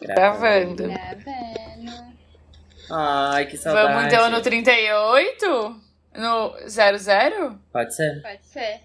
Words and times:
Gravando. 0.00 0.84
Gravando. 0.84 2.08
Ai, 2.90 3.46
que 3.46 3.56
saudade. 3.56 3.88
Vamos 3.88 4.06
então 4.06 4.30
no 4.30 4.40
38? 4.40 5.80
No 6.16 6.54
00? 6.68 7.58
Pode 7.72 7.94
ser? 7.94 8.22
Pode 8.22 8.46
ser. 8.46 8.80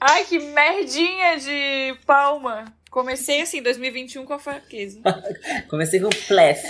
Ai, 0.00 0.24
que 0.24 0.38
merdinha 0.38 1.38
de 1.38 1.98
palma. 2.06 2.64
Comecei 2.90 3.42
assim, 3.42 3.62
2021 3.62 4.24
com 4.24 4.32
a 4.34 4.38
fraqueza. 4.38 5.00
Comecei 5.68 6.00
com 6.00 6.10
flef. 6.12 6.62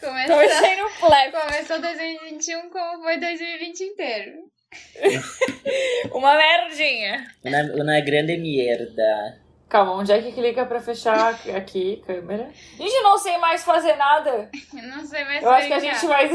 Começou, 0.00 0.36
Comecei 0.36 0.76
no 0.76 0.88
flap. 0.90 1.32
começou 1.32 1.80
2021 1.80 2.70
como 2.70 3.02
foi 3.02 3.18
2020 3.18 3.80
inteiro. 3.80 4.32
Uma 6.12 6.34
merdinha. 6.36 7.26
Una, 7.44 7.62
una 7.74 8.00
grande 8.00 8.36
merda. 8.36 9.38
Calma, 9.68 9.92
onde 9.92 10.12
é 10.12 10.22
que 10.22 10.32
clica 10.32 10.64
pra 10.64 10.80
fechar 10.80 11.38
aqui, 11.54 12.02
câmera? 12.06 12.48
Gente, 12.78 13.02
não 13.02 13.18
sei 13.18 13.36
mais 13.36 13.62
fazer 13.64 13.94
nada. 13.96 14.48
Eu 14.74 14.82
não 14.88 15.04
sei 15.04 15.24
mais 15.24 15.42
Eu 15.42 15.50
acho 15.50 15.66
que 15.68 15.74
a 15.74 15.78
gente 15.78 16.06
vai... 16.06 16.26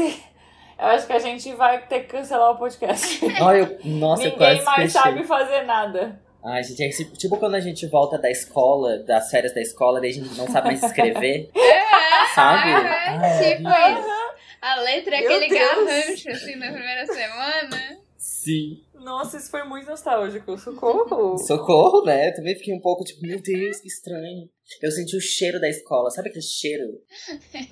Eu 0.76 0.86
acho 0.86 1.06
que 1.06 1.12
a 1.12 1.18
gente 1.18 1.52
vai 1.54 1.86
ter 1.86 2.00
que 2.00 2.06
cancelar 2.06 2.52
o 2.52 2.58
podcast. 2.58 3.20
Eu, 3.26 3.78
nossa, 3.84 4.24
eu 4.24 4.30
Ninguém 4.32 4.36
quase 4.38 4.62
mais 4.64 4.92
fechei. 4.92 5.12
sabe 5.12 5.24
fazer 5.24 5.62
nada. 5.62 6.20
Ai, 6.44 6.62
gente, 6.62 6.82
é 6.82 6.88
que, 6.88 7.04
tipo 7.16 7.36
quando 7.38 7.54
a 7.54 7.60
gente 7.60 7.86
volta 7.86 8.18
da 8.18 8.30
escola, 8.30 8.98
das 8.98 9.30
férias 9.30 9.54
da 9.54 9.60
escola, 9.62 10.00
daí 10.00 10.10
a 10.10 10.12
gente 10.12 10.34
não 10.36 10.46
sabe 10.48 10.66
mais 10.68 10.82
escrever, 10.82 11.50
sabe? 12.34 12.70
Ai, 12.70 13.38
tipo 13.38 13.68
isso. 13.68 14.34
A 14.60 14.74
letra 14.80 15.16
é 15.16 15.20
Meu 15.20 15.30
aquele 15.30 15.48
Deus. 15.48 15.60
garrancho, 15.60 16.30
assim, 16.30 16.56
na 16.56 16.72
primeira 16.72 17.06
semana. 17.06 17.98
Sim. 18.44 18.82
Nossa, 18.94 19.36
isso 19.36 19.50
foi 19.50 19.62
muito 19.64 19.86
nostálgico. 19.88 20.56
Socorro. 20.56 21.36
Socorro, 21.38 22.04
né? 22.04 22.28
Eu 22.30 22.34
também 22.34 22.54
fiquei 22.56 22.74
um 22.74 22.80
pouco 22.80 23.04
tipo, 23.04 23.20
meu 23.26 23.40
Deus, 23.40 23.78
que 23.80 23.88
estranho. 23.88 24.48
Eu 24.82 24.90
senti 24.90 25.16
o 25.16 25.20
cheiro 25.20 25.60
da 25.60 25.68
escola, 25.68 26.10
sabe 26.10 26.28
aquele 26.30 26.42
cheiro? 26.44 26.84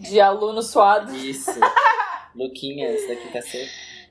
De 0.01 0.21
aluno 0.21 0.63
suado. 0.63 1.15
Isso. 1.15 1.51
Luquinhas 2.37 3.07
da 3.09 3.17
quinta 3.17 3.41
C. 3.43 3.69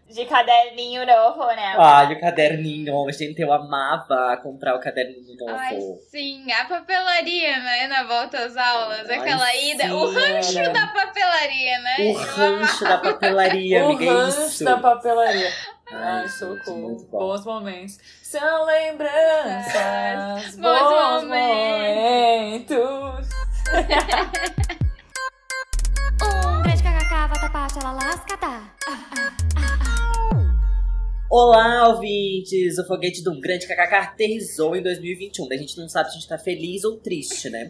De 0.10 0.26
caderninho 0.26 1.06
novo, 1.06 1.46
né? 1.48 1.74
Ai, 1.78 2.14
o 2.14 2.20
caderninho, 2.20 3.10
gente, 3.14 3.40
eu 3.42 3.52
amava 3.54 4.36
comprar 4.44 4.76
o 4.76 4.80
caderninho 4.80 5.38
novo. 5.40 5.58
Ai, 5.58 5.80
sim, 6.10 6.52
a 6.52 6.66
papelaria, 6.66 7.58
né? 7.60 7.88
Na 7.88 8.04
volta 8.04 8.38
às 8.46 8.58
aulas, 8.58 9.10
Ai, 9.10 9.18
aquela 9.20 9.56
ida. 9.56 9.84
sim, 9.86 9.92
O 9.92 10.06
rancho 10.12 10.60
era. 10.60 10.74
da 10.74 10.88
papelaria, 10.88 11.80
né? 11.80 11.96
O 12.00 12.02
Eu 12.02 12.14
rancho 12.14 12.84
da 12.84 12.98
papelaria, 12.98 13.84
o 13.86 13.92
amiga, 13.92 14.04
é 14.04 14.08
rancho 14.10 14.42
isso. 14.48 14.64
da 14.66 14.78
papelaria. 14.78 15.50
Ai, 15.94 16.28
socorro. 16.30 17.06
Bons 17.12 17.46
momentos. 17.46 17.98
São 18.24 18.66
lembranças, 18.66 20.56
Bons 20.56 20.62
bons 20.62 21.24
momentos. 21.24 22.78
momentos. 22.78 23.30
Um 26.24 26.62
grande 26.62 26.84
kkk, 26.84 27.28
vatapá, 27.30 27.68
xalalascatá. 27.70 28.74
Olá, 31.30 31.88
ouvintes! 31.88 32.78
O 32.78 32.86
foguete 32.86 33.24
do 33.24 33.40
grande 33.40 33.66
KKK 33.66 33.96
aterrizou 33.96 34.76
em 34.76 34.84
2021. 34.84 35.48
Daí 35.48 35.58
a 35.58 35.62
gente 35.62 35.78
não 35.78 35.90
sabe 35.90 36.10
se 36.10 36.18
a 36.18 36.20
gente 36.20 36.30
tá 36.30 36.38
feliz 36.38 36.84
ou 36.84 36.98
triste, 37.00 37.50
né? 37.50 37.70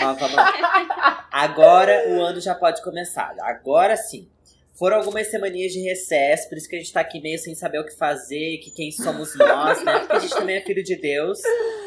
Mas 0.00 0.18
vamos 0.20 0.34
lá. 0.36 1.26
Agora 1.32 2.04
o 2.10 2.22
ano 2.22 2.40
já 2.40 2.54
pode 2.54 2.82
começar. 2.82 3.34
Agora 3.40 3.96
sim. 3.96 4.28
Foram 4.76 4.96
algumas 4.96 5.28
semaninhas 5.30 5.72
de 5.72 5.80
recesso, 5.80 6.48
por 6.48 6.58
isso 6.58 6.68
que 6.68 6.74
a 6.74 6.78
gente 6.80 6.92
tá 6.92 7.00
aqui 7.00 7.20
meio 7.20 7.38
sem 7.38 7.54
saber 7.54 7.78
o 7.78 7.86
que 7.86 7.94
fazer, 7.96 8.58
que 8.58 8.70
quem 8.72 8.90
somos 8.90 9.34
nós, 9.36 9.82
né? 9.84 10.00
Porque 10.00 10.16
a 10.16 10.18
gente 10.18 10.34
também 10.34 10.56
é 10.56 10.60
filho 10.62 10.82
de 10.82 10.96
Deus. 10.96 11.38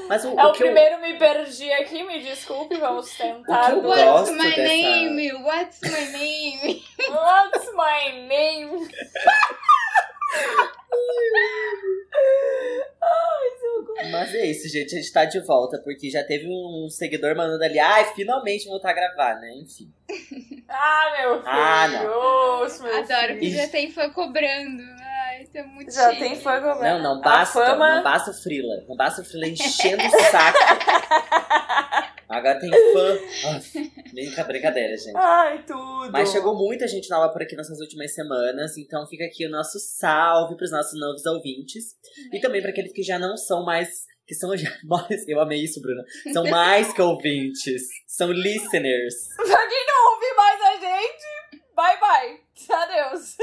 Mas 0.07 0.23
o, 0.23 0.29
É 0.39 0.45
o 0.45 0.49
o 0.49 0.53
que 0.53 0.63
eu- 0.63 0.67
primeiro 0.67 1.01
me 1.01 1.15
perdi 1.19 1.69
aqui, 1.73 2.01
me 2.03 2.19
desculpe, 2.23 2.77
vamos 2.77 3.09
tentar. 3.17 3.73
O 3.75 3.81
que 3.81 3.87
eu 3.87 3.89
What's 3.89 4.31
my 4.31 4.37
dessa- 4.37 4.61
name? 4.63 5.33
What's 5.33 5.79
my 5.81 6.11
name? 6.13 6.83
What's 7.09 7.65
my 7.73 8.27
name? 8.27 8.87
Mas 14.11 14.33
é 14.35 14.45
isso, 14.45 14.69
gente. 14.69 14.93
A 14.95 14.99
gente 14.99 15.11
tá 15.11 15.25
de 15.25 15.39
volta, 15.41 15.79
porque 15.83 16.09
já 16.09 16.23
teve 16.23 16.47
um 16.47 16.87
seguidor 16.89 17.35
mandando 17.35 17.63
ali, 17.63 17.79
ai, 17.79 18.05
finalmente 18.13 18.67
voltar 18.67 18.91
a 18.91 18.93
gravar, 18.93 19.35
né? 19.39 19.51
Enfim. 19.55 19.91
Ah, 20.69 21.13
meu 21.17 21.35
filho. 21.37 21.43
Ah, 21.47 21.87
não. 21.87 22.61
Oxe, 22.61 22.83
meu 22.83 22.97
Adoro 22.97 23.27
filho. 23.27 23.39
que 23.39 23.51
já 23.55 23.67
tem 23.69 23.89
fã 23.89 24.09
cobrando. 24.09 24.83
Ai, 24.99 25.43
isso 25.43 25.51
é 25.57 25.63
muito 25.63 25.93
Já 25.93 26.09
chique. 26.09 26.21
tem 26.21 26.35
fã 26.35 26.61
cobrando. 26.61 27.01
Não, 27.01 27.15
não 27.15 27.21
basta, 27.21 27.53
fama- 27.65 27.95
não 27.95 28.03
basta 28.03 28.31
o 28.31 28.33
Frila. 28.33 28.75
Não 28.85 28.97
basta 28.97 29.21
o 29.21 29.23
Frila 29.25 29.47
enchendo 29.47 30.03
o 30.05 30.09
saco. 30.29 30.57
Agora 32.29 32.59
tem 32.59 32.69
fã. 32.93 33.19
Brinca- 34.11 34.43
brincadeira, 34.43 34.97
gente. 34.97 35.15
Ai, 35.15 35.63
tudo. 35.65 36.11
Mas 36.11 36.31
chegou 36.31 36.55
muita 36.55 36.87
gente 36.87 37.09
nova 37.09 37.31
por 37.31 37.41
aqui 37.41 37.55
nessas 37.55 37.79
últimas 37.79 38.13
semanas, 38.13 38.77
então 38.77 39.07
fica 39.07 39.25
aqui 39.25 39.45
o 39.45 39.49
nosso 39.49 39.79
salve 39.79 40.55
pros 40.57 40.71
nossos 40.71 40.99
novos 40.99 41.25
ouvintes. 41.25 41.95
E 42.33 42.39
também 42.39 42.61
para 42.61 42.71
aqueles 42.71 42.91
que 42.93 43.03
já 43.03 43.17
não 43.17 43.37
são 43.37 43.63
mais. 43.63 44.05
Que 44.27 44.35
são 44.35 44.55
já 44.57 44.69
mais. 44.83 45.25
Eu 45.27 45.39
amei 45.39 45.63
isso, 45.63 45.81
Bruna. 45.81 46.03
São 46.33 46.43
mais 46.45 46.91
que 46.91 47.01
ouvintes. 47.01 47.83
São 48.05 48.31
listeners. 48.31 49.29
Pra 49.37 49.67
quem 49.67 49.85
não 49.87 50.13
ouve 50.13 50.33
mais 50.35 50.61
a 50.61 50.73
gente, 50.81 51.63
bye 51.75 51.99
bye. 51.99 52.39
Adeus. 52.69 53.35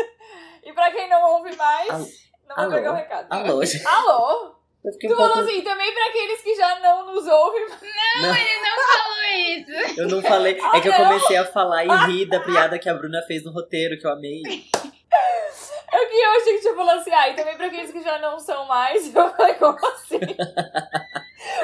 E 0.62 0.72
pra 0.74 0.90
quem 0.92 1.08
não 1.08 1.22
ouve 1.36 1.54
mais, 1.56 1.88
Alô? 1.90 2.06
não 2.48 2.56
Alô? 2.58 2.70
pegar 2.74 2.92
o 2.92 2.96
recado. 2.96 3.26
Alô, 3.32 3.64
gente. 3.64 3.86
Alô? 3.86 4.53
Eu 4.84 4.92
fiquei 4.92 5.08
Tu 5.08 5.14
um 5.14 5.16
pouco. 5.16 5.32
falou 5.32 5.48
assim, 5.48 5.62
também 5.62 5.94
pra 5.94 6.06
aqueles 6.08 6.40
que 6.42 6.54
já 6.54 6.78
não 6.80 7.06
nos 7.06 7.26
ouvem. 7.26 7.66
Não, 8.20 8.34
Ele 8.36 8.60
não 8.60 8.76
falou 8.84 9.24
isso. 9.48 9.70
eu 10.00 10.08
não 10.08 10.22
falei. 10.22 10.58
É 10.74 10.80
que 10.80 10.88
eu 10.88 10.92
Ah, 10.92 10.98
não? 10.98 11.06
comecei 11.06 11.36
a 11.38 11.44
falar 11.46 11.84
e 11.84 11.88
rir 12.12 12.26
da 12.26 12.40
piada 12.44 12.78
que 12.78 12.88
a 12.88 12.94
Bruna 12.94 13.22
fez 13.26 13.42
no 13.44 13.50
roteiro, 13.52 13.98
que 13.98 14.06
eu 14.06 14.12
amei. 14.12 14.42
É 15.92 16.06
que 16.06 16.16
eu 16.16 16.30
achei 16.32 16.54
que 16.54 16.60
tinha 16.60 16.74
falado 16.74 16.98
assim, 16.98 17.12
ah, 17.12 17.28
e 17.30 17.34
também 17.34 17.56
pra 17.56 17.66
aqueles 17.66 17.90
que 17.92 18.02
já 18.02 18.18
não 18.18 18.38
são 18.38 18.66
mais. 18.66 19.06
Eu 19.14 19.30
falei, 19.30 19.54
como 19.54 19.78
assim? 19.86 20.20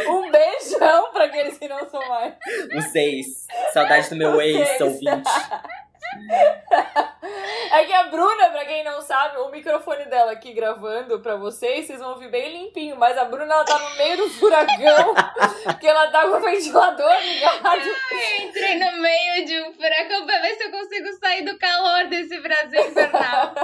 um 0.09 0.31
beijão 0.31 1.11
pra 1.13 1.25
aqueles 1.25 1.59
que 1.59 1.67
não 1.69 1.89
são 1.91 2.07
mais. 2.09 2.35
Os 2.77 2.95
ex. 2.95 3.47
Saudade 3.73 4.09
do 4.09 4.17
meu 4.17 4.41
ex. 4.41 4.81
ouvinte. 4.81 5.31
É 7.73 7.85
que 7.85 7.93
a 7.93 8.05
Bruna, 8.05 8.51
pra 8.51 8.65
quem 8.65 8.83
não 8.83 9.01
sabe, 9.01 9.39
o 9.39 9.49
microfone 9.49 10.05
dela 10.07 10.33
aqui 10.33 10.53
gravando 10.53 11.21
pra 11.21 11.37
vocês, 11.37 11.87
vocês 11.87 12.01
vão 12.01 12.11
ouvir 12.11 12.29
bem 12.29 12.53
limpinho, 12.53 12.97
mas 12.97 13.17
a 13.17 13.25
Bruna 13.25 13.55
ela 13.55 13.65
tá 13.65 13.79
no 13.79 13.97
meio 13.97 14.17
do 14.17 14.29
furacão, 14.29 15.15
que 15.79 15.87
ela 15.87 16.09
tá 16.09 16.23
com 16.23 16.37
o 16.37 16.41
ventilador 16.41 17.13
ligado. 17.23 17.83
Eu 17.87 18.45
entrei 18.45 18.75
no 18.77 19.01
meio 19.01 19.45
de 19.47 19.61
um 19.63 19.73
furacão 19.73 20.27
pra 20.27 20.41
ver 20.41 20.57
se 20.57 20.65
eu 20.65 20.71
consigo 20.73 21.13
sair 21.21 21.45
do 21.45 21.57
calor 21.59 22.09
desse 22.09 22.41
Brasil 22.41 22.89
infernal. 22.89 23.55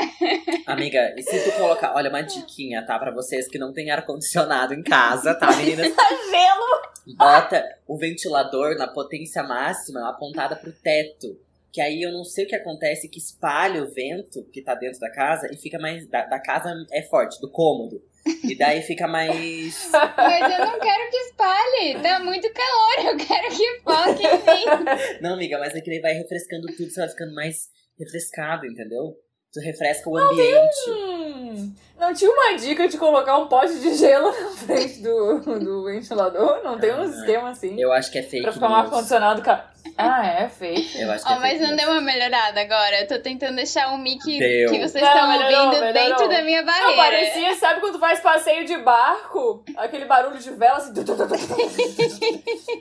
Amiga, 0.66 1.14
e 1.18 1.22
se 1.22 1.50
tu 1.50 1.52
colocar. 1.58 1.94
Olha, 1.94 2.08
uma 2.08 2.22
diquinha, 2.22 2.86
tá? 2.86 2.98
Pra 2.98 3.10
vocês 3.10 3.48
que 3.48 3.58
não 3.58 3.72
têm 3.72 3.90
ar-condicionado 3.90 4.72
em 4.72 4.82
casa, 4.82 5.34
tá, 5.34 5.52
meninas? 5.52 5.94
Tá 5.94 6.08
gelo. 6.08 7.16
Bota 7.18 7.62
o 7.86 7.98
ventilador 7.98 8.76
na 8.76 8.88
potência 8.88 9.42
máxima 9.42 10.08
apontada 10.08 10.56
pro 10.56 10.72
teto. 10.72 11.36
Que 11.72 11.80
aí 11.80 12.02
eu 12.02 12.12
não 12.12 12.22
sei 12.22 12.44
o 12.44 12.48
que 12.48 12.54
acontece, 12.54 13.08
que 13.08 13.18
espalha 13.18 13.82
o 13.82 13.90
vento 13.90 14.44
que 14.52 14.62
tá 14.62 14.74
dentro 14.74 15.00
da 15.00 15.10
casa 15.10 15.48
e 15.50 15.56
fica 15.56 15.78
mais. 15.78 16.06
Da, 16.06 16.26
da 16.26 16.38
casa 16.38 16.70
é 16.92 17.02
forte, 17.02 17.40
do 17.40 17.50
cômodo. 17.50 18.02
E 18.44 18.56
daí 18.56 18.82
fica 18.82 19.08
mais. 19.08 19.90
Mas 19.90 20.52
eu 20.52 20.66
não 20.66 20.78
quero 20.78 21.10
que 21.10 21.16
espalhe. 21.16 22.02
Tá 22.02 22.20
muito 22.20 22.48
calor. 22.52 23.12
Eu 23.12 23.16
quero 23.16 23.48
que 23.56 23.80
foque 23.80 24.26
em 24.26 24.38
mim. 24.38 25.20
Não, 25.20 25.34
amiga, 25.34 25.58
mas 25.58 25.74
é 25.74 25.80
que 25.80 25.90
ele 25.90 26.00
vai 26.00 26.12
refrescando 26.12 26.66
tudo, 26.76 26.90
você 26.90 27.00
vai 27.00 27.08
ficando 27.08 27.34
mais 27.34 27.68
refrescado, 27.98 28.66
entendeu? 28.66 29.16
Tu 29.52 29.60
refresca 29.60 30.08
o 30.08 30.16
ambiente. 30.16 30.90
Hum, 30.90 31.74
não 32.02 32.14
tinha 32.14 32.30
uma 32.30 32.56
dica 32.56 32.88
de 32.88 32.98
colocar 32.98 33.38
um 33.38 33.46
pote 33.46 33.78
de 33.78 33.94
gelo 33.94 34.28
na 34.30 34.50
frente 34.50 35.00
do, 35.02 35.38
do 35.58 35.84
ventilador? 35.84 36.60
Não 36.62 36.78
tem 36.78 36.92
um 36.92 37.02
Ah, 37.02 37.06
esquema 37.06 37.50
assim? 37.50 37.80
Eu 37.80 37.92
acho 37.92 38.10
que 38.10 38.18
é 38.18 38.22
fake 38.22 38.42
Pra 38.42 38.52
ficar 38.52 38.68
um 38.68 38.74
ar-condicionado. 38.74 39.40
Ca... 39.42 39.66
Ah, 39.98 40.24
é 40.26 40.48
fake. 40.48 41.00
Eu 41.00 41.10
acho 41.10 41.24
que 41.26 41.32
Ó, 41.32 41.36
é 41.36 41.38
mas 41.40 41.50
fake 41.52 41.62
não 41.62 41.68
news. 41.70 41.80
deu 41.82 41.90
uma 41.90 42.00
melhorada 42.00 42.60
agora. 42.60 43.00
Eu 43.00 43.06
tô 43.08 43.18
tentando 43.18 43.56
deixar 43.56 43.88
o 43.92 43.98
mic 43.98 44.20
Deu. 44.24 44.70
que 44.70 44.78
vocês 44.78 45.02
Não, 45.04 45.12
estão 45.12 45.28
melhorou, 45.28 45.66
ouvindo 45.66 45.80
melhorou. 45.80 46.08
dentro 46.18 46.28
da 46.28 46.42
minha 46.42 46.62
Não, 46.62 46.66
barreira. 46.72 46.96
parecia, 47.02 47.54
sabe 47.56 47.80
quando 47.80 47.94
tu 47.94 47.98
faz 47.98 48.20
passeio 48.20 48.64
de 48.64 48.76
barco? 48.78 49.64
Aquele 49.76 50.04
barulho 50.04 50.38
de 50.38 50.50
vela 50.50 50.78
assim. 50.78 50.92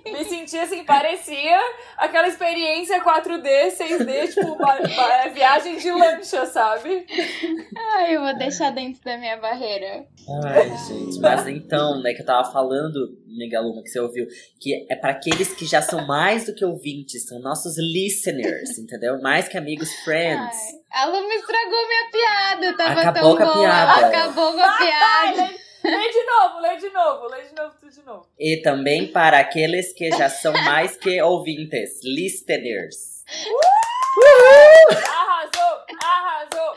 Me 0.05 0.23
senti 0.25 0.57
assim, 0.57 0.83
parecia 0.83 1.59
aquela 1.97 2.27
experiência 2.27 3.01
4D, 3.01 3.71
6D, 3.77 4.33
tipo, 4.33 4.55
ba- 4.55 4.77
viagem 5.33 5.77
de 5.77 5.91
lancha, 5.91 6.45
sabe? 6.45 7.05
Ai, 7.95 8.15
eu 8.15 8.21
vou 8.21 8.35
deixar 8.37 8.71
dentro 8.71 9.01
da 9.03 9.10
minha 9.17 9.37
barreira. 9.37 10.05
Ai, 10.45 10.77
gente, 10.87 11.19
mas 11.19 11.47
então, 11.47 12.01
né, 12.01 12.13
que 12.13 12.21
eu 12.21 12.25
tava 12.25 12.51
falando, 12.51 13.17
Megaluma, 13.27 13.81
que 13.83 13.89
você 13.89 13.99
ouviu, 13.99 14.27
que 14.59 14.85
é 14.89 14.95
pra 14.95 15.11
aqueles 15.11 15.53
que 15.53 15.65
já 15.65 15.81
são 15.81 16.05
mais 16.05 16.45
do 16.45 16.53
que 16.55 16.63
ouvintes, 16.65 17.25
são 17.27 17.39
nossos 17.39 17.77
listeners, 17.77 18.77
entendeu? 18.77 19.19
Mais 19.21 19.47
que 19.47 19.57
amigos, 19.57 19.93
friends. 20.03 20.57
Ai, 20.91 21.03
a 21.03 21.05
Luma 21.05 21.33
estragou 21.33 21.87
minha 21.87 22.11
piada. 22.11 22.77
Tava 22.77 23.01
Acabou 23.01 23.21
tão 23.21 23.37
com 23.37 23.43
a 23.43 23.53
boa. 23.53 23.59
piada. 23.65 24.07
Acabou 24.07 24.53
com 24.53 24.59
a 24.61 24.77
piada. 24.77 25.51
lê, 25.83 25.91
lê 25.97 26.09
de 26.11 26.23
novo, 26.25 26.59
lê 26.59 26.75
de 26.77 26.89
novo, 26.89 27.27
lê 27.27 27.41
de 27.43 27.55
novo, 27.55 27.75
tudo 27.79 27.91
de 27.91 28.03
novo. 28.03 28.27
E 28.39 28.57
também 28.57 29.07
para 29.11 29.39
aqueles 29.39 29.93
que 29.93 30.09
já 30.11 30.29
são 30.29 30.53
mais 30.53 30.95
que 30.97 31.21
ouvintes, 31.21 31.99
listeners. 32.03 33.23
Arrasou! 35.07 35.85
Arrasou! 36.03 36.75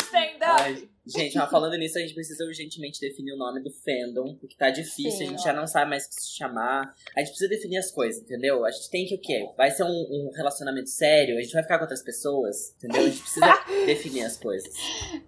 Stand 0.00 0.36
up! 0.36 0.62
Ai, 0.62 0.88
gente, 1.06 1.36
mas 1.36 1.50
falando 1.50 1.76
nisso, 1.76 1.98
a 1.98 2.00
gente 2.00 2.14
precisa 2.14 2.44
urgentemente 2.44 3.00
definir 3.00 3.32
o 3.32 3.36
nome 3.36 3.62
do 3.62 3.70
fandom, 3.70 4.36
porque 4.36 4.56
tá 4.56 4.70
difícil, 4.70 5.10
Sim, 5.10 5.24
a 5.24 5.30
gente 5.30 5.42
já 5.42 5.52
não 5.52 5.66
sabe 5.66 5.90
mais 5.90 6.04
o 6.04 6.08
que 6.08 6.14
se 6.14 6.36
chamar. 6.36 6.94
A 7.16 7.20
gente 7.20 7.30
precisa 7.30 7.48
definir 7.48 7.78
as 7.78 7.90
coisas, 7.90 8.22
entendeu? 8.22 8.64
A 8.64 8.70
gente 8.70 8.90
tem 8.90 9.06
que 9.06 9.14
o 9.14 9.20
quê? 9.20 9.48
Vai 9.56 9.70
ser 9.70 9.84
um, 9.84 9.88
um 9.88 10.30
relacionamento 10.34 10.90
sério? 10.90 11.38
A 11.38 11.42
gente 11.42 11.52
vai 11.52 11.62
ficar 11.62 11.78
com 11.78 11.84
outras 11.84 12.02
pessoas, 12.02 12.74
entendeu? 12.76 13.02
A 13.02 13.08
gente 13.08 13.20
precisa 13.20 13.64
definir 13.86 14.24
as 14.24 14.36
coisas. 14.36 14.72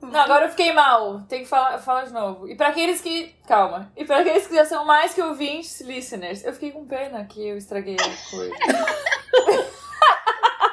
Não, 0.01 0.21
agora 0.21 0.47
eu 0.47 0.51
fiquei 0.51 0.73
mal. 0.73 1.23
Tem 1.27 1.43
que 1.43 1.49
falar, 1.49 1.79
falar 1.79 2.05
de 2.05 2.13
novo. 2.13 2.49
E 2.49 2.57
pra 2.57 2.69
aqueles 2.69 3.01
que. 3.01 3.35
Calma. 3.47 3.93
E 3.97 4.05
pra 4.05 4.19
aqueles 4.19 4.47
que 4.47 4.55
já 4.55 4.65
são 4.65 4.85
mais 4.85 5.15
que 5.15 5.23
ouvintes, 5.23 5.81
listeners, 5.81 6.45
eu 6.45 6.53
fiquei 6.53 6.71
com 6.71 6.87
pena 6.87 7.25
que 7.25 7.47
eu 7.47 7.57
estraguei 7.57 7.97
a 7.97 8.31
coisa. 8.31 8.55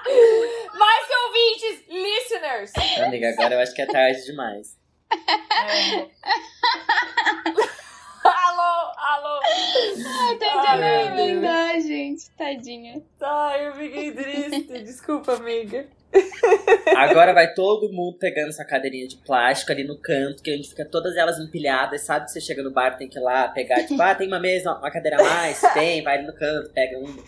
mais 0.74 1.08
que 1.08 1.16
ouvintes, 1.16 1.84
listeners! 1.88 2.72
Amiga, 3.06 3.30
agora 3.30 3.56
eu 3.56 3.60
acho 3.60 3.74
que 3.74 3.82
é 3.82 3.86
tarde 3.86 4.24
demais. 4.26 4.78
É. 5.12 6.10
alô, 8.24 8.94
alô! 8.98 9.40
Ai, 10.68 10.78
meu 10.78 11.36
não 11.36 11.42
dá, 11.42 11.80
gente. 11.80 12.30
Tadinha. 12.32 13.02
Ai, 13.22 13.68
eu 13.68 13.74
fiquei 13.76 14.12
triste. 14.12 14.84
Desculpa, 14.84 15.34
amiga. 15.34 15.88
Agora 16.96 17.34
vai 17.34 17.54
todo 17.54 17.92
mundo 17.94 18.18
pegando 18.18 18.50
essa 18.50 18.66
cadeirinha 18.66 19.08
de 19.08 19.18
plástico 19.18 19.72
ali 19.72 19.84
no 19.84 19.98
canto, 19.98 20.42
que 20.42 20.50
a 20.52 20.56
gente 20.56 20.70
fica 20.70 20.86
todas 20.86 21.16
elas 21.16 21.38
empilhadas, 21.40 22.02
sabe? 22.02 22.26
Que 22.26 22.32
você 22.32 22.42
chega 22.42 22.64
no 22.64 22.72
bar, 22.72 22.98
tem 22.98 23.08
que 23.08 23.18
ir 23.18 23.22
lá 23.22 23.48
pegar, 23.50 23.86
tipo, 23.86 24.02
ah, 24.02 24.16
tem 24.16 24.28
uma 24.28 24.40
mesa, 24.40 24.74
uma 24.74 24.92
cadeira 24.92 25.18
a 25.20 25.24
mais? 25.24 25.62
Tem, 25.74 26.02
vai 26.04 26.18
ali 26.18 26.28
no 26.28 26.34
canto, 26.34 26.72
pega 26.74 26.98
uma. 26.98 27.24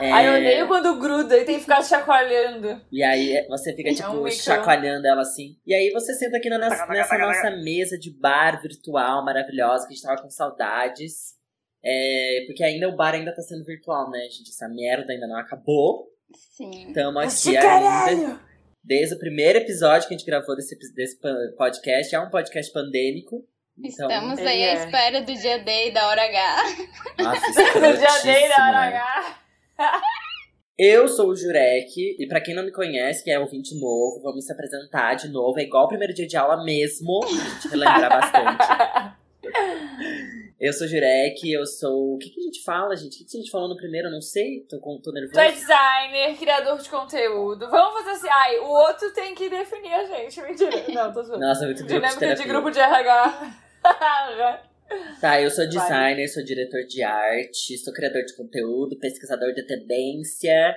É, 0.00 0.10
Ai, 0.12 0.26
eu 0.28 0.32
odeio 0.40 0.66
quando 0.66 0.98
gruda 0.98 1.36
e 1.38 1.44
tem 1.44 1.54
que 1.54 1.60
ficar 1.62 1.82
chacoalhando. 1.82 2.80
E 2.90 3.02
aí 3.02 3.46
você 3.48 3.72
fica, 3.74 3.90
tipo, 3.94 4.08
um 4.08 4.30
chacoalhando 4.30 5.06
ela 5.06 5.22
assim. 5.22 5.56
E 5.64 5.72
aí 5.72 5.90
você 5.92 6.12
senta 6.14 6.36
aqui 6.36 6.48
na 6.50 6.58
nossa- 6.58 6.86
nessa 6.86 7.16
nossa 7.16 7.50
mesa 7.62 7.96
de 7.96 8.10
bar 8.10 8.60
virtual 8.60 9.24
maravilhosa, 9.24 9.86
que 9.86 9.92
a 9.92 9.96
gente 9.96 10.04
tava 10.04 10.20
com 10.20 10.28
saudades. 10.30 11.34
É, 11.86 12.44
porque 12.46 12.64
ainda 12.64 12.88
o 12.88 12.96
bar 12.96 13.14
ainda 13.14 13.32
tá 13.34 13.42
sendo 13.42 13.64
virtual, 13.64 14.10
né, 14.10 14.20
gente? 14.30 14.50
Essa 14.50 14.68
merda 14.68 15.12
ainda 15.12 15.26
não 15.28 15.36
acabou. 15.38 16.08
Sim. 16.56 16.92
Tamo 16.92 17.14
Mas 17.14 17.46
aqui 17.46 17.56
ainda. 17.56 18.40
Desde 18.82 19.14
o 19.14 19.18
primeiro 19.18 19.58
episódio 19.58 20.06
que 20.08 20.14
a 20.14 20.18
gente 20.18 20.26
gravou 20.26 20.54
desse, 20.54 20.76
desse 20.94 21.18
podcast. 21.56 22.14
É 22.14 22.20
um 22.20 22.30
podcast 22.30 22.72
pandêmico. 22.72 23.46
Então, 23.78 24.08
Estamos 24.08 24.38
aí 24.38 24.62
é. 24.62 24.70
à 24.70 24.84
espera 24.84 25.22
do 25.22 25.34
dia 25.34 25.58
D 25.58 25.88
e 25.88 25.90
da 25.90 26.06
hora 26.06 26.22
H. 26.22 26.64
nossa, 27.18 27.40
No 27.80 27.96
dia 27.96 28.22
dele, 28.22 28.48
da 28.48 28.68
hora? 28.68 29.02
H. 29.78 30.02
Eu 30.78 31.08
sou 31.08 31.28
o 31.28 31.36
Jurek, 31.36 32.16
e 32.18 32.26
pra 32.26 32.40
quem 32.40 32.54
não 32.54 32.64
me 32.64 32.72
conhece, 32.72 33.22
que 33.22 33.30
é 33.30 33.38
ouvinte 33.38 33.74
novo, 33.78 34.20
vamos 34.22 34.44
se 34.44 34.52
apresentar 34.52 35.14
de 35.14 35.28
novo. 35.28 35.58
É 35.58 35.62
igual 35.62 35.84
o 35.84 35.88
primeiro 35.88 36.12
dia 36.12 36.26
de 36.26 36.36
aula 36.36 36.64
mesmo, 36.64 37.20
pra 37.20 37.28
gente 37.28 37.68
relembrar 37.68 38.10
bastante. 38.10 39.24
Eu 40.60 40.72
sou 40.72 40.86
Jurek, 40.86 41.50
eu 41.50 41.66
sou. 41.66 42.14
O 42.14 42.18
que, 42.18 42.30
que 42.30 42.40
a 42.40 42.44
gente 42.44 42.62
fala, 42.62 42.96
gente? 42.96 43.14
O 43.16 43.18
que, 43.18 43.24
que 43.24 43.36
a 43.36 43.40
gente 43.40 43.50
falou 43.50 43.68
no 43.68 43.76
primeiro? 43.76 44.08
Eu 44.08 44.12
não 44.12 44.20
sei, 44.20 44.60
tô, 44.68 44.78
com- 44.78 45.00
tô 45.00 45.12
Tu 45.12 45.38
é 45.38 45.50
designer, 45.52 46.36
criador 46.38 46.78
de 46.78 46.88
conteúdo. 46.88 47.68
Vamos 47.68 47.94
fazer 48.02 48.10
assim. 48.10 48.28
Ai, 48.30 48.58
o 48.60 48.68
outro 48.68 49.12
tem 49.12 49.34
que 49.34 49.48
definir 49.50 49.92
a 49.92 50.04
gente. 50.04 50.40
Mentira. 50.40 50.70
Não, 50.94 51.12
tô 51.12 51.22
zoando. 51.22 51.40
Nossa, 51.40 51.64
muito 51.66 51.78
grupo 51.84 51.88
de 51.92 51.94
Dinâmica 51.94 52.14
de 52.14 52.20
terapia. 52.20 52.46
grupo 52.52 52.70
de 52.70 52.78
RH. 52.78 53.60
Tá, 55.20 55.40
eu 55.40 55.50
sou 55.50 55.66
designer, 55.66 56.28
sou 56.28 56.44
diretor 56.44 56.84
de 56.86 57.02
arte, 57.02 57.76
sou 57.78 57.92
criador 57.92 58.22
de 58.24 58.36
conteúdo, 58.36 58.98
pesquisador 58.98 59.52
de 59.52 59.66
tendência. 59.66 60.76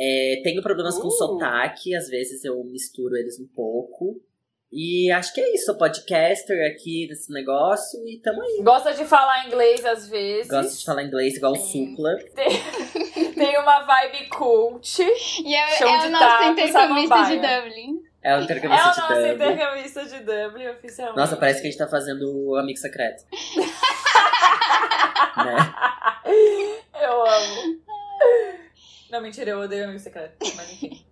É, 0.00 0.40
tenho 0.44 0.62
problemas 0.62 0.96
com 0.96 1.08
Uh. 1.08 1.10
sotaque, 1.10 1.94
às 1.94 2.08
vezes 2.08 2.44
eu 2.44 2.62
misturo 2.64 3.16
eles 3.16 3.38
um 3.40 3.48
pouco. 3.48 4.22
E 4.70 5.10
acho 5.10 5.32
que 5.32 5.40
é 5.40 5.54
isso, 5.54 5.64
sou 5.66 5.76
podcaster 5.76 6.70
aqui 6.70 7.06
nesse 7.08 7.32
negócio 7.32 8.06
e 8.06 8.20
tamo 8.20 8.42
aí. 8.42 8.62
Gosta 8.62 8.92
de 8.92 9.04
falar 9.06 9.46
inglês 9.46 9.82
às 9.84 10.08
vezes. 10.08 10.48
Gosto 10.48 10.78
de 10.78 10.84
falar 10.84 11.04
inglês 11.04 11.36
igual 11.36 11.52
o. 11.52 11.56
Supla. 11.56 12.18
Tem 13.34 13.58
uma 13.58 13.80
vibe 13.80 14.28
cult. 14.28 15.00
E 15.00 15.54
é, 15.54 15.68
Chão 15.76 15.88
é 15.88 15.98
de 16.00 16.06
o 16.08 16.10
nosso 16.10 16.24
taco, 16.24 16.50
intercambista 16.50 17.16
de 17.16 17.40
samambaia. 17.40 17.62
Dublin. 17.62 18.02
É 18.20 18.34
o 18.34 18.40
É 18.40 18.42
intercambista 18.42 18.88
o 18.88 18.92
de 18.92 19.00
nosso 19.00 19.14
Dublin. 19.14 19.32
intercambista 19.32 20.04
de 20.04 20.18
Dublin, 20.18 20.66
oficialmente. 20.68 21.18
Nossa, 21.18 21.36
parece 21.36 21.60
que 21.62 21.68
a 21.68 21.70
gente 21.70 21.78
tá 21.78 21.88
fazendo 21.88 22.30
o 22.30 22.56
amigo 22.56 22.78
secreto. 22.78 23.24
né? 25.36 25.56
Eu 27.00 27.26
amo. 27.26 27.80
Não, 29.10 29.22
mentira, 29.22 29.52
eu 29.52 29.60
odeio 29.60 29.84
amigo 29.84 29.98
secreto. 29.98 30.36
Mas 30.56 30.72
enfim. 30.72 31.07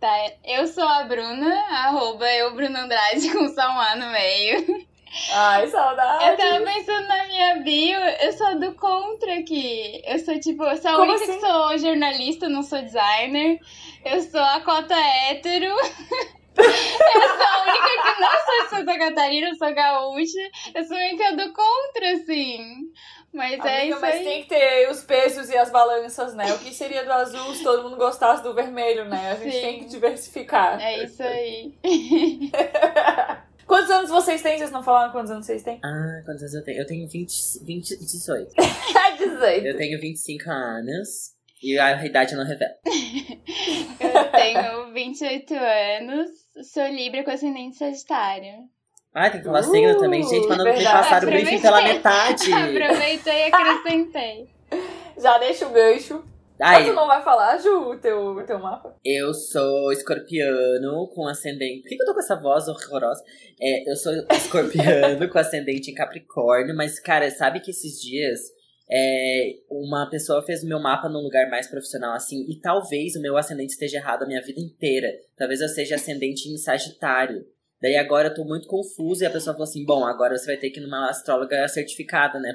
Tá, 0.00 0.32
eu 0.44 0.66
sou 0.66 0.82
a 0.82 1.04
Bruna, 1.04 1.54
arroba 1.70 2.28
eu, 2.32 2.52
Bruna 2.54 2.82
Andrade, 2.82 3.30
com 3.32 3.48
só 3.48 3.62
um 3.62 3.80
A 3.80 3.94
no 3.94 4.10
meio. 4.10 4.84
Ai, 5.32 5.68
saudade. 5.68 6.24
Eu 6.24 6.36
tava 6.36 6.64
pensando 6.64 7.06
na 7.06 7.26
minha 7.26 7.56
bio, 7.56 8.00
eu 8.20 8.32
sou 8.32 8.58
do 8.58 8.74
contra 8.74 9.38
aqui. 9.38 10.02
Eu 10.04 10.18
sou 10.18 10.40
tipo, 10.40 10.64
eu 10.64 10.76
sou 10.76 10.90
a 10.90 10.98
única 10.98 11.22
assim? 11.22 11.34
que 11.34 11.40
sou 11.40 11.78
jornalista, 11.78 12.48
não 12.48 12.62
sou 12.62 12.82
designer. 12.82 13.60
Eu 14.04 14.22
sou 14.22 14.40
a 14.40 14.60
cota 14.60 14.94
hétero. 14.94 15.66
eu 16.56 16.64
sou 16.64 17.46
a 17.46 17.62
única 17.62 18.02
que 18.02 18.20
não 18.20 18.44
sou 18.44 18.62
de 18.62 18.70
Santa 18.70 18.98
Catarina, 18.98 19.48
eu 19.50 19.54
sou 19.54 19.74
gaúcha. 19.74 20.50
Eu 20.74 20.84
sou 20.84 20.96
a 20.96 21.00
única 21.00 21.36
do 21.36 21.52
contra, 21.52 22.12
assim. 22.14 22.90
Mas 23.32 23.52
é 23.64 23.80
Amiga, 23.80 23.84
isso 23.84 24.00
mas 24.00 24.14
aí. 24.16 24.24
tem 24.24 24.42
que 24.42 24.48
ter 24.50 24.90
os 24.90 25.02
pesos 25.04 25.48
e 25.48 25.56
as 25.56 25.70
balanças, 25.70 26.34
né? 26.34 26.52
O 26.52 26.58
que 26.58 26.72
seria 26.74 27.02
do 27.02 27.12
azul 27.12 27.54
se 27.54 27.62
todo 27.62 27.82
mundo 27.82 27.96
gostasse 27.96 28.42
do 28.42 28.52
vermelho, 28.54 29.06
né? 29.06 29.32
A 29.32 29.34
gente 29.36 29.54
Sim. 29.56 29.60
tem 29.60 29.78
que 29.80 29.86
diversificar. 29.86 30.78
É 30.80 31.04
isso 31.04 31.22
aí. 31.22 31.72
Quantos 33.66 33.90
anos 33.90 34.10
vocês 34.10 34.42
têm? 34.42 34.58
Vocês 34.58 34.70
não 34.70 34.82
falaram 34.82 35.12
quantos 35.12 35.30
anos 35.30 35.46
vocês 35.46 35.62
têm? 35.62 35.80
Ah, 35.82 36.20
quantos 36.26 36.42
anos 36.42 36.54
eu 36.54 36.62
tenho? 36.62 36.78
Eu 36.80 36.86
tenho 36.86 37.08
20, 37.08 37.64
20 37.64 37.96
18. 37.96 38.52
Tá 38.92 39.10
dizendo. 39.10 39.66
Eu 39.66 39.76
tenho 39.78 39.98
25 39.98 40.50
anos. 40.50 41.32
E 41.62 41.78
a 41.78 42.04
idade 42.04 42.32
eu 42.32 42.38
não 42.38 42.44
revela. 42.44 42.74
Eu 42.84 44.32
tenho 44.32 44.92
28 44.92 45.54
anos, 45.54 46.30
sou 46.70 46.86
Libra 46.88 47.22
com 47.24 47.30
ascendente 47.30 47.76
Sagitário. 47.76 48.68
Ah, 49.14 49.28
tem 49.30 49.40
que 49.40 49.46
falar 49.46 49.60
Uh, 49.60 49.64
signo 49.64 49.98
também, 49.98 50.22
gente, 50.22 50.46
pra 50.46 50.56
não 50.56 50.64
ter 50.64 50.72
verdade. 50.74 50.96
passado 50.98 51.24
o 51.24 51.30
briefing 51.30 51.60
pela 51.60 51.82
metade. 51.82 52.52
Aproveitei 52.52 53.48
e 53.48 53.52
acrescentei. 53.52 54.48
Já 55.20 55.38
deixa 55.38 55.66
o 55.66 55.70
gancho. 55.70 56.24
Mas 56.58 56.76
Ai, 56.76 56.84
tu 56.84 56.92
não 56.92 57.06
vai 57.08 57.22
falar, 57.24 57.58
Ju, 57.58 57.90
o 57.90 57.98
teu, 57.98 58.42
teu 58.46 58.58
mapa? 58.58 58.94
eu 59.04 59.34
sou 59.34 59.90
escorpiano 59.92 61.08
com 61.08 61.26
ascendente. 61.26 61.82
Por 61.82 61.88
que, 61.88 61.96
que 61.96 62.02
eu 62.02 62.06
tô 62.06 62.14
com 62.14 62.20
essa 62.20 62.36
voz 62.36 62.68
horrorosa? 62.68 63.22
É, 63.60 63.90
eu 63.90 63.96
sou 63.96 64.12
escorpiano 64.30 65.26
com 65.28 65.38
ascendente 65.38 65.90
em 65.90 65.94
Capricórnio, 65.94 66.76
mas, 66.76 67.00
cara, 67.00 67.28
sabe 67.30 67.58
que 67.58 67.72
esses 67.72 68.00
dias 68.00 68.38
é, 68.90 69.54
uma 69.70 70.08
pessoa 70.08 70.42
fez 70.44 70.62
o 70.62 70.68
meu 70.68 70.78
mapa 70.80 71.08
num 71.08 71.20
lugar 71.20 71.48
mais 71.50 71.66
profissional, 71.66 72.14
assim, 72.14 72.46
e 72.48 72.60
talvez 72.60 73.16
o 73.16 73.20
meu 73.20 73.36
ascendente 73.36 73.72
esteja 73.72 73.96
errado 73.96 74.22
a 74.22 74.26
minha 74.26 74.42
vida 74.42 74.60
inteira. 74.60 75.08
Talvez 75.36 75.60
eu 75.60 75.68
seja 75.68 75.96
ascendente 75.96 76.48
em 76.48 76.56
Sagitário. 76.56 77.44
Daí 77.82 77.96
agora 77.96 78.28
eu 78.28 78.34
tô 78.34 78.44
muito 78.44 78.68
confusa 78.68 79.24
e 79.24 79.26
a 79.26 79.30
pessoa 79.30 79.54
falou 79.54 79.64
assim: 79.64 79.84
bom, 79.84 80.06
agora 80.06 80.38
você 80.38 80.46
vai 80.46 80.56
ter 80.56 80.70
que 80.70 80.78
ir 80.78 80.84
numa 80.84 81.10
astróloga 81.10 81.66
certificada, 81.66 82.38
né? 82.38 82.54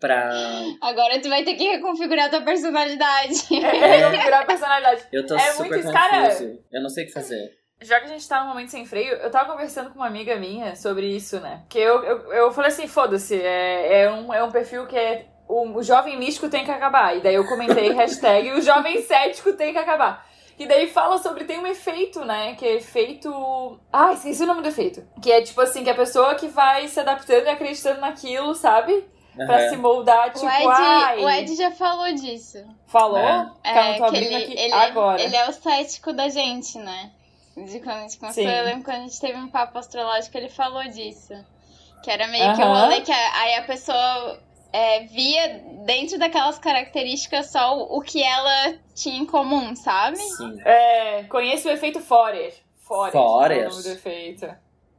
pra. 0.00 0.30
Agora 0.80 1.20
tu 1.20 1.28
vai 1.28 1.44
ter 1.44 1.54
que 1.54 1.64
reconfigurar 1.64 2.30
tua 2.30 2.40
personalidade. 2.40 3.34
É, 3.68 4.08
virar 4.10 4.46
personalidade. 4.46 5.02
Eu 5.12 5.26
tô 5.26 5.34
É 5.34 5.52
super 5.52 5.68
muito 5.68 5.92
confuso. 5.92 6.58
Eu 6.72 6.82
não 6.82 6.88
sei 6.88 7.04
o 7.04 7.06
que 7.06 7.12
fazer. 7.12 7.58
Já 7.82 8.00
que 8.00 8.06
a 8.06 8.08
gente 8.08 8.26
tá 8.26 8.42
num 8.42 8.48
momento 8.48 8.70
sem 8.70 8.86
freio, 8.86 9.14
eu 9.14 9.30
tava 9.30 9.52
conversando 9.52 9.90
com 9.90 9.96
uma 9.96 10.06
amiga 10.06 10.36
minha 10.36 10.74
sobre 10.74 11.06
isso, 11.06 11.38
né? 11.40 11.62
Que 11.68 11.78
eu, 11.78 12.02
eu, 12.02 12.32
eu 12.32 12.52
falei 12.52 12.70
assim, 12.70 12.88
foda-se, 12.88 13.40
é, 13.40 14.02
é, 14.02 14.10
um, 14.10 14.32
é 14.32 14.42
um 14.42 14.50
perfil 14.50 14.86
que 14.86 14.96
é. 14.96 15.26
O, 15.46 15.76
o 15.76 15.82
jovem 15.82 16.18
místico 16.18 16.48
tem 16.48 16.64
que 16.64 16.70
acabar. 16.70 17.16
E 17.16 17.20
daí 17.20 17.34
eu 17.34 17.46
comentei 17.46 17.92
hashtag 17.92 18.52
o 18.52 18.62
jovem 18.62 19.02
cético 19.02 19.52
tem 19.52 19.72
que 19.72 19.78
acabar. 19.78 20.26
E 20.58 20.66
daí 20.66 20.88
fala 20.88 21.18
sobre. 21.18 21.44
Tem 21.44 21.58
um 21.58 21.66
efeito, 21.66 22.24
né? 22.24 22.54
Que 22.54 22.66
é 22.66 22.74
efeito. 22.74 23.78
Ah, 23.92 24.12
esqueci 24.12 24.42
o 24.42 24.46
nome 24.46 24.62
do 24.62 24.68
efeito. 24.68 25.06
Que 25.22 25.30
é 25.30 25.40
tipo 25.42 25.60
assim, 25.60 25.84
que 25.84 25.90
a 25.90 25.94
pessoa 25.94 26.34
que 26.34 26.48
vai 26.48 26.88
se 26.88 26.98
adaptando 26.98 27.44
e 27.46 27.48
acreditando 27.48 28.00
naquilo, 28.00 28.54
sabe? 28.54 29.04
Pra 29.36 29.56
Aham. 29.56 29.68
se 29.70 29.76
moldar, 29.76 30.32
tipo, 30.32 30.44
o, 30.46 30.50
Ed, 30.50 30.66
ai. 30.66 31.24
o 31.24 31.28
Ed 31.30 31.54
já 31.54 31.70
falou 31.70 32.12
disso. 32.12 32.58
Falou? 32.88 33.18
É. 33.18 33.72
Calma, 33.72 33.92
tô 33.92 33.98
que 33.98 34.02
abrindo 34.04 34.32
ele, 34.32 34.36
aqui 34.44 34.58
ele, 34.58 34.72
agora. 34.72 35.22
ele 35.22 35.36
é 35.36 35.48
o 35.48 35.52
cético 35.52 36.12
da 36.12 36.28
gente, 36.28 36.76
né? 36.78 37.12
De 37.56 37.78
quando 37.78 37.98
a 37.98 38.00
gente 38.00 38.18
começou, 38.18 38.42
Sim. 38.42 38.50
eu 38.50 38.64
lembro 38.64 38.82
quando 38.84 38.96
a 38.96 39.00
gente 39.02 39.20
teve 39.20 39.38
um 39.38 39.48
papo 39.48 39.78
astrológico, 39.78 40.36
ele 40.36 40.48
falou 40.48 40.82
disso. 40.88 41.34
Que 42.02 42.10
era 42.10 42.26
meio 42.26 42.52
que 42.56 42.62
o 42.62 42.66
rolê 42.66 43.00
que 43.00 43.12
a- 43.12 43.40
aí 43.40 43.54
a 43.56 43.62
pessoa 43.62 44.40
é, 44.72 45.04
via 45.06 45.64
dentro 45.84 46.18
daquelas 46.18 46.58
características 46.58 47.50
só 47.50 47.76
o, 47.76 47.98
o 47.98 48.00
que 48.00 48.22
ela 48.22 48.78
tinha 48.94 49.18
em 49.18 49.26
comum, 49.26 49.74
sabe? 49.74 50.16
Sim. 50.18 50.60
É, 50.64 51.24
conheço 51.24 51.68
o 51.68 51.70
efeito 51.70 52.00
Forer. 52.00 52.54
Forer. 52.76 53.12
Forer. 53.12 53.58
É 53.64 53.66
o 53.66 53.70
nome 53.70 53.82
do 53.82 53.90
efeito. 53.90 54.46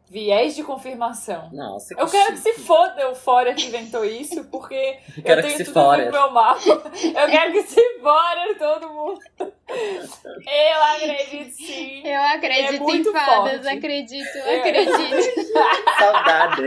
Viés 0.09 0.55
de 0.55 0.63
confirmação. 0.63 1.51
Nossa, 1.53 1.93
Eu 1.93 2.07
quero 2.07 2.31
que 2.33 2.39
se 2.39 2.53
foda 2.61 2.95
a 2.97 3.01
Eufória 3.09 3.53
que 3.53 3.67
inventou 3.67 4.03
isso, 4.03 4.43
porque 4.45 4.97
eu, 5.17 5.23
quero 5.23 5.41
que 5.41 5.47
tenho 5.49 5.57
se 5.57 5.65
tudo 5.65 5.73
fora. 5.73 6.05
no 6.05 6.11
meu 6.11 6.31
mapa. 6.31 6.59
Eu 6.67 7.27
quero 7.29 7.51
que 7.51 7.61
se 7.63 7.99
fora 7.99 8.55
todo 8.57 8.89
mundo. 8.91 9.19
Eu 9.69 10.83
acredito 10.95 11.51
sim. 11.55 12.01
Eu 12.07 12.21
acredito 12.21 12.73
em 12.73 12.79
muito 12.79 13.11
fadas, 13.11 13.61
forte. 13.61 13.67
acredito, 13.77 14.37
É. 14.37 14.59
acredito. 14.59 15.53
Saudades. 15.99 16.65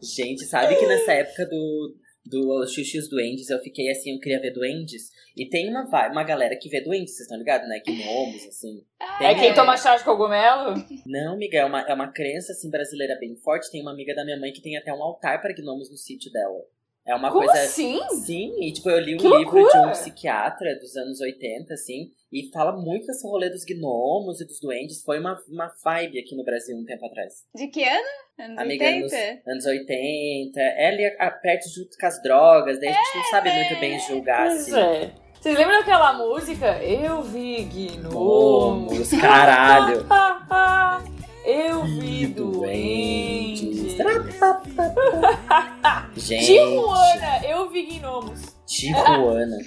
Gente, 0.00 0.44
sabe 0.44 0.76
que 0.76 0.86
nessa 0.86 1.12
época 1.12 1.46
do, 1.46 1.94
do 2.24 2.66
Xuxus 2.68 3.08
Duendes, 3.10 3.50
eu 3.50 3.58
fiquei 3.60 3.90
assim, 3.90 4.12
eu 4.14 4.20
queria 4.20 4.40
ver 4.40 4.52
duendes. 4.52 5.10
E 5.36 5.48
tem 5.48 5.70
uma, 5.70 5.84
uma 6.10 6.24
galera 6.24 6.56
que 6.56 6.68
vê 6.68 6.80
duendes, 6.80 7.14
vocês 7.14 7.22
estão 7.26 7.38
ligados, 7.38 7.68
né? 7.68 7.80
Gnomos, 7.86 8.46
assim. 8.46 8.82
Tem- 9.18 9.26
É 9.28 9.34
quem 9.34 9.54
toma 9.54 9.76
chá 9.76 9.96
de 9.96 10.04
cogumelo? 10.04 10.74
Não, 11.06 11.34
amiga, 11.34 11.58
é 11.58 11.64
uma, 11.64 11.80
é 11.82 11.94
uma 11.94 12.12
crença, 12.12 12.52
assim, 12.52 12.70
brasileira 12.70 13.16
bem 13.18 13.34
forte. 13.36 13.70
Tem 13.70 13.80
uma 13.80 13.92
amiga 13.92 14.14
da 14.14 14.24
minha 14.24 14.38
mãe 14.38 14.52
que 14.52 14.60
tem 14.62 14.76
até 14.76 14.92
um 14.92 15.02
altar 15.02 15.40
para 15.40 15.52
gnomos 15.54 15.90
no 15.90 15.96
sítio 15.96 16.30
dela. 16.32 16.60
É 17.04 17.14
uma 17.16 17.32
Como 17.32 17.44
coisa... 17.44 17.60
assim? 17.64 17.98
Sim, 18.24 18.54
e 18.62 18.72
tipo, 18.72 18.88
eu 18.88 19.00
li 19.00 19.14
um 19.14 19.18
Que 19.18 19.24
livro 19.24 19.38
de 19.38 19.44
loucura! 19.60 19.88
um 19.88 19.90
psiquiatra 19.90 20.76
dos 20.78 20.96
anos 20.96 21.20
80, 21.20 21.74
assim, 21.74 22.12
e 22.32 22.48
fala 22.52 22.80
muito 22.80 23.08
desse 23.08 23.26
rolê 23.26 23.50
dos 23.50 23.64
gnomos 23.64 24.40
e 24.40 24.46
dos 24.46 24.60
duendes. 24.60 25.02
Foi 25.02 25.18
uma, 25.18 25.36
uma 25.48 25.66
vibe 25.82 26.20
aqui 26.20 26.36
no 26.36 26.44
Brasil 26.44 26.76
um 26.76 26.84
tempo 26.84 27.04
atrás. 27.06 27.44
De 27.56 27.66
que 27.66 27.82
ano? 27.82 28.06
Anos 28.38 28.58
Amiga, 28.58 28.84
80? 28.86 29.02
nos 29.04 29.46
anos 29.48 29.66
80, 29.66 30.60
é 30.60 30.86
ali 30.86 31.04
a- 31.06 31.26
a- 31.26 31.30
perto 31.32 31.68
junto 31.68 31.98
com 31.98 32.06
as 32.06 32.22
drogas, 32.22 32.78
daí 32.78 32.88
a 32.88 32.92
gente 32.92 33.16
não 33.16 33.24
sabe 33.24 33.50
muito 33.52 33.80
bem 33.80 33.98
julgar, 33.98 34.46
assim. 34.46 34.72
é. 34.78 35.12
Vocês 35.42 35.58
lembram 35.58 35.80
daquela 35.80 36.12
música? 36.12 36.80
Eu 36.84 37.20
vi 37.20 37.64
gnomos. 37.64 39.10
Caralho. 39.10 40.06
Eu 41.44 41.82
vi 41.82 42.22
Ih, 42.22 42.26
duendes. 42.28 43.96
Gente, 46.16 46.46
Tijuana, 46.46 47.44
eu 47.44 47.68
vi 47.68 47.98
gnomos. 47.98 48.54
Tijuana. 48.64 49.58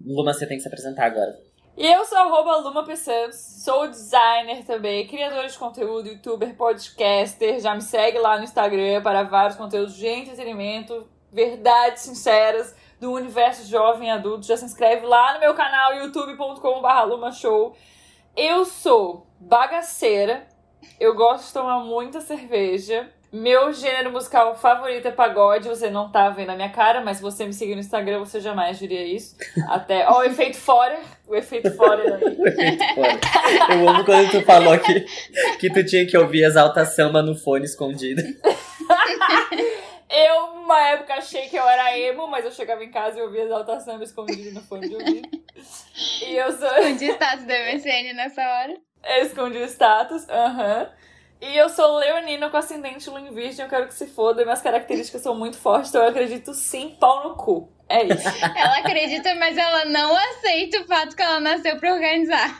Luma, 0.00 0.32
você 0.32 0.46
tem 0.46 0.56
que 0.56 0.62
se 0.62 0.68
apresentar 0.68 1.06
agora. 1.06 1.36
E 1.76 1.84
eu 1.84 2.04
sou 2.04 2.16
arroba 2.16 2.58
Luma 2.58 2.84
P. 2.84 2.94
Santos, 2.94 3.40
sou 3.64 3.88
designer 3.88 4.64
também, 4.64 5.08
criadora 5.08 5.48
de 5.48 5.58
conteúdo, 5.58 6.08
youtuber, 6.08 6.54
podcaster. 6.54 7.58
Já 7.58 7.74
me 7.74 7.82
segue 7.82 8.20
lá 8.20 8.38
no 8.38 8.44
Instagram 8.44 9.02
para 9.02 9.24
vários 9.24 9.56
conteúdos 9.56 9.96
de 9.96 10.06
entretenimento, 10.06 11.08
verdades 11.32 12.04
sinceras 12.04 12.72
do 13.00 13.12
universo 13.12 13.66
jovem 13.66 14.08
e 14.08 14.10
adulto. 14.10 14.46
Já 14.46 14.56
se 14.56 14.64
inscreve 14.64 15.06
lá 15.06 15.34
no 15.34 15.40
meu 15.40 15.54
canal 15.54 15.94
youtube.com.br 15.94 17.04
lumashow. 17.08 17.74
Eu 18.36 18.64
sou 18.64 19.26
bagaceira, 19.40 20.46
eu 21.00 21.14
gosto 21.14 21.46
de 21.46 21.52
tomar 21.54 21.80
muita 21.80 22.20
cerveja. 22.20 23.08
Meu 23.32 23.72
gênero 23.72 24.10
musical 24.10 24.56
favorito 24.56 25.06
é 25.06 25.12
pagode. 25.12 25.68
Você 25.68 25.88
não 25.88 26.10
tá 26.10 26.28
vendo 26.30 26.50
a 26.50 26.56
minha 26.56 26.68
cara, 26.68 27.00
mas 27.00 27.18
se 27.18 27.22
você 27.22 27.46
me 27.46 27.52
seguir 27.52 27.74
no 27.74 27.80
Instagram, 27.80 28.18
você 28.18 28.40
jamais 28.40 28.76
diria 28.76 29.04
isso. 29.04 29.36
Até. 29.68 30.04
Ó, 30.08 30.18
o 30.18 30.24
efeito 30.24 30.56
Forer. 30.56 30.98
O 31.28 31.36
efeito 31.36 31.70
Forer 31.76 32.14
aí. 32.14 32.20
Eu 33.80 33.88
amo 33.88 34.04
quando 34.04 34.30
tu 34.32 34.42
falou 34.42 34.76
que, 34.78 35.00
que 35.60 35.72
tu 35.72 35.84
tinha 35.86 36.04
que 36.06 36.18
ouvir 36.18 36.42
exalta 36.42 36.84
samba 36.84 37.22
no 37.22 37.36
fone 37.36 37.64
escondido. 37.64 38.20
Eu, 40.10 40.44
uma 40.54 40.80
época, 40.88 41.14
achei 41.14 41.48
que 41.48 41.56
eu 41.56 41.66
era 41.68 41.96
emo, 41.96 42.26
mas 42.26 42.44
eu 42.44 42.50
chegava 42.50 42.82
em 42.82 42.90
casa 42.90 43.18
e 43.18 43.22
ouvia 43.22 43.44
exalta 43.44 43.78
samba 43.78 44.02
escondido 44.02 44.52
no 44.52 44.60
fone 44.60 44.88
de 44.88 44.96
ouvido. 44.96 45.28
E 46.26 46.36
eu 46.36 46.52
sou. 46.52 46.68
De 46.96 47.06
status 47.12 47.44
do 47.44 47.52
MSN 47.52 48.12
nessa 48.14 48.42
hora. 48.42 48.76
Eu 49.04 49.22
escondi 49.24 49.58
o 49.58 49.64
status, 49.64 50.28
aham. 50.28 50.90
E 51.40 51.56
eu 51.56 51.68
sou 51.70 51.96
leonina 51.98 52.50
com 52.50 52.56
ascendente 52.56 53.08
lua 53.08 53.20
em 53.20 53.32
virgem, 53.32 53.64
eu 53.64 53.70
quero 53.70 53.86
que 53.86 53.94
se 53.94 54.06
foda. 54.08 54.42
Minhas 54.44 54.60
características 54.60 55.22
são 55.22 55.34
muito 55.34 55.56
fortes, 55.56 55.88
então 55.90 56.02
eu 56.02 56.08
acredito 56.10 56.52
sim, 56.52 56.96
pau 57.00 57.28
no 57.28 57.36
cu. 57.36 57.72
É 57.88 58.04
isso. 58.04 58.28
Ela 58.56 58.78
acredita, 58.78 59.34
mas 59.36 59.56
ela 59.56 59.84
não 59.86 60.14
aceita 60.16 60.80
o 60.80 60.86
fato 60.86 61.16
que 61.16 61.22
ela 61.22 61.40
nasceu 61.40 61.76
pra 61.78 61.94
organizar. 61.94 62.50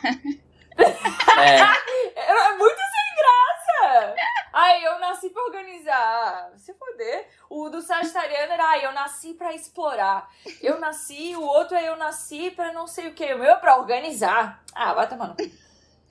É, 0.77 0.83
É 2.19 2.31
é 2.31 2.57
muito 2.57 2.77
sem 2.77 3.15
graça! 3.17 3.60
Ai, 4.53 4.85
eu 4.85 4.99
nasci 4.99 5.29
pra 5.29 5.43
organizar. 5.43 6.51
Se 6.57 6.73
foder. 6.73 7.27
O 7.49 7.69
do 7.69 7.81
Sagitariano 7.81 8.53
era, 8.53 8.65
ai, 8.65 8.85
eu 8.85 8.91
nasci 8.91 9.33
pra 9.33 9.53
explorar. 9.53 10.29
Eu 10.61 10.79
nasci, 10.79 11.35
o 11.35 11.41
outro 11.41 11.75
é 11.77 11.87
eu 11.87 11.95
nasci 11.95 12.51
pra 12.51 12.73
não 12.73 12.87
sei 12.87 13.07
o 13.07 13.13
que. 13.13 13.33
O 13.33 13.39
meu 13.39 13.51
é 13.51 13.55
pra 13.55 13.77
organizar. 13.77 14.61
Ah, 14.75 14.93
vai 14.93 15.07
tomar 15.07 15.27
no. 15.29 15.35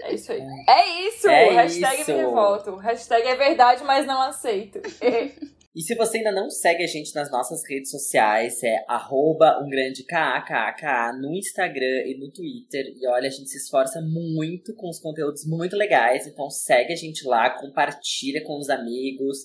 É 0.01 0.15
isso 0.15 0.33
aí. 0.33 0.41
É 0.67 0.89
isso! 1.07 1.29
É 1.29 1.51
Hashtag 1.51 2.01
isso. 2.01 2.11
me 2.11 2.17
revolto. 2.19 2.77
Hashtag 2.77 3.29
é 3.29 3.35
verdade, 3.37 3.85
mas 3.85 4.07
não 4.07 4.23
aceito. 4.23 4.81
E 5.75 5.83
se 5.83 5.95
você 5.95 6.19
ainda 6.19 6.33
não 6.33 6.51
segue 6.51 6.83
a 6.83 6.87
gente 6.87 7.15
nas 7.15 7.31
nossas 7.31 7.63
redes 7.69 7.93
sociais, 7.93 8.61
é 8.65 8.85
arroba 8.89 9.63
um 9.63 9.69
grande 9.69 10.03
KAKAKA 10.03 11.13
no 11.13 11.33
Instagram 11.33 12.07
e 12.07 12.19
no 12.19 12.29
Twitter. 12.33 12.93
E 12.97 13.07
olha, 13.07 13.29
a 13.29 13.31
gente 13.31 13.49
se 13.49 13.59
esforça 13.59 14.01
muito 14.01 14.75
com 14.75 14.89
os 14.89 14.99
conteúdos 14.99 15.47
muito 15.47 15.77
legais. 15.77 16.27
Então 16.27 16.51
segue 16.51 16.93
a 16.93 16.97
gente 16.97 17.25
lá, 17.25 17.51
compartilha 17.51 18.43
com 18.43 18.59
os 18.59 18.69
amigos. 18.69 19.39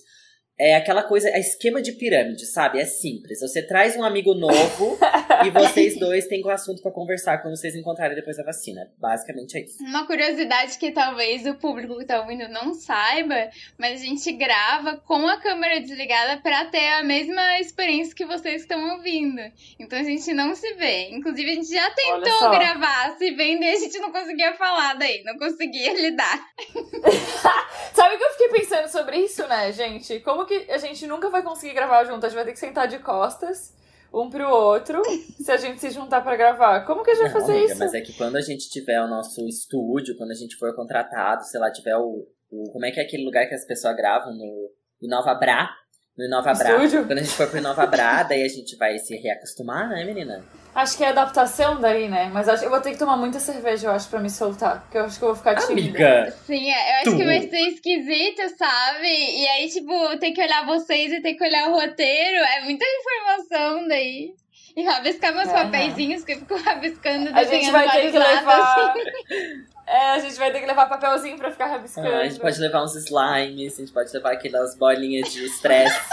É 0.58 0.76
aquela 0.76 1.04
coisa, 1.04 1.30
é 1.30 1.40
esquema 1.40 1.82
de 1.82 1.92
pirâmide, 1.92 2.46
sabe? 2.46 2.80
É 2.80 2.86
simples. 2.86 3.42
Você 3.42 3.62
traz 3.62 3.98
um 3.98 4.04
amigo 4.04 4.34
novo 4.34 4.98
e 5.46 5.50
vocês 5.50 5.98
dois 6.00 6.28
têm 6.28 6.42
um 6.46 6.50
assunto 6.50 6.82
pra 6.82 6.92
conversar 6.92 7.40
quando 7.40 7.58
vocês 7.58 7.76
encontrarem 7.76 8.16
depois 8.16 8.38
da 8.38 8.44
vacina. 8.44 8.90
Basicamente 8.98 9.58
é 9.58 9.62
isso. 9.62 9.84
Uma 9.84 10.08
curiosidade 10.08 10.78
que 10.78 10.92
talvez 10.92 11.46
o 11.46 11.56
público 11.56 11.98
que 11.98 12.06
tá 12.06 12.22
ouvindo 12.22 12.48
não 12.48 12.74
saiba, 12.74 13.50
mas 13.78 14.02
a 14.02 14.06
gente 14.06 14.32
grava 14.32 14.96
com 14.98 15.28
a 15.28 15.42
câmera 15.42 15.82
desligada 15.82 16.42
pra 16.42 16.64
ter 16.66 16.88
a 16.94 17.04
mesma 17.04 17.60
experiência 17.60 18.16
que 18.16 18.26
vocês 18.26 18.62
estão 18.62 18.96
ouvindo. 18.96 19.42
Então 19.78 20.00
a 20.00 20.04
gente 20.04 20.34
não 20.34 20.56
se 20.56 20.74
vê. 20.76 21.10
Inclusive 21.10 21.52
a 21.52 21.54
gente 21.56 21.70
já 21.70 21.90
tentou 21.92 22.50
gravar 22.52 23.18
se 23.18 23.30
vendo 23.32 23.64
e 23.64 23.68
a 23.68 23.80
gente 23.80 24.00
não 24.00 24.12
conseguia 24.12 24.54
falar 24.54 24.94
daí, 24.94 25.22
não 25.26 25.38
conseguia 25.38 25.94
lidar. 26.00 26.48
Sabe 27.94 28.16
o 28.16 28.18
que 28.18 28.24
eu 28.24 28.32
fiquei 28.32 28.50
pensando 28.50 28.88
sobre 28.88 29.18
isso, 29.18 29.46
né, 29.48 29.72
gente? 29.74 30.20
Como 30.22 30.45
que 30.46 30.70
a 30.70 30.78
gente 30.78 31.06
nunca 31.08 31.30
vai 31.30 31.42
conseguir 31.44 31.74
gravar 31.74 32.04
junto? 32.06 32.26
A 32.26 32.30
gente 32.30 32.36
vai 32.38 32.46
ter 32.46 32.54
que 32.54 32.60
sentar 32.60 32.88
de 32.88 33.00
costas 33.00 33.74
um 34.14 34.30
pro 34.30 34.48
outro 34.50 35.02
se 35.44 35.52
a 35.52 35.58
gente 35.58 35.80
se 35.82 35.90
juntar 35.90 36.22
pra 36.22 36.36
gravar. 36.38 36.86
Como 36.86 37.04
que 37.04 37.12
a 37.12 37.16
gente 37.16 37.24
vai 37.24 37.34
Não, 37.34 37.40
fazer 37.42 37.54
amiga, 37.58 37.72
isso? 37.72 37.80
Mas 37.80 37.94
é 37.94 38.02
que 38.02 38.14
quando 38.14 38.36
a 38.38 38.42
gente 38.42 38.70
tiver 38.70 39.02
o 39.02 39.08
nosso 39.08 39.46
estúdio, 39.48 40.16
quando 40.18 40.32
a 40.32 40.36
gente 40.36 40.56
for 40.56 40.74
contratado, 40.76 41.44
sei 41.44 41.60
lá, 41.60 41.72
tiver 41.72 41.98
o. 41.98 42.26
o- 42.52 42.72
como 42.72 42.86
é 42.86 42.92
que 42.92 43.00
é 43.00 43.04
aquele 43.04 43.26
lugar 43.26 43.48
que 43.48 43.56
as 43.56 43.66
pessoas 43.66 43.96
gravam 43.96 44.34
no 44.34 44.72
Inova 45.02 45.34
Bra? 45.36 45.70
No 46.18 46.26
Inova 46.26 46.54
Bra. 46.54 46.72
Estúdio? 46.76 47.06
Quando 47.06 47.20
a 47.20 47.22
gente 47.24 47.34
for 47.36 47.48
pro 47.50 47.58
Inova 47.60 47.86
Bra, 47.88 48.24
daí 48.30 48.44
a 48.44 48.48
gente 48.48 48.76
vai 48.78 48.98
se 49.00 49.16
reacostumar, 49.18 49.90
né, 49.90 50.04
menina? 50.06 50.44
Acho 50.74 50.98
que 50.98 51.04
é 51.04 51.10
adaptação 51.10 51.80
daí, 51.80 52.08
né? 52.10 52.30
Mas 52.34 52.50
acho, 52.50 52.64
eu 52.66 52.70
vou 52.70 52.82
ter 52.82 52.92
que 52.92 52.98
tomar 52.98 53.16
muita 53.18 53.40
cerveja, 53.40 53.88
eu 53.88 53.92
acho, 53.92 54.10
pra 54.10 54.20
me 54.20 54.30
soltar. 54.30 54.82
Porque 54.82 54.98
eu 54.98 55.06
acho 55.06 55.18
que 55.18 55.24
eu 55.24 55.28
vou 55.30 55.36
ficar 55.38 55.56
tímida. 55.56 56.32
Sim, 56.46 56.70
é, 56.70 56.92
eu 56.92 56.96
acho 57.02 57.12
Tu. 57.12 57.18
que 57.18 57.26
vai 57.26 57.42
ser 57.50 57.60
esquisito, 57.70 58.58
sabe? 58.58 59.08
E 59.08 59.48
aí, 59.48 59.70
tipo, 59.70 60.18
ter 60.20 60.32
que 60.32 60.42
olhar 60.42 60.66
vocês 60.66 61.12
e 61.14 61.22
ter 61.22 61.34
que 61.36 61.44
olhar 61.46 61.70
o 61.70 61.74
roteiro, 61.80 62.44
é 62.44 62.62
muita 62.64 62.84
informação 62.86 63.88
daí. 63.88 64.34
E 64.76 64.84
rabiscar 64.84 65.34
meus 65.34 65.48
É, 65.48 65.54
papeizinhos, 65.54 66.26
que 66.26 66.34
eu 66.34 66.40
fico 66.40 66.58
rabiscando, 66.58 67.30
A 67.34 67.44
gente 67.46 67.72
vai 67.72 67.90
ter 67.90 68.12
que 68.12 68.18
lados, 68.18 68.36
levar. 68.36 68.90
assim. 68.92 69.66
É, 69.88 70.12
a 70.12 70.20
gente 70.20 70.36
vai 70.36 70.52
ter 70.52 70.60
que 70.60 70.66
levar 70.66 70.88
papelzinho 70.88 71.38
pra 71.38 71.52
ficar 71.52 71.68
rabiscando. 71.68 72.08
Ah, 72.08 72.20
a 72.20 72.28
gente 72.28 72.40
pode 72.40 72.60
levar 72.60 72.84
uns 72.84 72.96
slimes, 72.96 73.76
a 73.76 73.78
gente 73.78 73.94
pode 73.94 74.12
levar 74.12 74.34
aquelas 74.34 74.76
bolinhas 74.76 75.32
de 75.32 75.46
estresse. 75.46 75.96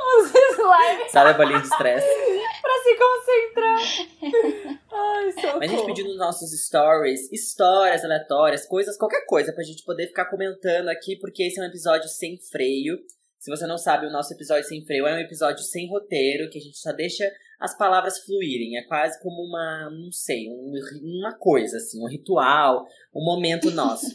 Uns 0.00 0.28
slimes 0.28 1.12
Sabe 1.12 1.30
a 1.30 1.32
bolinha 1.34 1.60
de 1.60 1.66
estresse? 1.66 2.06
pra 2.62 2.72
se 2.82 2.96
concentrar. 2.96 4.78
Ai, 4.92 5.32
socorro. 5.32 5.58
Mas 5.58 5.70
a 5.70 5.74
gente 5.74 5.86
pediu 5.86 6.04
nos 6.06 6.16
nossos 6.16 6.66
stories 6.66 7.30
histórias 7.32 8.04
aleatórias, 8.04 8.66
coisas, 8.66 8.96
qualquer 8.96 9.24
coisa, 9.26 9.52
pra 9.52 9.64
gente 9.64 9.84
poder 9.84 10.06
ficar 10.06 10.26
comentando 10.26 10.88
aqui, 10.88 11.16
porque 11.16 11.42
esse 11.44 11.60
é 11.60 11.62
um 11.62 11.66
episódio 11.66 12.08
sem 12.08 12.38
freio. 12.50 12.98
Se 13.38 13.50
você 13.50 13.66
não 13.66 13.78
sabe, 13.78 14.06
o 14.06 14.12
nosso 14.12 14.32
episódio 14.32 14.64
sem 14.64 14.84
freio 14.84 15.06
é 15.06 15.14
um 15.14 15.20
episódio 15.20 15.62
sem 15.64 15.88
roteiro, 15.88 16.50
que 16.50 16.58
a 16.58 16.62
gente 16.62 16.78
só 16.78 16.92
deixa 16.92 17.24
as 17.60 17.76
palavras 17.76 18.18
fluírem. 18.24 18.76
É 18.78 18.82
quase 18.82 19.20
como 19.22 19.42
uma, 19.46 19.90
não 19.90 20.10
sei, 20.10 20.48
um- 20.48 20.72
uma 21.20 21.34
coisa, 21.38 21.76
assim, 21.76 22.02
um 22.02 22.08
ritual, 22.08 22.86
um 23.14 23.24
momento 23.24 23.70
nosso. 23.70 24.06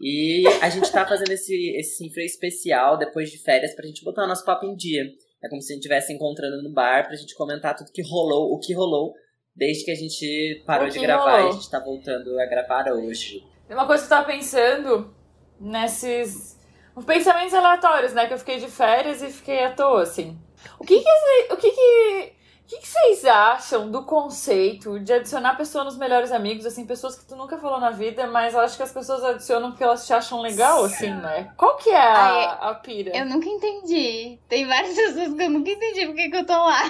E 0.00 0.44
a 0.60 0.68
gente 0.68 0.90
tá 0.90 1.06
fazendo 1.06 1.30
esse, 1.30 1.54
esse 1.76 1.96
sem 1.96 2.10
freio 2.12 2.26
especial 2.26 2.96
depois 2.98 3.30
de 3.30 3.38
férias 3.38 3.74
pra 3.74 3.86
gente 3.86 4.04
botar 4.04 4.24
o 4.24 4.28
nosso 4.28 4.44
papo 4.44 4.64
em 4.66 4.74
dia. 4.74 5.02
É 5.42 5.48
como 5.48 5.60
se 5.60 5.72
a 5.72 5.74
gente 5.74 5.82
estivesse 5.82 6.12
encontrando 6.12 6.62
no 6.62 6.72
bar 6.72 7.06
pra 7.06 7.16
gente 7.16 7.34
comentar 7.34 7.76
tudo 7.76 7.92
que 7.92 8.02
rolou, 8.02 8.52
o 8.52 8.58
que 8.58 8.72
rolou 8.74 9.12
desde 9.54 9.84
que 9.84 9.90
a 9.90 9.94
gente 9.94 10.62
parou 10.66 10.88
de 10.88 10.98
gravar 10.98 11.38
e 11.38 11.42
rolou. 11.42 11.50
a 11.50 11.52
gente 11.54 11.70
tá 11.70 11.78
voltando 11.78 12.38
a 12.40 12.46
gravar 12.46 12.90
hoje. 12.92 13.44
Uma 13.70 13.86
coisa 13.86 14.02
que 14.02 14.12
eu 14.12 14.16
tava 14.16 14.26
pensando 14.26 15.14
nesses 15.60 16.58
pensamentos 17.06 17.54
aleatórios, 17.54 18.12
né? 18.12 18.26
Que 18.26 18.34
eu 18.34 18.38
fiquei 18.38 18.58
de 18.58 18.68
férias 18.68 19.22
e 19.22 19.28
fiquei 19.30 19.62
à 19.64 19.72
toa, 19.72 20.02
assim. 20.02 20.36
O 20.80 20.84
que 20.84 20.98
que, 21.00 21.52
o 21.52 21.56
que, 21.56 21.70
que 21.70 22.32
O 22.64 22.66
que, 22.66 22.78
que 22.78 22.88
vocês 22.88 23.26
acham 23.26 23.90
do 23.90 24.04
conceito 24.04 24.98
de 24.98 25.12
adicionar 25.12 25.54
pessoas 25.54 25.84
nos 25.84 25.98
melhores 25.98 26.32
amigos, 26.32 26.64
assim, 26.64 26.86
pessoas 26.86 27.14
que 27.14 27.26
tu 27.26 27.36
nunca 27.36 27.58
falou 27.58 27.78
na 27.78 27.90
vida, 27.90 28.26
mas 28.26 28.54
eu 28.54 28.60
acho 28.60 28.74
que 28.78 28.82
as 28.82 28.90
pessoas 28.90 29.22
adicionam 29.22 29.70
porque 29.70 29.84
elas 29.84 30.06
te 30.06 30.14
acham 30.14 30.40
legal, 30.40 30.82
assim, 30.82 31.10
né? 31.10 31.52
Qual 31.58 31.76
que 31.76 31.90
é 31.90 31.96
a, 31.96 32.24
Ai, 32.24 32.58
a 32.70 32.74
pira? 32.74 33.14
Eu 33.14 33.26
nunca 33.26 33.46
entendi. 33.46 34.38
Tem 34.48 34.66
várias 34.66 34.94
pessoas 34.96 35.34
que 35.34 35.42
eu 35.42 35.50
nunca 35.50 35.70
entendi 35.70 36.06
porque 36.06 36.30
que 36.30 36.36
eu 36.38 36.46
tô 36.46 36.54
lá. 36.54 36.80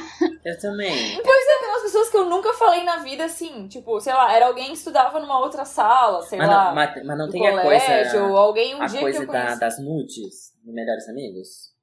Eu 0.44 0.58
também. 0.60 1.20
Pois 1.20 1.46
é, 1.48 1.58
tem 1.58 1.68
umas 1.68 1.82
pessoas 1.82 2.08
que 2.08 2.16
eu 2.18 2.24
nunca 2.26 2.52
falei 2.52 2.84
na 2.84 2.98
vida, 2.98 3.24
assim, 3.24 3.66
tipo, 3.66 4.00
sei 4.00 4.12
lá, 4.14 4.32
era 4.32 4.46
alguém 4.46 4.66
que 4.66 4.74
estudava 4.74 5.18
numa 5.18 5.40
outra 5.40 5.64
sala, 5.64 6.22
sei 6.22 6.38
Mas 6.38 6.48
lá, 6.48 6.66
não, 6.66 6.74
mas, 6.76 7.04
mas 7.04 7.18
não 7.18 7.26
do 7.26 7.32
tem 7.32 7.48
a 7.48 7.62
colégio, 7.62 8.20
coisa. 8.20 8.24
ou 8.26 8.36
alguém 8.36 8.76
um 8.76 8.82
a 8.82 8.86
dia 8.86 9.00
coisa 9.00 9.18
que 9.18 9.24
eu 9.24 9.32
da- 9.32 9.40
conheci. 9.42 9.60
das 9.60 9.78
nudes 9.80 10.52
Melhores 10.64 11.08
Amigos? 11.08 11.73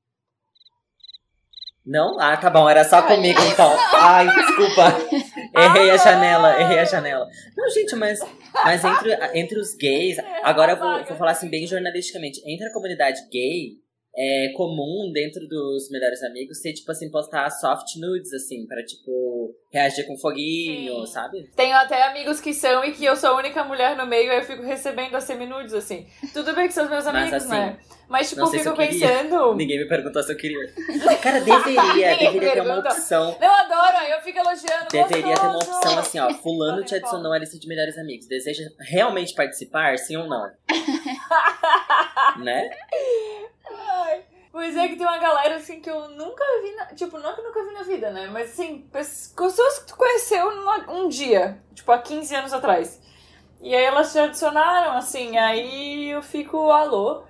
Não? 1.86 2.20
Ah, 2.20 2.38
tá 2.38 2.50
bom, 2.50 2.70
era 2.70 2.84
só 2.84 3.02
comigo 3.02 3.40
então. 3.52 3.76
Ai, 3.94 4.28
desculpa. 4.28 4.96
Errei 5.60 5.90
a 5.90 5.98
janela, 5.98 6.62
errei 6.62 6.80
a 6.80 6.86
janela. 6.86 7.28
Não, 7.58 7.70
gente, 7.70 7.96
mas, 7.96 8.20
mas 8.54 8.86
entre, 8.86 9.18
entre 9.34 9.60
os 9.60 9.76
gays, 9.76 10.18
agora 10.44 10.74
eu 10.74 10.78
vou, 10.78 11.04
vou 11.06 11.18
falar 11.18 11.32
assim 11.32 11.50
bem 11.50 11.68
jornalisticamente. 11.68 12.42
Entre 12.46 12.68
a 12.68 12.72
comunidade 12.72 13.20
gay, 13.32 13.72
é 14.16 14.50
comum 14.56 15.12
dentro 15.14 15.48
dos 15.48 15.90
melhores 15.90 16.22
amigos 16.24 16.60
ser, 16.62 16.74
tipo 16.74 16.92
assim, 16.92 17.10
postar 17.10 17.50
soft 17.50 17.96
nudes, 17.98 18.34
assim, 18.34 18.66
pra, 18.68 18.84
tipo, 18.84 19.56
reagir 19.72 20.06
com 20.06 20.18
foguinho, 20.18 21.06
Sim. 21.06 21.14
sabe? 21.14 21.50
Tenho 21.56 21.76
até 21.76 22.04
amigos 22.04 22.42
que 22.42 22.54
são 22.54 22.84
e 22.84 22.92
que 22.92 23.06
eu 23.06 23.16
sou 23.16 23.32
a 23.32 23.38
única 23.38 23.64
mulher 23.64 23.96
no 23.96 24.06
meio, 24.06 24.32
aí 24.32 24.40
eu 24.40 24.44
fico 24.44 24.64
recebendo 24.64 25.16
as 25.16 25.24
seminudes, 25.24 25.74
assim. 25.74 26.06
Tudo 26.34 26.54
bem 26.54 26.68
que 26.68 26.74
são 26.74 26.84
os 26.84 26.90
meus 26.90 27.06
Mas, 27.06 27.16
amigos, 27.16 27.34
assim, 27.34 27.50
né? 27.50 27.80
Mas, 28.10 28.30
tipo, 28.30 28.46
fico 28.48 28.68
eu 28.68 28.76
pensando. 28.76 29.56
Ninguém 29.56 29.80
me 29.80 29.88
perguntou 29.88 30.22
se 30.22 30.34
eu 30.34 30.38
queria. 30.38 30.60
Cara, 31.22 31.40
deveria, 31.42 32.18
deveria 32.18 32.52
ter 32.52 32.62
uma 32.62 32.80
opção. 32.80 33.38
Eu 33.42 33.50
adoro, 33.50 33.98
eu 34.10 34.22
fico 34.22 34.38
elogiando. 34.38 34.88
Deveria 34.92 35.36
ter 35.36 35.42
uma 35.42 35.54
gostoso. 35.54 35.78
opção 35.78 36.00
assim, 36.00 36.20
ó. 36.20 36.34
Fulano 36.34 36.84
te 36.84 36.96
adicionou 36.96 37.32
à 37.32 37.40
lista 37.40 37.58
de 37.58 37.66
melhores 37.66 37.98
amigos. 37.98 38.28
Deseja 38.28 38.70
realmente 38.80 39.34
participar, 39.34 39.98
sim 39.98 40.18
ou 40.18 40.28
não? 40.28 40.52
né? 42.44 42.70
Pois 44.62 44.78
é 44.78 44.88
que 44.90 44.96
tem 44.96 45.08
uma 45.08 45.18
galera 45.18 45.56
assim 45.56 45.80
que 45.80 45.90
eu 45.90 46.08
nunca 46.10 46.44
vi, 46.62 46.76
na, 46.76 46.86
tipo, 46.94 47.18
não 47.18 47.34
que 47.34 47.40
eu 47.42 47.46
nunca 47.46 47.64
vi 47.66 47.74
na 47.74 47.82
vida, 47.82 48.12
né? 48.12 48.28
Mas 48.28 48.52
assim, 48.52 48.88
pes- 48.92 49.34
pessoas 49.36 49.80
que 49.80 49.88
tu 49.88 49.96
conheceu 49.98 50.56
numa- 50.56 50.88
um 50.92 51.08
dia, 51.10 51.58
tipo, 51.74 51.92
há 51.92 51.98
15 51.98 52.36
anos 52.36 52.54
atrás. 52.54 53.02
E 53.60 53.74
aí 53.76 53.84
elas 53.84 54.12
te 54.12 54.20
adicionaram, 54.20 54.92
assim, 54.96 55.36
aí 55.36 56.12
eu 56.12 56.22
fico, 56.22 56.70
alô? 56.70 57.24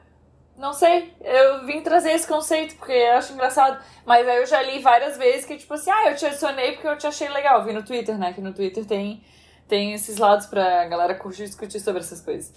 Não 0.57 0.73
sei, 0.73 1.13
eu 1.21 1.65
vim 1.65 1.81
trazer 1.81 2.11
esse 2.11 2.27
conceito 2.27 2.75
porque 2.75 2.91
eu 2.91 3.13
acho 3.13 3.31
engraçado. 3.33 3.81
Mas 4.05 4.27
aí 4.27 4.38
eu 4.39 4.45
já 4.45 4.61
li 4.61 4.79
várias 4.79 5.17
vezes 5.17 5.45
que, 5.45 5.57
tipo 5.57 5.73
assim, 5.73 5.89
ah, 5.91 6.09
eu 6.11 6.17
te 6.17 6.25
adicionei 6.25 6.73
porque 6.73 6.88
eu 6.88 6.97
te 6.97 7.07
achei 7.07 7.29
legal. 7.29 7.63
Vi 7.63 7.73
no 7.73 7.83
Twitter, 7.83 8.17
né? 8.17 8.33
Que 8.33 8.41
no 8.41 8.53
Twitter 8.53 8.85
tem, 8.85 9.23
tem 9.69 9.93
esses 9.93 10.17
lados 10.17 10.47
pra 10.47 10.85
galera 10.88 11.15
curtir 11.15 11.43
e 11.43 11.47
discutir 11.47 11.79
sobre 11.79 12.01
essas 12.01 12.21
coisas. 12.21 12.53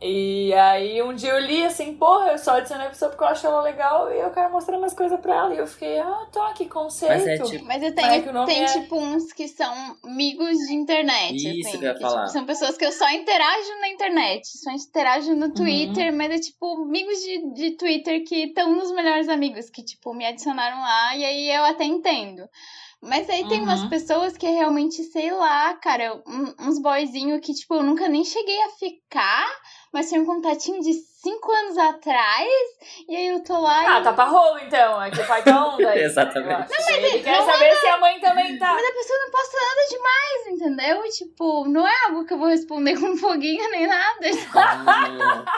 E 0.00 0.52
aí 0.54 1.02
um 1.02 1.12
dia 1.12 1.30
eu 1.30 1.40
li 1.40 1.64
assim, 1.64 1.94
porra, 1.96 2.30
eu 2.30 2.38
só 2.38 2.52
adicionei 2.52 2.86
a 2.86 2.90
pessoa 2.90 3.10
porque 3.10 3.24
eu 3.24 3.28
acho 3.28 3.44
ela 3.46 3.60
legal 3.62 4.12
e 4.12 4.20
eu 4.20 4.30
quero 4.30 4.48
mostrar 4.52 4.78
mais 4.78 4.94
coisas 4.94 5.18
pra 5.18 5.34
ela. 5.34 5.54
E 5.54 5.58
eu 5.58 5.66
fiquei, 5.66 5.98
ah, 5.98 6.26
tá, 6.32 6.52
que 6.52 6.66
conceito. 6.66 7.12
Mas 7.14 7.26
é 7.26 7.38
tipo- 7.38 7.64
Mas 7.64 7.82
eu 7.82 7.92
Mas 7.94 7.98
é 8.04 8.10
tenho, 8.10 8.22
que 8.22 8.28
o 8.28 8.32
nome 8.32 8.46
tem 8.46 8.62
é- 8.62 8.66
tipo 8.66 8.96
uns 8.96 9.32
que 9.32 9.48
são 9.48 9.96
amigos 10.04 10.56
de 10.58 10.72
internet. 10.74 11.34
Isso 11.34 11.68
assim, 11.68 11.78
que 11.78 11.84
eu 11.84 11.88
ia 11.88 11.94
tipo, 11.94 12.08
falar. 12.08 12.26
são 12.28 12.46
pessoas 12.46 12.76
que 12.76 12.84
eu 12.84 12.92
só 12.92 13.10
interajo 13.10 13.80
na 13.80 13.88
internet, 13.88 14.46
só 14.58 14.70
interajo 14.70 15.34
no 15.34 15.52
Twitter, 15.52 16.12
mas 16.14 16.30
é 16.30 16.38
tipo 16.38 16.84
amigos 16.84 17.18
de, 17.18 17.52
de 17.54 17.70
Twitter 17.76 18.22
que 18.24 18.44
estão 18.44 18.72
nos 18.76 18.92
melhores 18.92 19.28
amigos, 19.28 19.68
que 19.68 19.82
tipo 19.82 20.14
me 20.14 20.24
adicionaram 20.24 20.78
lá 20.80 21.16
e 21.16 21.24
aí 21.24 21.50
eu 21.50 21.64
até 21.64 21.82
entendo. 21.82 22.48
Mas 23.00 23.30
aí 23.30 23.46
tem 23.48 23.62
umas 23.62 23.80
Uhum. 23.82 23.88
pessoas 23.88 24.36
que 24.36 24.46
realmente, 24.48 25.04
sei 25.04 25.30
lá, 25.32 25.72
cara, 25.74 26.20
uns 26.58 26.80
boyzinhos 26.82 27.40
que, 27.40 27.54
tipo, 27.54 27.76
eu 27.76 27.82
nunca 27.84 28.08
nem 28.08 28.24
cheguei 28.24 28.60
a 28.64 28.70
ficar, 28.70 29.46
mas 29.92 30.10
tem 30.10 30.20
um 30.20 30.26
contatinho 30.26 30.82
de 30.82 30.94
cinco 31.22 31.50
anos 31.52 31.76
atrás, 31.78 32.48
e 33.08 33.16
aí 33.16 33.26
eu 33.28 33.40
tô 33.42 33.60
lá 33.60 33.96
Ah, 33.96 34.00
e... 34.00 34.04
tá 34.04 34.12
pra 34.12 34.24
rolo 34.24 34.58
então, 34.60 35.02
é 35.02 35.10
que 35.10 35.20
o 35.20 35.26
pai 35.26 35.42
tá 35.42 35.66
onda. 35.74 35.90
aí, 35.90 36.02
Exatamente. 36.04 36.50
eu 36.70 36.78
acho. 36.78 36.90
Ele 36.92 37.18
quer 37.22 37.42
saber 37.42 37.74
se 37.76 37.86
a 37.86 37.98
mãe 37.98 38.20
também 38.20 38.58
tá. 38.58 38.72
Mas 38.74 38.84
a 38.88 38.92
pessoa 38.92 39.18
não 39.18 39.30
posta 39.30 39.56
nada 39.56 39.88
demais, 39.90 40.46
entendeu? 40.96 41.10
Tipo, 41.10 41.68
não 41.68 41.86
é 41.88 41.94
algo 42.06 42.24
que 42.24 42.34
eu 42.34 42.38
vou 42.38 42.48
responder 42.48 42.98
com 42.98 43.16
foguinho 43.16 43.70
nem 43.70 43.86
nada. 43.86 44.26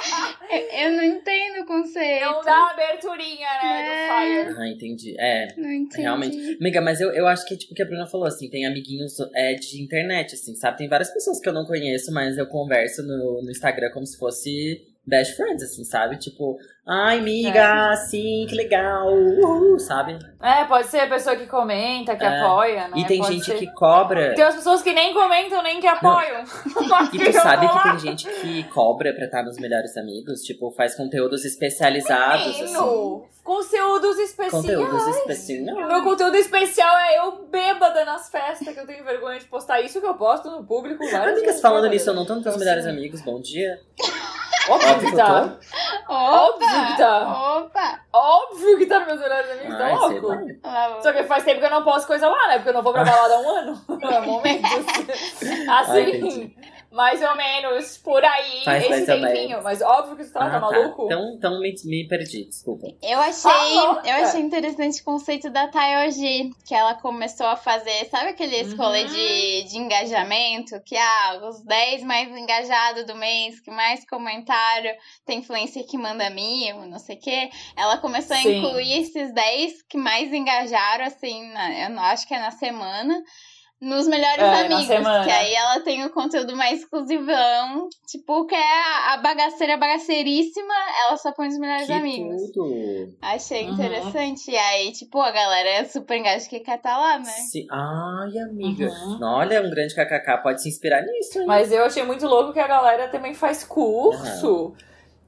Eu, 0.51 0.59
eu 0.59 0.91
não 0.97 1.05
entendo 1.05 1.63
o 1.63 1.67
conceito. 1.67 2.25
Não 2.25 2.41
dá 2.43 2.55
a 2.57 2.71
aberturinha, 2.71 3.47
né, 3.63 3.87
É. 3.87 4.45
do 4.45 4.51
Fire. 4.51 4.61
ah, 4.61 4.69
entendi. 4.69 5.15
É, 5.19 5.49
Não 5.57 5.71
entendi. 5.71 6.03
realmente. 6.03 6.57
Amiga, 6.61 6.81
mas 6.81 7.01
eu, 7.01 7.13
eu 7.13 7.27
acho 7.29 7.47
que, 7.47 7.57
tipo, 7.57 7.73
o 7.73 7.77
que 7.77 7.83
a 7.83 7.87
Bruna 7.87 8.07
falou, 8.09 8.27
assim, 8.27 8.51
tem 8.51 8.67
amiguinhos 8.67 9.13
é, 9.35 9.55
de 9.55 9.81
internet, 9.83 10.35
assim, 10.35 10.57
sabe? 10.57 10.79
Tem 10.79 10.89
várias 10.89 11.13
pessoas 11.13 11.39
que 11.41 11.49
eu 11.49 11.53
não 11.53 11.65
conheço, 11.67 12.13
mas 12.13 12.37
eu 12.37 12.47
converso 12.49 13.03
no, 13.05 13.43
no 13.43 13.51
Instagram 13.51 13.91
como 13.93 14.05
se 14.07 14.19
fosse 14.19 14.83
best 15.11 15.37
friends, 15.37 15.63
assim, 15.63 15.85
sabe? 15.85 16.17
Tipo, 16.17 16.57
ai, 16.89 17.19
amiga, 17.19 17.95
sim, 18.09 18.47
que 18.49 18.55
legal, 18.55 19.13
uhul, 19.13 19.79
sabe? 19.79 20.19
É, 20.43 20.65
pode 20.65 20.87
ser 20.87 21.01
a 21.01 21.07
pessoa 21.09 21.37
que 21.37 21.47
comenta, 21.47 22.17
que 22.17 22.25
É. 22.25 22.41
apoia, 22.41 22.89
né? 22.89 22.95
E 22.97 23.05
tem 23.05 23.19
Pode 23.21 23.35
gente 23.35 23.45
ser. 23.45 23.59
que 23.59 23.67
cobra. 23.75 24.35
Tem 24.35 24.45
as 24.45 24.55
pessoas 24.55 24.81
que 24.83 24.93
nem 24.93 25.13
comentam, 25.13 25.63
nem 25.63 25.81
que 25.81 25.87
apoiam. 25.87 26.45
E 27.13 27.19
tu 27.19 27.33
sabe 27.35 27.69
que 27.69 27.83
tem 27.83 27.99
gente 27.99 28.29
que 28.41 28.63
cobra 28.71 29.13
pra 29.13 29.25
estar 29.27 29.43
nos 29.43 29.59
melhores 29.59 29.97
amigos? 29.97 30.41
Tipo, 30.43 30.71
faz 30.71 30.95
conteúdos 30.95 31.45
especializados, 31.45 32.47
assim. 32.47 32.63
Menino, 32.63 33.27
conteúdos 33.43 34.19
especiais. 34.19 34.53
Conteúdos 34.53 35.07
especiais. 35.17 35.65
Meu 35.65 36.03
conteúdo 36.05 36.37
especial 36.37 36.97
é 36.99 37.19
eu 37.19 37.47
bêbada 37.51 38.05
nas 38.05 38.31
festas, 38.31 38.73
que 38.73 38.79
eu 38.81 38.87
tenho 38.87 39.05
vergonha 39.05 39.39
de 39.39 39.47
postar 39.47 39.81
isso 39.81 40.01
que 40.01 40.07
eu 40.07 40.15
posto 40.15 40.49
no 40.51 40.65
público. 40.65 41.03
Amigas, 41.05 41.61
falando 41.61 41.89
nisso, 41.89 42.11
eu 42.11 42.15
não 42.15 42.25
tô 42.25 42.37
nos 42.37 42.57
melhores 42.57 42.87
assim, 42.87 42.97
amigos. 42.97 43.21
Bom 43.23 43.41
dia. 43.41 43.79
Óbvio 44.69 44.91
Óbvio 44.91 45.11
que 45.11 45.17
tá. 45.17 45.57
tô. 46.07 46.13
Óbvio 46.13 46.87
que 46.87 46.97
tá. 46.99 47.57
Opa! 47.59 48.01
Óbvio 48.13 48.79
que 48.79 48.87
tá 48.87 48.99
nos 49.01 49.09
meus 49.09 49.21
melhores 49.21 49.51
amigos, 49.51 49.79
tá 49.79 49.85
Ai, 49.85 49.99
sei 50.09 50.21
lá. 50.21 51.03
Só 51.03 51.13
que 51.13 51.25
faz 51.25 51.45
tempo 51.45 51.61
que 51.61 51.67
eu 51.67 51.71
não 51.71 51.83
posto 51.83 52.07
coisa 52.07 52.29
lá, 52.29 52.49
né? 52.49 52.55
Porque 52.57 52.69
eu 52.69 52.75
não 52.75 52.83
vou 52.83 52.93
pra 52.93 53.05
balada 53.05 53.35
há 53.35 53.41
um 53.41 53.51
ano. 53.51 53.83
Momentos. 54.27 54.71
Assim, 55.69 56.01
entendi. 56.01 56.57
Mais 56.91 57.23
ou 57.23 57.35
menos 57.37 57.99
por 57.99 58.25
aí, 58.25 58.65
Faz 58.65 58.85
esse 58.85 59.07
tempinho. 59.07 59.49
menos. 59.49 59.65
Mas 59.65 59.81
óbvio 59.83 60.17
que 60.17 60.25
tu 60.25 60.33
tá, 60.33 60.47
Ah, 60.47 60.51
tá 60.51 60.61
maluco? 60.61 61.07
Então, 61.07 61.35
então 61.37 61.61
me, 61.61 61.75
me 61.85 62.09
perdi, 62.09 62.45
desculpa. 62.47 62.89
Eu 63.03 63.19
achei, 63.21 63.75
louca! 63.75 64.09
eu 64.09 64.25
achei 64.25 64.41
interessante 64.41 65.01
o 65.01 65.05
conceito 65.05 65.51
da 65.51 65.69
Tayoji, 65.69 66.51
que 66.67 66.75
ela 66.75 66.95
começou 66.95 67.47
a 67.47 67.57
fazer, 67.57 68.07
sabe 68.11 68.31
aqueles 68.31 68.73
Uhum. 68.73 68.77
rolê 68.79 69.05
de, 69.05 69.65
de 69.71 69.79
engajamento? 69.79 70.81
Que 70.85 70.97
ah, 70.97 71.41
os 71.49 71.61
10 71.65 72.03
mais 72.03 72.29
engajados 72.29 73.05
do 73.07 73.15
mês, 73.15 73.61
que 73.61 73.71
mais 73.71 74.05
comentário, 74.09 74.93
tem 75.25 75.39
influência 75.39 75.85
que 75.85 75.97
manda 75.97 76.29
mimo, 76.31 76.87
não 76.87 76.99
sei 76.99 77.17
o 77.17 77.21
quê. 77.21 77.51
Ela 77.77 77.99
começou 77.99 78.37
a 78.37 78.41
Sim. 78.41 78.59
incluir 78.59 79.01
esses 79.03 79.33
10 79.33 79.83
que 79.89 79.97
mais 79.97 80.33
engajaram, 80.33 81.05
assim, 81.07 81.51
na- 81.53 81.85
eu 81.85 81.91
não- 81.91 82.03
acho 82.03 82.27
que 82.27 82.35
é 82.35 82.39
na 82.41 82.51
semana. 82.51 83.23
Nos 83.81 84.07
melhores 84.07 84.45
É, 84.45 84.65
amigos, 84.67 85.09
que 85.25 85.31
aí 85.31 85.55
ela 85.55 85.81
tem 85.81 86.05
o 86.05 86.11
conteúdo 86.11 86.55
mais 86.55 86.81
exclusivão, 86.81 87.89
tipo, 88.07 88.45
que 88.47 88.55
é 88.55 88.83
a, 89.09 89.17
bagaceira 89.23 89.79
bagaceiríssima, 89.79 90.75
ela 91.07 91.17
só 91.17 91.33
põe 91.33 91.49
nos 91.49 91.59
melhores 91.59 91.87
que 91.87 91.93
amigos. 91.95 92.43
tudo. 92.53 93.17
Achei 93.23 93.65
Uhum. 93.65 93.73
interessante. 93.73 94.51
E 94.51 94.57
aí, 94.57 94.93
tipo, 94.93 95.19
a 95.21 95.31
galera 95.31 95.69
é 95.69 95.85
super 95.85 96.19
engajada 96.19 96.47
que 96.51 96.61
quer 96.61 96.77
estar 96.77 96.99
lá, 96.99 97.19
né? 97.19 97.25
Se- 97.25 97.67
Ai, 97.71 98.39
amiga. 98.39 98.87
Uhum. 98.87 99.19
Olha, 99.23 99.63
um 99.63 99.71
grande 99.71 99.95
kkk 99.95 100.43
pode 100.43 100.63
se 100.63 100.69
inspirar 100.69 101.01
nisso, 101.03 101.39
hein? 101.41 101.47
Mas 101.47 101.73
eu 101.73 101.83
achei 101.85 102.03
muito 102.03 102.27
louco 102.27 102.53
que 102.53 102.61
a 102.61 102.69
galera 102.69 103.09
também 103.09 103.33
faz 103.33 103.65
curso 103.65 104.75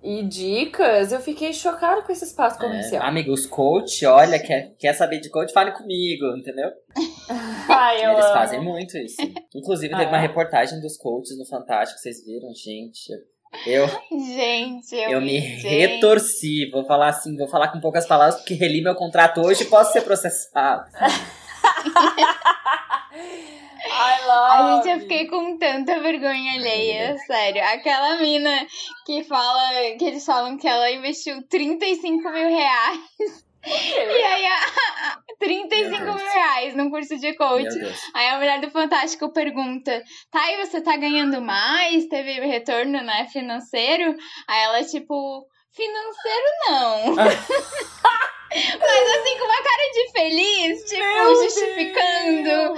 e 0.03 0.23
dicas. 0.25 1.11
Eu 1.11 1.21
fiquei 1.21 1.55
chocada 1.55 2.03
com 2.03 2.13
esse 2.13 2.25
espaço 2.25 2.57
É, 2.59 2.61
comercial. 2.61 3.03
amiga, 3.03 3.33
os 3.33 3.47
coach, 3.47 4.05
olha, 4.05 4.39
quer, 4.39 4.75
quer 4.79 4.93
saber 4.93 5.21
de 5.21 5.31
coach, 5.31 5.53
fale 5.55 5.73
comigo, 5.73 6.27
entendeu? 6.37 6.71
Ai, 7.69 8.05
eu 8.05 8.13
Eles 8.13 8.25
amo. 8.25 8.35
fazem 8.35 8.61
muito 8.61 8.97
isso. 8.99 9.17
Inclusive, 9.55 9.93
teve 9.93 10.05
Ah, 10.07 10.09
uma 10.09 10.19
reportagem 10.19 10.81
dos 10.81 10.97
coaches 10.97 11.37
no 11.39 11.45
Fantástico, 11.47 12.01
vocês 12.01 12.25
viram, 12.25 12.53
gente? 12.55 13.13
Eu, 13.67 13.87
Gente, 14.35 14.95
eu, 14.95 15.11
eu 15.11 15.21
me 15.21 15.39
gente. 15.39 15.69
retorci. 15.69 16.71
Vou 16.71 16.85
falar 16.87 17.09
assim, 17.09 17.37
vou 17.37 17.47
falar 17.49 17.69
com 17.69 17.81
poucas 17.81 18.07
palavras, 18.07 18.37
porque 18.37 18.55
reli 18.55 18.83
meu 18.83 18.95
contrato 18.95 19.43
hoje 19.43 19.65
e 19.65 19.67
posso 19.67 19.93
ser 19.93 20.01
processado. 20.01 20.85
I 23.85 24.27
love. 24.27 24.53
A 24.53 24.73
gente, 24.77 24.89
eu 24.89 25.01
fiquei 25.01 25.27
com 25.27 25.59
tanta 25.59 26.01
vergonha 26.01 26.53
alheia, 26.55 27.17
sério. 27.27 27.63
Aquela 27.65 28.17
mina 28.17 28.67
que 29.05 29.23
fala, 29.25 29.61
que 29.99 30.05
eles 30.05 30.25
falam 30.25 30.57
que 30.57 30.67
ela 30.67 30.91
investiu 30.91 31.43
35 31.49 32.31
mil 32.31 32.49
reais. 32.49 33.45
E 33.65 34.23
aí, 34.25 34.47
a, 34.47 34.57
a- 34.57 35.19
35 35.39 35.91
Meu 35.91 36.01
mil 36.05 36.15
Deus. 36.15 36.33
reais 36.35 36.75
num 36.77 36.91
curso 36.91 37.17
de 37.19 37.35
coach. 37.35 37.69
Deus. 37.69 37.99
Aí 38.15 38.29
a 38.29 38.37
mulher 38.37 38.61
do 38.61 38.71
Fantástico 38.71 39.33
pergunta: 39.33 40.03
Tá, 40.31 40.51
e 40.53 40.65
você 40.67 40.81
tá 40.81 40.97
ganhando 40.97 41.41
mais? 41.41 42.07
Teve 42.07 42.33
retorno, 42.41 43.03
né, 43.03 43.27
financeiro? 43.33 44.15
Aí 44.49 44.63
ela, 44.63 44.85
tipo, 44.85 45.47
financeiro 45.73 46.47
não. 46.69 47.15
Mas 48.55 49.11
assim, 49.17 49.39
com 49.39 49.45
uma 49.47 49.63
cara 49.63 49.93
de 49.95 50.13
feliz, 50.13 50.85
tipo, 50.85 51.01
Meu 51.03 51.35
justificando. 51.43 52.75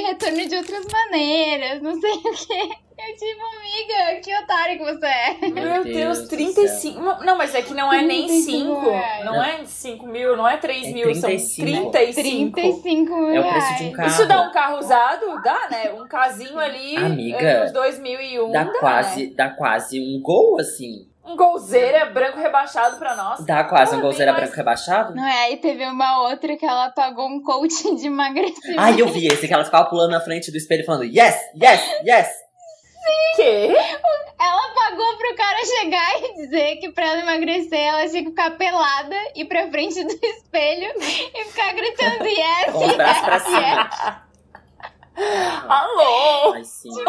retorno 0.00 0.46
de 0.48 0.56
outras 0.56 0.84
maneiras, 0.86 1.80
não 1.80 2.00
sei 2.00 2.10
o 2.10 2.22
quê. 2.22 2.76
Eu 3.08 3.16
tipo, 3.16 3.42
amiga, 3.58 4.20
que 4.20 4.36
otário 4.36 4.78
que 4.78 4.84
você 4.84 5.06
é. 5.06 5.36
Meu 5.48 5.84
Deus, 5.84 5.84
Deus 5.84 6.18
do 6.22 6.28
35. 6.28 7.24
Não, 7.24 7.36
mas 7.36 7.54
é 7.54 7.62
que 7.62 7.72
não 7.74 7.92
é 7.92 8.02
nem 8.02 8.26
35 8.26 8.74
5. 8.74 8.90
reais. 8.90 9.24
Não 9.24 9.42
é 9.42 9.64
5 9.64 10.06
mil, 10.06 10.36
não 10.36 10.48
é 10.48 10.56
3 10.56 10.86
É 10.86 10.92
mil, 10.92 11.14
são 11.14 11.28
35. 11.30 11.90
35. 11.90 12.52
35 12.52 13.16
mil 13.16 13.34
É 13.34 13.40
o 13.40 13.50
preço 13.50 13.76
de 13.78 13.84
um 13.84 13.92
carro. 13.92 14.08
Isso 14.08 14.26
dá 14.28 14.40
um 14.42 14.52
carro 14.52 14.78
usado? 14.78 15.42
Dá, 15.42 15.68
né? 15.70 15.92
Um 15.92 16.06
casinho 16.06 16.58
ali. 16.58 16.96
Amiga, 16.96 17.38
é, 17.40 17.64
Uns 17.64 17.72
2001. 17.72 18.52
Dá 18.52 18.64
dá, 18.64 18.78
quase, 18.78 19.26
né? 19.28 19.32
dá 19.36 19.50
quase 19.50 20.00
um 20.00 20.20
gol, 20.22 20.58
assim. 20.60 21.06
Um 21.24 21.36
golzeira 21.36 22.06
branco 22.06 22.38
rebaixado 22.40 22.96
pra 22.98 23.14
nós. 23.14 23.44
Dá 23.44 23.62
quase 23.64 23.94
um 23.94 24.00
golzeira 24.00 24.32
mais- 24.32 24.44
branco 24.44 24.56
rebaixado. 24.56 25.14
Não 25.14 25.24
é? 25.24 25.44
Aí 25.44 25.56
teve 25.58 25.84
uma 25.86 26.22
outra 26.28 26.56
que 26.56 26.66
ela 26.66 26.90
pagou 26.90 27.28
um 27.28 27.40
coach 27.42 27.94
de 27.96 28.06
emagrecimento. 28.08 28.80
Ai, 28.80 29.00
eu 29.00 29.06
vi 29.08 29.26
esse 29.28 29.46
que 29.46 29.54
ela 29.54 29.64
ficava 29.64 29.88
pulando 29.88 30.10
na 30.10 30.20
frente 30.20 30.50
do 30.50 30.56
espelho 30.56 30.84
falando 30.84 31.04
yes, 31.04 31.36
yes, 31.54 31.80
yes. 32.04 32.28
Quê? 33.36 33.74
Ela 34.38 34.74
pagou 34.74 35.16
pro 35.16 35.36
cara 35.36 35.64
chegar 35.64 36.22
e 36.22 36.34
dizer 36.34 36.76
que 36.76 36.92
pra 36.92 37.06
ela 37.06 37.20
emagrecer 37.22 37.78
ela 37.78 38.08
tinha 38.08 38.22
que 38.22 38.30
ficar 38.30 38.56
pelada, 38.56 39.16
ir 39.34 39.44
pra 39.46 39.68
frente 39.70 40.02
do 40.02 40.12
espelho 40.26 40.92
e 40.98 41.44
ficar 41.44 41.72
gritando 41.74 42.26
yes, 42.26 42.72
Com 42.72 42.94
pra 42.94 43.06
yes, 43.08 43.22
yes. 43.24 43.42
cima. 43.44 44.30
Alô? 45.68 46.52
Ai, 46.54 46.64
sim. 46.64 46.90
Meu. 46.94 47.04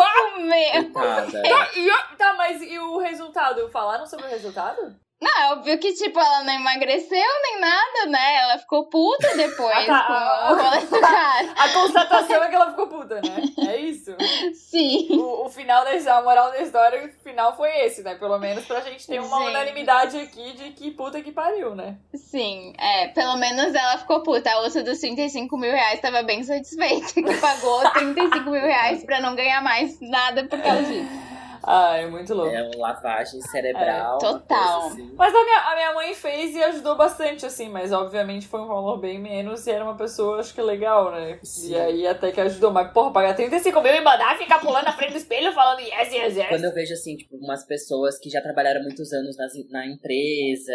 E, 1.76 1.92
ó, 1.92 2.16
tá, 2.18 2.34
mas 2.34 2.62
e 2.62 2.78
o 2.80 2.98
resultado? 2.98 3.70
Falaram 3.70 4.06
sobre 4.06 4.26
o 4.26 4.30
resultado? 4.30 4.96
Não, 5.22 5.30
é 5.40 5.52
óbvio 5.54 5.78
que, 5.78 5.94
tipo, 5.94 6.20
ela 6.20 6.44
não 6.44 6.54
emagreceu 6.54 7.28
nem 7.44 7.60
nada, 7.60 8.06
né? 8.08 8.36
Ela 8.38 8.58
ficou 8.58 8.88
puta 8.90 9.38
depois 9.38 9.88
Ah, 9.88 10.00
tá. 10.00 10.48
com 10.48 10.54
o 10.54 10.58
rolê 10.64 10.80
do 10.82 11.00
cara. 11.00 11.54
A 11.58 11.70
constatação 11.70 12.44
é 12.44 12.50
que 12.50 12.56
ela 12.56 12.70
ficou 12.72 12.88
puta, 12.88 13.22
né? 13.22 13.44
É 13.68 13.78
isso. 13.78 14.16
Sim. 14.54 15.10
O, 15.12 15.46
o 15.46 15.50
final 15.50 15.84
da 15.86 15.92
a 16.18 16.22
moral 16.24 16.50
da 16.50 16.60
história, 16.62 17.06
o 17.06 17.24
final 17.24 17.56
foi 17.56 17.70
esse, 17.86 18.02
né? 18.02 18.16
Pelo 18.16 18.40
menos 18.40 18.66
pra 18.66 18.82
gente 18.82 19.06
ter 19.06 19.20
uma 19.20 19.38
Gente. 19.38 19.50
unanimidade 19.50 20.18
aqui 20.20 20.54
de 20.54 20.72
que 20.72 20.90
puta 20.92 21.22
que 21.22 21.32
pariu, 21.32 21.76
né? 21.76 21.98
Sim, 22.16 22.74
é, 22.80 23.08
pelo 23.10 23.36
menos 23.38 23.76
ela 23.76 23.98
ficou 24.00 24.24
puta. 24.24 24.52
A 24.52 24.60
outra 24.62 24.82
dos 24.84 24.98
35 25.00 25.56
mil 25.56 25.72
reais 25.72 26.00
tava 26.02 26.24
bem 26.24 26.44
satisfeita, 26.44 27.14
que 27.14 27.38
pagou 27.40 27.82
35 27.94 28.50
mil 28.50 28.62
reais 28.62 29.04
pra 29.04 29.20
não 29.22 29.36
ganhar 29.36 29.62
mais 29.62 30.00
nada 30.02 30.46
por 30.46 30.60
causa 30.60 30.82
disso. 30.84 31.32
Ai, 31.64 32.08
muito 32.08 32.34
louco. 32.34 32.54
É 32.54 32.64
uma 32.64 32.78
lavagem 32.78 33.42
cerebral. 33.42 34.18
É, 34.18 34.20
total. 34.20 34.88
assim. 34.88 35.14
Mas 35.16 35.34
a 35.34 35.44
minha, 35.44 35.60
a 35.60 35.76
minha 35.76 35.94
mãe 35.94 36.14
fez 36.14 36.56
e 36.56 36.64
ajudou 36.64 36.96
bastante, 36.96 37.46
assim, 37.46 37.70
mas 37.70 37.92
obviamente 37.92 38.48
foi 38.48 38.62
um 38.62 38.68
valor 38.68 38.98
bem 38.98 39.20
menos 39.20 39.66
e 39.68 39.72
era 39.72 39.84
uma 39.84 39.96
pessoa, 39.96 40.40
acho 40.40 40.54
que 40.54 40.62
legal, 40.62 41.12
né? 41.12 41.40
Sim. 41.44 41.72
E 41.72 41.80
aí 41.80 42.08
até 42.08 42.32
que 42.32 42.42
ajudou. 42.42 42.72
Mas, 42.72 42.92
porra, 42.92 43.12
pagar 43.12 43.36
35 43.36 43.82
mil 43.82 43.94
e 43.94 44.02
mandar 44.02 44.38
ficar 44.38 44.60
pulando 44.60 44.86
na 44.86 44.94
frente 44.94 45.12
do 45.12 45.18
espelho 45.18 45.52
falando 45.54 45.80
yes, 45.80 46.12
yes, 46.12 46.36
yes. 46.36 46.48
Quando 46.48 46.66
eu 46.66 46.74
vejo, 46.74 46.94
assim, 46.94 47.16
tipo, 47.16 47.38
umas 47.38 47.66
pessoas 47.66 48.18
que 48.18 48.30
já 48.30 48.42
trabalharam 48.42 48.82
muitos 48.82 49.12
anos 49.14 49.38
nas, 49.38 49.54
na 49.70 49.86
empresa, 49.86 50.74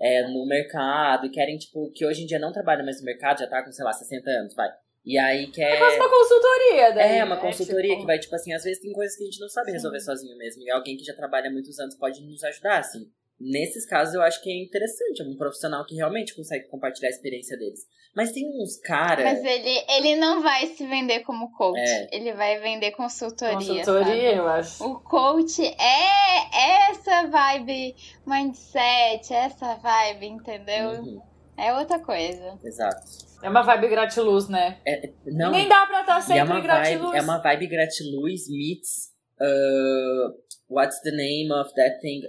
é, 0.00 0.26
no 0.28 0.46
mercado, 0.46 1.26
e 1.26 1.30
querem, 1.30 1.56
tipo, 1.56 1.90
que 1.92 2.04
hoje 2.04 2.22
em 2.22 2.26
dia 2.26 2.38
não 2.38 2.52
trabalham 2.52 2.84
mais 2.84 2.98
no 2.98 3.04
mercado, 3.04 3.38
já 3.38 3.46
tá 3.46 3.62
com, 3.62 3.72
sei 3.72 3.84
lá, 3.84 3.92
60 3.92 4.30
anos, 4.30 4.54
vai. 4.54 4.68
E 5.04 5.18
aí 5.18 5.48
quer. 5.50 5.74
É 5.74 5.78
quase 5.78 5.96
uma 5.96 6.08
consultoria 6.08 6.92
daí, 6.92 7.18
É, 7.18 7.24
uma 7.24 7.34
né? 7.36 7.40
consultoria 7.42 7.90
Tipo, 7.90 8.00
que 8.00 8.06
vai, 8.06 8.18
tipo 8.18 8.34
assim, 8.34 8.52
às 8.54 8.64
vezes 8.64 8.80
tem 8.80 8.92
coisas 8.92 9.16
que 9.16 9.22
a 9.22 9.26
gente 9.26 9.40
não 9.40 9.48
sabe 9.48 9.72
resolver 9.72 10.00
sozinho 10.00 10.36
mesmo. 10.38 10.62
E 10.62 10.70
alguém 10.70 10.96
que 10.96 11.04
já 11.04 11.14
trabalha 11.14 11.48
há 11.48 11.52
muitos 11.52 11.78
anos 11.78 11.94
pode 11.94 12.22
nos 12.22 12.42
ajudar, 12.44 12.78
assim. 12.78 13.06
Nesses 13.38 13.84
casos, 13.84 14.14
eu 14.14 14.22
acho 14.22 14.40
que 14.42 14.48
é 14.48 14.62
interessante. 14.62 15.20
É 15.20 15.24
um 15.24 15.36
profissional 15.36 15.84
que 15.84 15.94
realmente 15.96 16.34
consegue 16.34 16.68
compartilhar 16.68 17.08
a 17.08 17.10
experiência 17.10 17.58
deles. 17.58 17.80
Mas 18.16 18.30
tem 18.30 18.44
uns 18.62 18.76
caras. 18.78 19.24
Mas 19.24 19.44
ele, 19.44 19.84
ele 19.88 20.16
não 20.16 20.40
vai 20.40 20.68
se 20.68 20.86
vender 20.86 21.20
como 21.20 21.50
coach. 21.52 21.80
É. 21.80 22.08
Ele 22.12 22.32
vai 22.32 22.60
vender 22.60 22.92
consultoria. 22.92 23.56
Consultoria, 23.56 24.04
sabe? 24.30 24.38
eu 24.38 24.46
acho. 24.48 24.84
O 24.88 25.00
coach 25.00 25.60
é 25.66 26.90
essa 26.90 27.26
vibe 27.26 27.94
mindset, 28.24 29.34
essa 29.34 29.74
vibe, 29.74 30.26
entendeu? 30.26 30.90
Uhum, 30.90 31.20
É 31.56 31.74
outra 31.74 31.98
coisa. 31.98 32.58
exato. 32.64 33.33
É 33.44 33.48
uma 33.50 33.60
vibe 33.62 33.88
gratiluz, 33.88 34.48
né? 34.48 34.78
É, 34.86 35.10
não, 35.26 35.50
Nem 35.50 35.68
dá 35.68 35.86
pra 35.86 36.00
estar 36.00 36.16
e 36.16 36.18
é 36.18 36.22
sempre 36.22 36.52
uma, 36.54 36.60
gratiluz. 36.60 37.10
vibe, 37.10 37.18
é 37.18 37.20
uma 37.20 37.38
vibe 37.38 37.66
gratiluz 37.66 38.48
meets. 38.48 39.12
uh, 39.38 40.34
what's 40.68 41.00
the 41.02 41.10
name 41.10 41.52
of 41.52 41.70
that 41.74 42.00
thing? 42.00 42.22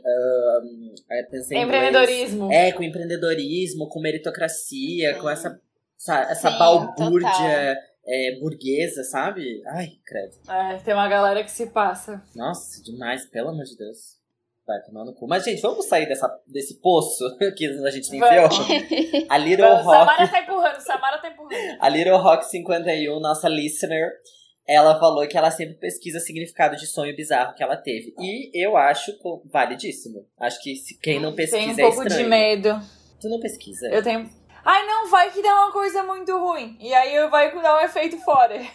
Inglês. 1.07 1.51
Empreendedorismo. 1.51 2.51
É, 2.51 2.71
com 2.73 2.83
empreendedorismo, 2.83 3.87
com 3.87 4.01
meritocracia, 4.01 5.13
Sim. 5.13 5.21
com 5.21 5.29
essa, 5.29 5.61
essa, 5.97 6.19
essa 6.31 6.51
Sim, 6.51 6.57
balbúrdia 6.57 7.77
é, 8.05 8.39
burguesa, 8.39 9.03
sabe? 9.03 9.61
Ai, 9.67 9.93
credo. 10.05 10.35
É, 10.49 10.77
tem 10.79 10.93
uma 10.93 11.07
galera 11.07 11.43
que 11.43 11.51
se 11.51 11.67
passa. 11.67 12.21
Nossa, 12.35 12.83
demais, 12.83 13.25
pelo 13.25 13.49
amor 13.49 13.63
de 13.63 13.77
Deus. 13.77 14.17
Vai 14.67 14.81
tomar 14.81 15.05
no 15.05 15.13
cu. 15.13 15.27
Mas, 15.27 15.43
gente, 15.43 15.61
vamos 15.61 15.85
sair 15.85 16.07
dessa, 16.07 16.27
desse 16.47 16.81
poço 16.81 17.23
que 17.55 17.65
a 17.67 17.91
gente 17.91 18.07
se 18.07 18.17
enfiou? 18.17 18.49
A 19.29 19.37
Little 19.37 19.77
Samara 19.83 20.21
Rock, 20.21 20.31
tá 20.31 20.41
empurrando, 20.41 20.79
Samara 20.79 21.17
tá 21.19 21.27
empurrando. 21.29 21.77
a 21.79 21.89
Little 21.89 22.17
Rock 22.17 22.45
51, 22.45 23.19
nossa 23.19 23.47
listener, 23.47 24.11
ela 24.67 24.99
falou 24.99 25.27
que 25.27 25.37
ela 25.37 25.51
sempre 25.51 25.75
pesquisa 25.75 26.19
significado 26.19 26.75
de 26.75 26.87
sonho 26.87 27.15
bizarro 27.15 27.53
que 27.53 27.61
ela 27.61 27.77
teve. 27.77 28.15
E 28.19 28.49
eu 28.59 28.75
acho 28.75 29.11
validíssimo. 29.51 30.25
Acho 30.39 30.59
que 30.63 30.75
se, 30.75 30.99
quem 30.99 31.19
não 31.19 31.35
pesquisa 31.35 31.75
Tem 31.75 31.85
um 31.85 31.87
é 31.87 31.91
pouco 31.91 32.01
estranho. 32.01 32.23
de 32.23 32.29
medo. 32.29 32.81
Tu 33.21 33.29
não 33.29 33.39
pesquisa. 33.39 33.87
Eu 33.89 34.01
tenho. 34.01 34.27
Ai, 34.63 34.87
não, 34.87 35.07
vai 35.09 35.29
que 35.31 35.43
dá 35.43 35.53
uma 35.53 35.71
coisa 35.71 36.01
muito 36.01 36.35
ruim. 36.39 36.75
E 36.79 36.91
aí 36.91 37.29
vai 37.29 37.53
dar 37.61 37.77
um 37.77 37.81
efeito 37.81 38.17
fora. 38.21 38.59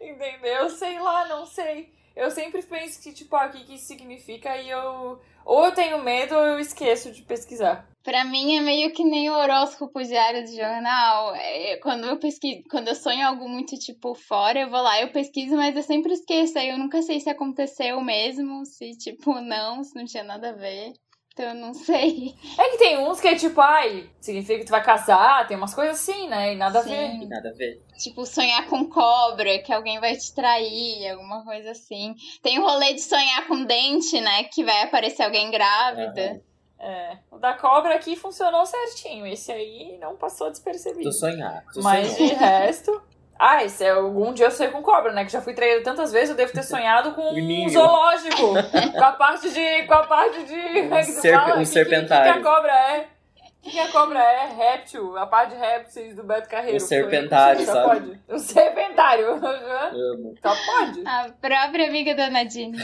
Entendeu? 0.00 0.68
Sei 0.68 0.98
lá, 0.98 1.28
não 1.28 1.46
sei. 1.46 1.96
Eu 2.18 2.32
sempre 2.32 2.60
penso 2.62 3.00
que, 3.00 3.12
tipo, 3.12 3.36
ah, 3.36 3.46
o 3.46 3.50
que, 3.50 3.64
que 3.64 3.74
isso 3.76 3.86
significa 3.86 4.56
e 4.60 4.68
eu. 4.68 5.20
Ou 5.44 5.64
eu 5.66 5.72
tenho 5.72 6.02
medo 6.02 6.34
ou 6.34 6.44
eu 6.44 6.58
esqueço 6.58 7.12
de 7.12 7.22
pesquisar. 7.22 7.88
Pra 8.02 8.24
mim 8.24 8.56
é 8.56 8.60
meio 8.60 8.92
que 8.92 9.04
nem 9.04 9.30
o 9.30 9.34
horóscopo 9.34 10.02
diário 10.02 10.42
do 10.42 10.50
jornal. 10.50 11.32
É, 11.36 11.76
quando 11.76 12.06
eu 12.08 12.18
pesquiso, 12.18 12.64
quando 12.68 12.88
eu 12.88 12.96
sonho 12.96 13.24
algo 13.24 13.48
muito 13.48 13.78
tipo 13.78 14.16
fora, 14.16 14.58
eu 14.58 14.68
vou 14.68 14.82
lá, 14.82 15.00
eu 15.00 15.12
pesquiso, 15.12 15.54
mas 15.54 15.76
eu 15.76 15.82
sempre 15.84 16.12
esqueço. 16.12 16.58
Aí 16.58 16.70
eu 16.70 16.78
nunca 16.78 17.00
sei 17.02 17.20
se 17.20 17.30
aconteceu 17.30 18.00
mesmo, 18.00 18.66
se 18.66 18.90
tipo 18.98 19.34
não, 19.40 19.84
se 19.84 19.94
não 19.94 20.04
tinha 20.04 20.24
nada 20.24 20.50
a 20.50 20.54
ver. 20.54 20.94
Então 21.38 21.50
eu 21.50 21.54
não 21.54 21.72
sei. 21.72 22.34
É 22.58 22.70
que 22.70 22.78
tem 22.78 22.98
uns 22.98 23.20
que 23.20 23.28
é 23.28 23.36
tipo, 23.36 23.60
ai, 23.60 24.10
significa 24.20 24.58
que 24.58 24.64
tu 24.64 24.70
vai 24.70 24.82
casar, 24.82 25.46
tem 25.46 25.56
umas 25.56 25.72
coisas 25.72 26.00
assim, 26.00 26.28
né? 26.28 26.52
E 26.52 26.56
nada 26.56 26.80
a 26.80 26.82
Sim. 26.82 26.90
ver. 26.90 27.10
E 27.22 27.26
nada 27.26 27.50
a 27.50 27.52
ver. 27.52 27.80
Tipo, 27.96 28.26
sonhar 28.26 28.66
com 28.66 28.88
cobra, 28.88 29.60
que 29.60 29.72
alguém 29.72 30.00
vai 30.00 30.16
te 30.16 30.34
trair, 30.34 31.08
alguma 31.10 31.44
coisa 31.44 31.70
assim. 31.70 32.16
Tem 32.42 32.58
o 32.58 32.62
rolê 32.62 32.92
de 32.92 33.02
sonhar 33.02 33.46
com 33.46 33.64
dente, 33.64 34.20
né? 34.20 34.42
Que 34.44 34.64
vai 34.64 34.82
aparecer 34.82 35.22
alguém 35.22 35.48
grávida. 35.48 36.42
É. 36.80 37.18
O 37.30 37.38
da 37.38 37.54
cobra 37.54 37.94
aqui 37.94 38.16
funcionou 38.16 38.66
certinho. 38.66 39.24
Esse 39.26 39.52
aí 39.52 39.96
não 40.00 40.16
passou 40.16 40.50
despercebido. 40.50 41.08
Tu 41.08 41.12
sonhar. 41.12 41.64
Tu 41.72 41.82
Mas 41.82 42.16
de 42.16 42.26
resto. 42.34 43.00
Ah, 43.38 43.62
esse 43.64 43.84
é 43.84 43.90
algum 43.90 44.32
dia 44.32 44.46
eu 44.46 44.50
sonhei 44.50 44.72
com 44.72 44.82
cobra, 44.82 45.12
né? 45.12 45.24
Que 45.24 45.30
já 45.30 45.40
fui 45.40 45.54
traída 45.54 45.82
tantas 45.84 46.10
vezes, 46.12 46.30
eu 46.30 46.36
devo 46.36 46.52
ter 46.52 46.62
sonhado 46.64 47.12
com 47.12 47.22
um 47.32 47.68
zoológico. 47.68 48.54
com 48.92 49.04
a 49.04 49.12
parte 49.12 49.48
de. 49.50 49.82
Com 49.84 49.94
a 49.94 50.02
parte 50.06 50.42
de. 50.44 50.82
como 50.82 50.94
é 50.96 51.04
fala? 51.04 51.54
um 51.54 51.58
Que- 51.60 51.66
serpentário. 51.66 52.32
Que, 52.34 52.40
que 52.42 52.48
a 52.48 52.52
cobra 52.54 52.72
é? 52.72 53.06
O 53.40 53.60
que, 53.60 53.70
que 53.72 53.80
a 53.80 53.88
cobra 53.88 54.18
é? 54.22 54.46
Réptil. 54.56 55.16
A 55.18 55.26
parte 55.26 55.50
de 55.54 55.60
répteis 55.60 56.14
do 56.16 56.22
Beto 56.22 56.48
Carreiro. 56.48 56.76
Um 56.76 56.80
serpentário, 56.80 57.64
Só 57.66 57.72
sabe? 57.72 57.86
Pode. 57.88 58.20
Um 58.28 58.38
serpentário. 58.38 59.30
Amo. 59.34 60.34
Só 60.40 60.54
pode. 60.64 61.02
A 61.06 61.28
própria 61.40 61.88
amiga 61.88 62.14
da 62.14 62.30
Nadine. 62.30 62.78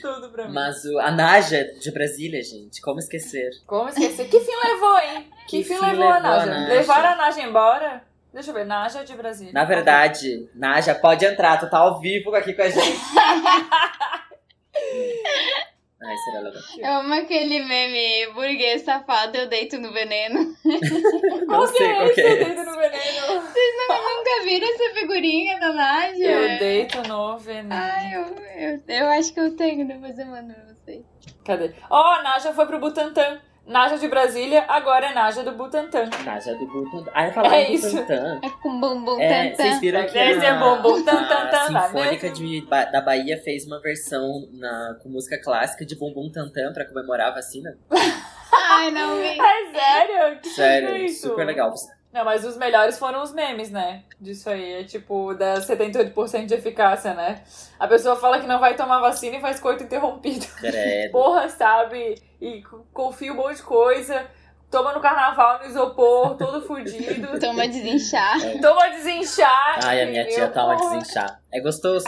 Tudo 0.00 0.28
pra 0.30 0.46
mim. 0.46 0.52
Mas 0.54 0.84
o, 0.84 0.98
a 0.98 1.10
Naja 1.10 1.64
de 1.80 1.90
Brasília, 1.92 2.42
gente, 2.42 2.80
como 2.82 2.98
esquecer? 2.98 3.50
Como 3.66 3.88
esquecer? 3.88 4.28
Que 4.28 4.40
fim 4.40 4.52
levou, 4.64 4.98
hein? 4.98 5.30
Que, 5.46 5.58
Que 5.58 5.64
fim, 5.64 5.74
fim 5.76 5.80
levou, 5.80 6.08
a 6.08 6.14
levou 6.16 6.18
a 6.18 6.20
Naja? 6.20 6.46
Naja? 6.46 6.72
Levaram 6.74 7.08
a 7.10 7.16
Naja 7.16 7.42
embora? 7.42 8.02
Deixa 8.32 8.50
eu 8.50 8.54
ver, 8.54 8.64
Naja 8.64 9.04
de 9.04 9.14
Brasília. 9.14 9.52
Na 9.52 9.64
verdade, 9.64 10.48
Naja, 10.54 10.94
pode 10.94 11.24
entrar, 11.24 11.58
tu 11.60 11.68
tá 11.68 11.78
ao 11.78 12.00
vivo 12.00 12.34
aqui 12.34 12.52
com 12.54 12.62
a 12.62 12.68
gente. 12.68 12.98
Ai, 16.04 16.16
será 16.16 16.40
legal. 16.40 16.62
Eu 16.78 16.92
amo 17.00 17.14
aquele 17.14 17.60
meme 17.62 18.32
burguês 18.34 18.82
safado, 18.82 19.36
eu 19.36 19.48
deito 19.48 19.78
no 19.78 19.92
veneno. 19.92 20.52
Qual 21.46 21.60
Não 21.60 21.70
que 21.70 21.78
sei 21.78 21.86
é 21.86 21.94
qual 21.94 22.06
esse? 22.06 22.14
que 22.14 22.20
é 22.20 22.24
Eu 22.24 22.32
esse. 22.32 22.44
deito 22.44 22.64
no 22.64 22.76
veneno. 22.76 23.42
Nunca 23.88 24.44
viram 24.44 24.68
essa 24.68 24.94
figurinha 24.94 25.60
da 25.60 25.72
Nádia? 25.72 26.26
Eu 26.30 26.58
deito 26.58 27.02
no 27.08 27.38
veneno. 27.38 27.68
Ai, 27.74 28.14
eu, 28.16 28.22
eu, 28.56 28.82
eu 28.88 29.06
acho 29.10 29.32
que 29.32 29.40
eu 29.40 29.54
tenho, 29.56 29.86
depois 29.86 30.18
eu 30.18 30.26
mando 30.26 30.52
pra 30.52 30.64
vocês. 30.74 31.04
Cadê? 31.44 31.72
Ó, 31.88 32.14
a 32.14 32.22
Naja 32.22 32.52
foi 32.52 32.66
pro 32.66 32.80
Butantan. 32.80 33.40
Naja 33.66 33.96
de 33.96 34.08
Brasília, 34.08 34.64
agora 34.68 35.06
é 35.06 35.14
Naja 35.14 35.42
do 35.44 35.52
Butantan. 35.52 36.10
Naja 36.24 36.54
do 36.56 36.66
Butantan. 36.66 37.10
Ah, 37.14 37.26
eu 37.28 37.32
falava 37.32 37.56
É 37.56 37.66
do 37.66 37.72
isso. 37.72 37.90
Butantan. 37.96 38.40
É 38.42 38.50
com 38.62 38.80
bumbum 38.80 39.20
É, 39.20 39.50
tantã. 39.50 39.62
vocês 39.62 39.80
viram 39.80 40.02
que 40.06 40.18
Esse 40.18 40.44
é 40.44 40.58
bumbum, 40.58 41.04
tan, 41.04 41.24
tan, 41.28 41.34
a 41.34 41.46
tan, 41.46 41.66
Sinfônica 41.86 42.30
de, 42.30 42.60
da 42.90 43.00
Bahia 43.00 43.40
fez 43.42 43.64
uma 43.64 43.80
versão 43.80 44.48
na, 44.52 44.96
com 45.02 45.08
música 45.08 45.40
clássica 45.40 45.86
de 45.86 45.94
Bumbum 45.96 46.30
Tantan 46.30 46.72
pra 46.72 46.84
comemorar 46.84 47.28
a 47.28 47.34
vacina. 47.34 47.78
Ai, 48.52 48.90
não 48.90 49.16
vi. 49.16 49.38
É 49.40 49.72
sério? 49.72 50.40
Que 50.40 50.48
Sério, 50.50 50.88
é 50.88 50.98
isso? 51.04 51.28
super 51.28 51.46
legal. 51.46 51.72
Não, 52.12 52.24
mas 52.26 52.44
os 52.44 52.56
melhores 52.58 52.98
foram 52.98 53.22
os 53.22 53.32
memes, 53.32 53.70
né? 53.70 54.04
Disso 54.20 54.50
aí. 54.50 54.80
É 54.80 54.84
tipo, 54.84 55.32
da 55.34 55.54
78% 55.54 56.44
de 56.46 56.54
eficácia, 56.54 57.14
né? 57.14 57.42
A 57.78 57.88
pessoa 57.88 58.16
fala 58.16 58.38
que 58.38 58.46
não 58.46 58.60
vai 58.60 58.76
tomar 58.76 59.00
vacina 59.00 59.36
e 59.36 59.40
faz 59.40 59.58
coito 59.58 59.82
interrompido. 59.84 60.46
Credo. 60.60 61.12
Porra, 61.12 61.48
sabe? 61.48 62.20
E 62.40 62.62
confia 62.92 63.32
um 63.32 63.36
monte 63.36 63.56
de 63.56 63.62
coisa. 63.62 64.26
Toma 64.70 64.92
no 64.92 65.00
carnaval, 65.00 65.58
no 65.60 65.66
isopor, 65.66 66.36
todo 66.36 66.66
fudido. 66.66 67.36
Toma 67.40 67.66
desinchar. 67.68 68.38
Toma 68.60 68.88
desinchar. 68.90 69.80
Ai, 69.84 70.02
a 70.02 70.06
minha 70.06 70.26
tia 70.26 70.48
toma 70.48 70.76
Porra. 70.76 70.98
desinchar. 70.98 71.40
É 71.52 71.60
gostoso? 71.60 72.06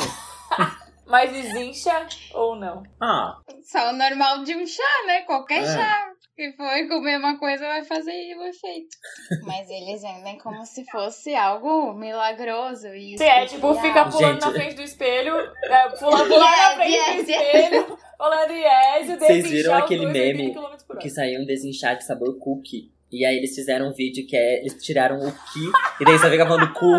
Mas 1.06 1.30
desincha 1.30 2.06
ou 2.32 2.56
não? 2.56 2.82
Ah, 3.00 3.36
Só 3.62 3.90
o 3.90 3.92
normal 3.92 4.42
de 4.44 4.56
um 4.56 4.66
chá, 4.66 4.82
né? 5.06 5.20
Qualquer 5.22 5.62
É. 5.62 5.66
chá 5.66 6.10
que 6.34 6.52
for 6.52 6.88
comer 6.88 7.18
uma 7.18 7.38
coisa 7.38 7.64
vai 7.66 7.84
fazer 7.84 8.36
o 8.36 8.44
efeito. 8.44 8.96
Mas 9.42 9.68
eles 9.70 10.02
vendem 10.02 10.38
como 10.38 10.64
se 10.66 10.84
fosse 10.90 11.34
algo 11.34 11.94
milagroso. 11.94 12.88
E 12.88 13.16
Sim, 13.16 13.24
é 13.24 13.46
tipo, 13.46 13.74
fica 13.74 14.06
pulando 14.06 14.34
Gente. 14.34 14.44
na 14.44 14.52
frente 14.52 14.74
do 14.74 14.82
espelho, 14.82 15.34
é, 15.36 15.88
pulando, 15.90 16.28
pulando 16.28 16.38
na 16.38 16.54
Yes, 16.54 16.74
frente 16.74 16.92
yes, 16.92 17.06
do 17.06 17.30
yes. 17.30 17.40
espelho, 17.40 17.98
falando 18.18 18.52
yes, 18.52 19.08
e 19.08 19.16
Vocês 19.18 19.50
viram 19.50 19.74
aquele 19.74 20.04
dois 20.06 20.16
a 20.16 20.20
80 20.20 20.40
meme 20.40 20.54
que 21.00 21.10
saiu 21.10 21.40
um 21.40 21.46
desinchar 21.46 21.96
de 21.96 22.04
sabor 22.04 22.38
cookie. 22.38 22.92
E 23.12 23.24
aí 23.24 23.36
eles 23.36 23.54
fizeram 23.54 23.90
um 23.90 23.92
vídeo 23.92 24.26
que 24.26 24.36
é. 24.36 24.58
Eles 24.58 24.74
tiraram 24.82 25.20
o 25.20 25.30
ki. 25.30 25.70
E 26.00 26.04
daí 26.04 26.18
só 26.18 26.28
fica 26.28 26.44
falando 26.44 26.72
cu. 26.72 26.90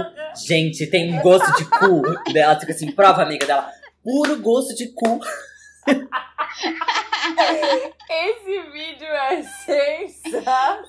Gente, 0.48 0.88
tem 0.88 1.14
um 1.14 1.22
gosto 1.22 1.54
de 1.58 1.66
cu. 1.66 2.04
E 2.34 2.38
ela 2.38 2.58
fica 2.58 2.72
assim, 2.72 2.90
prova, 2.94 3.24
amiga 3.24 3.46
dela. 3.46 3.70
Puro 4.02 4.42
gosto 4.42 4.74
de 4.74 4.94
cu. 4.94 5.20
Esse 8.10 8.62
vídeo 8.72 9.08
é 9.08 9.44
sensacional. 9.44 10.84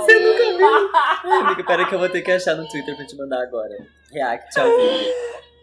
Você 0.00 0.18
nunca 0.18 0.56
viu? 0.56 0.90
Amiga, 1.32 1.64
pera 1.64 1.86
que 1.86 1.94
eu 1.94 1.98
vou 1.98 2.08
ter 2.08 2.22
que 2.22 2.32
achar 2.32 2.54
no 2.56 2.68
Twitter 2.68 2.96
pra 2.96 3.06
te 3.06 3.16
mandar 3.16 3.42
agora. 3.42 3.76
React 4.12 4.60
ao 4.60 4.66
vídeo. 4.66 5.12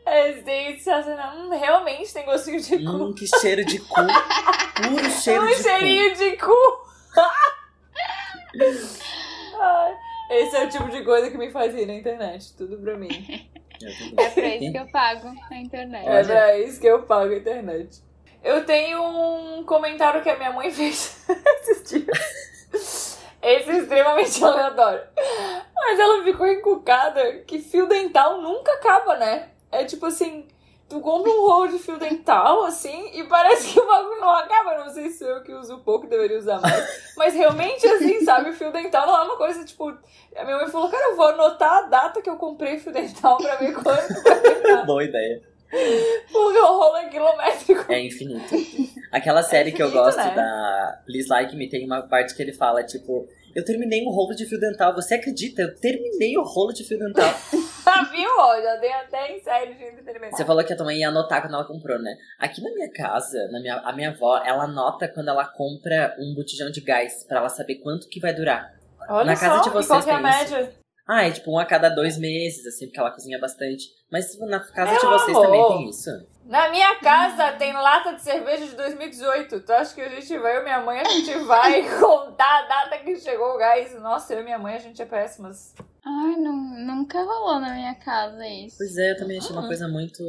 É 0.05 0.33
sensacional. 0.33 1.35
Hum, 1.35 1.49
realmente 1.49 2.13
tem 2.13 2.25
gostinho 2.25 2.61
de 2.61 2.77
cu. 2.77 2.91
Hum, 2.91 3.13
que 3.13 3.25
cheiro 3.39 3.65
de 3.65 3.79
cu. 3.79 3.95
Puro 3.95 5.09
cheiro 5.09 5.43
um 5.43 5.47
de 5.47 5.55
cu. 5.55 5.63
cheirinho 5.63 6.15
de 6.15 6.37
cu. 6.37 6.85
Esse 10.29 10.55
é 10.57 10.65
o 10.65 10.69
tipo 10.69 10.89
de 10.89 11.03
coisa 11.03 11.31
que 11.31 11.37
me 11.37 11.49
faz 11.49 11.73
rir 11.73 11.87
na 11.87 11.93
internet. 11.95 12.55
Tudo 12.55 12.77
pra 12.77 12.95
mim. 12.97 13.09
É 14.17 14.29
pra 14.29 14.47
isso 14.55 14.71
que 14.71 14.77
eu 14.77 14.87
pago 14.91 15.33
na 15.49 15.57
internet. 15.57 16.07
É 16.07 16.23
pra 16.23 16.59
isso 16.59 16.79
que 16.79 16.87
eu 16.87 17.03
pago 17.03 17.33
a 17.33 17.37
internet. 17.37 18.04
Eu 18.45 18.63
tenho 18.63 19.01
um 19.03 19.63
comentário 19.63 20.21
que 20.21 20.29
a 20.29 20.37
minha 20.37 20.53
mãe 20.53 20.69
fez 20.71 21.25
esses 21.61 21.89
dias. 21.89 23.19
Esse 23.41 23.71
é 23.71 23.77
extremamente 23.79 24.43
aleatório. 24.43 25.01
Mas 25.75 25.99
ela 25.99 26.23
ficou 26.23 26.45
encucada 26.45 27.39
que 27.47 27.57
fio 27.57 27.87
dental 27.87 28.39
nunca 28.39 28.71
acaba, 28.73 29.17
né? 29.17 29.49
É 29.71 29.83
tipo 29.83 30.05
assim, 30.05 30.47
tu 30.87 30.99
compra 30.99 31.31
um 31.31 31.47
rolo 31.47 31.69
de 31.69 31.79
fio 31.79 31.97
dental, 31.97 32.63
assim, 32.65 33.09
e 33.13 33.23
parece 33.23 33.73
que 33.73 33.79
o 33.79 33.87
bagulho 33.87 34.21
não 34.21 34.29
acaba. 34.29 34.77
Não 34.77 34.89
sei 34.89 35.09
se 35.09 35.23
eu 35.23 35.41
que 35.41 35.51
uso 35.51 35.79
pouco, 35.79 36.05
deveria 36.05 36.37
usar 36.37 36.61
mais. 36.61 37.13
Mas 37.17 37.33
realmente, 37.33 37.87
assim, 37.87 38.23
sabe, 38.23 38.51
o 38.51 38.53
fio 38.53 38.71
dental 38.71 39.07
não 39.07 39.17
é 39.17 39.23
uma 39.23 39.37
coisa, 39.37 39.65
tipo... 39.65 39.89
A 40.35 40.43
minha 40.43 40.57
mãe 40.57 40.67
falou, 40.67 40.89
cara, 40.89 41.09
eu 41.09 41.15
vou 41.15 41.27
anotar 41.29 41.77
a 41.77 41.81
data 41.87 42.21
que 42.21 42.29
eu 42.29 42.35
comprei 42.35 42.77
fio 42.77 42.91
dental 42.91 43.37
pra 43.37 43.55
ver 43.55 43.73
quando. 43.73 44.85
Boa 44.85 45.03
ideia. 45.03 45.54
Porque 46.31 46.59
o 46.59 46.65
rolo 46.65 46.97
é 46.97 47.09
quilométrico. 47.09 47.91
É 47.91 47.99
infinito. 48.01 48.55
Aquela 49.11 49.43
série 49.43 49.71
que 49.71 49.81
eu 49.81 49.87
infinito, 49.87 50.05
gosto 50.05 50.17
né? 50.17 50.35
da 50.35 51.01
Please 51.05 51.29
Like 51.29 51.55
Me 51.55 51.69
tem 51.69 51.85
uma 51.85 52.01
parte 52.03 52.35
que 52.35 52.41
ele 52.41 52.53
fala, 52.53 52.83
tipo, 52.83 53.27
eu 53.55 53.63
terminei 53.63 54.03
um 54.05 54.09
rolo 54.09 54.35
de 54.35 54.45
fio 54.45 54.59
dental. 54.59 54.93
Você 54.95 55.15
acredita? 55.15 55.61
Eu 55.61 55.75
terminei 55.75 56.37
o 56.37 56.43
rolo 56.43 56.73
de 56.73 56.83
fio 56.83 56.99
dental. 56.99 57.33
Ah, 57.87 58.01
viu? 58.01 58.27
Já 58.63 58.75
dei 58.77 58.91
até 58.91 59.37
em 59.37 59.39
série 59.43 59.75
de 59.75 59.83
entretenimento. 59.83 60.35
Você 60.35 60.43
falou 60.43 60.63
que 60.63 60.73
a 60.73 60.75
tua 60.75 60.87
mãe 60.87 60.97
ia 60.97 61.09
anotar 61.09 61.39
quando 61.39 61.53
ela 61.53 61.65
comprou, 61.65 61.99
né? 61.99 62.17
Aqui 62.39 62.59
na 62.59 62.71
minha 62.71 62.91
casa, 62.91 63.47
na 63.51 63.59
minha, 63.59 63.75
a 63.75 63.93
minha 63.93 64.09
avó, 64.09 64.41
ela 64.43 64.63
anota 64.63 65.07
quando 65.07 65.29
ela 65.29 65.45
compra 65.45 66.15
um 66.17 66.33
botijão 66.33 66.71
de 66.71 66.81
gás 66.81 67.23
pra 67.27 67.37
ela 67.37 67.47
saber 67.47 67.75
quanto 67.75 68.09
que 68.09 68.19
vai 68.19 68.33
durar. 68.33 68.73
Olha 69.07 69.25
na 69.25 69.35
casa 69.35 69.57
só, 69.57 69.61
de 69.61 69.69
e 69.69 69.71
vocês 69.71 69.87
qual 69.87 70.03
que 70.03 70.09
é 70.09 70.13
a 70.13 70.43
tem 70.47 70.65
isso? 70.65 70.84
Ah, 71.07 71.27
é 71.27 71.31
tipo 71.31 71.51
um 71.51 71.59
a 71.59 71.65
cada 71.65 71.89
dois 71.89 72.17
meses, 72.17 72.65
assim, 72.65 72.87
porque 72.87 72.99
ela 72.99 73.11
cozinha 73.11 73.39
bastante. 73.39 73.85
Mas 74.11 74.37
na 74.39 74.59
casa 74.59 74.91
Meu 74.91 74.99
de 74.99 75.05
vocês 75.05 75.37
amor. 75.37 75.45
também 75.45 75.67
tem 75.67 75.89
isso? 75.89 76.09
Na 76.45 76.69
minha 76.69 76.95
casa 76.99 77.51
tem 77.53 77.73
lata 77.73 78.13
de 78.13 78.21
cerveja 78.21 78.65
de 78.65 78.75
2018. 78.75 79.59
Tu 79.61 79.71
acha 79.73 79.93
que 79.93 80.01
a 80.01 80.09
gente 80.09 80.37
vai, 80.39 80.57
eu 80.57 80.61
e 80.61 80.63
minha 80.63 80.79
mãe, 80.81 80.99
a 80.99 81.03
gente 81.03 81.33
vai 81.45 81.83
contar 81.99 82.59
a 82.59 82.67
data 82.67 82.97
que 82.99 83.15
chegou 83.17 83.53
o 83.53 83.57
gás? 83.57 83.93
Nossa, 84.01 84.33
eu 84.33 84.41
e 84.41 84.43
minha 84.43 84.57
mãe, 84.57 84.75
a 84.75 84.79
gente 84.79 84.99
é 85.01 85.05
péssimas. 85.05 85.73
Ai, 86.07 86.35
não, 86.35 86.53
nunca 86.55 87.23
rolou 87.23 87.59
na 87.59 87.73
minha 87.73 87.95
casa 87.95 88.47
isso. 88.47 88.75
Pois 88.77 88.95
é, 88.95 89.11
eu 89.13 89.17
também 89.17 89.39
achei 89.39 89.49
Ah. 89.55 89.59
uma 89.59 89.65
coisa 89.67 89.87
muito. 89.87 90.23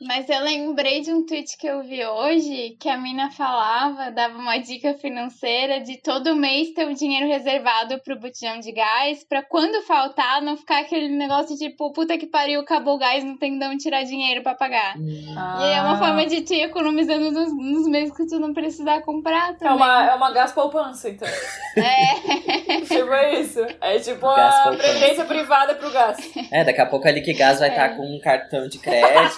Mas 0.00 0.28
eu 0.28 0.40
lembrei 0.42 1.02
de 1.02 1.12
um 1.12 1.24
tweet 1.24 1.56
que 1.56 1.68
eu 1.68 1.82
vi 1.84 2.04
hoje 2.04 2.76
que 2.80 2.88
a 2.88 2.96
mina 2.98 3.30
falava, 3.30 4.10
dava 4.10 4.36
uma 4.36 4.58
dica 4.58 4.92
financeira 4.94 5.80
de 5.80 5.98
todo 5.98 6.34
mês 6.34 6.74
ter 6.74 6.84
um 6.84 6.94
dinheiro 6.94 7.28
reservado 7.28 8.00
pro 8.00 8.18
botijão 8.18 8.58
de 8.58 8.72
gás, 8.72 9.22
pra 9.22 9.40
quando 9.40 9.80
faltar 9.86 10.42
não 10.42 10.56
ficar 10.56 10.80
aquele 10.80 11.08
negócio 11.08 11.56
tipo, 11.56 11.92
puta 11.92 12.18
que 12.18 12.26
pariu, 12.26 12.60
acabou 12.62 12.96
o 12.96 12.98
gás, 12.98 13.22
não 13.22 13.36
tem 13.38 13.56
de 13.56 13.64
onde 13.66 13.84
tirar 13.84 14.02
dinheiro 14.02 14.42
pra 14.42 14.56
pagar. 14.56 14.96
Hum, 14.98 15.34
E 15.60 15.62
aí 15.64 15.74
é 15.74 15.80
uma 15.82 15.96
forma 15.96 16.26
de 16.26 16.40
tu 16.40 16.54
ir 16.54 16.62
economizando 16.62 17.30
nos, 17.30 17.52
nos 17.56 17.86
meses 17.88 18.16
que 18.16 18.26
tu 18.26 18.40
não 18.40 18.52
precisar 18.52 19.02
comprar 19.02 19.50
É 19.50 19.54
também. 19.54 19.76
uma, 19.76 20.10
é 20.10 20.14
uma 20.16 20.32
gás 20.32 20.50
poupança, 20.50 21.08
então. 21.08 21.28
É. 21.76 22.80
tipo 22.82 23.12
é 23.12 23.40
isso. 23.40 23.60
É 23.80 23.96
tipo 24.00 24.26
Gás 24.26 24.54
a. 24.56 25.19
previdência 25.24 25.24
privada 25.26 25.74
pro 25.74 25.90
gás. 25.90 26.18
É, 26.50 26.64
daqui 26.64 26.80
a 26.80 26.86
pouco 26.86 27.06
a 27.06 27.10
Lique 27.10 27.32
Gás 27.32 27.58
vai 27.60 27.68
É. 27.68 27.72
estar 27.72 27.96
com 27.96 28.02
um 28.02 28.18
cartão 28.20 28.68
de 28.68 28.78
crédito, 28.78 29.36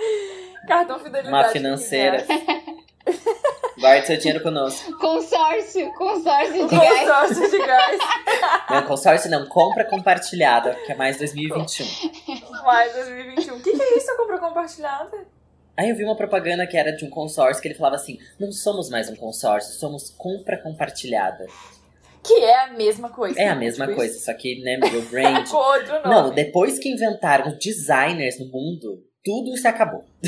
Cartão 0.66 0.98
fidelidade. 0.98 1.28
uma 1.28 1.44
financeira. 1.48 2.24
Guarde 3.78 4.06
seu 4.06 4.16
dinheiro 4.16 4.42
conosco. 4.42 4.90
consórcio, 4.98 5.92
consórcio 5.92 6.66
de 6.66 6.76
gás. 6.76 6.98
Consórcio 7.00 7.50
de 7.50 7.58
gás. 7.58 7.98
Não, 8.70 8.82
consórcio 8.84 9.30
não, 9.30 9.46
compra 9.46 9.84
compartilhada, 9.84 10.74
que 10.86 10.92
é 10.92 10.94
mais 10.94 11.18
2021. 11.18 11.86
Mais 12.64 12.92
2021. 12.94 13.56
O 13.56 13.60
que, 13.62 13.72
que 13.76 13.82
é 13.82 13.96
isso, 13.98 14.16
compra 14.16 14.38
compartilhada? 14.38 15.26
Aí 15.76 15.90
eu 15.90 15.94
vi 15.96 16.04
uma 16.04 16.16
propaganda 16.16 16.66
que 16.66 16.74
era 16.76 16.90
de 16.96 17.04
um 17.04 17.10
consórcio 17.10 17.60
que 17.60 17.68
ele 17.68 17.74
falava 17.74 17.96
assim: 17.96 18.18
não 18.40 18.50
somos 18.50 18.88
mais 18.88 19.10
um 19.10 19.14
consórcio, 19.14 19.74
somos 19.78 20.08
compra 20.16 20.56
compartilhada. 20.56 21.46
Que 22.26 22.44
é 22.44 22.64
a 22.64 22.72
mesma 22.72 23.08
coisa. 23.10 23.40
É 23.40 23.48
a 23.48 23.54
mesma 23.54 23.86
Tipo, 23.86 23.96
coisa, 23.96 24.18
só 24.18 24.34
que, 24.34 24.60
né, 24.62 24.76
meu 24.78 25.02
brand. 25.02 25.46
Outro 25.52 25.92
nome. 25.94 26.08
Não, 26.08 26.34
depois 26.34 26.78
que 26.78 26.88
inventaram 26.88 27.56
designers 27.58 28.38
no 28.38 28.46
mundo, 28.46 29.04
tudo 29.26 29.56
se 29.56 29.66
acabou. 29.66 30.04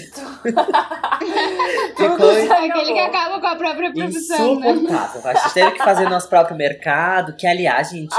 Tudo 1.97 2.33
se 2.33 2.51
acabou. 2.51 2.65
Aquele 2.71 2.93
que 2.93 2.99
acaba 2.99 3.41
com 3.41 3.47
a 3.47 3.57
própria 3.57 3.93
produção, 3.93 4.59
né? 4.59 4.71
insuportável. 4.71 5.31
A 5.31 5.35
gente 5.35 5.55
teve 5.55 5.71
que 5.73 5.79
fazer 5.79 6.09
nosso 6.09 6.29
próprio 6.29 6.57
mercado, 6.57 7.35
que 7.37 7.47
aliás, 7.47 7.91
gente, 7.91 8.15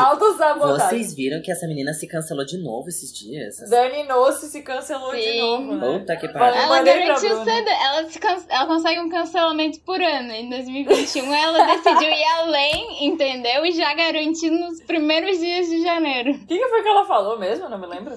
vocês 0.59 1.13
viram 1.13 1.41
que 1.41 1.51
essa 1.51 1.67
menina 1.67 1.93
se 1.93 2.07
cancelou 2.07 2.45
de 2.45 2.57
novo 2.57 2.87
esses 2.89 3.11
dias? 3.13 3.57
Dani 3.69 4.03
Nossi 4.03 4.47
se 4.47 4.61
cancelou 4.61 5.13
de 5.13 5.21
Sim. 5.21 5.41
novo, 5.41 5.75
né? 5.75 5.99
Puta 5.99 6.15
que 6.17 6.27
pariu. 6.29 6.61
Ela 6.61 6.81
garantiu 6.81 7.43
cedo, 7.43 7.69
ela, 7.69 8.09
se 8.09 8.19
can- 8.19 8.43
ela 8.49 8.65
consegue 8.65 8.99
um 9.01 9.09
cancelamento 9.09 9.79
por 9.81 10.01
ano. 10.01 10.31
Em 10.31 10.49
2021, 10.49 11.33
ela 11.33 11.65
decidiu 11.75 12.09
ir 12.09 12.23
além, 12.39 13.05
entendeu? 13.07 13.65
E 13.65 13.71
já 13.73 13.93
garantiu 13.93 14.53
nos 14.53 14.81
primeiros 14.83 15.39
dias 15.39 15.67
de 15.67 15.81
janeiro. 15.81 16.31
O 16.31 16.45
que, 16.45 16.57
que 16.57 16.67
foi 16.67 16.83
que 16.83 16.89
ela 16.89 17.05
falou 17.05 17.37
mesmo? 17.37 17.67
Não 17.69 17.77
me 17.77 17.87
lembro. 17.87 18.13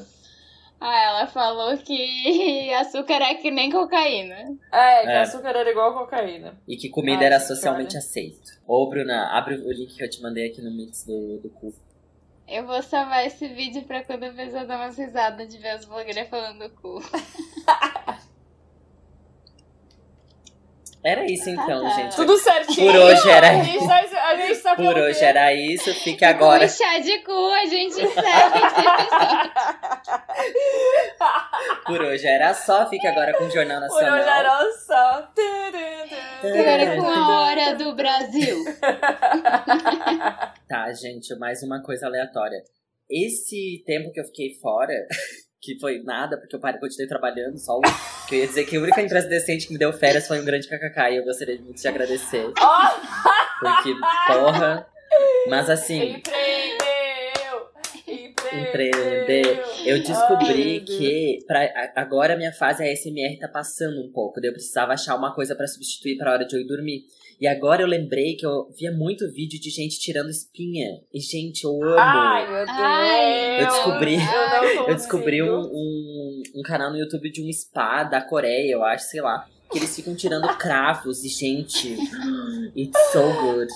Ah, 0.85 1.01
ela 1.05 1.27
falou 1.29 1.77
que 1.79 2.73
açúcar 2.75 3.23
é 3.23 3.35
que 3.37 3.53
nem 3.53 3.71
cocaína. 3.71 4.35
É, 4.73 5.03
que 5.03 5.09
É. 5.11 5.21
açúcar 5.21 5.51
era 5.51 5.71
igual 5.71 5.95
cocaína. 5.95 6.59
E 6.67 6.77
que 6.77 6.89
comida 6.89 7.21
Ai, 7.21 7.27
era 7.27 7.39
socialmente 7.39 7.97
aceito. 7.97 8.51
Ô, 8.67 8.89
Bruna, 8.89 9.29
abre 9.39 9.55
o 9.55 9.71
link 9.71 9.95
que 9.97 10.03
eu 10.03 10.11
te 10.11 10.21
mandei 10.21 10.49
aqui 10.51 10.61
no 10.61 10.73
mix 10.77 11.05
do, 11.05 11.39
do 11.39 11.49
cu. 11.51 11.73
Eu 12.49 12.67
vou 12.67 12.83
salvar 12.83 13.25
esse 13.25 13.47
vídeo 13.47 13.85
pra 13.85 14.03
quando 14.03 14.25
a 14.25 14.33
pessoa 14.33 14.65
dar 14.65 14.77
umas 14.77 14.99
risadas 14.99 15.49
de 15.49 15.57
ver 15.59 15.69
as 15.71 15.85
blogueiras 15.85 16.29
falando 16.29 16.69
cu. 16.71 17.01
Era 21.05 21.25
isso 21.29 21.51
então, 21.51 21.85
Ah, 21.85 21.91
tá. 21.91 21.97
gente. 21.97 22.15
Tudo 22.15 22.39
certinho. 22.39 22.93
Por 22.93 22.97
hoje 23.01 23.29
era 23.29 23.51
A 23.51 23.63
gente 23.65 23.87
tá, 23.89 23.97
a 24.29 24.37
gente 24.37 24.61
tá 24.63 24.77
Por 24.77 24.97
hoje 24.97 25.25
era 25.25 25.53
isso. 25.53 25.93
Fique 25.95 26.25
agora. 26.25 26.61
Com 26.61 26.73
chá 26.73 26.99
de 27.01 27.19
cu, 27.25 27.33
a 27.51 27.67
gente 27.67 28.01
encerra 28.03 28.57
esse 28.57 28.87
episódio. 28.87 30.02
Por 31.87 32.01
hoje 32.01 32.27
era 32.27 32.55
só. 32.55 32.89
Fique 32.89 33.07
agora 33.07 33.33
com 33.37 33.45
o 33.45 33.51
Jornal 33.51 33.81
Por 33.89 33.97
hoje 33.97 34.05
Nacional. 34.05 34.39
era 34.39 34.73
só. 34.73 35.33
Agora 36.43 36.97
com 36.97 37.09
a 37.09 37.41
hora 37.43 37.75
do 37.75 37.95
Brasil. 37.95 38.65
Tá, 40.69 40.93
gente, 40.93 41.35
mais 41.39 41.63
uma 41.63 41.83
coisa 41.83 42.07
aleatória. 42.07 42.63
Esse 43.11 43.83
tempo 43.87 44.11
que 44.11 44.21
eu 44.21 44.25
fiquei 44.25 44.55
fora, 44.61 44.95
que 45.61 45.79
foi 45.79 46.03
nada, 46.03 46.39
porque 46.39 46.57
eu 46.57 46.61
parei, 46.61 46.81
continuei 46.81 47.07
trabalhando, 47.07 47.59
só 47.59 47.77
o, 47.77 47.83
que 48.27 48.37
eu 48.37 48.39
ia 48.41 48.47
dizer 48.47 48.65
que 48.65 48.77
a 48.77 48.81
única 48.81 49.03
empresa 49.03 49.29
decente 49.29 49.67
que 49.67 49.73
me 49.73 49.79
deu 49.79 49.93
férias 49.93 50.27
foi 50.27 50.41
um 50.41 50.45
grande 50.45 50.67
kkk 50.67 51.11
e 51.11 51.17
eu 51.17 51.25
gostaria 51.25 51.61
muito 51.61 51.81
de 51.81 51.89
agradecer. 51.89 52.53
Ó, 52.59 52.91
Porque, 53.61 53.95
porra. 54.27 54.87
Mas 55.49 55.69
assim! 55.69 56.23
Empreender. 58.57 59.63
Eu 59.85 60.03
descobri 60.03 60.81
que 60.81 61.39
pra, 61.47 61.91
agora 61.97 62.35
a 62.35 62.37
minha 62.37 62.53
fase 62.53 62.83
ASMR 62.83 63.39
tá 63.39 63.49
passando 63.49 64.01
um 64.01 64.11
pouco. 64.13 64.41
Daí 64.41 64.51
eu 64.51 64.55
precisava 64.55 64.93
achar 64.93 65.17
uma 65.17 65.35
coisa 65.35 65.55
pra 65.55 65.67
substituir 65.67 66.17
pra 66.17 66.33
hora 66.33 66.45
de 66.45 66.55
eu 66.57 66.61
ir 66.61 66.67
dormir. 66.67 67.05
E 67.41 67.47
agora 67.49 67.83
eu 67.83 67.89
lembrei 67.89 68.37
que 68.37 68.47
eu 68.47 68.71
via 68.79 68.93
muito 68.93 69.29
vídeo 69.33 69.61
de 69.61 69.69
gente 69.69 69.99
tirando 69.99 70.31
espinha. 70.31 71.01
E, 71.13 71.19
gente, 71.19 71.65
eu 71.65 71.73
amo. 71.83 71.97
Ai, 71.99 72.47
meu 72.47 72.65
Deus. 72.67 72.79
Ai, 72.79 73.61
Eu 73.63 73.67
descobri- 73.67 74.15
Eu, 74.17 74.87
Eu 74.89 74.95
descobri 74.95 75.43
um, 75.43 75.61
um, 75.61 76.43
um 76.57 76.63
canal 76.63 76.91
no 76.93 76.99
YouTube 76.99 77.33
de 77.33 77.43
um 77.43 77.53
spa 77.53 78.05
da 78.05 78.21
Coreia, 78.23 78.71
eu 78.73 78.85
acho, 78.85 79.07
sei 79.07 79.21
lá. 79.21 79.45
Que 79.73 79.79
eles 79.79 79.97
ficam 79.97 80.15
tirando 80.15 80.47
cravos 80.57 81.25
e, 81.25 81.29
gente, 81.29 81.97
it's 82.77 83.11
so 83.11 83.23
good. 83.41 83.73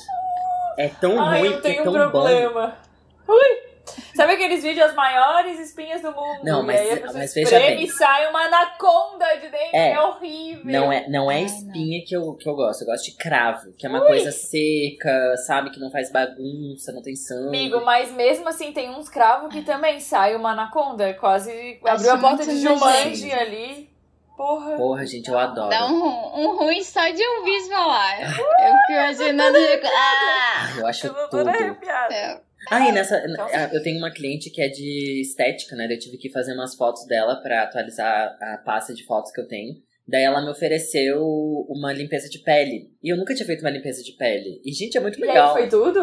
É 0.79 0.89
tão 0.89 1.19
Ai, 1.21 1.41
ruim 1.41 1.49
eu 1.49 1.53
porque 1.55 1.69
é 1.69 1.73
tenho 1.73 1.85
tão 1.85 1.93
um 1.95 1.97
bom. 2.05 2.11
problema. 2.11 2.79
Ui! 3.27 3.66
Sabe 4.15 4.33
aqueles 4.35 4.63
vídeos 4.63 4.87
as 4.91 4.95
maiores 4.95 5.59
espinhas 5.59 6.03
do 6.03 6.13
mundo? 6.13 6.41
Não, 6.43 6.63
e 6.63 6.67
mas- 6.67 6.81
aí 6.81 6.93
a 7.03 7.13
mas 7.13 7.35
veja 7.35 7.59
bem. 7.59 7.83
e 7.85 7.89
sai 7.89 8.29
uma 8.29 8.45
anaconda 8.45 9.27
de 9.37 9.49
dentro. 9.49 9.71
É. 9.73 9.93
É, 9.93 10.01
horrível. 10.01 10.65
Não 10.73 10.93
é, 10.93 11.09
não 11.09 11.31
é 11.31 11.43
espinha 11.43 12.05
que 12.07 12.15
eu, 12.17 12.35
que 12.35 12.49
eu 12.49 12.55
gosto, 12.55 12.83
eu 12.83 12.87
gosto 12.87 13.05
de 13.05 13.13
cravo, 13.17 13.73
que 13.73 13.87
é 13.87 13.89
uma 13.89 14.05
coisa 14.05 14.31
seca, 14.33 15.37
sabe? 15.47 15.71
Que 15.71 15.81
não 15.81 15.91
faz 15.91 16.11
bagunça, 16.11 16.93
não 16.93 17.03
tem 17.03 17.15
sangue. 17.15 17.49
Amigo, 17.49 17.85
mas 17.85 18.11
mesmo 18.13 18.49
assim 18.49 18.73
tem 18.73 18.91
uns 18.91 19.09
cravos 19.09 19.53
que 19.53 19.63
também 19.63 20.01
sai 20.01 20.35
uma 20.37 20.51
anaconda. 20.53 21.15
Quase 21.15 21.79
Acho 21.85 21.95
abriu 21.95 22.13
a 22.13 22.19
porta 22.19 22.45
de 22.45 22.61
Jumanji 22.61 23.33
ali. 23.33 23.97
Porra. 24.37 24.77
Porra, 24.77 25.07
gente, 25.07 25.31
eu 25.31 25.39
adoro. 25.39 25.71
Dá 25.71 25.87
um, 25.87 25.95
um 25.95 26.57
ruim 26.59 26.83
só 26.83 27.09
de 27.09 27.27
ouvir 27.27 27.69
falar. 27.71 28.21
Eu 28.21 28.29
fico 28.29 28.93
imaginando. 28.93 29.57
Ah! 29.87 30.73
Ah, 30.75 30.79
eu 30.79 30.87
acho 30.87 31.09
tudo. 31.31 31.49
arrepiada. 31.49 32.15
É. 32.15 32.41
Ah, 32.71 32.89
e 32.89 32.93
nessa. 32.93 33.19
Então- 33.27 33.49
Eu 33.73 33.83
tenho 33.83 33.99
uma 33.99 34.11
cliente 34.11 34.51
que 34.51 34.61
é 34.61 34.69
de 34.69 35.21
estética, 35.23 35.75
né? 35.77 35.87
Eu 35.91 35.99
tive 35.99 36.17
que 36.19 36.31
fazer 36.31 36.53
umas 36.55 36.75
fotos 36.75 37.07
dela 37.07 37.37
pra 37.43 37.63
atualizar 37.63 38.37
a 38.41 38.59
pasta 38.59 38.93
de 38.95 39.05
fotos 39.05 39.31
que 39.33 39.41
eu 39.41 39.47
tenho. 39.49 39.75
Daí 40.09 40.23
ela 40.23 40.41
me 40.43 40.51
ofereceu 40.51 41.21
uma 41.69 41.93
limpeza 41.93 42.29
de 42.29 42.39
pele. 42.41 42.91
E 43.03 43.13
eu 43.13 43.17
nunca 43.17 43.35
tinha 43.35 43.47
feito 43.47 43.61
uma 43.63 43.71
limpeza 43.71 44.03
de 44.03 44.13
pele. 44.13 44.61
E, 44.65 44.73
gente, 44.73 44.97
é 44.97 45.01
muito 45.01 45.19
E 45.19 45.23
aí, 45.23 45.29
legal. 45.29 45.53
foi 45.53 45.69
tudo? 45.69 45.99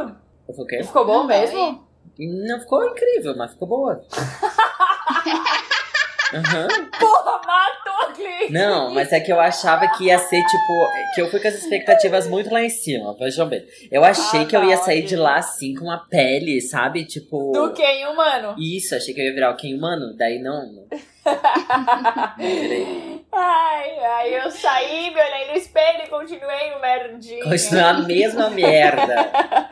Eu 0.47 0.53
falei, 0.53 0.63
o 0.63 0.65
quê? 0.67 0.83
Ficou 0.83 1.05
bom 1.05 1.19
Não, 1.19 1.27
mesmo? 1.27 1.87
Não 2.19 2.59
ficou 2.59 2.85
incrível, 2.85 3.35
mas 3.37 3.51
ficou 3.53 3.67
boa. 3.67 4.01
Aham. 6.33 6.67
Porra, 6.99 7.41
matou 7.45 7.93
a 8.09 8.11
cliente. 8.13 8.51
Não, 8.51 8.93
mas 8.93 9.11
é 9.11 9.19
que 9.19 9.31
eu 9.31 9.39
achava 9.39 9.87
que 9.89 10.05
ia 10.05 10.17
ser 10.19 10.43
tipo. 10.45 10.91
Que 11.15 11.21
eu 11.21 11.29
fui 11.29 11.39
com 11.39 11.47
as 11.47 11.55
expectativas 11.55 12.27
muito 12.27 12.51
lá 12.51 12.61
em 12.63 12.69
cima, 12.69 13.13
vejam 13.17 13.47
bem. 13.47 13.65
Eu 13.91 14.03
achei 14.03 14.41
Ah, 14.41 14.45
que 14.45 14.55
eu 14.55 14.61
tá, 14.61 14.65
ia 14.67 14.77
sair 14.77 14.99
ok. 14.99 15.07
de 15.07 15.15
lá 15.15 15.35
assim 15.37 15.73
com 15.75 15.85
uma 15.85 15.97
pele, 16.09 16.59
sabe? 16.61 17.05
Tipo. 17.05 17.51
Do 17.51 17.73
que 17.73 17.83
em 17.83 18.07
humano? 18.07 18.55
Isso, 18.57 18.95
achei 18.95 19.13
que 19.13 19.21
eu 19.21 19.25
ia 19.25 19.33
virar 19.33 19.51
o 19.51 19.55
Ken 19.57 19.73
humano. 19.75 20.15
Daí 20.17 20.39
não. 20.39 20.71
não. 20.73 20.87
Ai, 23.35 23.99
ai, 23.99 24.45
eu 24.45 24.51
saí, 24.51 25.09
me 25.11 25.19
olhei 25.21 25.47
no 25.51 25.57
espelho 25.57 26.03
e 26.05 26.07
continuei 26.09 26.71
o 26.77 26.81
merdinha. 26.81 27.43
Continua 27.43 27.89
a 27.89 27.93
mesma 28.01 28.49
merda. 28.49 29.31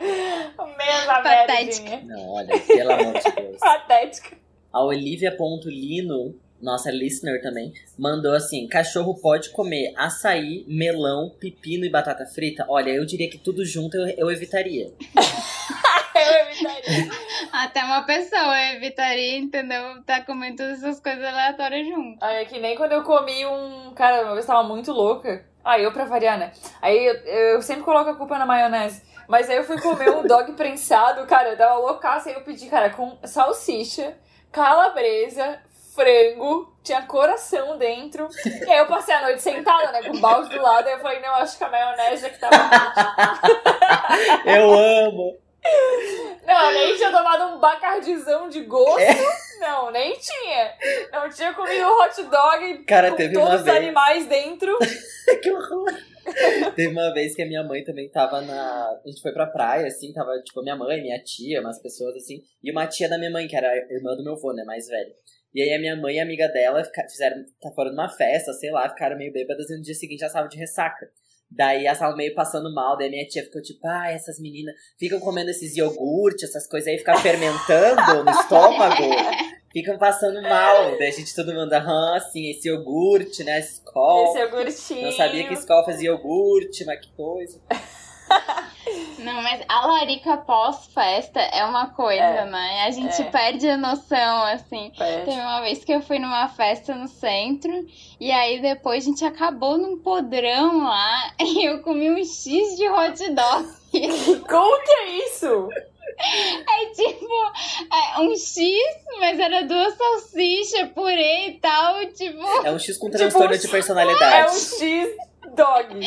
Mesma 0.78 1.22
Patética. 1.22 1.90
merdinha. 1.90 2.02
Não, 2.16 2.28
olha, 2.30 2.58
pelo 2.58 2.92
amor 2.92 3.14
de 3.14 3.30
Deus. 3.30 3.56
Patética. 3.58 4.36
A 4.72 4.82
Olivia.lino, 4.84 6.34
nossa 6.62 6.90
listener 6.90 7.42
também, 7.42 7.72
mandou 7.98 8.32
assim: 8.32 8.68
cachorro 8.68 9.14
pode 9.20 9.50
comer 9.50 9.92
açaí, 9.96 10.64
melão, 10.68 11.30
pepino 11.40 11.84
e 11.84 11.90
batata 11.90 12.24
frita? 12.24 12.64
Olha, 12.68 12.90
eu 12.90 13.04
diria 13.04 13.28
que 13.28 13.38
tudo 13.38 13.64
junto 13.64 13.96
eu, 13.96 14.06
eu 14.16 14.30
evitaria. 14.30 14.92
Eu 16.14 16.46
evitaria. 16.46 17.10
Até 17.50 17.82
uma 17.82 18.02
pessoa 18.02 18.60
evitaria, 18.74 19.38
entendeu? 19.38 20.02
Tá 20.04 20.20
comendo 20.20 20.58
todas 20.58 20.82
essas 20.82 21.00
coisas 21.00 21.24
aleatórias 21.24 21.86
junto. 21.86 22.18
Ai, 22.22 22.42
é 22.42 22.44
que 22.44 22.60
nem 22.60 22.76
quando 22.76 22.92
eu 22.92 23.02
comi 23.02 23.46
um. 23.46 23.92
Cara, 23.94 24.24
uma 24.24 24.34
vez 24.34 24.44
tava 24.44 24.62
muito 24.62 24.92
louca. 24.92 25.44
Ah, 25.64 25.78
eu 25.78 25.90
pra 25.90 26.04
variar, 26.04 26.38
né? 26.38 26.52
Aí 26.80 27.06
eu, 27.06 27.14
eu 27.14 27.62
sempre 27.62 27.82
coloco 27.82 28.10
a 28.10 28.14
culpa 28.14 28.38
na 28.38 28.44
maionese. 28.44 29.02
Mas 29.28 29.48
aí 29.48 29.56
eu 29.56 29.64
fui 29.64 29.80
comer 29.80 30.10
um 30.10 30.26
dog 30.26 30.52
prensado, 30.52 31.26
cara, 31.26 31.50
eu 31.50 31.56
tava 31.56 31.78
loucaça. 31.78 32.28
Aí 32.28 32.34
eu 32.34 32.42
pedi, 32.42 32.68
cara, 32.68 32.90
com 32.90 33.16
salsicha, 33.24 34.16
calabresa, 34.50 35.60
frango, 35.94 36.74
tinha 36.82 37.02
coração 37.02 37.78
dentro. 37.78 38.28
E 38.44 38.70
aí 38.70 38.78
eu 38.78 38.86
passei 38.86 39.14
a 39.14 39.22
noite 39.22 39.42
sentada, 39.42 39.92
né, 39.92 40.02
com 40.02 40.16
o 40.16 40.20
balde 40.20 40.50
do 40.50 40.60
lado. 40.60 40.86
Aí 40.86 40.94
eu 40.94 41.00
falei, 41.00 41.20
não, 41.20 41.34
acho 41.34 41.56
que 41.56 41.64
a 41.64 41.68
maionese 41.68 42.26
é 42.26 42.30
que 42.30 42.38
tava. 42.38 42.56
Eu 44.44 44.72
amo! 44.72 45.38
Não, 46.44 46.72
nem 46.72 46.96
tinha 46.96 47.10
tomado 47.10 47.54
um 47.54 47.60
bacardizão 47.60 48.48
de 48.48 48.62
gosto. 48.62 48.98
Não, 49.60 49.92
nem 49.92 50.12
tinha. 50.18 50.74
Não 51.12 51.30
tinha 51.30 51.54
comido 51.54 51.86
hot 51.86 52.20
dog 52.24 52.84
Cara, 52.84 53.10
com 53.10 53.16
teve 53.16 53.34
todos 53.34 53.60
os 53.60 53.62
vez. 53.62 53.76
animais 53.76 54.26
dentro. 54.26 54.76
que 55.40 55.52
horror! 55.52 55.92
Teve 56.74 56.88
uma 56.88 57.12
vez 57.12 57.34
que 57.34 57.42
a 57.42 57.46
minha 57.46 57.62
mãe 57.62 57.84
também 57.84 58.08
tava 58.10 58.40
na. 58.40 59.00
A 59.04 59.08
gente 59.08 59.22
foi 59.22 59.32
pra 59.32 59.46
praia, 59.46 59.86
assim, 59.86 60.12
tava 60.12 60.32
tipo 60.42 60.62
minha 60.62 60.76
mãe, 60.76 61.00
minha 61.00 61.22
tia, 61.22 61.60
umas 61.60 61.80
pessoas 61.80 62.16
assim, 62.16 62.42
e 62.62 62.70
uma 62.70 62.86
tia 62.86 63.08
da 63.08 63.18
minha 63.18 63.30
mãe, 63.30 63.46
que 63.46 63.56
era 63.56 63.68
a 63.68 63.76
irmã 63.92 64.16
do 64.16 64.24
meu 64.24 64.34
avô, 64.34 64.52
né, 64.52 64.64
mais 64.64 64.86
velha. 64.88 65.12
E 65.54 65.60
aí 65.60 65.74
a 65.74 65.78
minha 65.78 65.96
mãe 65.96 66.16
e 66.16 66.20
a 66.20 66.22
amiga 66.22 66.48
dela 66.48 66.82
fizeram. 67.10 67.44
Tá 67.60 67.70
fora 67.72 67.90
numa 67.90 68.08
festa, 68.08 68.52
sei 68.52 68.70
lá, 68.70 68.88
ficaram 68.88 69.16
meio 69.16 69.32
bêbadas 69.32 69.68
e 69.70 69.76
no 69.76 69.82
dia 69.82 69.94
seguinte 69.94 70.20
já 70.20 70.26
estavam 70.26 70.48
de 70.48 70.56
ressaca. 70.56 71.10
Daí 71.54 71.84
elas 71.84 71.98
estavam 71.98 72.16
meio 72.16 72.34
passando 72.34 72.72
mal, 72.74 72.96
daí 72.96 73.08
a 73.08 73.10
minha 73.10 73.26
tia 73.26 73.44
ficou 73.44 73.60
tipo, 73.60 73.86
ah, 73.86 74.10
essas 74.10 74.40
meninas 74.40 74.74
ficam 74.98 75.20
comendo 75.20 75.50
esses 75.50 75.76
iogurtes, 75.76 76.48
essas 76.48 76.66
coisas 76.66 76.88
aí, 76.88 76.98
ficam 76.98 77.14
fermentando 77.18 78.24
no 78.24 78.30
estômago, 78.30 79.02
ficam 79.70 79.98
passando 79.98 80.40
mal. 80.40 80.96
Daí 80.96 81.08
a 81.08 81.12
gente 81.12 81.34
todo 81.34 81.52
mundo, 81.52 81.70
aham, 81.74 82.16
assim, 82.16 82.50
esse 82.50 82.68
iogurte, 82.68 83.44
né, 83.44 83.60
Skol. 83.60 84.28
Esse 84.30 84.38
iogurtinho. 84.38 85.02
Não 85.02 85.12
sabia 85.12 85.46
que 85.46 85.54
Skol 85.54 85.84
fazia 85.84 86.08
iogurte, 86.08 86.86
mas 86.86 87.00
que 87.00 87.12
coisa. 87.12 87.60
Não, 89.18 89.42
mas 89.42 89.60
a 89.68 89.86
larica 89.86 90.36
pós-festa 90.38 91.40
é 91.40 91.64
uma 91.64 91.88
coisa, 91.90 92.22
É, 92.22 92.44
né? 92.44 92.84
A 92.86 92.90
gente 92.90 93.20
é. 93.22 93.24
perde 93.26 93.68
a 93.68 93.76
noção, 93.76 94.42
assim. 94.44 94.90
Pede. 94.96 95.24
Teve 95.26 95.40
uma 95.40 95.60
vez 95.60 95.84
que 95.84 95.92
eu 95.92 96.00
fui 96.02 96.18
numa 96.18 96.48
festa 96.48 96.94
no 96.94 97.06
centro 97.08 97.86
e 98.20 98.30
aí 98.32 98.60
depois 98.60 99.04
a 99.04 99.06
gente 99.08 99.24
acabou 99.24 99.78
num 99.78 99.98
podrão 99.98 100.84
lá 100.84 101.32
e 101.40 101.64
eu 101.64 101.82
comi 101.82 102.10
um 102.10 102.18
X 102.18 102.76
de 102.76 102.88
hot 102.88 103.30
dog. 103.30 103.68
Como 104.48 104.82
que 104.84 104.90
é 104.92 105.08
isso? 105.26 105.68
É 106.18 106.86
tipo, 106.94 107.26
é 107.92 108.20
um 108.20 108.36
X, 108.36 108.78
mas 109.18 109.38
era 109.38 109.62
duas 109.64 109.94
salsichas, 109.96 110.90
purê 110.94 111.48
e 111.48 111.52
tal, 111.54 112.04
tipo. 112.12 112.42
É 112.64 112.70
um 112.70 112.78
X 112.78 112.96
com 112.98 113.10
transtorno 113.10 113.54
um 113.54 113.58
de 113.58 113.66
É 113.66 113.70
personalidade. 113.70 114.52
um 114.52 114.58
X-dog. 114.58 116.06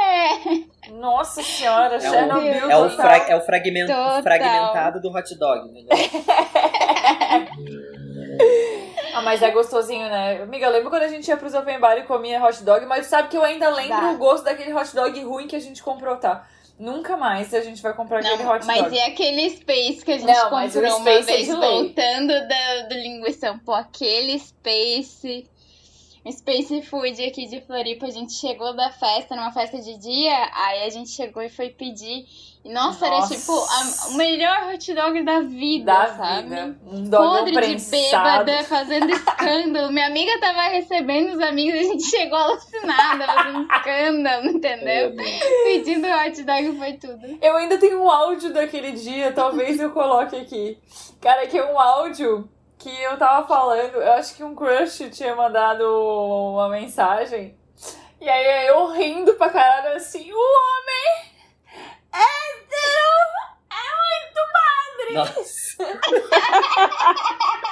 É. 0.00 0.75
Nossa 0.90 1.42
senhora, 1.42 1.96
É, 1.96 2.00
Chernobyl 2.00 2.66
o, 2.66 2.70
é, 2.70 2.76
o 2.78 2.90
fra- 2.90 3.16
é 3.28 3.36
o 3.36 3.40
fragmento, 3.40 3.88
Total. 3.92 4.22
fragmentado 4.22 5.00
do 5.00 5.10
hot 5.10 5.34
dog, 5.38 5.68
entendeu? 5.68 5.96
Ah, 9.14 9.22
mas 9.22 9.40
é 9.42 9.50
gostosinho, 9.50 10.06
né? 10.10 10.42
Amiga, 10.42 10.68
lembra 10.68 10.90
quando 10.90 11.04
a 11.04 11.08
gente 11.08 11.26
ia 11.26 11.38
pros 11.38 11.54
open 11.54 11.80
bar 11.80 11.96
e 11.96 12.02
comia 12.02 12.42
hot 12.44 12.62
dog? 12.62 12.84
Mas 12.84 13.06
sabe 13.06 13.28
que 13.28 13.36
eu 13.36 13.42
ainda 13.42 13.70
lembro 13.70 13.96
Dá. 13.98 14.10
o 14.10 14.18
gosto 14.18 14.44
daquele 14.44 14.74
hot 14.74 14.94
dog 14.94 15.18
ruim 15.24 15.46
que 15.46 15.56
a 15.56 15.60
gente 15.60 15.82
comprou, 15.82 16.16
tá? 16.16 16.46
Nunca 16.78 17.16
mais 17.16 17.54
a 17.54 17.62
gente 17.62 17.80
vai 17.80 17.94
comprar 17.94 18.18
aquele 18.18 18.42
Não, 18.42 18.50
hot 18.52 18.66
mas 18.66 18.82
dog. 18.82 18.94
e 18.94 19.00
aquele 19.00 19.48
Space 19.48 20.04
que 20.04 20.12
a 20.12 20.18
gente 20.18 20.26
Não, 20.30 20.50
mas 20.50 20.76
o 20.76 20.80
comprou 20.80 20.98
uma 20.98 21.10
é 21.10 21.22
vez 21.22 21.48
lei. 21.48 21.56
voltando 21.56 22.46
da, 22.46 22.80
do 22.90 22.94
linguição? 22.94 23.58
Pô, 23.60 23.72
aquele 23.72 24.38
Space. 24.38 25.48
Space 26.32 26.82
Food 26.82 27.24
aqui 27.24 27.46
de 27.46 27.60
Floripa, 27.60 28.06
a 28.06 28.10
gente 28.10 28.32
chegou 28.32 28.74
da 28.74 28.90
festa, 28.90 29.36
numa 29.36 29.52
festa 29.52 29.78
de 29.80 29.96
dia, 29.98 30.50
aí 30.52 30.84
a 30.84 30.90
gente 30.90 31.10
chegou 31.10 31.42
e 31.42 31.48
foi 31.48 31.68
pedir. 31.70 32.24
E 32.64 32.72
nossa, 32.72 33.08
Nossa. 33.08 33.32
era 33.32 33.40
tipo 33.40 33.52
a- 33.52 34.08
o 34.08 34.14
melhor 34.14 34.72
hot 34.74 34.92
dog 34.92 35.22
da 35.22 35.40
vida, 35.40 35.84
da 35.92 36.06
sabe? 36.16 36.48
vida. 36.48 36.76
Um 36.84 37.08
Podre 37.08 37.52
de 37.52 37.52
prensado. 37.52 38.44
bêbada, 38.44 38.64
fazendo 38.64 39.08
escândalo. 39.12 39.92
Minha 39.92 40.06
amiga 40.08 40.40
tava 40.40 40.62
recebendo 40.62 41.32
os 41.34 41.40
amigos, 41.40 41.78
a 41.78 41.82
gente 41.84 42.02
chegou 42.10 42.36
alucinada, 42.36 43.24
fazendo 43.24 43.72
escândalo, 43.72 44.46
entendeu? 44.48 45.14
Pedindo 45.64 46.08
hot 46.08 46.42
dog 46.42 46.76
foi 46.78 46.92
tudo. 46.94 47.38
Eu 47.40 47.56
ainda 47.56 47.78
tenho 47.78 48.02
um 48.02 48.10
áudio 48.10 48.52
daquele 48.52 48.90
dia, 48.92 49.30
talvez 49.32 49.78
eu 49.78 49.92
coloque 49.92 50.34
aqui. 50.34 50.76
Cara, 51.20 51.46
que 51.46 51.56
é 51.56 51.72
um 51.72 51.78
áudio 51.78 52.48
que 52.78 53.02
eu 53.02 53.16
tava 53.18 53.46
falando, 53.46 53.94
eu 53.96 54.12
acho 54.12 54.34
que 54.36 54.44
um 54.44 54.54
crush 54.54 55.10
tinha 55.10 55.34
mandado 55.34 55.82
uma 56.52 56.68
mensagem. 56.68 57.56
E 58.20 58.28
aí 58.28 58.66
eu 58.68 58.86
rindo 58.92 59.34
pra 59.34 59.50
caralho 59.50 59.96
assim, 59.96 60.32
o 60.32 60.36
homem 60.36 61.32
hétero 62.12 63.18
é 63.70 63.84
muito 64.02 64.40
padre! 64.52 65.36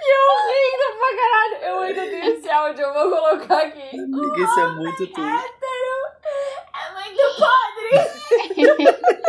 E 0.00 0.10
eu 0.10 0.24
rindo 0.48 0.86
pra 0.98 1.10
caralho. 1.16 1.56
Eu 1.62 1.78
ainda 1.80 2.02
tenho 2.02 2.38
esse 2.38 2.48
áudio, 2.50 2.82
eu 2.82 2.92
vou 2.94 3.10
colocar 3.10 3.62
aqui. 3.62 4.00
Amiga, 4.00 4.42
Isso 4.42 4.60
é 4.60 4.66
muito 4.68 5.06
tudo. 5.08 5.28
Hétero 5.28 5.98
é 6.74 6.90
muito 6.94 7.22
padre! 7.38 7.90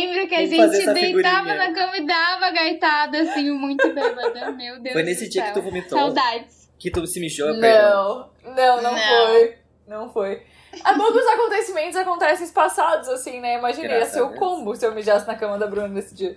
Lembro 0.00 0.28
que 0.28 0.34
a 0.34 0.46
gente 0.46 0.92
deitava 0.94 1.54
na 1.54 1.72
cama 1.72 1.96
e 1.96 2.06
dava 2.06 2.50
gaitada, 2.50 3.20
assim, 3.20 3.50
muito 3.50 3.88
bêbada. 3.92 4.50
Meu 4.52 4.80
Deus 4.80 4.92
Foi 4.92 5.02
do 5.02 5.06
nesse 5.06 5.28
dia 5.28 5.42
que 5.42 5.48
céu. 5.52 5.54
tu 5.54 5.62
vomitou? 5.62 5.98
Saudades. 5.98 6.70
Que 6.78 6.90
tu 6.90 7.06
se 7.06 7.18
mijou. 7.20 7.54
Não, 7.54 8.30
não, 8.44 8.82
não, 8.82 8.92
Não. 8.92 8.98
foi. 8.98 9.58
Não 9.88 10.12
foi. 10.12 10.42
É 10.84 10.94
bom 10.94 11.10
que 11.10 11.18
os 11.18 11.26
acontecimentos 11.26 11.96
acontecem 11.96 12.44
espaçados, 12.44 13.08
assim, 13.08 13.40
né? 13.40 13.56
Imagina, 13.58 13.94
ia 13.94 14.04
ser 14.04 14.18
a 14.18 14.24
o 14.24 14.34
combo 14.34 14.74
se 14.76 14.84
eu 14.84 14.92
mijasse 14.94 15.26
na 15.26 15.34
cama 15.34 15.56
da 15.56 15.66
Bruna 15.66 15.88
nesse 15.88 16.14
dia. 16.14 16.36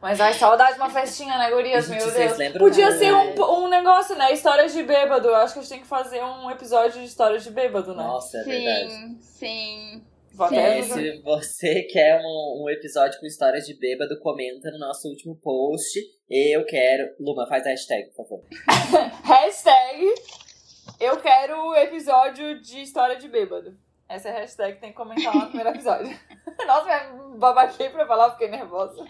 Mas, 0.00 0.18
ai, 0.20 0.32
saudade 0.34 0.74
de 0.74 0.80
uma 0.80 0.88
festinha, 0.88 1.36
né, 1.36 1.50
gurias? 1.50 1.86
Gente, 1.86 1.98
Meu 1.98 2.10
vocês 2.10 2.26
Deus. 2.28 2.38
lembram 2.38 2.58
Podia 2.60 2.90
da- 2.90 2.96
ser 2.98 3.12
um, 3.12 3.34
um 3.64 3.68
negócio, 3.68 4.16
né? 4.16 4.32
Histórias 4.32 4.72
de 4.72 4.82
bêbado. 4.82 5.28
Eu 5.28 5.34
acho 5.36 5.52
que 5.54 5.58
a 5.58 5.62
gente 5.62 5.70
tem 5.70 5.80
que 5.80 5.86
fazer 5.86 6.22
um 6.22 6.50
episódio 6.50 7.00
de 7.00 7.06
histórias 7.06 7.42
de 7.44 7.50
bêbado, 7.50 7.94
né? 7.94 8.02
Nossa, 8.02 8.38
é 8.38 8.44
verdade. 8.44 8.90
Sim, 8.92 9.18
sim. 9.20 10.02
Vou 10.36 10.46
até 10.46 10.82
se 10.82 11.22
você 11.22 11.82
quer 11.84 12.20
um, 12.20 12.64
um 12.64 12.70
episódio 12.70 13.18
com 13.18 13.26
histórias 13.26 13.66
de 13.66 13.72
bêbado, 13.72 14.20
comenta 14.20 14.70
no 14.70 14.78
nosso 14.78 15.08
último 15.08 15.34
post. 15.36 15.98
Eu 16.28 16.64
quero. 16.66 17.14
Luma, 17.18 17.46
faz 17.48 17.66
a 17.66 17.70
hashtag, 17.70 18.10
por 18.10 18.28
favor. 18.28 18.44
Hashtag 19.24 20.14
eu 21.00 21.16
quero 21.18 21.58
o 21.58 21.74
episódio 21.74 22.60
de 22.60 22.82
história 22.82 23.16
de 23.16 23.28
bêbado. 23.28 23.76
Essa 24.08 24.28
é 24.28 24.32
a 24.32 24.40
hashtag 24.40 24.74
que 24.74 24.80
tem 24.80 24.90
que 24.90 24.96
comentar 24.96 25.34
lá 25.34 25.44
no 25.44 25.48
primeiro 25.48 25.70
episódio. 25.70 26.16
Nossa, 26.66 27.12
me 27.12 27.38
babaquei 27.38 27.88
pra 27.88 28.06
falar, 28.06 28.30
fiquei 28.32 28.48
nervosa. 28.48 29.04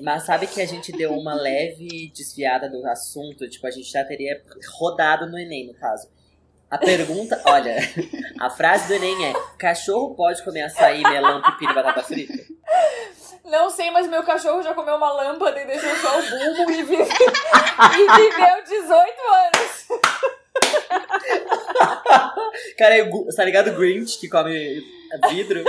Mas 0.00 0.24
sabe 0.24 0.46
que 0.46 0.60
a 0.60 0.66
gente 0.66 0.90
deu 0.90 1.12
uma 1.12 1.34
leve 1.34 2.10
desviada 2.14 2.68
do 2.68 2.84
assunto? 2.86 3.48
Tipo, 3.48 3.66
a 3.66 3.70
gente 3.70 3.90
já 3.90 4.04
teria 4.04 4.42
rodado 4.78 5.30
no 5.30 5.38
Enem, 5.38 5.66
no 5.66 5.74
caso. 5.74 6.08
A 6.70 6.76
pergunta, 6.78 7.40
olha, 7.46 7.76
a 8.40 8.50
frase 8.50 8.88
do 8.88 8.94
Enem 8.94 9.26
é: 9.26 9.32
cachorro 9.58 10.14
pode 10.14 10.42
comer 10.44 10.62
açaí, 10.62 11.02
melão, 11.02 11.40
pepino 11.42 11.72
e 11.72 11.74
batata 11.74 12.02
frita? 12.02 12.34
Não 13.44 13.70
sei, 13.70 13.90
mas 13.90 14.06
meu 14.06 14.22
cachorro 14.22 14.62
já 14.62 14.74
comeu 14.74 14.96
uma 14.96 15.10
lâmpada 15.12 15.58
e 15.60 15.66
deixou 15.66 15.94
só 15.96 16.18
o 16.18 16.22
bulbo 16.22 16.70
e, 16.70 16.82
vive... 16.82 17.02
e 17.02 18.16
viveu 18.16 18.64
18 18.64 18.92
anos. 19.46 19.88
Cara, 22.76 22.98
é 22.98 23.02
o 23.02 23.08
Gu- 23.10 23.28
tá 23.34 23.44
ligado 23.44 23.68
o 23.70 23.74
Grinch 23.74 24.18
que 24.18 24.28
come 24.28 24.82
vidro? 25.30 25.64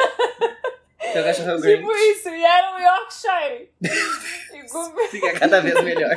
Teu 1.13 1.23
cachorro 1.23 1.51
é 1.51 1.55
o 1.55 1.61
Grinch. 1.61 1.79
Tipo 1.79 1.91
isso, 1.95 2.29
e 2.29 2.43
era 2.43 2.75
um 2.75 2.79
Yorkshire. 2.79 3.71
E, 3.81 5.07
Fica 5.09 5.39
cada 5.39 5.61
vez 5.61 5.81
melhor. 5.81 6.15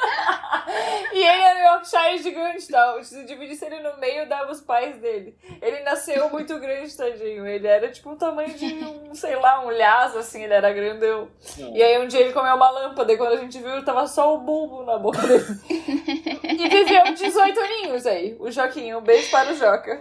e 1.12 1.18
ele 1.18 1.42
era 1.42 1.58
um 1.58 1.62
Yorkshire 1.74 2.22
gigante, 2.22 2.68
tá? 2.68 3.02
Se 3.02 3.24
dividisse 3.24 3.64
ele 3.64 3.80
no 3.80 3.96
meio, 3.98 4.28
dava 4.28 4.50
os 4.50 4.60
pais 4.60 4.96
dele. 4.98 5.36
Ele 5.60 5.80
nasceu 5.80 6.28
muito 6.30 6.58
grande, 6.58 6.96
tadinho. 6.96 7.46
Ele 7.46 7.66
era 7.66 7.90
tipo 7.90 8.10
o 8.10 8.16
tamanho 8.16 8.52
de 8.54 8.66
um, 8.66 9.14
sei 9.14 9.36
lá, 9.36 9.64
um 9.64 9.70
lhaço, 9.70 10.18
assim, 10.18 10.44
ele 10.44 10.54
era 10.54 10.72
grandão. 10.72 11.28
E 11.58 11.82
aí 11.82 11.98
um 11.98 12.06
dia 12.06 12.20
ele 12.20 12.32
comeu 12.32 12.54
uma 12.54 12.70
lâmpada 12.70 13.12
e 13.12 13.16
quando 13.16 13.32
a 13.34 13.40
gente 13.40 13.58
viu, 13.58 13.84
tava 13.84 14.06
só 14.06 14.34
o 14.34 14.38
bulbo 14.38 14.84
na 14.84 14.98
boca 14.98 15.20
dele. 15.26 15.44
e 15.68 16.68
viveu 16.68 17.14
18 17.14 17.60
aninhos 17.60 18.06
aí. 18.06 18.36
O 18.38 18.50
Joquinho, 18.50 18.98
um 18.98 19.02
beijo 19.02 19.30
para 19.30 19.50
o 19.50 19.54
Joca. 19.56 20.00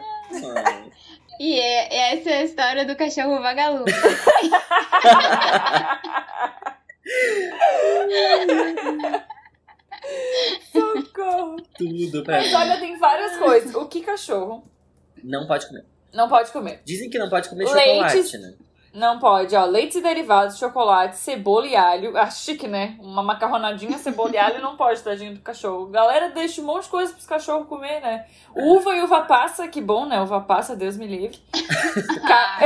E 1.39 1.60
é- 1.60 2.14
essa 2.14 2.30
é 2.30 2.38
a 2.39 2.43
história 2.43 2.86
do 2.86 2.95
cachorro 2.95 3.41
vagalume. 3.41 3.91
Socorro. 10.72 11.57
Tudo 11.78 12.24
pra 12.24 12.38
Mas 12.38 12.47
mim. 12.49 12.55
olha, 12.55 12.78
tem 12.80 12.97
várias 12.97 13.38
coisas. 13.38 13.76
O 13.76 13.86
que 13.88 14.01
cachorro 14.01 14.64
Não 15.24 15.47
pode 15.47 15.68
comer. 15.68 15.86
não 16.14 16.28
pode 16.30 16.51
comer? 16.51 16.82
Dizem 16.86 17.10
que 17.10 17.18
não 17.20 17.30
pode 17.30 17.49
comer 17.49 17.66
Leite. 17.66 17.89
chocolate, 17.89 18.38
né? 18.38 18.53
Não 18.94 19.20
pode, 19.20 19.56
ó. 19.56 19.66
Leites 19.66 19.98
e 19.98 20.02
derivados, 20.02 20.58
chocolate, 20.58 21.16
cebola 21.18 21.68
e 21.68 21.76
alho. 21.76 22.18
Ah, 22.18 22.30
chique, 22.30 22.68
né? 22.68 22.96
Uma 23.00 23.22
macarronadinha, 23.22 23.98
cebola 24.00 24.32
e 24.34 24.38
alho 24.38 24.62
não 24.62 24.76
pode, 24.76 25.02
tadinho 25.04 25.36
do 25.36 25.42
cachorro. 25.42 25.88
Galera 25.88 26.30
deixa 26.30 26.62
um 26.62 26.66
monte 26.66 26.84
de 26.84 26.90
coisa 26.90 27.14
pros 27.14 27.26
cachorros 27.26 27.68
comer, 27.68 28.02
né? 28.02 28.26
Uva 28.56 28.96
e 28.96 29.02
uva 29.02 29.22
passa, 29.22 29.68
que 29.68 29.80
bom, 29.80 30.06
né? 30.08 30.20
Uva 30.22 30.42
passa, 30.42 30.76
Deus 30.76 30.98
me 30.98 31.06
livre. 31.06 31.38
Ca- 32.28 32.60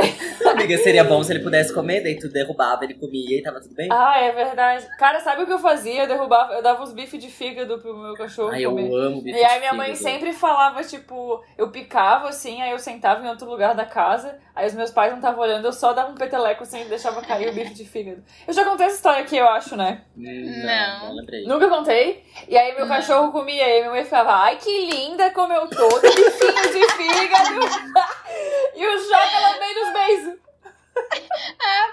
Amiga, 0.50 0.78
seria 0.78 1.04
bom 1.04 1.22
se 1.22 1.32
ele 1.32 1.42
pudesse 1.42 1.74
comer, 1.74 2.02
daí 2.02 2.18
tu 2.18 2.28
derrubava, 2.28 2.84
ele 2.84 2.94
comia 2.94 3.38
e 3.38 3.42
tava 3.42 3.60
tudo 3.60 3.74
bem? 3.74 3.88
Ah, 3.92 4.18
é 4.18 4.32
verdade. 4.32 4.86
Cara, 4.98 5.20
sabe 5.20 5.42
o 5.42 5.46
que 5.46 5.52
eu 5.52 5.58
fazia? 5.58 6.02
Eu 6.02 6.08
derrubava, 6.08 6.54
eu 6.54 6.62
dava 6.62 6.82
uns 6.82 6.92
bifes 6.92 7.20
de 7.22 7.28
fígado 7.30 7.78
pro 7.78 7.96
meu 7.96 8.14
cachorro 8.14 8.50
Ai, 8.50 8.62
eu 8.64 8.70
comer. 8.70 8.90
amo 8.94 9.20
bife 9.20 9.38
E 9.38 9.44
aí 9.44 9.54
de 9.54 9.58
minha 9.60 9.74
mãe 9.74 9.94
fígado. 9.94 10.02
sempre 10.16 10.32
falava, 10.32 10.82
tipo, 10.82 11.42
eu 11.58 11.68
picava 11.70 12.28
assim, 12.28 12.62
aí 12.62 12.70
eu 12.70 12.78
sentava 12.78 13.24
em 13.24 13.28
outro 13.28 13.48
lugar 13.48 13.74
da 13.74 13.84
casa, 13.84 14.38
aí 14.54 14.66
os 14.66 14.74
meus 14.74 14.90
pais 14.90 15.10
não 15.10 15.18
estavam 15.18 15.40
olhando, 15.40 15.64
eu 15.66 15.72
só 15.72 15.92
dava 15.92 16.10
um 16.10 16.14
peteleco 16.14 16.62
assim 16.62 16.82
e 16.82 16.84
deixava 16.84 17.20
cair 17.22 17.48
o 17.48 17.52
bife 17.52 17.74
de 17.74 17.84
fígado. 17.84 18.22
Eu 18.46 18.52
já 18.54 18.64
contei 18.64 18.86
essa 18.86 18.96
história 18.96 19.22
aqui, 19.22 19.36
eu 19.36 19.48
acho, 19.48 19.76
né? 19.76 20.02
Não. 20.16 20.32
Não, 20.32 21.06
não 21.08 21.16
lembrei. 21.16 21.44
Nunca 21.46 21.68
contei. 21.68 22.24
E 22.48 22.56
aí 22.56 22.72
meu 22.74 22.86
Não. 22.86 22.94
cachorro 22.94 23.32
comia, 23.32 23.68
e 23.68 23.80
minha 23.80 23.90
mãe 23.90 24.04
falava, 24.04 24.44
ai 24.44 24.56
que 24.56 24.86
linda 24.86 25.30
como 25.30 25.52
eu 25.52 25.68
tô, 25.68 25.88
que 26.00 26.08
bifinho 26.08 26.72
de 26.72 26.92
fígado. 26.92 27.60
e 28.74 28.86
o 28.86 28.98
Joca 28.98 29.40
lambendo 29.40 29.80
os 29.86 29.92
beijos. 29.92 30.44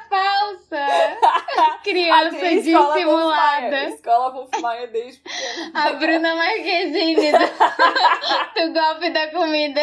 Falsa! 0.09 0.85
Criança 1.83 2.35
Aquele 2.35 2.59
escola 2.59 2.93
Wolf 2.93 3.35
Maia, 3.35 3.69
dissimulada. 3.69 3.83
Escola 3.89 4.31
Wolf 4.31 4.61
Maia 4.61 4.87
desde 4.87 5.21
pequena. 5.21 5.71
A 5.73 5.93
Bruna 5.93 6.35
Marquezine 6.35 7.31
do, 7.31 7.37
do 8.55 8.73
golpe 8.73 9.09
da 9.09 9.27
comida. 9.31 9.81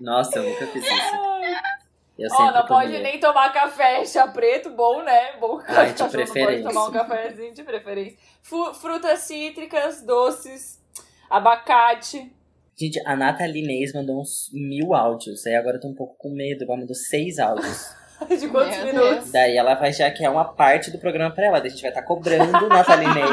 Nossa, 0.00 0.38
eu 0.38 0.44
nunca 0.44 0.66
fiz 0.68 0.84
isso. 0.84 1.16
Eu 2.18 2.28
Ó, 2.32 2.50
não 2.50 2.66
pode 2.66 2.98
nem 2.98 3.20
tomar 3.20 3.52
café 3.52 4.04
chá 4.04 4.26
preto, 4.26 4.70
bom, 4.70 5.02
né? 5.02 5.36
Bom 5.38 5.58
que 5.58 5.70
Ai, 5.70 5.90
o 5.90 5.92
de 5.92 5.98
cachorro 6.02 6.10
não 6.18 6.26
pode 6.26 6.32
preferência. 6.32 6.68
tomar 6.68 6.84
um 6.88 6.92
cafezinho 6.92 7.54
de 7.54 7.62
preferência. 7.62 8.18
Frutas 8.42 9.20
cítricas, 9.20 10.02
doces, 10.02 10.80
abacate. 11.30 12.32
Gente, 12.76 13.00
a 13.06 13.14
Nathalie 13.16 13.62
Inês 13.62 13.92
mandou 13.92 14.20
uns 14.20 14.50
mil 14.52 14.94
áudios. 14.94 15.46
Aí 15.46 15.54
agora 15.54 15.76
eu 15.76 15.80
tô 15.80 15.88
um 15.88 15.94
pouco 15.94 16.16
com 16.18 16.30
medo. 16.30 16.64
Ela 16.64 16.76
mandou 16.76 16.94
seis 16.94 17.38
áudios. 17.38 17.88
De 18.28 18.48
quantos 18.48 18.76
Meu 18.78 18.86
minutos? 18.86 19.14
Deus. 19.16 19.30
Daí 19.32 19.56
ela 19.56 19.74
vai 19.74 19.92
já 19.92 20.10
que 20.10 20.24
é 20.24 20.30
uma 20.30 20.44
parte 20.44 20.90
do 20.90 20.98
programa 20.98 21.32
pra 21.32 21.46
ela. 21.46 21.60
Daí 21.60 21.68
a 21.68 21.70
gente 21.70 21.82
vai 21.82 21.90
estar 21.90 22.02
cobrando 22.02 22.66
Nathalie 22.68 23.06
Inês. 23.08 23.28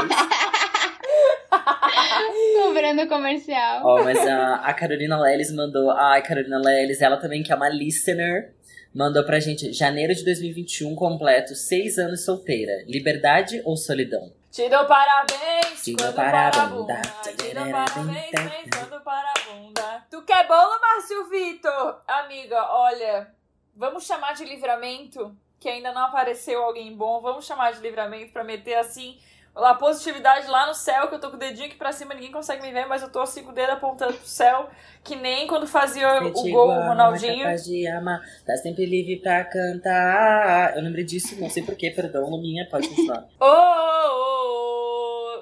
Cobrando 2.75 3.07
comercial. 3.07 3.85
Ó, 3.85 4.03
mas 4.03 4.19
a, 4.27 4.55
a 4.55 4.73
Carolina 4.73 5.17
Leles 5.17 5.49
mandou. 5.49 5.89
Ai, 5.91 6.21
Carolina 6.21 6.57
Leles, 6.59 7.01
ela 7.01 7.15
também 7.15 7.41
que 7.41 7.49
é 7.49 7.55
uma 7.55 7.69
listener. 7.69 8.53
Mandou 8.93 9.23
pra 9.23 9.39
gente, 9.39 9.71
janeiro 9.71 10.13
de 10.13 10.25
2021, 10.25 10.93
completo, 10.93 11.55
seis 11.55 11.97
anos 11.97 12.25
solteira. 12.25 12.83
Liberdade 12.85 13.61
ou 13.63 13.77
solidão? 13.77 14.29
Te 14.51 14.67
dou 14.69 14.85
parabéns 14.85 15.83
Te 15.83 15.95
dou 15.95 16.07
quando 16.07 16.15
para 16.15 16.47
a 16.47 16.51
parabéns. 16.51 16.77
bunda. 16.77 17.01
Te 17.23 17.53
dou 17.53 17.71
parabéns 17.71 18.31
bem 18.31 18.69
quando 18.69 19.03
para 19.03 19.29
a 19.31 19.53
bunda. 19.53 20.05
Tu 20.11 20.21
quer 20.23 20.45
bolo, 20.45 20.79
Márcio 20.81 21.29
Vitor? 21.29 22.01
Amiga, 22.05 22.61
olha, 22.73 23.27
vamos 23.73 24.05
chamar 24.05 24.33
de 24.33 24.43
livramento, 24.43 25.33
que 25.61 25.69
ainda 25.69 25.93
não 25.93 26.03
apareceu 26.07 26.61
alguém 26.61 26.93
bom. 26.93 27.21
Vamos 27.21 27.45
chamar 27.45 27.71
de 27.71 27.79
livramento 27.79 28.33
pra 28.33 28.43
meter 28.43 28.75
assim 28.75 29.17
a 29.55 29.73
positividade 29.73 30.47
lá 30.47 30.67
no 30.67 30.73
céu, 30.73 31.07
que 31.07 31.15
eu 31.15 31.19
tô 31.19 31.29
com 31.29 31.37
o 31.37 31.39
dedinho 31.39 31.67
aqui 31.67 31.75
pra 31.75 31.91
cima, 31.91 32.13
ninguém 32.13 32.31
consegue 32.31 32.61
me 32.61 32.71
ver, 32.71 32.85
mas 32.87 33.01
eu 33.01 33.09
tô 33.09 33.19
assim 33.21 33.43
com 33.43 33.51
o 33.51 33.53
dedo 33.53 33.71
apontando 33.71 34.13
pro 34.13 34.27
céu, 34.27 34.69
que 35.03 35.15
nem 35.15 35.47
quando 35.47 35.65
fazia 35.65 36.21
o 36.23 36.31
gol, 36.31 36.69
o 36.69 36.87
Ronaldinho. 36.87 37.43
capaz 37.43 37.63
de 37.63 37.87
amar, 37.87 38.21
tá 38.45 38.57
sempre 38.57 38.85
livre 38.85 39.17
pra 39.17 39.45
cantar. 39.45 40.75
Eu 40.75 40.83
lembrei 40.83 41.05
disso, 41.05 41.39
não 41.39 41.49
sei 41.49 41.63
porquê, 41.63 41.89
perdão, 41.91 42.29
Luminha, 42.29 42.67
pode 42.69 42.87
continuar. 42.89 43.25
Ô, 43.39 43.45
ô, 43.45 43.49
ô, 43.49 44.84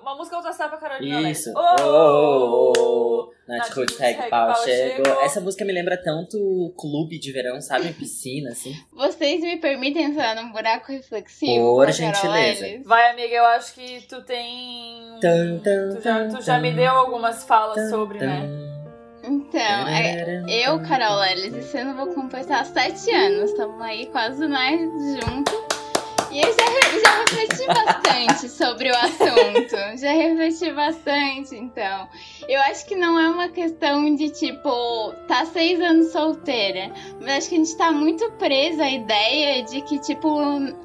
uma 0.03 0.15
música 0.15 0.35
outra 0.37 0.53
pra 0.53 0.77
Carolina 0.77 1.31
Isso. 1.31 1.51
Nath 3.47 3.69
Roots, 3.69 3.75
Roots, 3.75 3.97
Reg 3.97 4.29
Pau 4.29 4.55
chegou. 4.63 5.05
chegou. 5.05 5.21
Essa 5.21 5.41
música 5.41 5.65
me 5.65 5.73
lembra 5.73 5.97
tanto 6.01 6.73
clube 6.77 7.17
de 7.19 7.31
verão, 7.31 7.59
sabe? 7.61 7.91
Piscina, 7.93 8.51
assim. 8.51 8.73
Vocês 8.93 9.41
me 9.41 9.57
permitem 9.57 10.03
entrar 10.05 10.35
num 10.35 10.51
buraco 10.51 10.91
reflexivo? 10.91 11.75
Por 11.75 11.85
Carol 11.87 11.91
gentileza. 11.93 12.81
Vai, 12.85 13.11
amiga, 13.11 13.33
eu 13.35 13.45
acho 13.45 13.73
que 13.73 14.01
tu 14.07 14.21
tem. 14.23 15.01
um- 15.15 15.19
Tum, 15.19 15.59
tum, 15.59 15.95
Tu 15.97 16.01
já, 16.03 16.27
tu 16.29 16.41
já 16.41 16.55
tum, 16.55 16.61
me 16.61 16.71
deu 16.73 16.91
algumas 16.91 17.43
falas 17.43 17.75
tum, 17.83 17.89
sobre, 17.89 18.19
tum. 18.19 18.25
né? 18.25 18.41
Então, 19.25 19.87
é, 19.87 20.43
eu, 20.49 20.81
Carol 20.81 21.23
Ellis, 21.23 21.53
esse 21.55 21.77
ano 21.77 21.95
vou 21.95 22.13
completar 22.13 22.65
sete 22.65 23.09
anos. 23.09 23.51
Estamos 23.51 23.81
aí 23.81 24.05
quase 24.07 24.45
mais 24.47 24.79
juntos. 24.81 25.53
E 26.33 26.41
eu 26.41 26.51
já, 26.51 26.65
já 26.99 27.19
refleti 27.19 27.67
bastante 27.67 28.49
sobre 28.49 28.89
o 28.89 28.95
assunto. 28.95 30.01
Já 30.01 30.13
refleti 30.13 30.71
bastante, 30.71 31.55
então. 31.55 32.09
Eu 32.49 32.59
acho 32.61 32.87
que 32.87 32.95
não 32.95 33.19
é 33.19 33.29
uma 33.29 33.49
questão 33.49 34.15
de, 34.15 34.29
tipo, 34.31 35.13
tá 35.27 35.45
seis 35.45 35.79
anos 35.79 36.11
solteira. 36.11 36.91
Mas 37.21 37.37
acho 37.37 37.49
que 37.49 37.55
a 37.55 37.57
gente 37.59 37.77
tá 37.77 37.91
muito 37.91 38.31
presa 38.31 38.83
à 38.83 38.89
ideia 38.89 39.61
de 39.61 39.81
que, 39.81 39.99
tipo, 39.99 40.27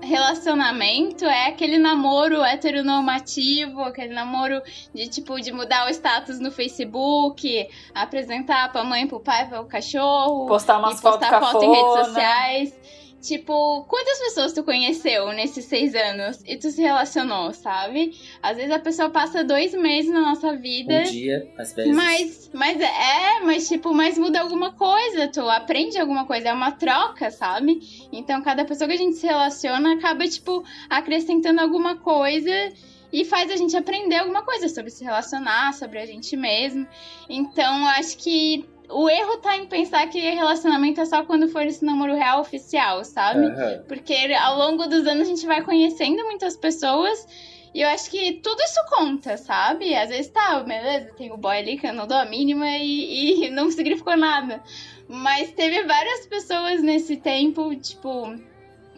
relacionamento 0.03 1.25
é 1.25 1.47
aquele 1.47 1.79
namoro 1.79 2.43
heteronormativo, 2.43 3.81
aquele 3.81 4.13
namoro 4.13 4.61
de, 4.95 5.09
tipo, 5.09 5.41
de 5.41 5.51
mudar 5.51 5.87
o 5.87 5.89
status 5.89 6.39
no 6.39 6.53
Facebook, 6.53 7.67
apresentar 7.95 8.71
pra 8.71 8.85
mãe, 8.85 9.07
pro 9.07 9.19
pai, 9.19 9.49
pro 9.49 9.65
cachorro 9.65 10.47
Postar 10.47 10.79
umas 10.79 10.99
e 10.99 11.03
postar 11.03 11.41
fotos 11.41 11.53
foto 11.53 11.65
em 11.65 11.71
redes 11.71 12.07
sociais. 12.07 12.98
Tipo, 13.21 13.85
quantas 13.89 14.19
pessoas 14.21 14.53
tu 14.53 14.63
conheceu 14.63 15.33
nesses 15.33 15.65
seis 15.65 15.93
anos 15.93 16.41
e 16.47 16.57
tu 16.57 16.71
se 16.71 16.81
relacionou, 16.81 17.53
sabe? 17.53 18.17
Às 18.41 18.57
vezes 18.57 18.71
a 18.71 18.79
pessoa 18.79 19.11
passa 19.11 19.43
dois 19.43 19.75
meses 19.75 20.13
na 20.13 20.21
nossa 20.21 20.55
vida. 20.57 21.01
Um 21.01 21.03
dia, 21.03 21.53
às 21.59 21.73
vezes. 21.73 21.97
Mas, 21.97 22.51
mas 22.55 22.81
é, 22.81 23.41
mas 23.45 23.67
tipo, 23.67 23.93
mas 23.93 24.17
muda 24.17 24.41
alguma 24.41 24.73
coisa, 24.73 25.27
tu 25.27 25.41
aprende 25.51 25.99
alguma 25.99 26.27
coisa, 26.27 26.51
é 26.51 26.53
uma 26.53 26.71
troca, 26.71 27.29
sabe? 27.31 27.81
Então 28.13 28.41
cada 28.41 28.65
pessoa 28.65 28.87
que 28.87 28.95
a 28.95 28.99
gente 28.99 29.17
se 29.17 29.27
relaciona 29.27 29.95
acaba, 29.95 30.25
tipo, 30.29 30.65
acrescentando 30.89 31.61
alguma 31.61 31.97
coisa 31.97 32.73
e 33.13 33.25
faz 33.25 33.51
a 33.51 33.57
gente 33.57 33.77
aprender 33.77 34.17
alguma 34.17 34.43
coisa 34.43 34.69
sobre 34.69 34.91
se 34.91 35.03
relacionar, 35.03 35.75
sobre 35.75 35.99
a 35.99 36.07
gente 36.07 36.37
mesmo. 36.37 36.87
Então, 37.29 37.87
acho 37.89 38.17
que 38.19 38.65
o 38.91 39.09
erro 39.09 39.37
tá 39.39 39.57
em 39.57 39.67
pensar 39.67 40.07
que 40.09 40.19
relacionamento 40.19 41.01
é 41.01 41.05
só 41.05 41.25
quando 41.25 41.49
for 41.49 41.63
esse 41.63 41.85
namoro 41.85 42.15
real 42.15 42.41
oficial, 42.41 43.05
sabe? 43.05 43.47
Aham. 43.47 43.85
Porque 43.87 44.15
ao 44.41 44.57
longo 44.57 44.87
dos 44.87 45.07
anos 45.07 45.27
a 45.29 45.31
gente 45.31 45.47
vai 45.47 45.63
conhecendo 45.63 46.25
muitas 46.25 46.57
pessoas 46.57 47.27
e 47.75 47.83
eu 47.83 47.89
acho 47.89 48.11
que 48.11 48.35
tudo 48.35 48.61
isso 48.63 48.81
conta, 48.89 49.37
sabe? 49.37 49.95
Às 49.95 50.09
vezes 50.09 50.29
tá, 50.29 50.61
beleza, 50.61 51.13
tem 51.17 51.31
o 51.31 51.37
boy 51.37 51.57
ali 51.57 51.79
que 51.79 51.87
eu 51.87 51.93
não 51.93 52.07
dou 52.07 52.17
a 52.17 52.25
mínima 52.25 52.67
e, 52.77 53.47
e 53.47 53.51
não 53.55 53.71
significou 53.71 54.17
nada. 54.17 54.63
Mas 55.09 55.53
teve 55.53 55.85
várias 55.85 56.27
pessoas 56.27 56.83
nesse 56.83 57.17
tempo, 57.17 57.75
tipo, 57.77 58.35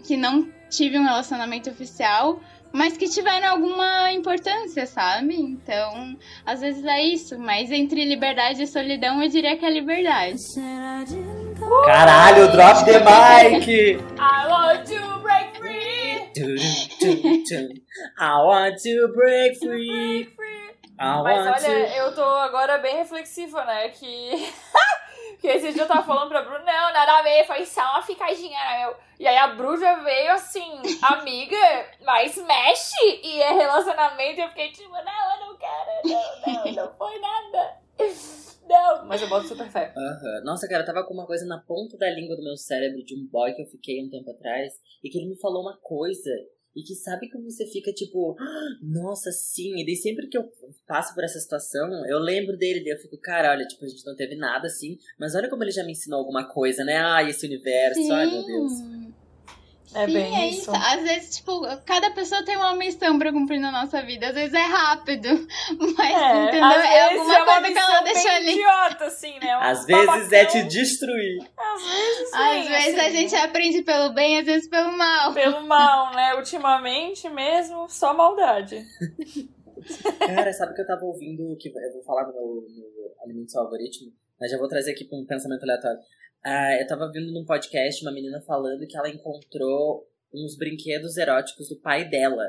que 0.05 0.17
não 0.17 0.49
tive 0.69 0.99
um 0.99 1.05
relacionamento 1.05 1.69
oficial, 1.71 2.41
mas 2.73 2.97
que 2.97 3.09
tiveram 3.09 3.49
alguma 3.49 4.13
importância, 4.13 4.87
sabe? 4.87 5.35
Então, 5.35 6.17
às 6.45 6.61
vezes 6.61 6.85
é 6.85 7.03
isso, 7.03 7.39
mas 7.39 7.71
entre 7.71 8.05
liberdade 8.05 8.63
e 8.63 8.67
solidão 8.67 9.23
eu 9.23 9.29
diria 9.29 9.57
que 9.57 9.65
é 9.65 9.71
liberdade. 9.71 10.39
Caralho, 11.85 12.51
drop 12.53 12.85
the 12.85 12.99
mic! 13.01 13.99
I 14.19 14.49
want 14.49 14.87
to 14.87 15.19
break 15.23 15.57
free! 15.59 16.31
I 18.19 18.37
want 18.45 18.77
to 18.83 19.09
break 19.15 19.59
free. 19.59 20.29
Mas 20.99 21.65
olha, 21.65 21.87
to... 21.89 21.97
eu 21.97 22.15
tô 22.15 22.23
agora 22.23 22.79
bem 22.79 22.97
reflexiva, 22.97 23.65
né? 23.65 23.89
Que. 23.89 24.31
que 25.41 25.49
esse 25.49 25.73
dia 25.73 25.83
eu 25.83 25.89
tava 25.89 26.03
falando 26.03 26.29
pra 26.29 26.43
Bru, 26.43 26.59
não, 26.59 26.65
nada 26.65 27.19
a 27.19 27.23
ver, 27.23 27.47
foi 27.47 27.65
só 27.65 27.81
uma 27.81 28.03
ficadinha, 28.03 28.59
né, 28.59 28.79
meu? 28.81 28.97
E 29.19 29.27
aí 29.27 29.37
a 29.37 29.49
Bru 29.49 29.77
já 29.79 29.97
veio 29.97 30.33
assim, 30.33 30.81
amiga, 31.03 31.57
mas 32.05 32.37
mexe! 32.37 33.21
E 33.23 33.41
é 33.41 33.53
relacionamento, 33.53 34.41
e 34.41 34.43
eu 34.43 34.49
fiquei 34.49 34.71
tipo, 34.71 34.91
não, 34.91 35.35
eu 35.35 35.47
não 35.47 35.57
quero, 35.57 36.09
não, 36.45 36.65
não, 36.65 36.73
não 36.73 36.95
foi 36.95 37.19
nada. 37.19 37.81
Não, 38.69 39.05
mas 39.07 39.21
eu 39.21 39.29
boto 39.29 39.49
super 39.49 39.69
fé. 39.69 39.93
Aham. 39.97 40.45
Nossa, 40.45 40.69
cara, 40.69 40.83
eu 40.83 40.87
tava 40.87 41.05
com 41.05 41.13
uma 41.13 41.27
coisa 41.27 41.45
na 41.45 41.59
ponta 41.59 41.99
da 41.99 42.09
língua 42.09 42.37
do 42.37 42.45
meu 42.45 42.57
cérebro 42.57 43.05
de 43.05 43.17
um 43.17 43.27
boy 43.27 43.53
que 43.53 43.63
eu 43.63 43.67
fiquei 43.67 44.01
um 44.05 44.09
tempo 44.09 44.31
atrás 44.31 44.75
e 45.03 45.11
que 45.11 45.19
ele 45.19 45.29
me 45.29 45.41
falou 45.41 45.63
uma 45.63 45.77
coisa 45.83 46.31
e 46.75 46.83
que 46.83 46.95
sabe 46.95 47.29
quando 47.31 47.51
você 47.51 47.67
fica 47.67 47.93
tipo, 47.93 48.37
"Ah, 48.39 48.69
nossa, 48.83 49.31
sim. 49.33 49.81
E 49.81 49.85
daí 49.85 49.97
sempre 49.97 50.29
que 50.29 50.39
eu 50.39 50.51
passo 50.87 51.15
por 51.15 51.25
essa 51.25 51.39
situação, 51.39 51.91
eu 52.07 52.19
lembro 52.19 52.57
dele, 52.57 52.81
daí 52.85 52.93
eu 52.93 52.99
fico, 52.99 53.17
cara, 53.19 53.51
olha, 53.51 53.67
tipo, 53.67 53.85
a 53.85 53.89
gente 53.89 54.05
não 54.07 54.15
teve 54.15 54.37
nada 54.37 54.67
assim, 54.67 54.99
mas 55.19 55.35
olha 55.35 55.49
como 55.49 55.65
ele 55.65 55.71
já 55.73 55.85
me 55.85 55.93
ensinou 55.93 56.19
alguma 56.19 56.49
coisa, 56.49 56.85
né? 56.85 56.97
Ai, 56.97 57.31
esse 57.31 57.47
universo, 57.47 58.13
ai 58.13 58.31
meu 58.31 58.47
Deus. 58.47 58.73
É 59.93 60.07
Sim, 60.07 60.13
bem 60.13 60.37
é 60.41 60.49
isso. 60.51 60.71
Às 60.73 61.03
vezes, 61.03 61.37
tipo, 61.39 61.63
cada 61.85 62.11
pessoa 62.13 62.45
tem 62.45 62.57
uma 62.57 62.77
missão 62.77 63.19
pra 63.19 63.33
cumprir 63.33 63.59
na 63.59 63.73
nossa 63.73 64.01
vida. 64.03 64.29
Às 64.29 64.35
vezes 64.35 64.55
é 64.55 64.63
rápido, 64.63 65.29
mas, 65.99 66.11
É, 66.23 66.45
entendeu? 66.45 66.65
às 66.65 66.85
É 66.85 67.09
vezes 67.09 67.19
alguma 67.19 67.35
é 67.35 67.45
coisa 67.61 67.73
que 67.73 67.79
ela 67.79 68.01
deixou 68.03 68.31
ali. 68.31 68.53
idiota, 68.53 69.05
assim, 69.07 69.39
né? 69.41 69.57
Um 69.57 69.61
Às 69.61 69.85
vezes 69.87 70.33
é 70.33 70.45
te 70.45 70.63
destruir. 70.63 71.39
Às 71.57 71.83
vezes, 71.83 72.33
Às 72.35 72.63
sim, 72.65 72.69
vezes 72.69 72.99
a 72.99 73.03
assim. 73.03 73.17
gente 73.17 73.35
aprende 73.37 73.83
pelo 73.83 74.13
bem, 74.13 74.39
às 74.39 74.47
vezes 74.47 74.69
pelo 74.69 74.97
mal. 74.97 75.33
Pelo 75.35 75.67
mal, 75.67 76.15
né? 76.15 76.35
Ultimamente 76.37 77.29
mesmo, 77.29 77.89
só 77.89 78.15
maldade. 78.15 78.85
Cara, 80.19 80.53
sabe 80.53 80.75
que 80.75 80.83
eu 80.83 80.87
tava 80.87 81.05
ouvindo, 81.05 81.57
que 81.59 81.69
eu 81.69 81.93
vou 81.95 82.03
falar 82.05 82.27
no 82.27 82.33
meu, 82.33 82.43
no 82.45 83.25
Alimente 83.25 83.51
Seu 83.51 83.63
Algoritmo, 83.63 84.13
mas 84.39 84.51
já 84.51 84.59
vou 84.59 84.69
trazer 84.69 84.93
aqui 84.93 85.05
pra 85.05 85.19
um 85.19 85.25
pensamento 85.27 85.63
aleatório. 85.63 85.99
Ah, 86.45 86.77
eu 86.81 86.87
tava 86.87 87.05
ouvindo 87.05 87.33
num 87.33 87.45
podcast 87.45 88.03
uma 88.03 88.13
menina 88.13 88.41
falando 88.41 88.87
que 88.87 88.97
ela 88.97 89.11
encontrou 89.11 90.09
uns 90.33 90.57
brinquedos 90.57 91.17
eróticos 91.17 91.69
do 91.69 91.77
pai 91.77 92.09
dela. 92.09 92.45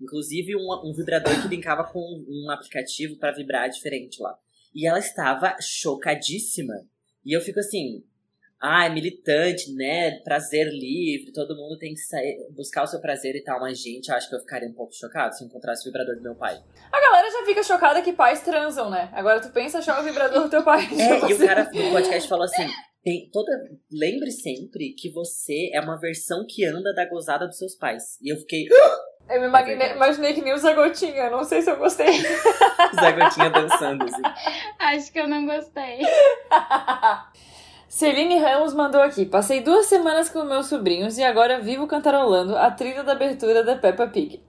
Inclusive 0.00 0.56
um, 0.56 0.66
um 0.84 0.92
vibrador 0.92 1.40
que 1.40 1.48
linkava 1.48 1.84
com 1.84 2.00
um 2.00 2.50
aplicativo 2.50 3.16
pra 3.16 3.32
vibrar 3.32 3.68
diferente 3.68 4.20
lá. 4.20 4.36
E 4.74 4.86
ela 4.86 4.98
estava 4.98 5.56
chocadíssima. 5.60 6.74
E 7.24 7.36
eu 7.36 7.40
fico 7.40 7.60
assim, 7.60 8.02
ah, 8.60 8.86
é 8.86 8.88
militante, 8.88 9.72
né? 9.74 10.18
Prazer 10.20 10.66
livre, 10.68 11.32
todo 11.32 11.54
mundo 11.54 11.78
tem 11.78 11.92
que 11.92 12.00
sair, 12.00 12.48
buscar 12.50 12.82
o 12.82 12.86
seu 12.86 13.00
prazer 13.00 13.36
e 13.36 13.42
tal. 13.44 13.60
Mas, 13.60 13.78
gente, 13.78 14.10
acho 14.10 14.28
que 14.28 14.34
eu 14.34 14.40
ficaria 14.40 14.68
um 14.68 14.72
pouco 14.72 14.94
chocado 14.94 15.34
se 15.34 15.44
encontrasse 15.44 15.82
o 15.82 15.92
vibrador 15.92 16.16
do 16.16 16.22
meu 16.22 16.34
pai. 16.34 16.60
A 16.90 17.00
galera 17.00 17.30
já 17.30 17.44
fica 17.44 17.62
chocada 17.62 18.00
que 18.02 18.12
pais 18.12 18.40
transam, 18.42 18.90
né? 18.90 19.10
Agora 19.12 19.40
tu 19.40 19.50
pensa 19.50 19.78
achar 19.78 20.00
o 20.00 20.04
vibrador 20.04 20.44
do 20.44 20.50
teu 20.50 20.62
pai. 20.62 20.88
É, 20.98 21.20
Tipo 21.20 21.30
e 21.30 21.34
o 21.34 21.46
cara 21.46 21.64
no 21.64 21.90
podcast 21.92 22.28
falou 22.28 22.44
assim: 22.44 22.66
tem 23.04 23.28
toda. 23.32 23.52
Lembre 23.92 24.30
sempre 24.30 24.94
que 24.98 25.10
você 25.10 25.70
é 25.72 25.80
uma 25.80 25.98
versão 26.00 26.44
que 26.48 26.64
anda 26.64 26.92
da 26.94 27.04
gozada 27.08 27.46
dos 27.46 27.58
seus 27.58 27.74
pais. 27.74 28.18
E 28.22 28.32
eu 28.32 28.36
fiquei. 28.38 28.66
Eu 29.28 29.40
me 29.40 29.46
É 29.46 29.48
imagine- 29.48 29.76
verdade. 29.76 29.96
imaginei 29.96 30.32
que 30.34 30.42
nem 30.42 30.52
o 30.52 30.58
Zagotinha, 30.58 31.30
não 31.30 31.44
sei 31.44 31.62
se 31.62 31.70
eu 31.70 31.76
gostei. 31.76 32.06
Zé 33.00 33.12
Gotinha 33.12 33.50
dançando, 33.50 34.04
assim. 34.04 34.22
Acho 34.78 35.12
que 35.12 35.18
eu 35.20 35.28
não 35.28 35.46
gostei. 35.46 36.00
Celine 37.88 38.38
Ramos 38.38 38.74
mandou 38.74 39.00
aqui. 39.00 39.24
Passei 39.24 39.60
duas 39.60 39.86
semanas 39.86 40.28
com 40.28 40.42
meus 40.44 40.66
sobrinhos 40.66 41.16
e 41.16 41.22
agora 41.22 41.60
vivo 41.60 41.86
cantarolando 41.86 42.56
a 42.56 42.70
trilha 42.70 43.02
da 43.04 43.12
abertura 43.12 43.62
da 43.62 43.76
Peppa 43.76 44.06
Pig. 44.08 44.42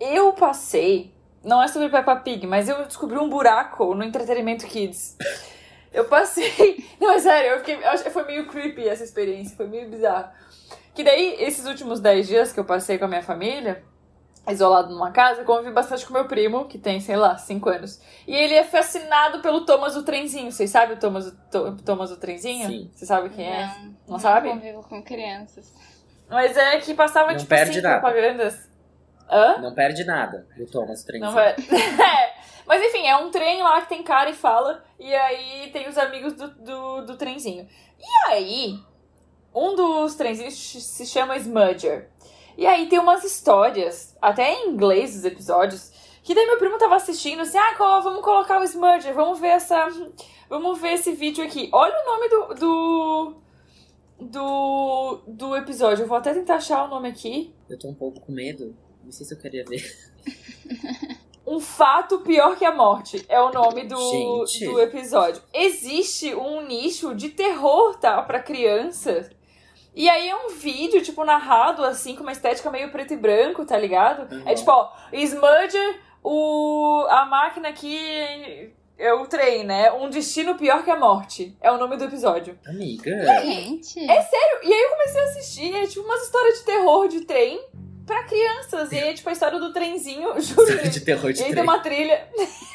Eu 0.00 0.32
passei. 0.32 1.12
Não 1.42 1.62
é 1.62 1.68
sobre 1.68 1.88
Peppa 1.90 2.16
Pig, 2.16 2.46
mas 2.46 2.68
eu 2.68 2.84
descobri 2.86 3.18
um 3.18 3.28
buraco 3.28 3.94
no 3.94 4.04
entretenimento 4.04 4.66
kids. 4.66 5.16
Eu 5.94 6.04
passei. 6.06 6.84
Não, 7.00 7.12
é 7.12 7.18
sério, 7.18 7.50
eu 7.52 7.58
fiquei. 7.60 7.76
eu 7.76 8.10
Foi 8.10 8.24
meio 8.26 8.46
creepy 8.48 8.88
essa 8.88 9.04
experiência, 9.04 9.56
foi 9.56 9.66
meio 9.68 9.88
bizarro. 9.88 10.28
Que 10.92 11.02
daí, 11.04 11.36
esses 11.42 11.66
últimos 11.66 12.00
10 12.00 12.26
dias 12.26 12.52
que 12.52 12.60
eu 12.60 12.64
passei 12.64 12.98
com 12.98 13.04
a 13.04 13.08
minha 13.08 13.22
família, 13.22 13.82
isolado 14.48 14.92
numa 14.92 15.10
casa, 15.10 15.40
eu 15.40 15.44
convivi 15.44 15.72
bastante 15.72 16.04
com 16.06 16.12
meu 16.12 16.26
primo, 16.26 16.66
que 16.66 16.78
tem, 16.78 17.00
sei 17.00 17.16
lá, 17.16 17.36
5 17.36 17.68
anos. 17.68 18.00
E 18.26 18.34
ele 18.34 18.54
é 18.54 18.64
fascinado 18.64 19.40
pelo 19.40 19.64
Thomas 19.64 19.96
o 19.96 20.02
Trenzinho. 20.02 20.52
Vocês 20.52 20.70
sabem 20.70 20.96
o 20.96 21.00
Thomas, 21.00 21.26
o 21.28 21.76
Thomas 21.84 22.10
o 22.10 22.16
Trenzinho? 22.16 22.68
Sim. 22.68 22.90
Você 22.94 23.06
sabe 23.06 23.30
quem 23.30 23.46
é? 23.48 23.66
Não, 23.66 23.94
Não 24.08 24.18
sabe? 24.18 24.48
convivo 24.50 24.82
com 24.82 25.02
crianças. 25.02 25.72
Mas 26.28 26.56
é 26.56 26.78
que 26.78 26.94
passava, 26.94 27.30
Não 27.32 27.38
tipo 27.38 27.48
perde 27.48 27.70
assim, 27.72 27.80
nada. 27.80 28.00
propagandas. 28.00 28.68
Hã? 29.30 29.58
Não 29.60 29.74
perde 29.74 30.04
nada 30.04 30.46
do 30.56 30.66
Thomas 30.66 31.02
Trenzinho. 31.04 31.26
Não 31.30 31.34
vai. 31.34 31.54
É. 31.64 32.34
Mas 32.66 32.82
enfim, 32.82 33.06
é 33.06 33.16
um 33.16 33.30
trem 33.30 33.62
lá 33.62 33.80
que 33.82 33.88
tem 33.88 34.02
cara 34.02 34.30
e 34.30 34.34
fala. 34.34 34.84
E 34.98 35.14
aí 35.14 35.70
tem 35.72 35.88
os 35.88 35.98
amigos 35.98 36.32
do, 36.34 36.48
do, 36.48 37.06
do 37.06 37.16
trenzinho. 37.16 37.68
E 37.98 38.30
aí, 38.30 38.78
um 39.54 39.74
dos 39.74 40.14
trenzinhos 40.14 40.54
se 40.54 41.06
chama 41.06 41.36
Smudger. 41.36 42.10
E 42.56 42.66
aí 42.66 42.88
tem 42.88 42.98
umas 42.98 43.24
histórias, 43.24 44.16
até 44.22 44.52
em 44.52 44.70
inglês 44.70 45.16
os 45.16 45.24
episódios, 45.24 45.90
que 46.22 46.34
daí 46.34 46.46
meu 46.46 46.56
primo 46.56 46.78
tava 46.78 46.96
assistindo 46.96 47.40
assim, 47.40 47.58
ah, 47.58 48.00
vamos 48.00 48.22
colocar 48.22 48.60
o 48.60 48.64
Smudger, 48.64 49.12
vamos 49.14 49.38
ver 49.38 49.48
essa. 49.48 49.88
Vamos 50.48 50.80
ver 50.80 50.94
esse 50.94 51.12
vídeo 51.12 51.44
aqui. 51.44 51.68
Olha 51.72 51.94
o 51.94 52.06
nome 52.06 52.28
do. 52.28 52.54
do. 52.54 53.34
do, 54.20 55.22
do 55.26 55.56
episódio. 55.56 56.04
Eu 56.04 56.08
vou 56.08 56.16
até 56.16 56.32
tentar 56.32 56.56
achar 56.56 56.84
o 56.84 56.88
nome 56.88 57.08
aqui. 57.08 57.52
Eu 57.68 57.78
tô 57.78 57.88
um 57.88 57.94
pouco 57.94 58.20
com 58.20 58.32
medo. 58.32 58.74
Não 59.02 59.12
sei 59.12 59.26
se 59.26 59.34
eu 59.34 59.38
queria 59.38 59.64
ver. 59.64 59.82
Um 61.54 61.60
fato 61.60 62.18
pior 62.18 62.56
que 62.56 62.64
a 62.64 62.74
morte 62.74 63.24
é 63.28 63.40
o 63.40 63.52
nome 63.52 63.84
do, 63.84 64.44
Gente. 64.44 64.64
do 64.66 64.80
episódio. 64.80 65.40
Existe 65.52 66.34
um 66.34 66.62
nicho 66.62 67.14
de 67.14 67.28
terror, 67.28 67.94
tá? 67.94 68.20
Pra 68.22 68.40
crianças. 68.40 69.30
E 69.94 70.08
aí 70.08 70.28
é 70.28 70.34
um 70.34 70.48
vídeo, 70.48 71.00
tipo, 71.00 71.24
narrado, 71.24 71.84
assim, 71.84 72.16
com 72.16 72.22
uma 72.22 72.32
estética 72.32 72.72
meio 72.72 72.90
preto 72.90 73.14
e 73.14 73.16
branco, 73.16 73.64
tá 73.64 73.78
ligado? 73.78 74.34
Uhum. 74.34 74.42
É 74.44 74.54
tipo, 74.54 74.68
ó, 74.68 74.90
Smudger, 75.12 76.00
o, 76.24 77.06
a 77.08 77.24
máquina 77.24 77.68
aqui 77.68 78.72
é 78.98 79.12
o 79.14 79.26
trem, 79.26 79.62
né? 79.62 79.92
Um 79.92 80.10
destino 80.10 80.56
pior 80.56 80.82
que 80.82 80.90
a 80.90 80.98
morte. 80.98 81.56
É 81.60 81.70
o 81.70 81.78
nome 81.78 81.96
do 81.96 82.04
episódio. 82.04 82.58
Amiga. 82.66 83.12
Gente. 83.42 84.00
É 84.10 84.22
sério? 84.22 84.58
E 84.64 84.72
aí 84.72 84.80
eu 84.80 84.90
comecei 84.90 85.20
a 85.20 85.24
assistir, 85.24 85.76
é 85.76 85.86
tipo 85.86 86.04
umas 86.04 86.22
histórias 86.22 86.58
de 86.58 86.64
terror 86.64 87.06
de 87.06 87.20
trem 87.20 87.64
pra 88.06 88.22
crianças. 88.24 88.92
E 88.92 88.96
aí 88.98 89.08
é 89.10 89.14
tipo 89.14 89.28
a 89.28 89.32
história 89.32 89.58
do 89.58 89.72
trenzinho, 89.72 90.28
juro. 90.40 90.62
História 90.62 90.88
de 90.90 91.00
terror 91.00 91.32
de 91.32 91.40
E 91.40 91.42
aí 91.42 91.46
tem 91.46 91.52
trem. 91.54 91.62
uma 91.64 91.78
trilha. 91.78 92.28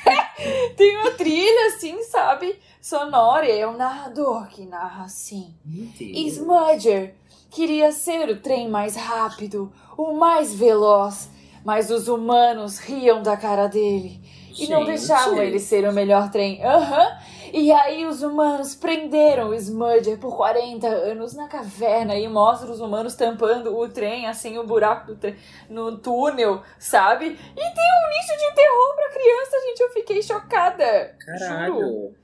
tem 0.76 0.98
uma 0.98 1.12
trilha, 1.12 1.68
assim, 1.68 2.02
sabe? 2.04 2.58
Sonora. 2.82 3.46
E 3.48 3.60
é 3.60 3.68
um 3.68 3.78
narrador 3.78 4.48
que 4.48 4.66
narra 4.66 5.06
assim. 5.06 5.54
Smudger 6.00 7.16
queria 7.50 7.92
ser 7.92 8.30
o 8.30 8.40
trem 8.40 8.70
mais 8.70 8.96
rápido, 8.96 9.72
o 9.98 10.14
mais 10.14 10.54
veloz. 10.54 11.30
Mas 11.66 11.92
os 11.92 12.08
humanos 12.08 12.80
riam 12.80 13.22
da 13.22 13.36
cara 13.36 13.68
dele 13.68 14.22
e 14.58 14.68
não 14.68 14.80
Gente. 14.86 14.98
deixavam 14.98 15.40
ele 15.44 15.60
ser 15.60 15.88
o 15.88 15.92
melhor 15.94 16.32
trem. 16.32 16.64
Aham. 16.64 17.18
E 17.54 17.72
aí 17.72 18.06
os 18.06 18.22
humanos 18.22 18.76
prenderam 18.76 19.50
o 19.50 19.54
Smudger 19.54 20.18
por 20.20 20.36
40 20.36 20.88
anos 20.88 21.34
na 21.34 21.48
caverna 21.48 22.16
e 22.16 22.28
mostra 22.28 22.72
os 22.72 22.80
humanos 22.80 23.16
tampando 23.16 23.78
o 23.78 23.88
trem, 23.90 24.28
assim, 24.28 24.58
o 24.58 24.66
buraco 24.66 25.08
do 25.08 25.16
trem, 25.16 25.36
no 25.70 25.98
túnel, 25.98 26.62
sabe? 26.78 27.26
E 27.26 27.30
tem 27.30 27.34
um 27.34 28.10
lixo 28.10 28.38
de 28.38 28.56
terror 28.56 28.96
pra 28.96 29.10
criança, 29.10 29.60
gente. 29.68 29.80
Eu 29.82 29.90
fiquei 29.92 30.22
chocada. 30.22 31.16
Juro. 31.20 31.40
Caralho. 31.40 32.20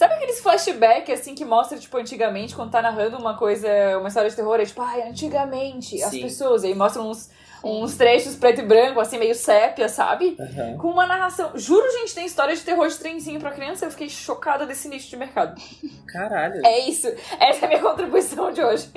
Sabe 0.00 0.14
aqueles 0.14 0.40
flashback, 0.40 1.12
assim, 1.12 1.34
que 1.34 1.44
mostra, 1.44 1.78
tipo, 1.78 1.94
antigamente, 1.98 2.56
quando 2.56 2.70
tá 2.70 2.80
narrando 2.80 3.18
uma 3.18 3.36
coisa, 3.36 3.68
uma 3.98 4.08
história 4.08 4.30
de 4.30 4.34
terror, 4.34 4.58
é 4.58 4.64
tipo, 4.64 4.80
ai, 4.80 5.02
antigamente, 5.02 6.02
as 6.02 6.10
Sim. 6.10 6.22
pessoas, 6.22 6.64
e 6.64 6.68
aí 6.68 6.74
mostram 6.74 7.10
uns, 7.10 7.28
uns 7.64 7.96
trechos 7.96 8.36
preto 8.36 8.60
e 8.60 8.64
branco, 8.64 9.00
assim, 9.00 9.18
meio 9.18 9.34
sépia, 9.34 9.88
sabe? 9.88 10.36
Aham. 10.38 10.78
Com 10.78 10.88
uma 10.88 11.06
narração. 11.06 11.52
Juro, 11.56 11.90
gente, 11.92 12.14
tem 12.14 12.26
história 12.26 12.54
de 12.54 12.62
terror 12.62 12.88
de 12.88 12.98
trenzinho 12.98 13.40
pra 13.40 13.52
criança, 13.52 13.84
eu 13.84 13.90
fiquei 13.90 14.08
chocada 14.08 14.66
desse 14.66 14.88
nicho 14.88 15.08
de 15.08 15.16
mercado. 15.16 15.60
Caralho. 16.06 16.64
É 16.64 16.88
isso. 16.88 17.08
Essa 17.38 17.64
é 17.64 17.64
a 17.64 17.68
minha 17.68 17.80
contribuição 17.82 18.52
de 18.52 18.62
hoje. 18.62 18.88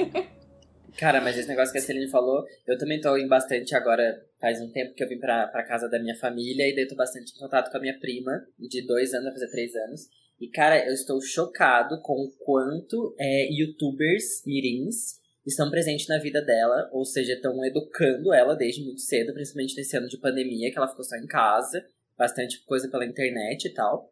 Cara, 0.97 1.19
mas 1.21 1.37
esse 1.37 1.47
negócio 1.47 1.71
que 1.71 1.79
a 1.79 1.81
Celine 1.81 2.09
falou, 2.09 2.43
eu 2.67 2.77
também 2.77 3.01
tô 3.01 3.17
em 3.17 3.27
bastante 3.27 3.75
agora. 3.75 4.21
Faz 4.39 4.61
um 4.61 4.69
tempo 4.71 4.93
que 4.93 5.03
eu 5.03 5.07
vim 5.07 5.17
pra, 5.17 5.47
pra 5.47 5.63
casa 5.63 5.89
da 5.89 5.99
minha 5.99 6.15
família 6.15 6.67
e 6.67 6.75
daí 6.75 6.87
tô 6.87 6.95
bastante 6.95 7.33
em 7.35 7.39
contato 7.39 7.71
com 7.71 7.77
a 7.77 7.81
minha 7.81 7.97
prima, 7.97 8.45
de 8.59 8.85
dois 8.85 9.13
anos, 9.13 9.25
vai 9.25 9.33
fazer 9.33 9.49
três 9.49 9.73
anos. 9.75 10.01
E, 10.39 10.49
cara, 10.49 10.85
eu 10.85 10.93
estou 10.93 11.21
chocado 11.21 12.01
com 12.01 12.13
o 12.13 12.31
quanto 12.43 13.15
é, 13.17 13.47
youtubers 13.51 14.43
mirins 14.45 15.22
estão 15.45 15.69
presentes 15.69 16.07
na 16.07 16.17
vida 16.19 16.41
dela, 16.41 16.89
ou 16.91 17.03
seja, 17.05 17.33
estão 17.33 17.63
educando 17.65 18.33
ela 18.33 18.55
desde 18.55 18.83
muito 18.83 19.01
cedo, 19.01 19.33
principalmente 19.33 19.75
nesse 19.75 19.97
ano 19.97 20.07
de 20.07 20.17
pandemia, 20.17 20.71
que 20.71 20.77
ela 20.77 20.87
ficou 20.87 21.03
só 21.03 21.15
em 21.17 21.27
casa, 21.27 21.85
bastante 22.17 22.63
coisa 22.65 22.89
pela 22.89 23.05
internet 23.05 23.65
e 23.65 23.73
tal. 23.73 24.11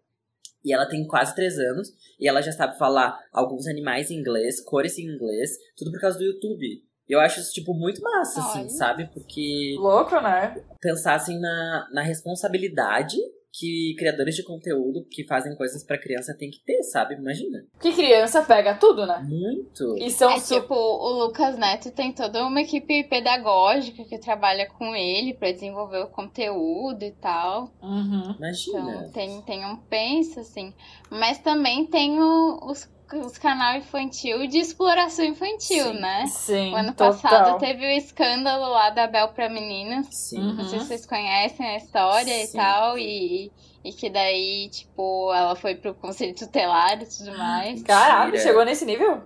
E 0.63 0.73
ela 0.73 0.85
tem 0.85 1.07
quase 1.07 1.33
três 1.33 1.57
anos, 1.57 1.89
e 2.19 2.27
ela 2.27 2.41
já 2.41 2.51
sabe 2.51 2.77
falar 2.77 3.17
alguns 3.31 3.67
animais 3.67 4.11
em 4.11 4.15
inglês, 4.15 4.61
cores 4.61 4.97
em 4.97 5.05
inglês, 5.05 5.51
tudo 5.75 5.91
por 5.91 5.99
causa 5.99 6.17
do 6.17 6.25
YouTube. 6.25 6.83
E 7.09 7.13
eu 7.13 7.19
acho 7.19 7.39
isso, 7.39 7.51
tipo, 7.51 7.73
muito 7.73 8.01
massa, 8.01 8.39
assim, 8.39 8.59
Olha. 8.59 8.69
sabe? 8.69 9.09
Porque 9.13 9.75
Louco, 9.77 10.15
né? 10.21 10.55
pensar, 10.79 11.15
assim, 11.15 11.39
na, 11.39 11.89
na 11.91 12.01
responsabilidade 12.03 13.17
que 13.53 13.93
criadores 13.97 14.35
de 14.35 14.43
conteúdo 14.43 15.05
que 15.09 15.25
fazem 15.25 15.55
coisas 15.55 15.83
pra 15.83 15.97
criança 15.97 16.35
tem 16.37 16.49
que 16.49 16.59
ter, 16.63 16.81
sabe? 16.83 17.15
Imagina. 17.15 17.63
Porque 17.73 17.91
criança 17.91 18.41
pega 18.43 18.75
tudo, 18.75 19.05
né? 19.05 19.21
Muito. 19.27 19.97
E 19.97 20.09
são 20.09 20.31
É 20.31 20.39
su- 20.39 20.59
tipo, 20.61 20.73
o 20.73 21.25
Lucas 21.25 21.57
Neto 21.57 21.91
tem 21.91 22.13
toda 22.13 22.45
uma 22.45 22.61
equipe 22.61 23.03
pedagógica 23.05 24.03
que 24.05 24.17
trabalha 24.17 24.67
com 24.69 24.95
ele 24.95 25.33
pra 25.33 25.51
desenvolver 25.51 25.99
o 25.99 26.07
conteúdo 26.07 27.03
e 27.03 27.11
tal. 27.11 27.71
Uhum. 27.81 28.35
Imagina. 28.37 28.79
Então 29.01 29.11
tem, 29.11 29.41
tem 29.41 29.65
um 29.65 29.75
penso, 29.75 30.39
assim. 30.39 30.73
Mas 31.09 31.37
também 31.39 31.85
tem 31.85 32.19
o- 32.21 32.59
os, 32.65 32.89
os 33.17 33.37
canal 33.37 33.75
infantil 33.77 34.47
de 34.47 34.57
exploração 34.57 35.25
infantil, 35.25 35.85
Sim. 35.85 35.99
né? 35.99 36.25
Sim, 36.27 36.73
O 36.73 36.75
ano 36.75 36.93
total. 36.93 37.13
passado 37.13 37.59
teve 37.59 37.85
o 37.85 37.89
escândalo 37.89 38.69
lá 38.69 38.89
da 38.89 39.07
Bel 39.07 39.29
pra 39.29 39.49
meninas. 39.49 40.07
Sim. 40.11 40.39
Uhum. 40.39 40.53
Não 40.55 40.65
sei 40.65 40.79
se 40.79 40.85
vocês 40.87 41.05
conhecem 41.05 41.65
a 41.65 41.77
história 41.77 42.33
Sim. 42.33 42.43
e 42.43 42.47
tal. 42.57 42.97
E, 42.97 43.51
e 43.83 43.91
que 43.93 44.09
daí, 44.09 44.69
tipo, 44.69 45.33
ela 45.33 45.55
foi 45.55 45.75
pro 45.75 45.93
conselho 45.93 46.35
tutelar 46.35 47.01
e 47.01 47.05
tudo 47.05 47.37
mais. 47.37 47.81
Caralho, 47.83 48.37
chegou 48.39 48.63
nesse 48.65 48.85
nível? 48.85 49.23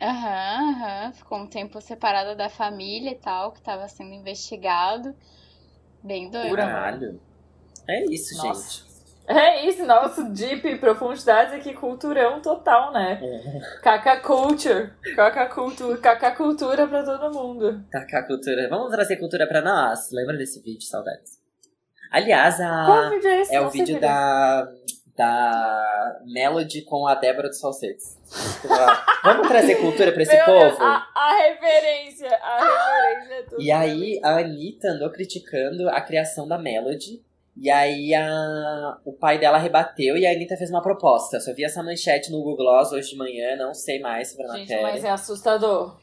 Aham, 0.00 0.70
aham. 0.72 1.12
Ficou 1.12 1.38
um 1.38 1.46
tempo 1.46 1.80
separada 1.80 2.34
da 2.34 2.48
família 2.48 3.10
e 3.10 3.14
tal, 3.16 3.52
que 3.52 3.62
tava 3.62 3.88
sendo 3.88 4.12
investigado. 4.12 5.14
Bem 6.02 6.28
doido. 6.28 6.56
Caralho. 6.56 7.20
É 7.88 8.04
isso, 8.06 8.36
Nossa. 8.36 8.80
gente. 8.80 8.91
É 9.38 9.66
isso, 9.66 9.84
nosso 9.86 10.24
deep 10.30 10.76
profundidades 10.78 11.54
aqui, 11.54 11.72
culturão 11.74 12.40
total, 12.40 12.92
né? 12.92 13.20
Caca 13.82 14.20
culture. 14.20 14.92
Caca 15.16 15.46
cultura, 15.46 15.96
caca 15.98 16.30
cultura 16.32 16.86
pra 16.86 17.02
todo 17.02 17.32
mundo. 17.32 17.84
Tacar 17.90 18.26
cultura. 18.26 18.68
Vamos 18.68 18.90
trazer 18.90 19.16
cultura 19.16 19.46
pra 19.46 19.60
nós. 19.62 20.10
Lembra 20.12 20.36
desse 20.36 20.60
vídeo, 20.60 20.82
saudades? 20.82 21.40
Aliás, 22.10 22.60
a... 22.60 22.84
Qual 22.84 23.10
vídeo 23.10 23.28
é 23.28 23.40
esse? 23.40 23.54
É 23.54 23.60
o 23.60 23.64
Não 23.64 23.70
sei 23.70 23.80
vídeo 23.80 24.00
da, 24.00 24.68
da 25.16 26.20
Melody 26.26 26.82
com 26.82 27.06
a 27.06 27.14
Débora 27.14 27.48
dos 27.48 27.60
Falsetes. 27.60 28.18
Vamos 29.24 29.48
trazer 29.48 29.76
cultura 29.76 30.12
pra 30.12 30.22
esse 30.22 30.36
Meu 30.36 30.44
Deus, 30.44 30.72
povo? 30.72 30.84
a, 30.84 31.06
a 31.14 31.34
referência, 31.48 32.28
a 32.36 32.60
referência 32.60 33.34
é 33.34 33.42
tudo. 33.44 33.62
E 33.62 33.70
aí 33.70 34.20
a 34.22 34.38
Anitta 34.38 34.88
andou 34.88 35.10
criticando 35.10 35.88
a 35.88 36.00
criação 36.00 36.46
da 36.46 36.58
Melody. 36.58 37.22
E 37.56 37.70
aí 37.70 38.14
a, 38.14 38.96
o 39.04 39.12
pai 39.12 39.38
dela 39.38 39.58
rebateu 39.58 40.16
e 40.16 40.26
a 40.26 40.30
Anitta 40.32 40.56
fez 40.56 40.70
uma 40.70 40.80
proposta. 40.82 41.38
Só 41.40 41.52
vi 41.52 41.64
essa 41.64 41.82
manchete 41.82 42.30
no 42.32 42.38
Google 42.38 42.56
Gloss 42.56 42.92
hoje 42.92 43.10
de 43.10 43.16
manhã, 43.16 43.56
não 43.56 43.74
sei 43.74 44.00
mais 44.00 44.30
sobre 44.30 44.46
a 44.46 44.52
Gente, 44.52 44.60
matéria. 44.70 44.82
mas 44.82 45.04
é 45.04 45.10
assustador. 45.10 45.96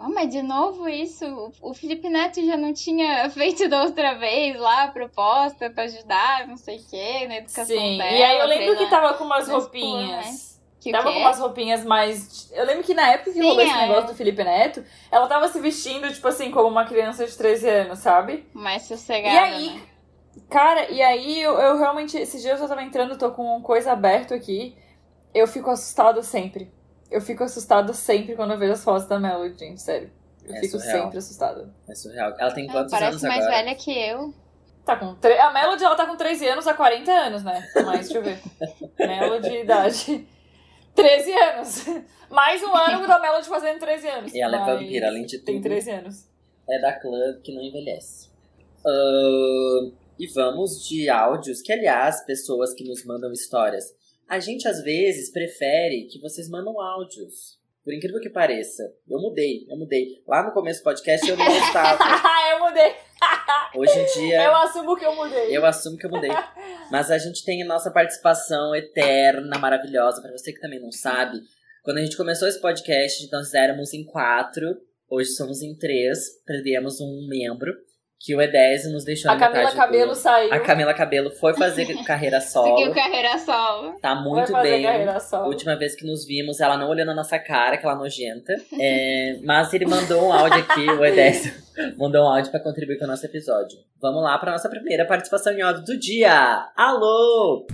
Ah, 0.00 0.08
mas 0.08 0.30
de 0.30 0.40
novo 0.40 0.88
isso, 0.88 1.52
o- 1.60 1.74
Felipe 1.74 2.08
Neto 2.08 2.42
já 2.46 2.56
não 2.56 2.72
tinha 2.72 3.28
feito 3.30 3.68
da 3.68 3.82
outra 3.82 4.14
vez 4.14 4.58
lá 4.58 4.84
a 4.84 4.88
proposta 4.88 5.68
pra 5.68 5.84
ajudar, 5.84 6.48
não 6.48 6.56
sei 6.56 6.78
o 6.78 6.84
que, 6.88 7.26
na 7.28 7.36
educação 7.36 7.66
Sim, 7.66 7.98
dela. 7.98 8.10
e 8.10 8.22
aí 8.22 8.38
eu 8.38 8.46
lembro 8.46 8.78
que 8.78 8.88
tava 8.88 9.12
com 9.14 9.24
umas 9.24 9.46
não 9.48 9.60
roupinhas. 9.60 10.58
Que 10.80 10.88
o 10.88 10.92
tava 10.92 11.08
quê? 11.08 11.14
com 11.14 11.20
umas 11.20 11.38
roupinhas 11.38 11.84
mais. 11.84 12.50
Eu 12.52 12.64
lembro 12.64 12.82
que 12.82 12.94
na 12.94 13.10
época 13.12 13.30
que 13.32 13.38
Sim, 13.38 13.42
rolou 13.46 13.60
esse 13.62 13.70
é. 13.72 13.80
negócio 13.86 14.06
do 14.08 14.14
Felipe 14.16 14.42
Neto, 14.42 14.82
ela 15.12 15.28
tava 15.28 15.46
se 15.48 15.60
vestindo, 15.60 16.10
tipo 16.12 16.26
assim, 16.26 16.50
como 16.50 16.66
uma 16.68 16.84
criança 16.86 17.24
de 17.26 17.36
13 17.36 17.68
anos, 17.68 17.98
sabe? 18.00 18.46
Mais 18.54 18.82
sossegada, 18.82 19.34
E 19.34 19.38
aí, 19.38 19.70
né? 19.74 19.82
Cara, 20.48 20.90
e 20.90 21.00
aí 21.02 21.40
eu, 21.42 21.58
eu 21.58 21.78
realmente. 21.78 22.16
Esses 22.16 22.40
dias 22.42 22.60
eu 22.60 22.68
tava 22.68 22.82
entrando, 22.82 23.16
tô 23.18 23.30
com 23.32 23.60
coisa 23.62 23.92
aberta 23.92 24.34
aqui. 24.34 24.76
Eu 25.34 25.46
fico 25.46 25.70
assustado 25.70 26.22
sempre. 26.22 26.70
Eu 27.10 27.20
fico 27.20 27.44
assustado 27.44 27.92
sempre 27.94 28.34
quando 28.34 28.52
eu 28.52 28.58
vejo 28.58 28.72
as 28.72 28.82
fotos 28.84 29.06
da 29.06 29.18
Melody, 29.18 29.58
gente, 29.58 29.80
sério. 29.82 30.10
Eu 30.44 30.54
É 30.54 30.60
fico 30.60 30.78
surreal. 30.78 31.02
sempre 31.04 31.18
assustada. 31.18 31.74
É 31.88 31.94
surreal. 31.94 32.34
Ela 32.38 32.50
tem 32.52 32.64
Ela 32.64 32.72
quantos 32.72 32.90
parece 32.90 33.10
anos 33.10 33.22
mais 33.22 33.44
agora? 33.44 33.56
velha 33.62 33.74
que 33.76 33.90
eu. 33.92 34.34
Tá 34.84 34.96
com 34.96 35.14
tre... 35.14 35.38
A 35.38 35.52
Melody, 35.52 35.84
ela 35.84 35.94
tá 35.94 36.06
com 36.06 36.16
13 36.16 36.48
anos 36.48 36.66
há 36.66 36.74
40 36.74 37.12
anos, 37.12 37.44
né? 37.44 37.62
Mas, 37.86 38.08
deixa 38.08 38.18
eu 38.18 38.22
ver. 38.22 38.40
Melody, 38.98 39.56
idade. 39.58 40.26
13 40.94 41.32
anos. 41.32 41.84
Mais 42.28 42.62
um 42.62 42.74
ano 42.74 43.06
da 43.06 43.18
Melody 43.20 43.46
fazendo 43.48 43.78
13 43.78 44.08
anos. 44.08 44.34
E 44.34 44.40
ela 44.40 44.56
é 44.56 44.64
vampira, 44.74 45.06
além 45.08 45.24
de 45.24 45.38
Tem 45.38 45.56
tudo. 45.56 45.64
13 45.64 45.90
anos. 45.92 46.28
É 46.68 46.80
da 46.80 46.92
clã 46.94 47.38
que 47.44 47.54
não 47.54 47.62
envelhece. 47.62 48.28
Ahn, 48.84 49.92
e 50.22 50.26
vamos 50.28 50.86
de 50.86 51.08
áudios, 51.08 51.60
que 51.60 51.72
aliás, 51.72 52.24
pessoas 52.24 52.72
que 52.72 52.84
nos 52.84 53.04
mandam 53.04 53.32
histórias. 53.32 53.92
A 54.28 54.38
gente 54.38 54.68
às 54.68 54.80
vezes 54.80 55.32
prefere 55.32 56.06
que 56.06 56.20
vocês 56.20 56.48
mandam 56.48 56.80
áudios. 56.80 57.58
Por 57.84 57.92
incrível 57.92 58.20
que 58.20 58.30
pareça. 58.30 58.84
Eu 59.08 59.20
mudei, 59.20 59.66
eu 59.68 59.76
mudei. 59.76 60.22
Lá 60.28 60.44
no 60.44 60.52
começo 60.52 60.78
do 60.78 60.84
podcast 60.84 61.28
eu 61.28 61.36
não 61.36 61.44
gostava. 61.44 61.98
eu 62.52 62.60
mudei. 62.60 62.94
Hoje 63.74 63.98
em 63.98 64.20
dia. 64.20 64.44
Eu 64.44 64.54
assumo 64.54 64.96
que 64.96 65.04
eu 65.04 65.16
mudei. 65.16 65.56
Eu 65.56 65.66
assumo 65.66 65.98
que 65.98 66.06
eu 66.06 66.10
mudei. 66.10 66.30
Mas 66.88 67.10
a 67.10 67.18
gente 67.18 67.44
tem 67.44 67.60
a 67.60 67.66
nossa 67.66 67.90
participação 67.90 68.76
eterna, 68.76 69.58
maravilhosa. 69.58 70.22
Pra 70.22 70.30
você 70.30 70.52
que 70.52 70.60
também 70.60 70.80
não 70.80 70.92
sabe, 70.92 71.40
quando 71.82 71.98
a 71.98 72.02
gente 72.02 72.16
começou 72.16 72.46
esse 72.46 72.60
podcast, 72.60 73.28
nós 73.32 73.54
éramos 73.54 73.92
em 73.92 74.04
quatro. 74.04 74.80
Hoje 75.10 75.30
somos 75.30 75.62
em 75.62 75.76
três. 75.76 76.40
Perdemos 76.46 77.00
um 77.00 77.26
membro. 77.28 77.72
Que 78.24 78.36
o 78.36 78.40
Edésio 78.40 78.92
nos 78.92 79.04
deixou 79.04 79.30
A 79.30 79.34
na 79.34 79.40
Camila 79.48 79.72
Cabelo 79.72 80.10
do... 80.10 80.14
saiu. 80.14 80.52
A 80.54 80.60
Camila 80.60 80.94
Cabelo 80.94 81.30
foi 81.32 81.54
fazer 81.54 81.86
carreira 82.06 82.40
solo. 82.40 82.76
Seguiu 82.76 82.94
carreira 82.94 83.36
solo. 83.38 83.98
Tá 84.00 84.14
muito 84.14 84.52
fazer 84.52 84.80
bem. 84.80 85.08
última 85.44 85.76
vez 85.76 85.96
que 85.96 86.06
nos 86.06 86.24
vimos, 86.24 86.60
ela 86.60 86.76
não 86.76 86.88
olhou 86.88 87.04
na 87.04 87.14
nossa 87.14 87.36
cara, 87.38 87.74
aquela 87.74 87.96
nojenta. 87.96 88.52
É, 88.78 89.38
mas 89.42 89.74
ele 89.74 89.86
mandou 89.86 90.28
um 90.28 90.32
áudio 90.32 90.58
aqui, 90.60 90.88
o 90.88 91.04
Edésio 91.04 91.52
mandou 91.98 92.24
um 92.24 92.28
áudio 92.28 92.52
pra 92.52 92.60
contribuir 92.60 92.98
com 92.98 93.06
o 93.06 93.08
nosso 93.08 93.26
episódio. 93.26 93.78
Vamos 94.00 94.22
lá 94.22 94.38
pra 94.38 94.52
nossa 94.52 94.68
primeira 94.68 95.04
participação 95.04 95.52
em 95.52 95.60
áudio 95.60 95.84
do 95.84 95.98
dia. 95.98 96.68
Alô! 96.76 97.66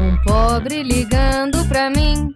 Um 0.00 0.22
pobre 0.24 0.82
ligando 0.82 1.68
pra 1.68 1.88
mim. 1.88 2.32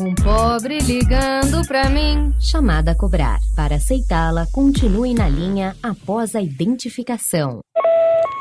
Um 0.00 0.14
pobre 0.14 0.78
ligando 0.78 1.66
pra 1.68 1.90
mim. 1.90 2.34
Chamada 2.40 2.92
a 2.92 2.94
cobrar. 2.94 3.38
Para 3.54 3.76
aceitá-la, 3.76 4.46
continue 4.50 5.12
na 5.12 5.28
linha 5.28 5.76
após 5.82 6.34
a 6.34 6.40
identificação. 6.40 7.60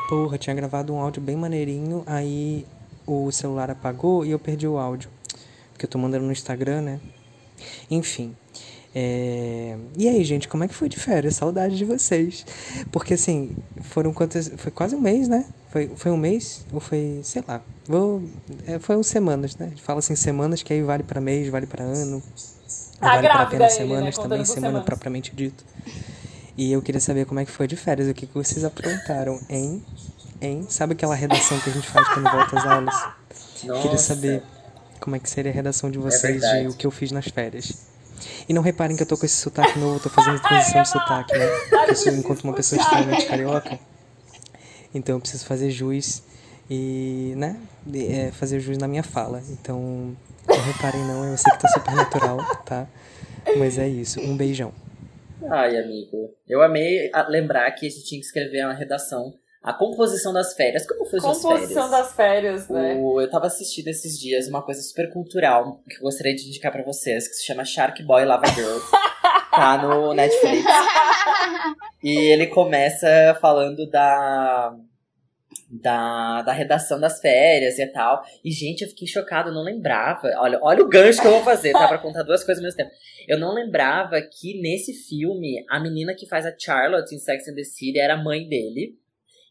Porra, 0.07 0.37
tinha 0.37 0.55
gravado 0.55 0.93
um 0.93 1.01
áudio 1.01 1.21
bem 1.21 1.35
maneirinho, 1.35 2.01
aí 2.05 2.65
o 3.05 3.29
celular 3.29 3.69
apagou 3.69 4.25
e 4.25 4.31
eu 4.31 4.39
perdi 4.39 4.69
o 4.69 4.77
áudio. 4.77 5.09
Porque 5.73 5.85
eu 5.85 5.89
tô 5.89 5.97
mandando 5.97 6.25
no 6.25 6.31
Instagram, 6.31 6.81
né? 6.81 6.99
Enfim. 7.91 8.33
É, 8.93 9.77
E 9.95 10.07
aí, 10.07 10.23
gente, 10.23 10.47
como 10.47 10.63
é 10.63 10.67
que 10.67 10.73
foi 10.73 10.89
de 10.89 10.97
férias? 10.99 11.35
Saudade 11.35 11.77
de 11.77 11.85
vocês. 11.85 12.45
Porque 12.91 13.13
assim, 13.13 13.55
foram 13.81 14.13
quantas. 14.13 14.51
Foi 14.57 14.71
quase 14.71 14.95
um 14.95 15.01
mês, 15.01 15.27
né? 15.27 15.45
Foi, 15.69 15.91
foi 15.95 16.11
um 16.11 16.17
mês? 16.17 16.65
Ou 16.73 16.79
foi, 16.79 17.19
sei 17.23 17.43
lá. 17.47 17.61
Vou... 17.85 18.23
é, 18.65 18.79
foi 18.79 18.97
uns 18.97 19.07
semanas, 19.07 19.55
né? 19.55 19.67
A 19.67 19.69
gente 19.69 19.83
fala 19.83 19.99
assim, 19.99 20.15
semanas, 20.15 20.63
que 20.63 20.73
aí 20.73 20.81
vale 20.81 21.03
pra 21.03 21.21
mês, 21.21 21.47
vale 21.49 21.67
pra 21.67 21.83
ano. 21.83 22.21
Tá 22.99 23.09
vale 23.09 23.27
pra 23.27 23.35
grávida 23.35 23.43
apenas 23.43 23.75
ele, 23.77 23.83
né? 23.83 23.89
semanas 23.89 24.15
Contando 24.15 24.29
também, 24.31 24.45
semana 24.45 24.67
semanas. 24.67 24.85
propriamente 24.85 25.35
dito. 25.35 25.63
E 26.57 26.71
eu 26.71 26.81
queria 26.81 26.99
saber 26.99 27.25
como 27.25 27.39
é 27.39 27.45
que 27.45 27.51
foi 27.51 27.67
de 27.67 27.75
férias, 27.77 28.09
o 28.09 28.13
que, 28.13 28.25
que 28.25 28.33
vocês 28.33 28.65
aprontaram, 28.65 29.39
hein? 29.49 29.81
Hein? 30.41 30.65
Sabe 30.67 30.93
aquela 30.93 31.15
redação 31.15 31.59
que 31.59 31.69
a 31.69 31.73
gente 31.73 31.87
faz 31.87 32.07
quando 32.09 32.29
volta 32.29 32.59
às 32.59 32.65
aulas? 32.65 32.95
Nossa. 33.63 33.81
Queria 33.81 33.97
saber 33.97 34.43
como 34.99 35.15
é 35.15 35.19
que 35.19 35.29
seria 35.29 35.51
a 35.51 35.55
redação 35.55 35.89
de 35.89 35.97
vocês 35.97 36.35
de 36.35 36.39
verdade. 36.39 36.67
o 36.67 36.73
que 36.73 36.85
eu 36.85 36.91
fiz 36.91 37.11
nas 37.11 37.27
férias. 37.27 37.88
E 38.47 38.53
não 38.53 38.61
reparem 38.61 38.95
que 38.95 39.03
eu 39.03 39.07
tô 39.07 39.17
com 39.17 39.25
esse 39.25 39.35
sotaque 39.35 39.77
novo, 39.79 39.97
eu 39.97 39.99
tô 39.99 40.09
fazendo 40.09 40.39
transição 40.41 40.81
de 40.81 40.89
sotaque, 40.89 41.37
né? 41.37 41.47
Porque 41.69 41.91
eu 41.91 41.95
sou 41.95 42.13
enquanto 42.13 42.43
uma 42.43 42.53
pessoa 42.53 42.81
extremamente 42.81 43.25
carioca. 43.25 43.79
Então 44.93 45.15
eu 45.15 45.19
preciso 45.19 45.45
fazer 45.45 45.69
jus 45.69 46.23
e, 46.69 47.33
né? 47.35 47.59
é, 47.93 48.31
fazer 48.31 48.59
jus 48.59 48.77
na 48.77 48.87
minha 48.87 49.03
fala. 49.03 49.41
Então, 49.49 50.15
não 50.47 50.61
reparem 50.63 51.01
não, 51.03 51.25
eu 51.25 51.37
sei 51.37 51.51
que 51.53 51.59
tá 51.59 51.67
super 51.69 51.95
natural, 51.95 52.37
tá? 52.65 52.87
Mas 53.57 53.77
é 53.77 53.87
isso. 53.87 54.19
Um 54.19 54.35
beijão. 54.35 54.73
Ai, 55.49 55.77
amigo. 55.77 56.35
Eu 56.47 56.61
amei 56.61 57.09
lembrar 57.29 57.71
que 57.71 57.87
a 57.87 57.89
gente 57.89 58.03
tinha 58.03 58.19
que 58.19 58.25
escrever 58.25 58.65
uma 58.65 58.73
redação. 58.73 59.33
A 59.61 59.73
composição 59.73 60.31
das 60.31 60.53
férias. 60.53 60.87
Como 60.87 61.05
foi 61.05 61.19
suas 61.19 61.41
férias? 61.41 61.59
Composição 61.61 61.89
das 61.91 62.13
férias, 62.13 62.69
né? 62.69 62.95
O- 63.01 63.19
eu 63.19 63.29
tava 63.29 63.47
assistindo 63.47 63.87
esses 63.89 64.17
dias 64.17 64.47
uma 64.47 64.61
coisa 64.63 64.81
super 64.81 65.11
cultural 65.11 65.81
que 65.89 65.97
eu 65.97 66.01
gostaria 66.01 66.33
de 66.33 66.47
indicar 66.47 66.71
pra 66.71 66.83
vocês, 66.83 67.27
que 67.27 67.33
se 67.35 67.45
chama 67.45 67.65
Shark 67.65 68.01
Boy 68.03 68.23
Lava 68.25 68.47
Girl. 68.47 68.77
tá 69.51 69.77
no 69.81 70.13
Netflix. 70.13 70.63
E 72.01 72.17
ele 72.31 72.47
começa 72.47 73.37
falando 73.41 73.85
da, 73.89 74.73
da, 75.69 76.41
da 76.43 76.53
redação 76.53 76.97
das 76.99 77.19
férias 77.19 77.77
e 77.79 77.87
tal. 77.87 78.23
E, 78.45 78.51
gente, 78.51 78.81
eu 78.83 78.87
fiquei 78.87 79.07
chocada, 79.07 79.49
eu 79.49 79.53
não 79.53 79.63
lembrava. 79.63 80.29
Olha, 80.37 80.57
olha 80.61 80.83
o 80.83 80.87
gancho 80.87 81.19
que 81.21 81.27
eu 81.27 81.31
vou 81.31 81.43
fazer, 81.43 81.73
tá? 81.73 81.85
Pra 81.87 81.97
contar 81.97 82.23
duas 82.23 82.45
coisas 82.45 82.63
ao 82.63 82.65
mesmo 82.65 82.77
tempo. 82.77 82.91
Eu 83.27 83.37
não 83.37 83.53
lembrava 83.53 84.21
que 84.21 84.61
nesse 84.61 84.93
filme, 84.93 85.65
a 85.69 85.79
menina 85.81 86.15
que 86.15 86.25
faz 86.27 86.45
a 86.45 86.55
Charlotte 86.57 87.13
em 87.13 87.19
Sex 87.19 87.45
and 87.49 87.55
the 87.55 87.63
City 87.65 87.99
era 87.99 88.13
a 88.13 88.23
mãe 88.23 88.47
dele. 88.47 88.97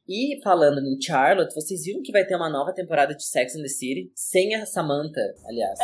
E 0.08 0.40
falando 0.42 0.78
em 0.78 1.00
Charlotte, 1.00 1.54
vocês 1.54 1.84
viram 1.84 2.02
que 2.02 2.12
vai 2.12 2.24
ter 2.24 2.34
uma 2.36 2.48
nova 2.48 2.72
temporada 2.72 3.14
de 3.14 3.24
Sex 3.24 3.54
and 3.56 3.62
the 3.62 3.68
City? 3.68 4.10
Sem 4.14 4.54
a 4.54 4.64
Samantha, 4.64 5.20
aliás. 5.46 5.78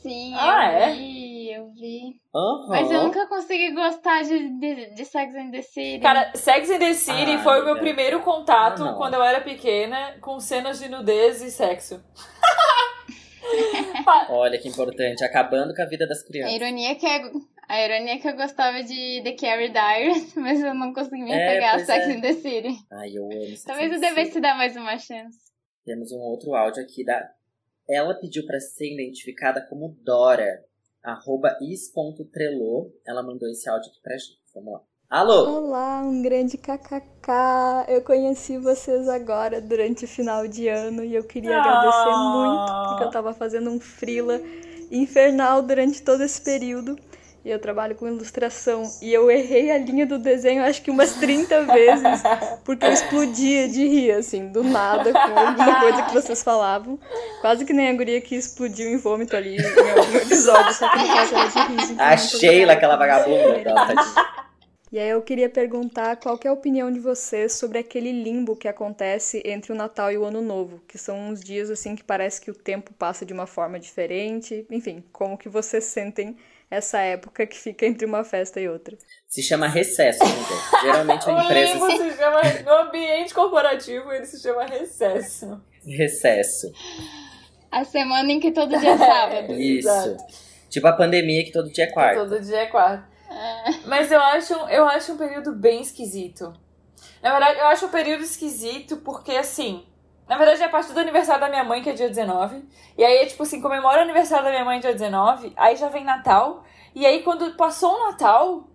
Sim, 0.00 0.32
Ah, 0.36 0.72
eu 0.72 0.78
é? 0.78 0.92
vi, 0.94 1.52
eu 1.52 1.70
vi. 1.74 2.00
Aham. 2.34 2.68
Mas 2.68 2.90
eu 2.90 3.02
nunca 3.02 3.26
consegui 3.26 3.72
gostar 3.74 4.22
de, 4.22 4.48
de, 4.58 4.94
de 4.94 5.04
Sex 5.04 5.34
and 5.34 5.50
the 5.50 5.60
City. 5.60 5.98
Cara, 5.98 6.30
Sex 6.34 6.70
and 6.70 6.78
the 6.78 6.94
City 6.94 7.32
Ah, 7.32 7.42
foi 7.42 7.60
o 7.60 7.64
meu 7.64 7.72
amiga. 7.72 7.80
primeiro 7.86 8.20
contato 8.22 8.82
Ah, 8.84 8.92
não. 8.92 8.94
quando 8.96 9.14
eu 9.14 9.22
era 9.22 9.40
pequena 9.40 10.14
com 10.20 10.38
cenas 10.38 10.78
de 10.78 10.88
nudez 10.88 11.42
e 11.42 11.50
sexo. 11.50 12.00
Olha 14.30 14.58
que 14.58 14.68
importante, 14.68 15.24
acabando 15.24 15.74
com 15.74 15.82
a 15.82 15.86
vida 15.86 16.06
das 16.06 16.22
a 16.22 16.26
crianças. 16.26 16.54
ironia 16.54 16.90
é 16.90 16.94
que 16.94 17.06
é, 17.06 17.20
a 17.68 17.84
ironia 17.84 18.14
é 18.14 18.18
que 18.18 18.28
eu 18.28 18.36
gostava 18.36 18.82
de 18.82 19.20
The 19.22 19.32
Carrie 19.32 19.70
Diaries, 19.70 20.34
mas 20.36 20.60
eu 20.60 20.74
não 20.74 20.92
consegui 20.92 21.22
me 21.22 21.32
É, 21.32 21.54
pegar 21.54 21.74
a 21.76 21.78
Sex 21.84 22.06
é. 22.06 22.12
and 22.12 22.20
the 22.20 22.32
City. 22.34 22.76
Ai, 22.90 23.10
eu 23.16 23.24
amo 23.24 23.46
Sex 23.46 23.64
Talvez 23.64 23.92
eu 23.92 24.00
devesse 24.00 24.40
dar 24.40 24.56
mais 24.56 24.76
uma 24.76 24.98
chance. 24.98 25.38
Temos 25.84 26.12
um 26.12 26.18
outro 26.18 26.54
áudio 26.54 26.82
aqui 26.82 27.04
da. 27.04 27.30
Ela 27.88 28.14
pediu 28.14 28.44
pra 28.46 28.60
ser 28.60 28.92
identificada 28.92 29.60
como 29.62 29.96
Dora. 30.02 30.64
Arroba 31.02 31.56
is.trelô. 31.62 32.92
Ela 33.06 33.22
mandou 33.22 33.48
esse 33.48 33.68
áudio 33.70 33.90
aqui 33.90 34.00
pra 34.02 34.16
gente. 34.16 34.38
Vamos 34.54 34.72
lá. 34.74 34.80
Alô? 35.10 35.48
Olá, 35.56 36.02
um 36.04 36.20
grande 36.20 36.58
kkk. 36.58 37.32
Eu 37.88 38.02
conheci 38.02 38.58
vocês 38.58 39.08
agora 39.08 39.58
durante 39.58 40.04
o 40.04 40.08
final 40.08 40.46
de 40.46 40.68
ano 40.68 41.02
e 41.02 41.14
eu 41.14 41.24
queria 41.24 41.56
Ah. 41.56 41.62
agradecer 41.62 42.14
muito 42.14 42.88
porque 42.90 43.04
eu 43.04 43.10
tava 43.10 43.32
fazendo 43.32 43.70
um 43.70 43.80
frila 43.80 44.38
infernal 44.90 45.62
durante 45.62 46.02
todo 46.02 46.22
esse 46.22 46.38
período. 46.42 46.98
E 47.42 47.50
eu 47.50 47.58
trabalho 47.58 47.94
com 47.94 48.06
ilustração 48.06 48.82
e 49.00 49.10
eu 49.10 49.30
errei 49.30 49.70
a 49.70 49.78
linha 49.78 50.04
do 50.04 50.18
desenho 50.18 50.62
acho 50.62 50.82
que 50.82 50.90
umas 50.90 51.14
30 51.14 51.62
vezes 51.72 52.22
porque 52.62 52.84
eu 52.84 52.92
explodia 52.92 53.66
de 53.66 53.88
rir 53.88 54.10
assim, 54.12 54.48
do 54.48 54.62
nada 54.62 55.10
com 55.10 55.38
alguma 55.38 55.80
coisa 55.80 56.02
que 56.02 56.12
vocês 56.12 56.42
falavam. 56.42 56.98
Quase 57.40 57.64
que 57.64 57.72
nem 57.72 57.88
a 57.88 57.94
guria 57.94 58.20
que 58.20 58.34
explodiu 58.36 58.90
em 58.90 58.98
vômito 58.98 59.34
ali 59.34 59.56
em 59.56 59.90
algum 59.98 60.16
episódio, 60.18 60.74
só 60.74 60.86
que 60.90 60.98
no 60.98 61.06
caso 61.06 61.34
era 61.34 61.48
de 61.48 61.72
riso. 61.80 61.92
então 61.94 62.06
A 62.06 62.16
Sheila, 62.18 62.72
aquela 62.74 62.96
vagabunda. 62.96 63.64
Nossa, 63.72 63.94
tadinha. 63.94 64.47
E 64.90 64.98
aí 64.98 65.10
eu 65.10 65.20
queria 65.20 65.50
perguntar 65.50 66.16
qual 66.16 66.38
que 66.38 66.46
é 66.46 66.50
a 66.50 66.52
opinião 66.52 66.90
de 66.90 66.98
vocês 66.98 67.52
sobre 67.52 67.78
aquele 67.78 68.10
limbo 68.10 68.56
que 68.56 68.66
acontece 68.66 69.42
entre 69.44 69.70
o 69.70 69.74
Natal 69.74 70.10
e 70.10 70.16
o 70.16 70.24
Ano 70.24 70.40
Novo, 70.40 70.80
que 70.88 70.96
são 70.96 71.28
uns 71.28 71.44
dias 71.44 71.68
assim 71.68 71.94
que 71.94 72.02
parece 72.02 72.40
que 72.40 72.50
o 72.50 72.54
tempo 72.54 72.94
passa 72.94 73.26
de 73.26 73.32
uma 73.34 73.46
forma 73.46 73.78
diferente. 73.78 74.66
Enfim, 74.70 75.04
como 75.12 75.36
que 75.36 75.46
vocês 75.46 75.84
sentem 75.84 76.38
essa 76.70 77.00
época 77.00 77.46
que 77.46 77.56
fica 77.58 77.84
entre 77.84 78.06
uma 78.06 78.24
festa 78.24 78.60
e 78.60 78.68
outra? 78.68 78.96
Se 79.26 79.42
chama 79.42 79.68
recesso, 79.68 80.22
amiga. 80.22 80.82
Geralmente 80.82 81.24
O 81.28 81.36
a 81.36 81.44
empresa 81.44 81.74
limbo 81.74 81.90
se 81.90 82.16
chama, 82.16 82.40
no 82.64 82.88
ambiente 82.88 83.34
corporativo 83.34 84.10
ele 84.10 84.24
se 84.24 84.40
chama 84.40 84.64
recesso. 84.64 85.60
recesso. 85.84 86.72
A 87.70 87.84
semana 87.84 88.32
em 88.32 88.40
que 88.40 88.52
todo 88.52 88.78
dia 88.78 88.92
é 88.92 88.96
sábado. 88.96 89.52
Isso. 89.52 89.86
Exato. 89.86 90.24
Tipo 90.70 90.86
a 90.86 90.92
pandemia 90.94 91.44
que 91.44 91.52
todo 91.52 91.70
dia 91.70 91.84
é 91.84 91.88
quarta. 91.88 92.20
Todo 92.20 92.40
dia 92.40 92.60
é 92.60 92.66
quarto. 92.66 93.17
Mas 93.86 94.10
eu 94.10 94.20
acho, 94.20 94.52
eu 94.52 94.86
acho 94.86 95.12
um 95.12 95.16
período 95.16 95.52
bem 95.52 95.80
esquisito. 95.80 96.52
Na 97.22 97.30
verdade, 97.30 97.58
eu 97.58 97.66
acho 97.66 97.86
um 97.86 97.90
período 97.90 98.22
esquisito 98.22 98.98
porque, 98.98 99.32
assim... 99.32 99.84
Na 100.28 100.36
verdade, 100.36 100.62
é 100.62 100.66
a 100.66 100.68
partir 100.68 100.92
do 100.92 101.00
aniversário 101.00 101.40
da 101.40 101.48
minha 101.48 101.64
mãe, 101.64 101.82
que 101.82 101.88
é 101.88 101.94
dia 101.94 102.08
19. 102.08 102.62
E 102.98 103.02
aí, 103.02 103.16
é 103.16 103.26
tipo 103.26 103.42
assim, 103.44 103.62
comemora 103.62 104.00
o 104.00 104.02
aniversário 104.02 104.44
da 104.44 104.50
minha 104.50 104.64
mãe 104.64 104.78
dia 104.78 104.92
19. 104.92 105.54
Aí 105.56 105.74
já 105.74 105.88
vem 105.88 106.04
Natal. 106.04 106.64
E 106.94 107.06
aí, 107.06 107.22
quando 107.22 107.56
passou 107.56 107.94
o 107.94 108.10
Natal, 108.10 108.68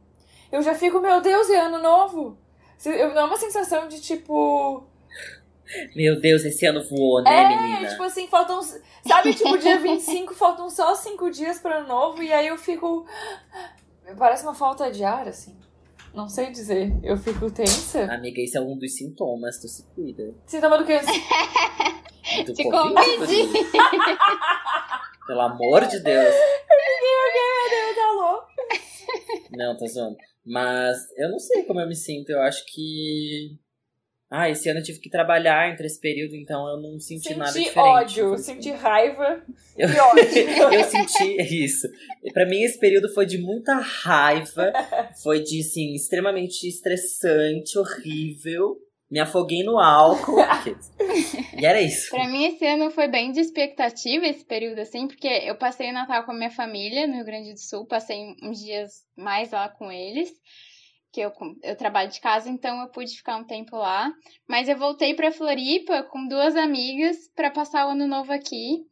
eu 0.52 0.64
já 0.64 0.74
fico, 0.74 1.00
meu 1.00 1.22
Deus, 1.22 1.48
é 1.52 1.60
ano 1.60 1.78
novo. 1.78 2.40
Eu, 2.84 3.12
é 3.12 3.24
uma 3.24 3.38
sensação 3.38 3.88
de, 3.88 4.02
tipo... 4.02 4.84
Meu 5.96 6.20
Deus, 6.20 6.44
esse 6.44 6.66
ano 6.66 6.84
voou, 6.90 7.22
né, 7.22 7.44
É, 7.44 7.48
menina? 7.50 7.90
tipo 7.90 8.04
assim, 8.04 8.28
faltam. 8.28 8.60
Sabe, 9.08 9.34
tipo, 9.34 9.58
dia 9.58 9.78
25, 9.78 10.34
faltam 10.34 10.70
só 10.70 10.96
5 10.96 11.30
dias 11.30 11.60
para 11.60 11.78
ano 11.78 11.88
novo, 11.88 12.22
e 12.24 12.34
aí 12.34 12.48
eu 12.48 12.58
fico. 12.58 13.06
Parece 14.18 14.44
uma 14.44 14.54
falta 14.54 14.92
de 14.92 15.04
ar, 15.04 15.28
assim. 15.28 15.58
Não 16.14 16.30
sei 16.30 16.52
dizer. 16.52 16.94
Eu 17.04 17.18
fico 17.18 17.50
tensa. 17.50 18.04
Amiga, 18.14 18.40
isso 18.42 18.58
é 18.58 18.62
um 18.62 18.78
dos 18.78 18.96
sintomas, 18.96 19.60
tu 19.60 19.68
se 19.68 19.84
cuida. 19.96 20.34
Sintoma 20.46 20.78
do 20.78 20.86
que? 20.86 21.00
Do. 22.46 22.70
Rodrigo. 22.70 23.54
Pelo 25.28 25.42
amor 25.42 25.86
de 25.88 26.00
Deus. 26.00 26.36
Meu 26.36 27.30
Deus, 27.70 27.98
alô? 28.06 28.44
Não, 29.52 29.78
tô 29.78 29.88
zoando. 29.88 30.18
Mas 30.46 30.98
eu 31.18 31.30
não 31.30 31.40
sei 31.40 31.64
como 31.64 31.80
eu 31.80 31.88
me 31.88 31.96
sinto. 31.96 32.30
Eu 32.32 32.42
acho 32.42 32.66
que. 32.68 33.58
Ah, 34.36 34.50
esse 34.50 34.68
ano 34.68 34.80
eu 34.80 34.84
tive 34.84 35.00
que 35.00 35.12
trabalhar 35.12 35.72
entre 35.72 35.86
esse 35.86 36.00
período, 36.02 36.36
então 36.36 36.68
eu 36.68 36.82
não 36.82 37.00
senti, 37.00 37.36
nada 37.36 37.52
Senti 37.52 37.66
diferente. 37.66 37.88
ódio, 38.20 38.38
senti 38.40 38.72
raiva 38.72 39.44
Eu- 39.78 39.88
e 39.90 40.00
ódio. 40.00 40.24
eu 40.74 40.84
senti 40.86 41.64
isso. 41.64 41.88
Pra 42.34 42.44
mim, 42.48 42.64
esse 42.64 42.80
período 42.80 43.14
foi 43.14 43.28
de 43.28 43.38
muita 43.38 43.76
raiva. 43.76 44.74
Foi 45.22 45.44
de, 45.44 45.60
assim, 45.60 45.94
extremamente 45.94 46.68
estressante, 46.68 47.78
horrível. 47.78 48.78
Me 49.12 49.20
afoguei 49.20 49.62
no 49.64 49.78
álcool. 49.78 50.40
e 51.62 51.64
era 51.64 51.80
isso. 51.80 52.10
Pra 52.10 52.28
mim, 52.28 52.46
esse 52.46 52.66
ano 52.66 52.90
foi 52.90 53.08
bem 53.08 53.32
de 53.32 53.40
expectativa, 53.40 54.26
esse 54.26 54.44
período, 54.44 54.80
assim, 54.80 55.08
porque 55.08 55.28
eu 55.28 55.56
passei 55.56 55.92
o 55.92 55.94
Natal 55.94 56.24
com 56.26 56.32
a 56.32 56.36
minha 56.36 56.50
família 56.50 57.06
no 57.06 57.14
Rio 57.18 57.26
Grande 57.26 57.54
do 57.54 57.60
Sul, 57.60 57.86
passei 57.86 58.18
uns 58.42 58.58
dias 58.60 58.92
mais 59.16 59.52
lá 59.52 59.70
com 59.70 59.92
eles, 59.92 60.32
que 61.14 61.22
eu, 61.22 61.32
eu 61.62 61.78
trabalho 61.78 62.10
de 62.10 62.20
casa, 62.20 62.50
então 62.50 62.82
eu 62.82 62.90
pude 62.90 63.16
ficar 63.16 63.38
um 63.38 63.44
tempo 63.44 63.78
lá. 63.78 64.12
Mas 64.48 64.68
eu 64.68 64.76
voltei 64.76 65.14
pra 65.14 65.32
Floripa 65.32 66.02
com 66.04 66.28
duas 66.28 66.56
amigas 66.56 67.16
pra 67.36 67.52
passar 67.52 67.86
o 67.86 67.92
ano 67.92 68.08
novo 68.08 68.34
aqui. 68.34 68.84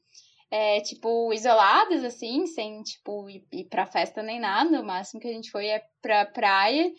É, 0.52 0.82
tipo, 0.82 1.34
isoladas, 1.34 2.04
assim, 2.04 2.46
sem, 2.46 2.84
tipo, 2.84 3.28
ir, 3.28 3.44
ir 3.52 3.66
pra 3.66 3.88
festa 3.88 4.22
nem 4.22 4.40
nada. 4.40 4.80
O 4.80 4.86
máximo 4.86 5.20
que 5.20 5.28
a 5.28 5.34
gente 5.34 5.50
foi 5.50 5.66
é 5.66 5.84
pra 6.00 6.26
praia. 6.26 6.94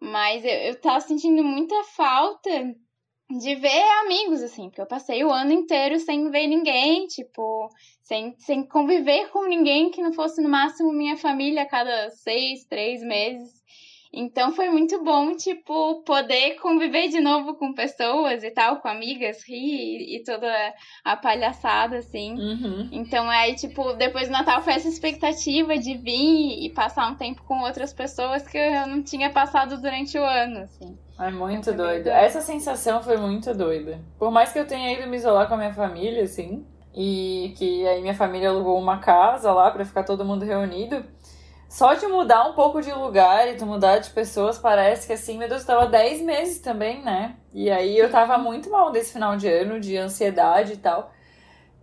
Mas 0.00 0.44
eu, 0.44 0.52
eu 0.52 0.80
tava 0.80 1.00
sentindo 1.00 1.42
muita 1.42 1.82
falta 1.96 2.50
de 3.30 3.54
ver 3.56 3.82
amigos, 4.04 4.42
assim, 4.42 4.68
porque 4.68 4.80
eu 4.80 4.86
passei 4.86 5.24
o 5.24 5.32
ano 5.32 5.52
inteiro 5.52 5.98
sem 5.98 6.30
ver 6.30 6.46
ninguém, 6.46 7.06
tipo, 7.08 7.68
sem, 8.02 8.34
sem 8.38 8.64
conviver 8.64 9.28
com 9.30 9.48
ninguém 9.48 9.90
que 9.90 10.00
não 10.00 10.12
fosse 10.12 10.40
no 10.40 10.48
máximo 10.48 10.92
minha 10.92 11.16
família 11.16 11.62
a 11.62 11.68
cada 11.68 12.10
seis, 12.10 12.64
três 12.64 13.02
meses. 13.02 13.58
Então 14.12 14.52
foi 14.52 14.68
muito 14.70 15.02
bom, 15.04 15.36
tipo, 15.36 16.02
poder 16.02 16.56
conviver 16.60 17.08
de 17.08 17.20
novo 17.20 17.54
com 17.54 17.74
pessoas 17.74 18.42
e 18.42 18.50
tal, 18.50 18.80
com 18.80 18.88
amigas, 18.88 19.42
rir 19.46 19.56
e, 19.56 20.16
e 20.16 20.24
toda 20.24 20.50
a 21.04 21.16
palhaçada, 21.16 21.98
assim. 21.98 22.32
Uhum. 22.32 22.88
Então 22.90 23.28
aí, 23.28 23.54
tipo, 23.54 23.92
depois 23.94 24.28
do 24.28 24.32
Natal 24.32 24.62
foi 24.62 24.74
essa 24.74 24.88
expectativa 24.88 25.76
de 25.76 25.96
vir 25.98 26.64
e 26.64 26.70
passar 26.70 27.10
um 27.10 27.14
tempo 27.14 27.42
com 27.44 27.60
outras 27.60 27.92
pessoas 27.92 28.46
que 28.46 28.56
eu 28.56 28.86
não 28.86 29.02
tinha 29.02 29.30
passado 29.30 29.80
durante 29.80 30.18
o 30.18 30.24
ano, 30.24 30.60
assim. 30.60 30.98
É 31.18 31.30
muito 31.30 31.66
doido. 31.66 32.04
doido. 32.04 32.08
Essa 32.08 32.40
sensação 32.40 33.02
foi 33.02 33.16
muito 33.16 33.52
doida. 33.52 34.00
Por 34.18 34.30
mais 34.30 34.52
que 34.52 34.58
eu 34.58 34.66
tenha 34.66 34.92
ido 34.92 35.08
me 35.08 35.16
isolar 35.16 35.48
com 35.48 35.54
a 35.54 35.58
minha 35.58 35.74
família, 35.74 36.22
assim, 36.22 36.64
e 36.94 37.54
que 37.56 37.86
aí 37.86 38.00
minha 38.00 38.14
família 38.14 38.48
alugou 38.48 38.78
uma 38.78 38.98
casa 38.98 39.52
lá 39.52 39.70
pra 39.70 39.84
ficar 39.84 40.04
todo 40.04 40.24
mundo 40.24 40.44
reunido, 40.44 41.04
só 41.68 41.94
de 41.94 42.06
mudar 42.06 42.48
um 42.48 42.54
pouco 42.54 42.80
de 42.80 42.92
lugar 42.92 43.46
e 43.48 43.56
tu 43.56 43.66
mudar 43.66 43.98
de 43.98 44.10
pessoas, 44.10 44.58
parece 44.58 45.06
que 45.06 45.12
assim, 45.12 45.36
meu 45.36 45.48
Deus, 45.48 45.60
eu 45.62 45.66
tava 45.66 45.86
10 45.86 46.22
meses 46.22 46.60
também, 46.60 47.02
né? 47.02 47.36
E 47.52 47.70
aí 47.70 47.98
eu 47.98 48.10
tava 48.10 48.38
muito 48.38 48.70
mal 48.70 48.90
desse 48.90 49.12
final 49.12 49.36
de 49.36 49.48
ano, 49.48 49.78
de 49.78 49.96
ansiedade 49.96 50.72
e 50.74 50.76
tal. 50.78 51.12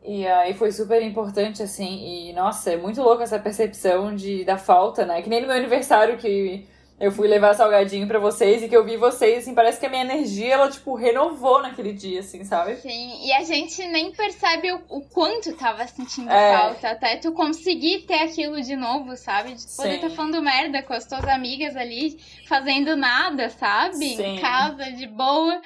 E 0.03 0.27
aí 0.27 0.53
foi 0.53 0.71
super 0.71 1.01
importante, 1.01 1.63
assim, 1.63 2.29
e 2.29 2.33
nossa, 2.33 2.71
é 2.73 2.77
muito 2.77 3.01
louco 3.01 3.23
essa 3.23 3.39
percepção 3.39 4.15
de, 4.15 4.43
da 4.45 4.57
falta, 4.57 5.05
né? 5.05 5.21
Que 5.21 5.29
nem 5.29 5.41
no 5.41 5.47
meu 5.47 5.55
aniversário 5.55 6.17
que 6.17 6.67
eu 6.99 7.11
fui 7.11 7.27
levar 7.27 7.53
salgadinho 7.53 8.07
pra 8.07 8.19
vocês 8.19 8.63
e 8.63 8.69
que 8.69 8.75
eu 8.75 8.85
vi 8.85 8.95
vocês, 8.95 9.39
assim, 9.39 9.53
parece 9.53 9.79
que 9.79 9.85
a 9.85 9.89
minha 9.89 10.03
energia, 10.03 10.53
ela, 10.53 10.69
tipo, 10.71 10.95
renovou 10.95 11.61
naquele 11.61 11.91
dia, 11.91 12.21
assim, 12.21 12.43
sabe? 12.45 12.77
Sim, 12.77 13.25
e 13.25 13.33
a 13.33 13.43
gente 13.43 13.85
nem 13.87 14.11
percebe 14.13 14.71
o, 14.71 14.81
o 14.89 15.01
quanto 15.01 15.53
tava 15.57 15.85
sentindo 15.87 16.29
É. 16.31 16.57
falta, 16.57 16.89
até 16.91 17.17
tu 17.17 17.33
conseguir 17.33 18.03
ter 18.07 18.21
aquilo 18.23 18.61
de 18.61 18.75
novo, 18.75 19.15
sabe? 19.17 19.53
De 19.53 19.63
poder 19.75 19.95
estar 19.95 20.09
falando 20.11 20.41
merda 20.41 20.81
com 20.83 20.93
as 20.93 21.05
tuas 21.05 21.25
amigas 21.27 21.75
ali, 21.75 22.17
fazendo 22.47 22.95
nada, 22.95 23.49
sabe? 23.49 23.95
Sim. 24.15 24.37
Em 24.37 24.39
casa, 24.41 24.91
de 24.91 25.07
boa. 25.07 25.61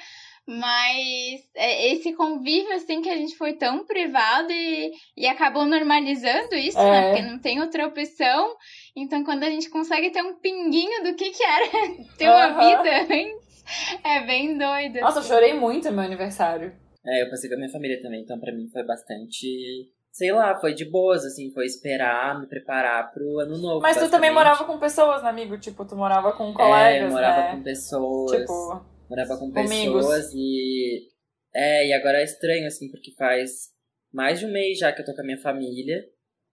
Mas 0.46 1.40
é, 1.54 1.92
esse 1.92 2.12
convívio, 2.14 2.74
assim, 2.74 3.00
que 3.02 3.08
a 3.08 3.16
gente 3.16 3.36
foi 3.36 3.52
tão 3.52 3.84
privado 3.86 4.50
e, 4.50 4.90
e 5.16 5.26
acabou 5.28 5.64
normalizando 5.64 6.56
isso, 6.56 6.76
É. 6.78 6.90
né? 6.90 7.08
Porque 7.10 7.22
não 7.30 7.38
tem 7.38 7.60
outra 7.60 7.86
opção. 7.86 8.52
Então, 9.00 9.24
quando 9.24 9.42
a 9.44 9.50
gente 9.50 9.70
consegue 9.70 10.10
ter 10.10 10.22
um 10.22 10.34
pinguinho 10.34 11.02
do 11.04 11.14
que, 11.14 11.30
que 11.30 11.42
era 11.42 11.66
ter 12.18 12.28
uma 12.28 12.46
Aham. 12.46 12.82
vida 12.82 13.14
antes, 13.14 13.64
é 14.04 14.26
bem 14.26 14.58
doido. 14.58 15.00
Nossa, 15.00 15.20
eu 15.20 15.24
chorei 15.24 15.54
muito 15.54 15.88
no 15.88 15.96
meu 15.96 16.04
aniversário. 16.04 16.72
É, 17.06 17.22
eu 17.22 17.30
passei 17.30 17.48
com 17.48 17.54
a 17.56 17.58
minha 17.58 17.70
família 17.70 18.00
também, 18.02 18.20
então 18.22 18.38
pra 18.38 18.52
mim 18.52 18.68
foi 18.68 18.82
bastante. 18.84 19.90
Sei 20.12 20.30
lá, 20.32 20.58
foi 20.60 20.74
de 20.74 20.84
boas, 20.84 21.24
assim, 21.24 21.50
foi 21.52 21.64
esperar, 21.64 22.38
me 22.38 22.46
preparar 22.46 23.10
pro 23.12 23.38
ano 23.38 23.56
novo. 23.56 23.80
Mas 23.80 23.96
tu 23.96 24.10
também 24.10 24.32
morava 24.32 24.64
com 24.64 24.78
pessoas, 24.78 25.22
né, 25.22 25.30
amigo? 25.30 25.56
Tipo, 25.58 25.84
tu 25.86 25.96
morava 25.96 26.32
com 26.32 26.50
É, 26.50 26.52
colegas, 26.52 27.06
eu 27.06 27.10
morava 27.10 27.40
né? 27.42 27.50
com 27.52 27.62
pessoas. 27.62 28.40
Tipo, 28.40 28.84
morava 29.08 29.36
com 29.38 29.46
amigos. 29.46 30.04
pessoas 30.04 30.30
e. 30.34 31.08
É, 31.54 31.86
e 31.86 31.92
agora 31.92 32.20
é 32.20 32.24
estranho, 32.24 32.66
assim, 32.66 32.90
porque 32.90 33.12
faz 33.16 33.70
mais 34.12 34.40
de 34.40 34.46
um 34.46 34.52
mês 34.52 34.78
já 34.78 34.92
que 34.92 35.00
eu 35.00 35.06
tô 35.06 35.14
com 35.14 35.22
a 35.22 35.24
minha 35.24 35.40
família. 35.40 36.04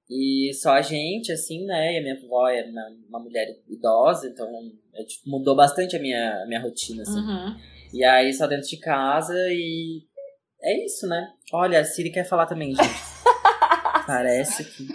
E 0.09 0.51
só 0.53 0.71
a 0.71 0.81
gente, 0.81 1.31
assim, 1.31 1.65
né? 1.65 1.93
E 1.93 1.97
a 1.97 2.01
minha 2.01 2.15
avó 2.15 2.47
é 2.47 2.63
uma, 2.63 2.97
uma 3.09 3.19
mulher 3.19 3.47
idosa, 3.67 4.27
então 4.27 4.47
é, 4.93 5.03
tipo, 5.03 5.29
mudou 5.29 5.55
bastante 5.55 5.95
a 5.95 5.99
minha, 5.99 6.43
a 6.43 6.45
minha 6.45 6.61
rotina, 6.61 7.03
assim. 7.03 7.19
uhum. 7.19 7.55
E 7.93 8.03
aí 8.03 8.33
só 8.33 8.47
dentro 8.47 8.67
de 8.67 8.77
casa 8.77 9.35
e. 9.49 10.03
É 10.61 10.85
isso, 10.85 11.07
né? 11.07 11.31
Olha, 11.53 11.79
a 11.79 11.85
Siri 11.85 12.09
quer 12.09 12.25
falar 12.25 12.45
também, 12.45 12.73
gente. 12.75 12.89
Parece 14.07 14.63
que. 14.63 14.87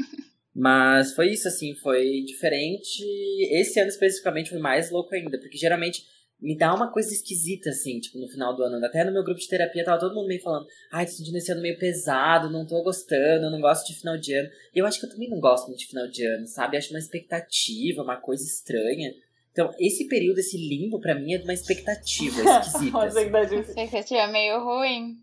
Mas 0.54 1.14
foi 1.14 1.30
isso, 1.30 1.48
assim, 1.48 1.74
foi 1.76 2.22
diferente. 2.26 3.02
Esse 3.50 3.80
ano 3.80 3.88
especificamente 3.88 4.50
foi 4.50 4.58
mais 4.58 4.90
louco 4.90 5.14
ainda, 5.14 5.38
porque 5.38 5.56
geralmente 5.56 6.04
me 6.43 6.57
dá 6.57 6.74
uma 6.74 6.90
coisa 6.90 7.12
esquisita, 7.12 7.70
assim, 7.70 8.01
tipo, 8.01 8.18
no 8.18 8.28
final 8.28 8.55
do 8.55 8.64
ano. 8.64 8.84
Até 8.84 9.05
no 9.05 9.12
meu 9.12 9.22
grupo 9.22 9.40
de 9.40 9.49
terapia 9.49 9.84
tava 9.84 10.01
todo 10.01 10.14
mundo 10.14 10.26
meio 10.26 10.43
falando, 10.43 10.66
ai, 10.90 11.07
tô 11.07 11.12
sentindo 11.12 11.38
esse 11.38 11.53
ano 11.53 11.62
meio 11.62 11.78
pesado, 11.78 12.51
não 12.51 12.66
tô 12.66 12.82
gostando, 12.82 13.49
não 13.49 13.61
gosto 13.61 13.86
de 13.86 13.99
final 13.99 14.18
de 14.18 14.34
ano. 14.34 14.51
E 14.74 14.78
eu 14.80 14.84
acho 14.84 14.99
que 14.99 15.07
eu 15.07 15.11
também 15.11 15.30
não 15.30 15.38
gosto 15.38 15.68
muito 15.68 15.78
de 15.78 15.86
final 15.86 16.09
de 16.09 16.26
ano, 16.26 16.47
sabe? 16.49 16.76
Acho 16.76 16.90
uma 16.90 16.99
expectativa, 16.99 18.03
uma 18.03 18.16
coisa 18.16 18.43
estranha. 18.45 19.14
Então, 19.53 19.70
esse 19.78 20.09
período, 20.09 20.38
esse 20.38 20.57
limbo, 20.57 20.99
pra 20.99 21.14
mim, 21.14 21.34
é 21.34 21.38
de 21.38 21.45
uma 21.45 21.55
expectativa 21.55 22.40
esquisita. 22.61 22.99
Uma 22.99 23.05
assim. 23.05 23.18
expectativa. 23.18 23.61
Expectativa 23.61 24.26
meio 24.26 24.64
ruim. 24.64 25.18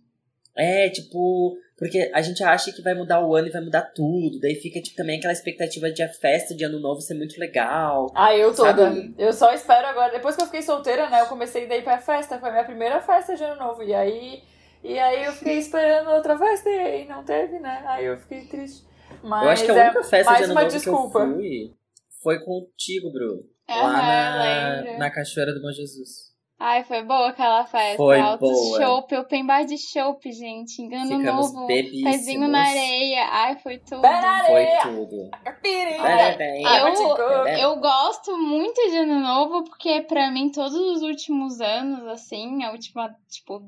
É, 0.55 0.89
tipo, 0.89 1.57
porque 1.79 2.11
a 2.13 2.21
gente 2.21 2.43
acha 2.43 2.73
que 2.73 2.81
vai 2.81 2.93
mudar 2.93 3.25
o 3.25 3.33
ano 3.33 3.47
e 3.47 3.51
vai 3.51 3.61
mudar 3.61 3.81
tudo. 3.81 4.37
Daí 4.37 4.53
fica, 4.55 4.81
tipo, 4.81 4.97
também 4.97 5.17
aquela 5.17 5.31
expectativa 5.31 5.89
de 5.89 6.03
a 6.03 6.09
festa 6.09 6.53
de 6.53 6.65
ano 6.65 6.77
novo 6.77 6.99
ser 6.99 7.13
muito 7.13 7.39
legal. 7.39 8.11
Ah, 8.13 8.35
eu 8.35 8.53
toda. 8.53 8.73
Sabe? 8.73 9.15
Eu 9.17 9.31
só 9.31 9.53
espero 9.53 9.87
agora. 9.87 10.11
Depois 10.11 10.35
que 10.35 10.41
eu 10.41 10.45
fiquei 10.45 10.61
solteira, 10.61 11.09
né? 11.09 11.21
Eu 11.21 11.27
comecei 11.27 11.63
ir 11.63 11.81
pra 11.81 11.97
festa. 11.97 12.37
Foi 12.37 12.49
a 12.49 12.51
minha 12.51 12.65
primeira 12.65 12.99
festa 12.99 13.33
de 13.33 13.43
ano 13.45 13.55
novo. 13.55 13.81
E 13.81 13.93
aí. 13.93 14.43
E 14.83 14.99
aí 14.99 15.23
eu 15.23 15.31
fiquei 15.31 15.57
esperando 15.57 16.09
outra 16.09 16.37
festa 16.37 16.69
e 16.69 17.07
não 17.07 17.23
teve, 17.23 17.59
né? 17.59 17.81
Aí 17.85 18.05
eu 18.05 18.17
fiquei 18.17 18.45
triste. 18.45 18.85
Mas 19.23 19.43
eu 19.43 19.49
acho 19.49 19.65
que 19.65 19.71
a 19.71 19.75
é 19.75 19.85
única 19.85 20.03
festa 20.03 20.31
mais 20.31 20.37
de 20.37 20.43
ano 20.43 20.53
uma 20.53 20.61
novo 20.63 20.73
desculpa. 20.73 21.19
que 21.19 21.25
eu 21.25 21.35
fui 21.35 21.73
foi 22.21 22.39
contigo, 22.39 23.11
Bruno. 23.11 23.43
Aham, 23.69 23.83
lá 23.83 24.01
na, 24.01 24.81
lembro. 24.81 24.99
na 24.99 25.11
Cachoeira 25.11 25.53
do 25.53 25.61
Bom 25.61 25.71
Jesus. 25.71 26.28
Ai, 26.61 26.83
foi 26.83 27.03
boa 27.03 27.29
aquela 27.29 27.65
festa. 27.65 27.95
Foi 27.95 28.19
Alto 28.19 28.41
boa. 28.41 28.77
chopp, 28.81 29.15
open 29.15 29.45
bar 29.45 29.63
de 29.63 29.77
chopp, 29.77 30.29
gente. 30.29 30.81
Engano 30.81 31.17
Ficamos 31.17 31.53
novo. 31.53 31.67
bebíssimos. 31.67 32.11
Pezinho 32.11 32.47
na 32.49 32.67
areia. 32.67 33.25
Ai, 33.31 33.57
foi 33.59 33.77
tudo. 33.77 34.01
Pé 34.01 34.21
na 34.21 34.43
Foi 34.45 34.65
tudo. 34.83 35.29
Pirinha! 35.61 36.01
Parabéns. 36.01 36.99
Coco. 36.99 37.21
É. 37.47 37.63
Eu 37.63 37.77
gosto 37.79 38.37
muito 38.37 38.75
de 38.89 38.97
ano 38.97 39.21
novo, 39.21 39.63
porque 39.63 40.01
pra 40.01 40.29
mim, 40.31 40.51
todos 40.51 40.73
os 40.75 41.01
últimos 41.01 41.61
anos, 41.61 42.05
assim, 42.07 42.61
a 42.65 42.71
última, 42.71 43.15
tipo, 43.29 43.63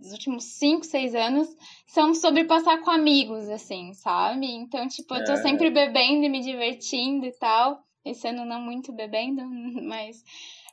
os 0.00 0.12
últimos 0.12 0.44
5, 0.44 0.84
6 0.84 1.16
anos, 1.16 1.48
são 1.86 2.14
sobre 2.14 2.44
passar 2.44 2.80
com 2.82 2.90
amigos, 2.92 3.48
assim, 3.48 3.92
sabe? 3.92 4.46
Então, 4.54 4.86
tipo, 4.86 5.14
eu 5.16 5.24
tô 5.24 5.32
É. 5.32 5.36
sempre 5.38 5.68
bebendo 5.68 6.24
e 6.24 6.28
me 6.28 6.40
divertindo 6.40 7.26
e 7.26 7.32
tal. 7.32 7.80
Esse 8.04 8.28
ano 8.28 8.44
não 8.44 8.60
muito 8.60 8.92
bebendo, 8.92 9.42
mas. 9.82 10.22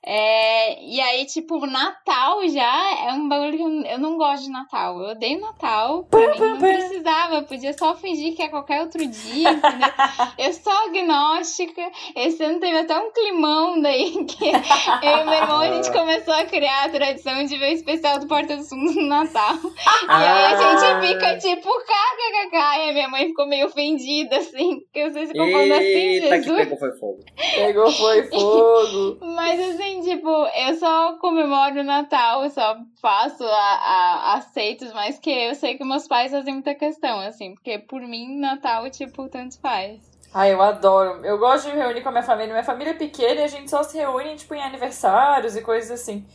É, 0.04 0.84
e 0.84 0.99
aí, 0.99 1.26
tipo, 1.26 1.64
Natal 1.68 2.47
já 2.49 3.06
é 3.08 3.14
um 3.14 3.30
bagulho 3.30 3.56
que 3.58 3.64
eu, 3.64 3.91
eu 3.93 3.99
não 3.99 4.18
gosto 4.18 4.45
de 4.45 4.49
Natal. 4.52 4.99
Eu 4.99 5.12
odeio 5.12 5.39
Natal. 5.39 6.04
Pra 6.10 6.20
mim, 6.34 6.39
não 6.39 6.58
precisava. 6.58 7.36
Eu 7.36 7.43
podia 7.43 7.72
só 7.74 7.95
fingir 7.95 8.36
que 8.36 8.41
é 8.41 8.47
qualquer 8.49 8.82
outro 8.82 9.06
dia, 9.06 9.52
entendeu? 9.52 9.89
Eu 10.39 10.54
sou 10.54 10.74
agnóstica. 10.88 11.82
Esse 12.16 12.43
ano 12.43 12.60
teve 12.60 12.80
até 12.80 12.97
um 12.97 13.12
climão 13.12 13.80
daí 13.82 14.26
que 14.26 14.45
eu 14.45 15.18
e 15.20 15.24
meu 15.26 15.34
irmão 15.34 15.60
a 15.60 15.68
gente 15.74 15.91
começou 15.91 16.34
a 16.34 16.45
criar 16.45 16.86
a 16.86 16.89
tradição 16.89 17.43
de 17.45 17.58
ver 17.58 17.70
o 17.72 17.74
especial 17.76 18.20
do 18.20 18.28
Porta 18.28 18.56
dos 18.58 18.70
Fundos 18.70 18.95
no 18.95 19.04
Natal. 19.08 19.56
E 19.56 20.12
aí 20.12 20.54
a 20.54 20.58
Ah. 20.58 20.78
gente 20.78 21.08
fica 21.08 21.38
tipo, 21.38 21.70
kkkk. 21.70 22.56
E 22.56 22.89
a 22.89 22.93
minha 22.93 23.08
mãe 23.10 23.28
ficou 23.28 23.45
meio 23.47 23.68
ofendida, 23.68 24.38
assim. 24.38 24.80
Porque 24.82 25.10
vocês 25.10 25.30
ficam 25.30 25.52
falando 25.52 25.72
assim, 25.74 25.84
Eita, 25.84 26.38
que 26.38 26.43
Jesus. 26.43 26.58
pegou 26.58 26.78
foi 26.80 26.91
fogo. 26.97 27.20
Pegou, 27.56 27.91
foi 27.91 28.24
fogo. 28.30 29.18
Mas 29.36 29.60
assim, 29.60 29.91
tipo, 30.00 30.30
eu 30.30 30.76
só 30.76 31.18
comemoro 31.18 31.82
o 31.82 31.84
Natal, 31.84 32.44
eu 32.44 32.50
só 32.50 32.78
faço 33.02 33.44
a, 33.44 33.50
a, 33.50 34.34
aceitos, 34.36 34.94
mas 34.94 35.20
que 35.20 35.30
eu 35.30 35.56
sei 35.56 35.78
que 35.78 35.84
meus 35.84 36.08
pais 36.08 36.32
fazem 36.32 36.54
muita 36.54 36.74
questão, 36.76 37.20
assim, 37.20 37.56
porque 37.56 37.80
por 37.80 38.00
mim, 38.02 38.39
Natal, 38.39 38.89
tipo, 38.89 39.28
tanto 39.28 39.60
faz. 39.60 40.00
Ai, 40.34 40.54
eu 40.54 40.62
adoro. 40.62 41.26
Eu 41.26 41.38
gosto 41.38 41.68
de 41.68 41.76
me 41.76 41.82
reunir 41.82 42.02
com 42.02 42.08
a 42.08 42.12
minha 42.12 42.24
família. 42.24 42.54
Minha 42.54 42.64
família 42.64 42.92
é 42.92 42.94
pequena 42.94 43.42
e 43.42 43.44
a 43.44 43.48
gente 43.48 43.70
só 43.70 43.84
se 43.84 43.98
reúne, 43.98 44.38
tipo, 44.38 44.54
em 44.56 44.64
aniversários 44.64 45.58
e 45.58 45.62
coisas 45.62 45.92
assim. 45.92 46.26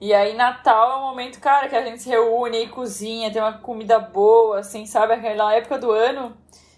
E 0.00 0.12
aí, 0.12 0.34
Natal 0.34 0.90
é 0.90 0.96
um 0.96 1.02
momento, 1.02 1.38
cara, 1.38 1.68
que 1.68 1.76
a 1.76 1.84
gente 1.84 2.02
se 2.02 2.08
reúne 2.08 2.64
e 2.64 2.68
cozinha, 2.68 3.32
tem 3.32 3.40
uma 3.40 3.52
comida 3.52 4.00
boa, 4.00 4.58
assim, 4.58 4.86
sabe? 4.86 5.12
Aquela 5.12 5.54
época 5.54 5.78
do 5.78 5.92
ano 5.92 6.36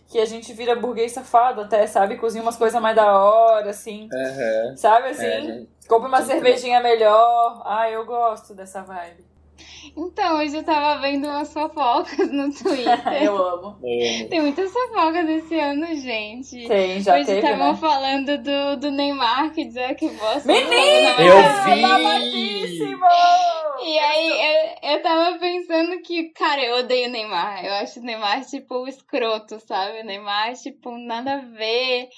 que 0.09 0.19
a 0.19 0.25
gente 0.25 0.53
vira 0.53 0.77
burguês 0.77 1.13
safado 1.13 1.63
até, 1.63 1.87
sabe? 1.87 2.17
Cozinha 2.17 2.43
umas 2.43 2.57
coisas 2.57 2.81
mais 2.81 2.95
da 2.95 3.19
hora, 3.19 3.71
assim. 3.71 4.09
Aham. 4.13 4.77
Sabe, 4.77 5.09
assim? 5.09 5.27
É, 5.27 5.41
gente. 5.41 5.69
Compra 5.89 6.09
uma 6.09 6.23
cervejinha 6.23 6.81
melhor. 6.81 7.63
Ai, 7.65 7.95
eu 7.95 8.05
gosto 8.05 8.55
dessa 8.55 8.83
vibe. 8.83 9.25
Então, 9.97 10.39
hoje 10.39 10.57
eu 10.57 10.63
tava 10.63 11.01
vendo 11.01 11.27
umas 11.27 11.53
fofocas 11.53 12.31
no 12.31 12.53
Twitter. 12.53 13.01
Eu 13.23 13.37
amo. 13.37 13.79
Tem 14.29 14.41
muitas 14.43 14.71
fofocas 14.71 15.27
esse 15.29 15.59
ano, 15.59 15.87
gente. 15.95 16.69
Tem, 16.69 17.01
já 17.01 17.15
hoje 17.15 17.25
teve, 17.25 17.39
estavam 17.39 17.73
né? 17.73 17.79
falando 17.79 18.39
do, 18.39 18.77
do 18.81 18.91
Neymar, 18.91 19.53
que 19.53 19.65
dizia 19.65 19.95
que 19.95 20.09
você 20.09 20.47
Menina! 20.47 21.15
Eu 21.19 21.37
vi! 21.65 21.83
E 23.89 23.99
aí, 23.99 24.77
eu, 24.83 24.91
eu 24.97 25.03
tava 25.03 25.39
pensando 25.39 26.03
que, 26.03 26.31
cara, 26.33 26.61
eu 26.65 26.79
odeio 26.79 27.09
o 27.09 27.13
Neymar. 27.13 27.65
Eu 27.65 27.73
acho 27.75 28.01
o 28.01 28.03
Neymar, 28.03 28.45
tipo, 28.45 28.87
escroto, 28.89 29.61
sabe? 29.61 30.01
O 30.01 30.05
Neymar, 30.05 30.55
tipo, 30.55 30.91
nada 30.99 31.35
a 31.35 31.39
ver. 31.39 32.09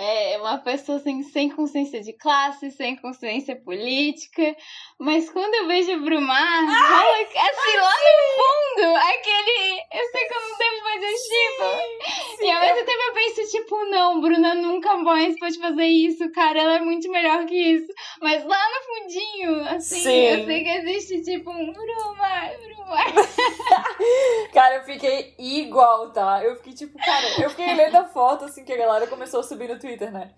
É 0.00 0.38
uma 0.38 0.58
pessoa 0.58 0.98
assim, 0.98 1.24
sem 1.24 1.50
consciência 1.50 2.00
de 2.00 2.12
classe, 2.12 2.70
sem 2.70 2.94
consciência 2.94 3.56
política. 3.56 4.56
Mas 4.96 5.28
quando 5.28 5.52
eu 5.56 5.66
vejo 5.66 5.92
o 5.96 6.04
Brumar, 6.04 6.60
rola 6.60 7.22
assim, 7.24 7.76
lá 7.76 7.94
no 8.06 8.36
fundo, 8.38 8.96
aquele. 8.96 9.80
Eu 9.92 10.06
sei 10.12 10.24
que 10.28 10.34
eu 10.34 10.40
não 10.40 10.56
devo 10.56 10.82
fazer 10.84 11.14
tipo. 11.14 12.44
E 12.44 12.48
ao 12.48 12.60
mesmo 12.60 12.86
tempo 12.86 13.02
eu 13.08 13.12
penso, 13.12 13.50
tipo, 13.50 13.84
não, 13.86 14.20
Bruna 14.20 14.54
nunca 14.54 14.96
mais 14.98 15.36
pode 15.36 15.58
fazer 15.58 15.86
isso, 15.86 16.30
cara. 16.30 16.60
Ela 16.60 16.76
é 16.76 16.80
muito 16.80 17.10
melhor 17.10 17.44
que 17.46 17.56
isso. 17.56 17.92
Mas 18.22 18.44
lá 18.44 18.60
no 18.70 19.02
fundinho, 19.02 19.68
assim, 19.68 20.00
Sim. 20.00 20.26
eu 20.26 20.44
sei 20.44 20.62
que 20.62 20.70
existe, 20.70 21.22
tipo, 21.22 21.50
um 21.50 21.72
Brumar, 21.72 22.52
Brumar. 22.60 23.06
Cara, 24.52 24.76
eu 24.76 24.84
fiquei 24.84 25.34
igual, 25.38 26.10
tá? 26.10 26.42
Eu 26.42 26.56
fiquei 26.56 26.72
tipo, 26.72 26.98
cara, 26.98 27.42
eu 27.42 27.50
fiquei 27.50 27.74
lendo 27.74 27.96
a 27.96 28.04
foto 28.04 28.44
assim 28.44 28.64
que 28.64 28.72
a 28.72 28.76
galera 28.76 29.06
começou 29.06 29.40
a 29.40 29.42
subir 29.42 29.68
no 29.68 29.78
Twitter, 29.78 29.87
né? 29.96 30.30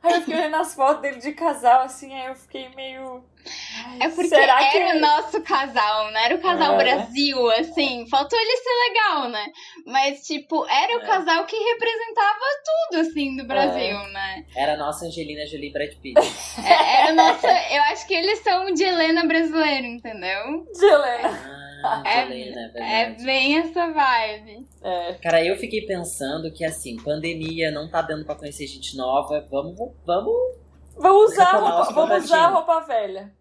Aí 0.00 0.12
eu 0.14 0.20
fiquei 0.20 0.36
olhando 0.36 0.54
as 0.56 0.74
fotos 0.74 1.02
dele 1.02 1.18
de 1.18 1.32
casal, 1.32 1.80
assim, 1.82 2.14
aí 2.14 2.26
eu 2.28 2.34
fiquei 2.36 2.68
meio. 2.76 3.24
Ai, 3.84 3.98
É 4.02 4.08
porque 4.10 4.28
será 4.28 4.62
era 4.62 4.70
que... 4.92 4.96
o 4.96 5.00
nosso 5.00 5.42
casal, 5.42 6.12
não 6.12 6.20
era 6.20 6.36
o 6.36 6.40
casal 6.40 6.74
É. 6.74 6.76
Brasil, 6.84 7.50
assim. 7.50 8.06
Faltou 8.08 8.38
ele 8.38 8.56
ser 8.58 8.88
legal, 8.88 9.28
né? 9.28 9.46
Mas, 9.84 10.24
tipo, 10.24 10.64
era 10.68 10.98
o 10.98 11.02
É. 11.02 11.04
casal 11.04 11.44
que 11.46 11.56
representava 11.56 12.38
tudo, 12.64 13.00
assim, 13.00 13.36
do 13.36 13.44
Brasil, 13.44 13.98
né? 14.12 14.44
Era 14.56 14.74
a 14.74 14.76
nossa 14.76 15.04
Angelina 15.04 15.44
Jolie 15.46 15.72
Brad 15.72 15.90
Pitt. 16.00 16.14
É- 16.64 17.00
Era 17.02 17.12
o 17.12 17.16
nosso. 17.16 17.44
Eu 17.46 17.82
acho 17.90 18.06
que 18.06 18.14
eles 18.14 18.38
são 18.44 18.72
de 18.72 18.84
Helena 18.84 19.26
brasileiro, 19.26 19.86
entendeu? 19.86 20.64
De 20.72 20.84
Helena. 20.84 21.28
Ah, 21.28 21.67
É- 22.04 22.18
é 22.18 22.22
É 22.22 22.26
verdade. 22.26 23.24
bem 23.24 23.58
essa 23.58 23.86
vibe. 23.92 24.66
É. 24.82 25.12
Cara, 25.22 25.44
eu 25.44 25.56
fiquei 25.56 25.82
pensando 25.86 26.52
que 26.52 26.64
assim, 26.64 26.96
pandemia, 26.96 27.70
não 27.70 27.88
tá 27.88 28.02
dando 28.02 28.24
pra 28.24 28.34
conhecer 28.34 28.66
gente 28.66 28.96
nova. 28.96 29.46
Vamos, 29.50 29.76
vamos. 30.04 30.34
Vamos 30.96 31.32
usar, 31.32 31.52
roupa, 31.52 31.80
os 31.82 31.94
vamos 31.94 32.24
usar 32.24 32.36
contatinhos. 32.38 32.54
roupa 32.54 32.80
velha. 32.86 33.32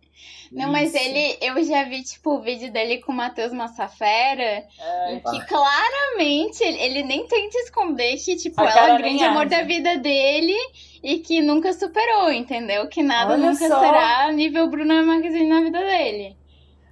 Não, 0.52 0.72
mas 0.72 0.94
Isso. 0.94 1.04
ele. 1.04 1.38
Eu 1.42 1.62
já 1.64 1.84
vi, 1.84 2.02
tipo, 2.04 2.36
o 2.36 2.42
vídeo 2.42 2.72
dele 2.72 3.00
com 3.00 3.12
o 3.12 3.16
Matheus 3.16 3.52
Massafera. 3.52 4.64
É. 4.80 5.14
em 5.14 5.20
que 5.20 5.46
claramente 5.46 6.64
ele, 6.64 6.80
ele 6.80 7.04
nem 7.04 7.28
tenta 7.28 7.58
esconder 7.60 8.16
que, 8.18 8.36
tipo, 8.38 8.62
A 8.62 8.70
ela 8.70 8.90
é 8.92 8.94
o 8.94 8.98
grande 8.98 9.24
amor 9.24 9.48
da 9.48 9.64
vida 9.64 9.98
dele 9.98 10.56
e 11.04 11.20
que 11.20 11.42
nunca 11.42 11.74
superou, 11.74 12.32
entendeu? 12.32 12.88
Que 12.88 13.04
nada 13.04 13.34
Olha 13.34 13.52
nunca 13.52 13.68
só. 13.68 13.80
será 13.80 14.32
nível 14.32 14.70
Bruna 14.70 15.04
Marquezine 15.04 15.48
na 15.50 15.62
vida 15.62 15.80
dele. 15.80 16.38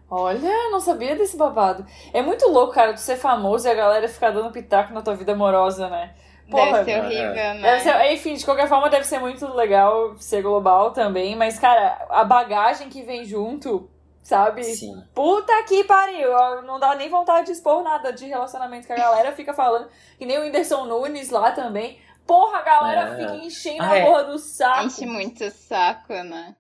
Olha, 0.10 0.46
eu 0.48 0.72
não 0.72 0.80
sabia 0.80 1.16
desse 1.16 1.36
babado. 1.36 1.86
É 2.14 2.22
muito 2.22 2.48
louco, 2.50 2.74
cara, 2.74 2.94
tu 2.94 3.00
ser 3.00 3.18
famoso 3.18 3.68
e 3.68 3.72
a 3.72 3.74
galera 3.74 4.08
ficar 4.08 4.32
dando 4.32 4.52
pitaco 4.52 4.94
na 4.94 5.02
tua 5.02 5.16
vida 5.16 5.32
amorosa, 5.34 5.90
né? 5.90 6.14
Porra, 6.50 6.84
Deve 6.84 6.92
ser 6.92 7.00
horrível, 7.04 7.34
né? 7.34 7.62
Deve 7.62 7.80
ser, 7.82 8.12
enfim, 8.14 8.34
de 8.36 8.46
qualquer 8.46 8.68
forma 8.70 8.88
deve 8.90 9.06
ser 9.06 9.20
muito 9.20 9.48
legal 9.54 10.16
ser 10.20 10.44
global 10.44 10.92
também, 10.92 11.36
mas, 11.36 11.58
cara, 11.58 12.06
a 12.10 12.24
bagagem 12.24 12.88
que 12.88 13.02
vem 13.02 13.26
junto, 13.26 13.90
sabe? 14.22 14.64
Sim. 14.64 14.94
Puta 15.16 15.64
que 15.64 15.84
pariu! 15.86 16.30
Não 16.62 16.80
dá 16.80 16.94
nem 16.94 17.10
vontade 17.10 17.48
de 17.48 17.54
expor 17.54 17.82
nada 17.84 18.14
de 18.14 18.28
relacionamento 18.28 18.86
que 18.86 18.94
a 18.94 18.98
galera 18.98 19.32
fica 19.32 19.56
falando. 19.56 19.88
Que 20.20 20.26
nem 20.28 20.38
o 20.38 20.42
Whindersson 20.44 20.86
Nunes 20.86 21.32
lá 21.32 21.52
também. 21.52 21.98
Porra, 22.28 22.60
a 22.60 22.62
galera 22.62 23.02
É. 23.10 23.16
fica 23.18 23.36
enchendo 23.38 23.84
Ah, 23.84 23.90
a 23.92 23.98
é. 23.98 24.06
porra 24.06 24.24
do 24.26 24.38
saco. 24.38 24.84
Enche 24.86 25.06
muito 25.08 25.44
o 25.44 25.50
saco, 25.52 26.14
né? 26.14 26.56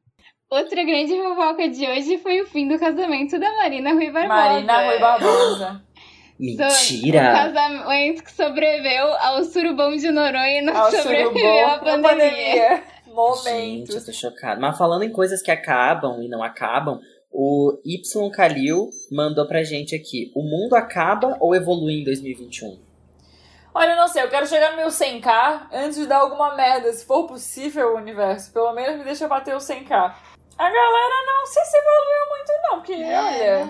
Outra 0.49 0.83
grande 0.83 1.11
fofoca 1.21 1.67
de 1.67 1.87
hoje 1.87 2.17
foi 2.19 2.41
o 2.41 2.45
fim 2.47 2.67
do 2.67 2.77
casamento 2.79 3.39
da 3.39 3.51
Marina 3.57 3.93
Rui 3.93 4.11
Barbosa. 4.11 4.27
Marina 4.27 4.85
Rui 4.85 4.99
Barbosa. 4.99 5.81
So- 5.81 5.85
Mentira! 6.37 7.31
casamento 7.33 8.23
que 8.23 8.31
sobreviveu 8.31 9.07
ao 9.21 9.43
surubão 9.45 9.95
de 9.95 10.11
Noronha 10.11 10.59
e 10.59 10.61
não 10.61 10.75
Ao 10.75 10.91
sobreviveu 10.91 11.31
surubom 11.33 11.65
à 11.65 11.77
da 11.77 11.99
pandemia. 11.99 12.69
Gente, 12.75 13.13
Momentos. 13.13 13.95
eu 13.95 14.05
tô 14.05 14.11
chocada. 14.13 14.59
Mas 14.59 14.77
falando 14.77 15.03
em 15.03 15.11
coisas 15.11 15.41
que 15.41 15.49
acabam 15.49 16.21
e 16.21 16.27
não 16.27 16.43
acabam, 16.43 16.99
o 17.31 17.79
Y 17.85 18.29
Kalil 18.31 18.89
mandou 19.11 19.47
pra 19.47 19.63
gente 19.63 19.95
aqui: 19.95 20.31
o 20.35 20.43
mundo 20.43 20.75
acaba 20.75 21.37
ou 21.39 21.55
evolui 21.55 22.01
em 22.01 22.03
2021? 22.03 22.77
Olha, 23.73 23.91
eu 23.91 23.97
não 23.97 24.07
sei, 24.07 24.23
eu 24.23 24.29
quero 24.29 24.45
chegar 24.47 24.71
no 24.71 24.77
meu 24.77 24.87
100k 24.87 25.67
antes 25.73 25.97
de 25.97 26.05
dar 26.07 26.19
alguma 26.19 26.55
merda, 26.55 26.91
se 26.93 27.05
for 27.05 27.25
possível, 27.27 27.95
universo. 27.95 28.53
Pelo 28.53 28.73
menos 28.73 28.97
me 28.97 29.03
deixa 29.03 29.27
bater 29.27 29.53
o 29.53 29.59
100k. 29.59 30.13
A 30.57 30.63
galera 30.63 31.25
não 31.27 31.45
sei 31.47 31.63
se 31.65 31.77
evoluiu 31.77 32.29
muito, 32.29 32.51
não, 32.63 32.75
porque 32.77 32.93
olha. 32.93 33.65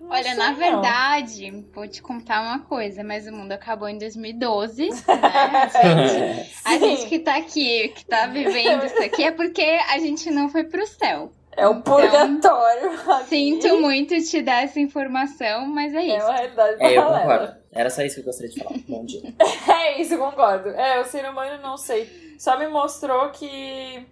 não 0.00 0.10
Olha, 0.10 0.34
na 0.34 0.50
não. 0.50 0.56
verdade, 0.56 1.64
vou 1.74 1.86
te 1.88 2.00
contar 2.02 2.40
uma 2.42 2.60
coisa, 2.60 3.02
mas 3.04 3.26
o 3.26 3.32
mundo 3.32 3.52
acabou 3.52 3.88
em 3.88 3.98
2012, 3.98 4.88
né? 5.06 5.70
A 5.74 5.82
gente, 5.82 6.52
a 6.64 6.78
gente 6.78 7.06
que 7.08 7.18
tá 7.18 7.36
aqui, 7.36 7.88
que 7.88 8.04
tá 8.04 8.26
vivendo 8.26 8.84
isso 8.86 9.02
aqui, 9.02 9.24
é 9.24 9.30
porque 9.32 9.62
a 9.62 9.98
gente 9.98 10.30
não 10.30 10.48
foi 10.48 10.64
pro 10.64 10.86
céu. 10.86 11.32
É 11.56 11.66
o 11.66 11.82
purgatório. 11.82 12.92
aqui. 13.12 13.28
Sinto 13.28 13.80
muito 13.80 14.14
te 14.24 14.40
dar 14.40 14.62
essa 14.62 14.78
informação, 14.78 15.66
mas 15.66 15.92
é 15.94 15.98
É 15.98 16.16
isso. 16.16 16.26
uma 16.26 16.32
realidade 16.36 16.76
É, 16.82 16.96
eu 16.96 17.02
galera. 17.02 17.20
concordo. 17.22 17.54
Era 17.72 17.90
só 17.90 18.02
isso 18.02 18.14
que 18.14 18.20
eu 18.20 18.24
gostaria 18.24 18.50
de 18.52 18.62
falar. 18.62 18.76
Bom 18.88 19.04
dia. 19.04 19.22
É 19.68 20.00
isso, 20.00 20.16
concordo. 20.16 20.70
É, 20.70 21.00
o 21.00 21.04
ser 21.04 21.28
humano, 21.28 21.60
não 21.60 21.76
sei. 21.76 22.08
Só 22.38 22.56
me 22.58 22.68
mostrou 22.68 23.30
que. 23.30 24.06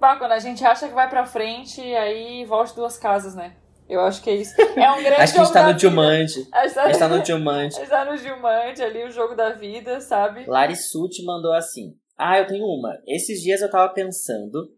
Bah, 0.00 0.16
quando 0.16 0.32
a 0.32 0.38
gente 0.38 0.64
acha 0.64 0.88
que 0.88 0.94
vai 0.94 1.08
pra 1.10 1.26
frente, 1.26 1.80
aí 1.94 2.44
volte 2.46 2.74
duas 2.74 2.96
casas, 2.96 3.34
né? 3.34 3.54
Eu 3.86 4.00
acho 4.00 4.22
que 4.22 4.30
é 4.30 4.36
isso. 4.36 4.54
É 4.60 4.90
um 4.92 5.02
grande 5.02 5.20
Acho 5.20 5.34
que 5.34 5.40
a 5.40 5.44
gente 5.44 5.52
tá 5.52 5.66
no. 5.66 5.74
Dilmante. 5.74 6.48
A 6.52 6.66
gente 6.66 6.78
A 6.78 6.86
gente 6.86 6.98
tá 6.98 7.08
tá 7.08 7.16
no 7.16 7.22
Dilmante. 7.22 7.76
a 7.76 7.80
gente 7.80 7.90
tá 7.90 8.04
no 8.04 8.16
Gilmante 8.16 8.80
ali, 8.82 9.04
o 9.04 9.10
jogo 9.10 9.34
da 9.34 9.50
vida, 9.50 10.00
sabe? 10.00 10.46
Lari 10.46 10.76
Suti 10.76 11.24
mandou 11.24 11.52
assim: 11.52 11.94
Ah, 12.16 12.38
eu 12.38 12.46
tenho 12.46 12.64
uma. 12.64 12.96
Esses 13.06 13.42
dias 13.42 13.60
eu 13.60 13.70
tava 13.70 13.92
pensando, 13.92 14.72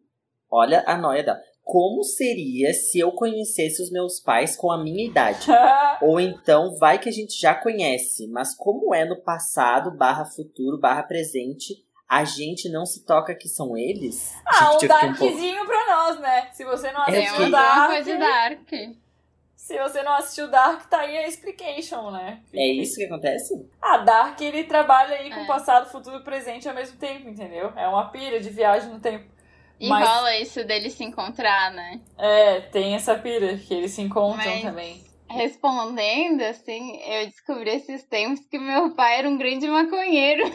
olha 0.51 0.83
a 0.87 0.97
noia 0.97 1.23
da. 1.23 1.39
Como 1.63 2.03
seria 2.03 2.73
se 2.75 2.99
eu 2.99 3.13
conhecesse 3.13 3.81
os 3.81 3.93
meus 3.93 4.19
pais 4.19 4.57
com 4.57 4.73
a 4.73 4.83
minha 4.83 5.07
idade? 5.07 5.47
Ou 6.03 6.19
então, 6.19 6.75
vai 6.77 6.99
que 6.99 7.09
a 7.09 7.13
gente 7.13 7.41
já 7.41 7.55
conhece, 7.55 8.27
mas 8.27 8.53
como 8.57 8.93
é 8.93 9.05
no 9.05 9.23
passado, 9.23 9.97
barra 9.97 10.25
futuro, 10.25 10.81
barra 10.81 11.05
presente, 11.05 11.77
a 12.15 12.25
gente 12.25 12.69
não 12.69 12.85
se 12.85 13.05
toca 13.07 13.35
que 13.35 13.49
são 13.49 13.77
eles? 13.77 14.35
Ah, 14.47 14.71
um 14.77 14.81
fiquei 14.81 14.87
um 14.87 15.01
Darkzinho 15.01 15.65
pra 15.67 15.87
nós, 15.97 16.21
né? 16.21 16.49
Se 16.53 16.65
você 16.65 16.93
não 16.93 17.05
Tem 17.07 17.25
assistiu 17.27 17.47
uma 17.47 17.51
Dark, 17.51 17.91
coisa 17.91 18.19
dark. 18.19 18.69
se 19.57 19.79
você 19.79 20.03
não 20.03 20.13
assistiu 20.13 20.49
Dark, 20.51 20.87
tá 20.91 21.01
aí 21.01 21.17
a 21.17 21.27
explication, 21.29 22.11
né? 22.11 22.41
É 22.53 22.67
isso 22.67 22.97
que 22.97 23.05
acontece? 23.05 23.67
Ah, 23.81 23.99
Dark, 23.99 24.39
ele 24.43 24.65
trabalha 24.65 25.17
aí 25.17 25.31
com 25.31 25.41
É. 25.41 25.47
passado, 25.47 25.89
futuro 25.91 26.17
e 26.19 26.23
presente 26.25 26.69
ao 26.69 26.75
mesmo 26.75 26.99
tempo, 26.99 27.29
entendeu? 27.29 27.73
É 27.77 27.89
uma 27.89 28.11
pilha 28.11 28.41
de 28.41 28.51
viagem 28.51 28.91
no 28.91 29.01
tempo. 29.01 29.31
E 29.81 29.89
Mas- 29.89 30.07
rola 30.09 30.37
isso 30.37 30.63
deles 30.65 30.93
se 30.93 31.03
encontrar, 31.05 31.73
né? 31.73 32.01
É, 32.19 32.61
tem 32.61 32.95
essa 32.95 33.15
pilha 33.17 33.57
que 33.57 33.73
eles 33.73 33.91
se 33.93 34.03
encontram 34.03 34.45
Mas- 34.53 34.63
também. 34.63 35.03
Respondendo, 35.33 36.43
assim, 36.43 37.01
eu 37.07 37.27
descobri 37.27 37.71
esses 37.71 38.03
tempos 38.05 38.45
que 38.51 38.59
meu 38.59 38.95
pai 38.95 39.19
era 39.19 39.29
um 39.29 39.39
grande 39.39 39.67
maconheiro. 39.67 40.45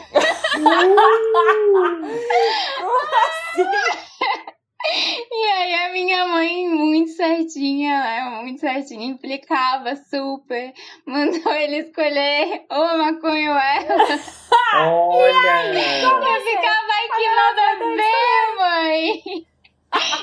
E 4.89 5.43
aí 5.51 5.73
a 5.73 5.91
minha 5.91 6.25
mãe, 6.27 6.69
muito 6.69 7.11
certinha, 7.11 7.99
né? 7.99 8.39
Muito 8.41 8.61
certinha, 8.61 9.05
implicava 9.05 9.93
super. 9.95 10.73
Mandou 11.05 11.51
ele 11.53 11.79
escolher 11.79 12.63
ou 12.69 12.97
maconha 12.97 13.51
ou 13.51 13.57
ela. 13.57 14.07
Olha! 14.75 15.73
Eu 15.73 16.41
ficava, 16.41 16.93
ai 16.93 17.09
que 17.15 17.29
nada 17.35 17.61
a 17.61 17.75
ver, 17.95 18.55
mãe. 18.55 19.23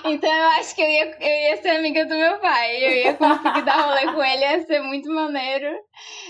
Então 0.05 0.31
eu 0.33 0.49
acho 0.51 0.75
que 0.75 0.83
eu 0.83 0.89
ia, 0.89 1.17
eu 1.21 1.51
ia 1.51 1.63
ser 1.63 1.71
amiga 1.71 2.05
do 2.05 2.15
meu 2.15 2.39
pai. 2.39 2.77
Eu 2.77 2.91
ia 2.97 3.15
conseguir 3.15 3.63
dar 3.63 3.87
rolê 3.87 4.13
com 4.13 4.23
ele, 4.23 4.43
ia 4.43 4.67
ser 4.67 4.81
muito 4.81 5.11
maneiro. 5.13 5.75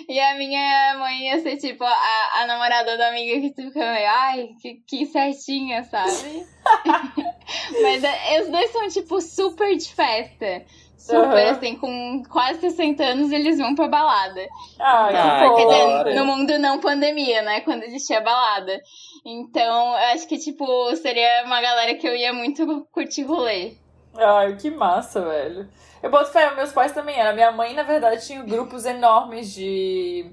E 0.08 0.20
a 0.20 0.34
minha 0.36 0.96
mãe 0.98 1.26
ia 1.28 1.40
ser 1.40 1.56
tipo 1.56 1.84
a, 1.84 2.30
a 2.40 2.46
namorada 2.46 2.96
da 2.96 3.08
amiga 3.08 3.40
que 3.40 3.54
tu 3.54 3.62
fica 3.68 3.92
meio, 3.92 4.08
ai, 4.08 4.48
que, 4.60 4.74
que 4.86 5.06
certinha, 5.06 5.82
sabe? 5.84 6.46
Mas 7.82 8.04
é, 8.04 8.40
os 8.42 8.50
dois 8.50 8.70
são 8.70 8.88
tipo 8.88 9.20
super 9.20 9.76
de 9.76 9.92
festa. 9.94 10.64
Super, 11.04 11.48
Aham. 11.48 11.50
assim, 11.50 11.76
com 11.76 12.22
quase 12.30 12.60
60 12.60 13.04
anos 13.04 13.30
eles 13.30 13.58
vão 13.58 13.74
pra 13.74 13.88
balada. 13.88 14.40
Ai, 14.80 15.14
Ai, 15.14 15.48
fofo. 15.48 15.56
que 15.56 15.66
Quer 15.66 16.04
dizer, 16.04 16.14
no 16.14 16.24
mundo 16.24 16.58
não 16.58 16.80
pandemia, 16.80 17.42
né? 17.42 17.60
Quando 17.60 17.82
existia 17.82 18.22
balada. 18.22 18.80
Então, 19.24 19.90
eu 19.92 20.12
acho 20.14 20.28
que, 20.28 20.38
tipo, 20.38 20.94
seria 20.96 21.44
uma 21.46 21.60
galera 21.60 21.94
que 21.96 22.06
eu 22.06 22.14
ia 22.14 22.32
muito 22.32 22.86
curtir 22.92 23.22
rolê. 23.22 23.74
Ai, 24.16 24.56
que 24.56 24.70
massa, 24.70 25.20
velho. 25.22 25.68
Eu 26.02 26.10
boto 26.10 26.30
fé, 26.30 26.54
meus 26.54 26.72
pais 26.72 26.92
também 26.92 27.18
eram. 27.18 27.34
Minha 27.34 27.50
mãe, 27.50 27.74
na 27.74 27.82
verdade, 27.82 28.24
tinha 28.26 28.42
grupos 28.42 28.84
enormes 28.84 29.52
de, 29.52 30.30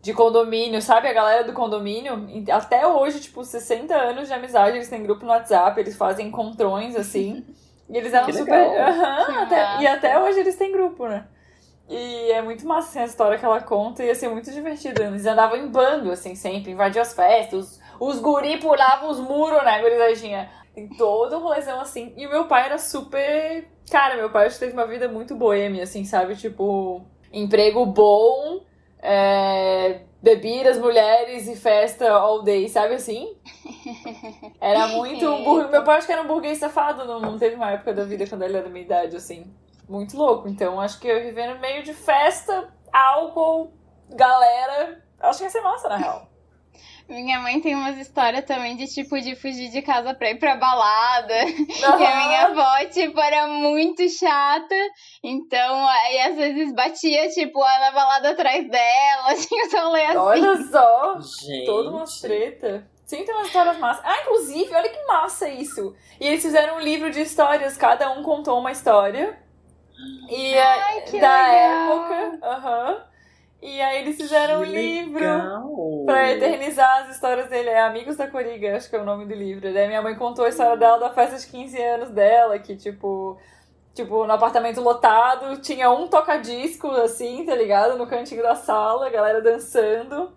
de 0.00 0.14
condomínio, 0.14 0.80
sabe? 0.80 1.08
A 1.08 1.12
galera 1.12 1.44
do 1.44 1.52
condomínio, 1.52 2.26
e 2.30 2.50
até 2.50 2.86
hoje, 2.86 3.20
tipo, 3.20 3.44
60 3.44 3.94
anos 3.94 4.28
de 4.28 4.34
amizade, 4.34 4.76
eles 4.76 4.88
têm 4.88 5.02
grupo 5.02 5.24
no 5.26 5.32
WhatsApp, 5.32 5.78
eles 5.80 5.96
fazem 5.96 6.28
encontrões, 6.28 6.94
assim. 6.94 7.44
E 7.88 7.96
eles 7.98 8.14
eram 8.14 8.26
Que 8.26 8.32
super. 8.32 8.70
Que 9.26 9.32
até- 9.32 9.82
e 9.82 9.86
até 9.86 10.18
hoje 10.20 10.38
eles 10.40 10.56
têm 10.56 10.70
grupo, 10.70 11.08
né? 11.08 11.26
E 11.88 12.30
é 12.30 12.40
muito 12.40 12.64
massa 12.64 12.88
assim, 12.90 13.00
a 13.00 13.04
história 13.04 13.36
que 13.36 13.44
ela 13.44 13.60
conta, 13.60 14.04
ia 14.04 14.14
ser 14.14 14.28
muito 14.28 14.48
divertido. 14.52 15.02
Eles 15.02 15.26
andavam 15.26 15.56
em 15.56 15.66
bando, 15.66 16.12
assim, 16.12 16.36
sempre, 16.36 16.70
invadiam 16.70 17.02
as 17.02 17.12
festas, 17.12 17.79
os, 18.00 18.18
guri 18.18 18.58
pulavam 18.58 19.10
os 19.10 19.20
muros, 19.20 19.62
né, 19.62 19.80
gurizadinha? 19.80 20.50
Tem 20.74 20.88
todo 20.88 21.36
um 21.36 21.40
rolezão 21.40 21.80
assim. 21.80 22.14
E 22.16 22.26
o 22.26 22.30
meu 22.30 22.46
pai 22.46 22.64
era 22.66 22.78
super. 22.78 23.68
Cara, 23.90 24.16
meu 24.16 24.30
pai 24.30 24.46
acho 24.46 24.58
que 24.58 24.64
teve 24.64 24.72
uma 24.72 24.86
vida 24.86 25.06
muito 25.08 25.36
boêmia, 25.36 25.82
assim, 25.82 26.04
sabe? 26.04 26.34
Tipo, 26.36 27.04
emprego 27.32 27.84
bom, 27.84 28.62
é, 29.02 30.02
bebidas, 30.22 30.78
mulheres 30.78 31.48
e 31.48 31.56
festa 31.56 32.10
all 32.10 32.42
day, 32.42 32.68
sabe 32.68 32.94
assim? 32.94 33.36
Era 34.60 34.88
muito 34.88 35.26
burguês. 35.44 35.70
Meu 35.70 35.84
pai 35.84 35.98
acho 35.98 36.06
que 36.06 36.12
era 36.12 36.22
um 36.22 36.26
burguês 36.26 36.58
safado, 36.58 37.04
não, 37.04 37.38
teve 37.38 37.56
uma 37.56 37.72
época 37.72 37.94
da 37.94 38.04
vida 38.04 38.26
quando 38.26 38.42
ele 38.42 38.56
era 38.56 38.64
da 38.64 38.70
minha 38.70 38.84
idade, 38.84 39.16
assim. 39.16 39.52
Muito 39.88 40.16
louco. 40.16 40.48
Então 40.48 40.80
acho 40.80 41.00
que 41.00 41.08
eu 41.08 41.32
no 41.32 41.60
meio 41.60 41.82
de 41.82 41.94
festa, 41.94 42.68
álcool, 42.92 43.72
galera. 44.10 45.02
Acho 45.18 45.38
que 45.38 45.44
ia 45.44 45.50
ser 45.50 45.62
massa, 45.62 45.88
na 45.88 45.96
real. 45.96 46.29
Minha 47.10 47.40
mãe 47.40 47.60
tem 47.60 47.74
umas 47.74 47.98
histórias 47.98 48.44
também 48.44 48.76
de 48.76 48.86
tipo 48.86 49.20
de 49.20 49.34
fugir 49.34 49.68
de 49.70 49.82
casa 49.82 50.14
pra 50.14 50.30
ir 50.30 50.38
pra 50.38 50.56
balada. 50.56 51.34
E 51.80 51.84
a 51.84 52.16
minha 52.16 52.46
avó, 52.46 52.88
tipo, 52.90 53.18
era 53.20 53.46
muito 53.48 54.08
chata. 54.08 54.74
Então, 55.22 55.86
aí 55.88 56.20
às 56.20 56.36
vezes 56.36 56.72
batia, 56.72 57.28
tipo, 57.30 57.58
lá 57.58 57.78
na 57.80 57.90
balada 57.90 58.30
atrás 58.30 58.68
dela, 58.68 59.32
assim, 59.32 59.60
os 59.66 59.72
rolês 59.72 60.08
assim. 60.10 60.18
Olha 60.18 60.56
só, 60.70 61.18
Gente. 61.20 61.66
toda 61.66 61.90
uma 61.90 62.04
treta. 62.20 62.86
Sim, 63.04 63.24
tem 63.24 63.34
umas 63.34 63.48
histórias 63.48 63.76
massas. 63.78 64.04
Ah, 64.04 64.20
inclusive, 64.22 64.72
olha 64.72 64.88
que 64.88 65.04
massa 65.04 65.48
isso. 65.48 65.96
E 66.20 66.28
eles 66.28 66.42
fizeram 66.42 66.76
um 66.76 66.80
livro 66.80 67.10
de 67.10 67.20
histórias, 67.22 67.76
cada 67.76 68.08
um 68.12 68.22
contou 68.22 68.56
uma 68.60 68.70
história. 68.70 69.36
E 70.28 70.54
é 70.54 71.00
que 71.02 71.20
da 71.20 71.36
legal. 71.48 72.12
época. 72.12 72.46
Aham. 72.46 73.09
E 73.62 73.80
aí 73.80 74.00
eles 74.02 74.16
fizeram 74.16 74.60
um 74.60 74.64
Que 74.64 74.70
livro. 74.70 75.20
legal. 75.20 75.70
Pra 76.06 76.32
eternizar 76.32 77.02
as 77.04 77.14
histórias 77.14 77.48
dele. 77.48 77.68
É 77.68 77.80
Amigos 77.82 78.16
da 78.16 78.26
Coriga, 78.26 78.76
acho 78.76 78.88
que 78.88 78.96
é 78.96 79.00
o 79.00 79.04
nome 79.04 79.26
do 79.26 79.34
livro. 79.34 79.72
Daí 79.72 79.86
minha 79.86 80.00
mãe 80.00 80.14
contou 80.14 80.44
a 80.44 80.48
história 80.48 80.76
dela 80.76 80.98
da 80.98 81.10
festa 81.10 81.36
de 81.38 81.46
15 81.46 81.82
anos 81.82 82.10
dela, 82.10 82.58
que 82.58 82.74
tipo. 82.76 83.38
Tipo, 83.92 84.24
no 84.24 84.32
apartamento 84.32 84.80
lotado, 84.80 85.60
tinha 85.60 85.90
um 85.90 86.06
toca-disco, 86.06 86.88
assim, 86.92 87.44
tá 87.44 87.54
ligado? 87.56 87.98
No 87.98 88.06
cantinho 88.06 88.40
da 88.42 88.54
sala, 88.54 89.08
a 89.08 89.10
galera 89.10 89.42
dançando. 89.42 90.32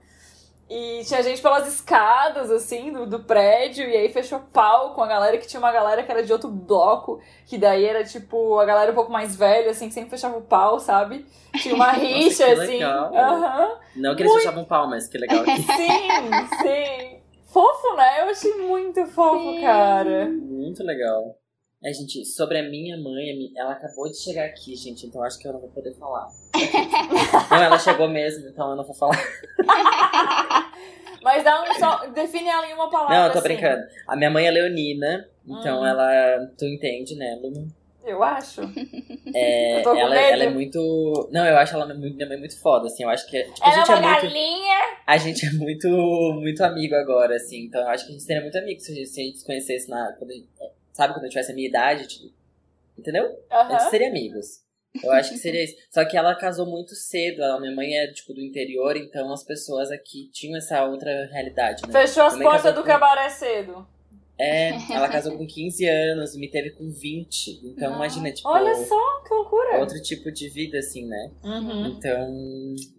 E 0.70 1.03
tinha 1.05 1.22
gente 1.22 1.41
pelas 1.41 1.68
escadas, 1.68 2.49
assim, 2.49 2.91
do, 2.91 3.05
do 3.05 3.20
prédio, 3.20 3.88
e 3.88 3.95
aí 3.95 4.09
fechou 4.09 4.39
pau 4.51 4.93
com 4.93 5.03
a 5.03 5.07
galera, 5.07 5.38
que 5.38 5.45
tinha 5.47 5.59
uma 5.59 5.72
galera 5.72 6.01
que 6.03 6.11
era 6.11 6.24
de 6.24 6.32
outro 6.32 6.49
bloco, 6.49 7.22
que 7.45 7.57
daí 7.57 7.86
era, 7.86 8.03
tipo, 8.03 8.57
a 8.59 8.66
galera 8.66 8.91
um 8.91 8.95
pouco 8.95 9.11
mais 9.11 9.36
velha, 9.36 9.72
assim, 9.72 9.88
que 9.88 9.93
sempre 9.93 10.09
fechava 10.09 10.38
o 10.38 10.41
pau, 10.41 10.80
sabe? 10.80 11.26
Tinha 11.61 11.76
uma 11.76 11.91
rixa, 11.93 12.45
que 12.45 12.51
assim. 12.51 12.82
Aham. 12.82 13.78
Não 13.95 14.16
que 14.16 14.24
eles 14.24 14.34
fechavam 14.34 14.66
pau, 14.66 14.89
mas 14.89 15.07
que 15.07 15.18
legal. 15.18 15.43
Sim, 15.45 16.47
sim. 16.61 17.22
Fofo, 17.45 17.95
né? 17.95 18.22
Eu 18.22 18.30
achei 18.30 18.53
muito 18.55 19.05
fofo, 19.05 19.51
Sim. 19.51 19.61
cara. 19.61 20.28
Muito 20.28 20.84
legal. 20.84 21.38
É, 21.84 21.92
gente, 21.92 22.24
sobre 22.26 22.58
a 22.60 22.64
minha 22.64 22.98
mãe, 22.98 23.30
a 23.58 23.62
ela 23.62 23.74
acabou 23.74 24.10
de 24.10 24.18
chegar 24.18 24.46
aqui, 24.46 24.74
gente, 24.76 25.06
então 25.06 25.22
acho 25.22 25.38
que 25.38 25.48
eu 25.48 25.52
não 25.54 25.60
vou 25.60 25.70
poder 25.70 25.94
falar. 25.96 26.30
não, 27.52 27.62
ela 27.62 27.78
chegou 27.78 28.08
mesmo, 28.08 28.48
então 28.48 28.70
eu 28.70 28.76
não 28.78 28.86
vou 28.86 28.96
falar. 28.96 29.18
Mas 31.22 31.44
dá 31.44 31.64
um 31.64 31.74
só. 31.80 32.06
Define 32.08 32.50
ela 32.50 32.68
em 32.68 32.74
uma 32.74 32.90
palavra. 32.90 33.16
Não, 33.16 33.26
eu 33.28 33.32
tô 33.32 33.40
assim. 33.40 33.48
brincando. 33.48 33.84
A 34.08 34.16
minha 34.16 34.30
mãe 34.30 34.46
é 34.46 34.52
leonina, 34.52 35.30
então 35.48 35.82
Hum. 35.82 35.86
ela. 35.86 36.52
Tu 36.58 36.66
entende, 36.66 37.16
né, 37.16 37.40
Lu? 37.42 37.68
Eu 38.06 38.22
acho. 38.22 38.62
É, 39.34 39.78
Eu 39.80 39.84
tô 39.84 39.92
com 39.92 39.98
ela, 39.98 40.16
ela 40.20 40.44
é 40.44 40.50
muito. 40.50 41.30
Não, 41.32 41.46
eu 41.46 41.58
acho 41.58 41.74
ela 41.74 41.94
muito, 41.94 42.16
minha 42.18 42.28
mãe 42.28 42.38
muito 42.38 42.60
foda, 42.60 42.88
assim. 42.88 43.04
Eu 43.04 43.10
acho 43.10 43.26
que. 43.30 43.42
Tipo, 43.42 43.64
a 43.64 43.72
Ela 43.72 43.74
é 43.74 43.78
gente 43.80 43.92
é 43.92 43.96
uma 43.96 44.10
muito. 44.10 44.22
galinha. 44.22 44.76
A 45.08 45.18
gente 45.18 45.46
é 45.46 45.52
muito, 45.52 45.88
muito 46.42 46.64
amigo 46.64 46.96
agora, 46.96 47.36
assim. 47.38 47.66
Então 47.66 47.82
eu 47.82 47.88
acho 47.88 48.06
que 48.06 48.10
a 48.10 48.14
gente 48.14 48.24
seria 48.26 48.42
muito 48.42 48.58
amigo 48.58 48.80
se 48.82 48.92
a 48.92 48.96
gente, 48.96 49.08
se 49.08 49.22
a 49.22 49.24
gente 49.24 49.38
se 49.40 49.46
conhecesse 49.46 49.90
na. 49.90 50.14
Quando, 50.20 50.32
a 50.32 50.34
sabe, 50.94 51.14
quando 51.14 51.26
eu 51.26 51.30
tivesse 51.30 51.52
a 51.52 51.56
minha 51.56 51.68
idade, 51.68 52.08
tipo, 52.08 52.34
entendeu? 52.98 53.38
A 53.50 53.70
gente 53.72 53.89
seria 53.89 54.08
amigos. 54.08 54.64
Eu 55.04 55.12
acho 55.12 55.32
que 55.32 55.38
seria 55.39 55.64
isso. 55.64 55.76
Só 55.91 56.06
que 56.06 56.16
ela 56.16 56.36
casou 56.36 56.68
muito 56.68 56.94
cedo. 56.94 57.41
Ela, 57.41 57.60
minha 57.60 57.74
mãe 57.76 57.96
é, 57.98 58.12
tipo, 58.12 58.32
do 58.32 58.39
interior, 58.41 58.96
então 58.96 59.34
as 59.34 59.44
pessoas 59.44 59.89
aqui 59.91 60.30
tinham 60.32 60.56
essa 60.56 60.86
outra 60.86 61.26
realidade, 61.32 61.82
né? 61.88 61.91
Fechou 61.91 62.24
as 62.24 62.38
portas 62.38 62.74
do 62.76 62.82
com- 62.82 62.88
cabaré 62.88 63.28
cedo. 63.28 63.88
É, 64.38 64.70
ela 64.94 65.08
casou 65.10 65.36
com 65.38 65.48
15 65.48 65.86
anos, 65.88 66.36
me 66.36 66.48
teve 66.48 66.72
com 66.72 66.91
20. 66.91 67.62
Então, 67.70 67.96
imagina, 67.96 68.32
tipo, 68.32 68.48
Olha 68.48 68.74
só, 68.86 69.22
que 69.24 69.34
loucura. 69.34 69.80
outro 69.80 70.00
tipo 70.02 70.32
de 70.32 70.48
vida, 70.50 70.78
assim, 70.78 71.08
né? 71.08 71.32
Uhum. 71.44 71.86
Então, 71.88 72.30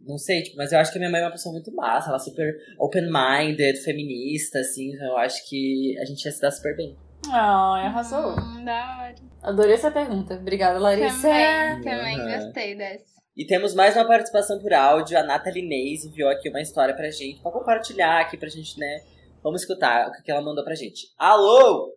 não 0.04 0.18
sei, 0.18 0.42
tipo, 0.42 0.56
mas 0.56 0.72
eu 0.72 0.78
acho 0.80 0.90
que 0.90 0.98
a 0.98 1.00
minha 1.00 1.10
mãe 1.10 1.20
é 1.20 1.24
uma 1.24 1.30
pessoa 1.32 1.52
muito 1.52 1.72
massa, 1.74 2.08
ela 2.08 2.16
é 2.16 2.20
super 2.20 2.56
open-minded, 2.78 3.78
feminista, 3.82 4.58
assim, 4.60 4.92
então 4.94 5.06
eu 5.06 5.16
acho 5.18 5.48
que 5.48 5.96
a 6.00 6.04
gente 6.04 6.24
ia 6.24 6.32
se 6.32 6.40
dar 6.40 6.50
super 6.50 6.76
bem. 6.76 6.96
Ai, 7.32 7.86
arrasou. 7.86 8.36
Hum, 8.38 8.64
da 8.64 8.98
hora. 8.98 9.14
Adorei 9.42 9.74
essa 9.74 9.90
pergunta. 9.90 10.34
Obrigada, 10.34 10.78
Larissa. 10.78 11.28
Também, 11.28 11.82
também 11.82 12.20
Aham. 12.20 12.44
gostei 12.44 12.74
dessa. 12.74 13.14
E 13.36 13.44
temos 13.44 13.74
mais 13.74 13.96
uma 13.96 14.06
participação 14.06 14.60
por 14.60 14.72
áudio, 14.72 15.18
a 15.18 15.22
Nathalie 15.22 15.66
Neis 15.66 16.04
enviou 16.04 16.30
aqui 16.30 16.48
uma 16.48 16.60
história 16.60 16.94
pra 16.94 17.10
gente, 17.10 17.40
pra 17.40 17.50
compartilhar 17.50 18.20
aqui 18.20 18.36
pra 18.36 18.48
gente, 18.48 18.78
né? 18.78 19.00
Vamos 19.42 19.62
escutar 19.62 20.08
o 20.08 20.22
que 20.22 20.30
ela 20.30 20.40
mandou 20.40 20.62
pra 20.62 20.76
gente. 20.76 21.08
Alô! 21.18 21.92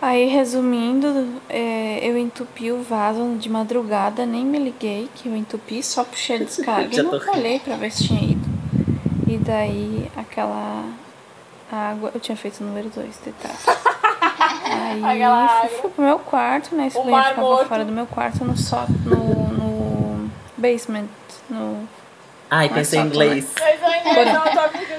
Aí, 0.00 0.26
resumindo, 0.26 1.40
é, 1.48 1.98
eu 2.02 2.16
entupi 2.16 2.72
o 2.72 2.82
vaso 2.82 3.36
de 3.36 3.48
madrugada, 3.48 4.24
nem 4.24 4.44
me 4.44 4.58
liguei 4.58 5.08
que 5.14 5.28
eu 5.28 5.36
entupi, 5.36 5.82
só 5.82 6.04
puxei 6.04 6.36
a 6.36 6.38
descarga 6.40 6.88
e 6.94 7.04
tô 7.04 7.18
não 7.18 7.34
olhei 7.34 7.58
pra 7.60 7.76
ver 7.76 7.90
se 7.90 8.04
tinha 8.08 8.32
ido. 8.32 8.46
E 9.28 9.36
daí, 9.38 10.10
aquela 10.16 10.90
água, 11.70 12.10
eu 12.14 12.20
tinha 12.20 12.36
feito 12.36 12.62
o 12.62 12.66
número 12.66 12.88
2, 12.88 13.18
detalhe. 13.18 13.95
Aí, 15.04 15.22
Aquela 15.22 15.68
fui, 15.80 15.90
pro 15.90 16.04
meu 16.04 16.18
quarto, 16.18 16.74
né, 16.74 16.86
esse 16.86 16.98
O 16.98 17.02
banheiro 17.02 17.24
ficava 17.28 17.42
marmoto. 17.48 17.68
fora 17.68 17.84
do 17.84 17.92
meu 17.92 18.06
quarto, 18.06 18.44
no, 18.44 18.56
só, 18.56 18.86
no, 19.04 19.48
no 19.48 20.30
basement, 20.56 21.06
no 21.50 21.88
Ai, 22.50 22.68
pensei 22.68 23.00
em 23.00 23.06
inglês. 23.06 23.52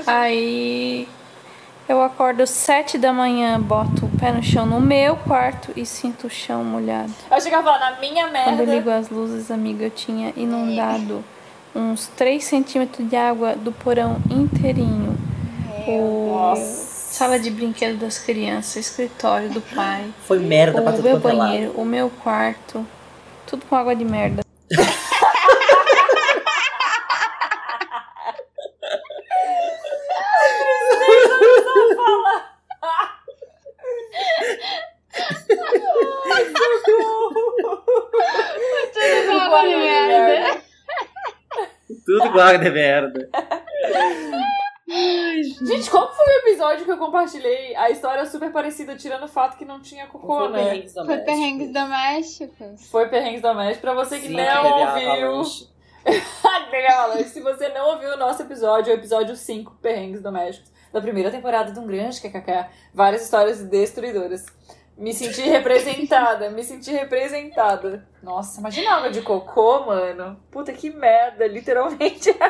Aí 0.05 1.07
eu 1.87 2.01
acordo 2.01 2.45
sete 2.45 2.97
da 2.97 3.13
manhã, 3.13 3.59
boto 3.59 4.05
o 4.05 4.09
pé 4.19 4.31
no 4.31 4.43
chão 4.43 4.65
no 4.65 4.79
meu 4.81 5.15
quarto 5.15 5.71
e 5.75 5.85
sinto 5.85 6.27
o 6.27 6.29
chão 6.29 6.63
molhado. 6.63 7.13
Eu 7.29 7.37
achei 7.37 7.49
que 7.49 7.55
ela 7.55 7.63
ia 7.65 7.71
falar, 7.79 7.91
na 7.91 7.99
minha 7.99 8.27
Quando 8.27 8.59
eu 8.59 8.65
merda. 8.67 8.75
ligo 8.75 8.89
as 8.89 9.09
luzes, 9.09 9.49
amiga, 9.49 9.85
eu 9.85 9.89
tinha 9.91 10.33
inundado 10.35 11.23
uns 11.73 12.07
3 12.07 12.43
centímetros 12.43 13.07
de 13.09 13.15
água 13.15 13.55
do 13.55 13.71
porão 13.71 14.17
inteirinho. 14.29 15.15
O 15.87 16.33
Nossa. 16.35 16.86
Sala 17.10 17.39
de 17.39 17.49
brinquedo 17.49 17.97
das 17.97 18.18
crianças, 18.20 18.76
escritório 18.76 19.49
do 19.49 19.62
pai, 19.62 20.14
Foi 20.28 20.39
merda 20.39 20.82
pra 20.82 20.91
o 20.91 20.95
tudo 20.95 21.03
meu 21.03 21.14
quanto 21.20 21.30
é 21.30 21.34
lado. 21.34 21.49
banheiro, 21.49 21.72
o 21.76 21.86
meu 21.86 22.10
quarto, 22.10 22.86
tudo 23.45 23.66
com 23.66 23.76
água 23.76 23.95
de 23.95 24.05
merda. 24.05 24.41
Tudo 42.05 42.39
água 42.39 42.58
de 42.58 42.70
merda. 42.70 43.30
Gente, 45.65 45.89
qual 45.89 46.11
foi 46.13 46.25
o 46.25 46.39
episódio 46.47 46.85
que 46.85 46.91
eu 46.91 46.97
compartilhei? 46.97 47.75
A 47.75 47.89
história 47.89 48.25
super 48.25 48.51
parecida, 48.51 48.95
tirando 48.95 49.23
o 49.23 49.27
fato 49.27 49.57
que 49.57 49.65
não 49.65 49.79
tinha 49.81 50.07
cocô, 50.07 50.39
Foi 50.39 50.49
né? 50.49 50.63
perrengues 50.63 50.93
Foi 50.93 51.03
domésticos. 51.03 51.25
perrengues 51.33 51.73
domésticos. 51.73 52.89
Foi 52.89 53.09
Perrengues 53.09 53.41
Domésticos. 53.41 53.81
Pra 53.81 53.93
você 53.93 54.19
que 54.19 54.27
Sim, 54.27 54.35
não 54.35 54.87
ouviu. 54.87 55.43
se 57.25 57.41
você 57.41 57.69
não 57.69 57.89
ouviu 57.91 58.13
o 58.13 58.17
nosso 58.17 58.41
episódio, 58.41 58.91
é 58.91 58.95
o 58.95 58.97
episódio 58.97 59.35
5, 59.35 59.75
Perrengues 59.81 60.21
Domésticos, 60.21 60.71
da 60.91 61.01
primeira 61.01 61.29
temporada 61.29 61.71
de 61.71 61.79
um 61.79 61.85
grande 61.85 62.21
KKK. 62.21 62.69
Várias 62.93 63.23
histórias 63.23 63.61
destruidoras. 63.63 64.45
Me 64.97 65.13
senti 65.13 65.41
representada, 65.41 66.49
me 66.49 66.63
senti 66.63 66.91
representada. 66.91 68.03
Nossa, 68.23 68.59
imagina 68.59 68.95
água 68.95 69.11
de 69.11 69.21
cocô, 69.21 69.85
mano. 69.85 70.41
Puta 70.49 70.73
que 70.73 70.89
merda, 70.89 71.45
literalmente. 71.45 72.31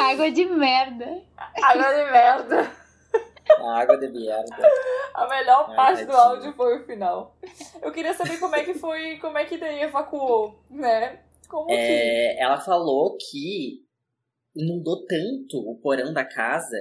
Água 0.00 0.30
de 0.32 0.44
merda. 0.46 1.22
água 1.62 1.94
de 1.94 2.10
merda. 2.10 2.70
Água 3.62 3.96
de 3.96 4.08
merda. 4.08 4.68
A 5.14 5.28
melhor 5.28 5.66
Ai, 5.70 5.76
parte 5.76 6.04
do 6.04 6.16
áudio 6.16 6.52
foi 6.54 6.78
o 6.78 6.84
final. 6.84 7.36
Eu 7.80 7.92
queria 7.92 8.12
saber 8.12 8.38
como 8.40 8.56
é 8.56 8.64
que 8.64 8.74
foi, 8.74 9.18
como 9.18 9.38
é 9.38 9.44
que 9.44 9.56
daí 9.56 9.82
evacuou, 9.82 10.58
né? 10.68 11.20
Como 11.48 11.68
que. 11.68 11.74
É, 11.74 12.42
ela 12.42 12.60
falou 12.60 13.16
que 13.16 13.84
inundou 14.56 15.04
tanto 15.06 15.58
o 15.58 15.78
porão 15.80 16.12
da 16.12 16.24
casa 16.24 16.76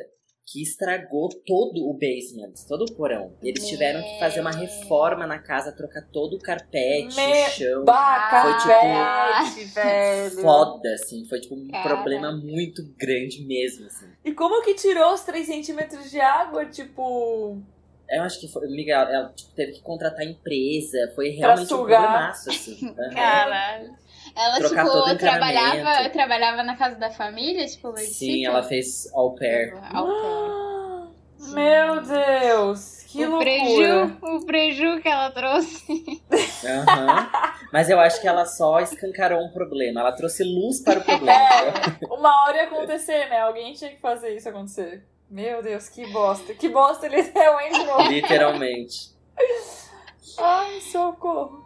que 0.46 0.62
estragou 0.62 1.30
todo 1.46 1.88
o 1.90 1.94
basement, 1.94 2.54
todo 2.68 2.84
o 2.84 2.94
porão. 2.96 3.34
Eles 3.42 3.66
tiveram 3.68 4.02
que 4.04 4.20
fazer 4.20 4.42
uma 4.42 4.52
reforma 4.52 5.26
na 5.26 5.40
casa, 5.40 5.72
trocar 5.72 6.02
todo 6.12 6.36
o 6.36 6.40
carpete, 6.40 7.16
Me- 7.16 7.44
o 7.46 7.50
chão. 7.50 7.86
Baca, 7.86 8.60
Foi, 8.60 8.68
velho, 8.74 9.68
velho. 9.74 10.42
Foda, 10.42 10.94
assim. 10.96 11.26
Foi 11.30 11.40
tipo 11.40 11.56
um 11.56 11.68
Cara. 11.70 11.96
problema 11.96 12.32
muito 12.34 12.84
grande 12.98 13.44
mesmo, 13.46 13.86
assim. 13.88 14.08
E 14.24 14.34
como 14.34 14.62
que 14.64 14.74
tirou 14.76 15.14
os 15.14 15.22
3 15.22 15.46
centímetros 15.48 16.12
de 16.12 16.20
água, 16.20 16.66
tipo. 16.66 17.58
Eu 18.10 18.22
acho 18.24 18.40
que 18.40 18.48
foi, 18.50 18.68
Miguel, 18.68 19.00
ela 19.00 19.30
tipo, 19.30 19.50
teve 19.56 19.72
que 19.72 19.82
contratar 19.82 20.26
empresa. 20.26 21.12
Foi 21.16 21.30
realmente 21.30 21.74
um 21.74 21.78
problemaço, 21.78 22.50
assim. 22.50 22.94
Caralho. 23.16 23.96
Ela, 24.36 24.58
Trocar 24.58 24.86
todo 24.86 25.06
tipo, 25.10 25.20
trabalhava, 25.20 26.10
trabalhava 26.10 26.64
na 26.64 26.76
casa 26.76 26.96
da 26.96 27.12
família, 27.12 27.66
tipo, 27.68 27.96
Sim, 27.98 28.46
ela 28.46 28.64
fez 28.64 29.12
au 29.14 29.36
pair. 29.36 29.74
Au 29.94 30.08
pair. 30.08 30.64
Meu 31.54 32.02
Deus! 32.02 33.04
Que 33.04 33.26
o 33.26 33.30
loucura! 33.30 33.44
preju, 33.44 34.18
o 34.22 34.46
preju 34.46 35.02
que 35.02 35.10
ela 35.10 35.30
trouxe. 35.30 36.22
Aham. 36.66 37.30
Mas 37.72 37.90
eu 37.90 38.00
acho 38.00 38.20
que 38.22 38.28
ela 38.28 38.46
só 38.46 38.80
escancarou 38.80 39.40
um 39.40 39.50
problema. 39.50 40.00
Ela 40.00 40.14
trouxe 40.14 40.44
luz 40.44 40.80
para 40.80 41.00
o 41.00 41.04
problema. 41.06 41.32
É, 41.32 42.06
uma 42.10 42.44
hora 42.44 42.58
ia 42.58 42.64
acontecer, 42.64 43.30
né? 43.30 43.42
Alguém 43.42 43.74
tinha 43.74 43.92
que 43.92 44.00
fazer 44.00 44.36
isso 44.36 44.50
acontecer. 44.50 45.06
Meu 45.30 45.62
Deus, 45.62 45.90
que 45.90 46.08
bosta. 46.12 46.54
Que 46.54 46.70
bosta 46.70 47.08
não. 47.10 48.08
Literalmente. 48.08 49.12
Ai, 50.40 50.80
socorro. 50.82 51.64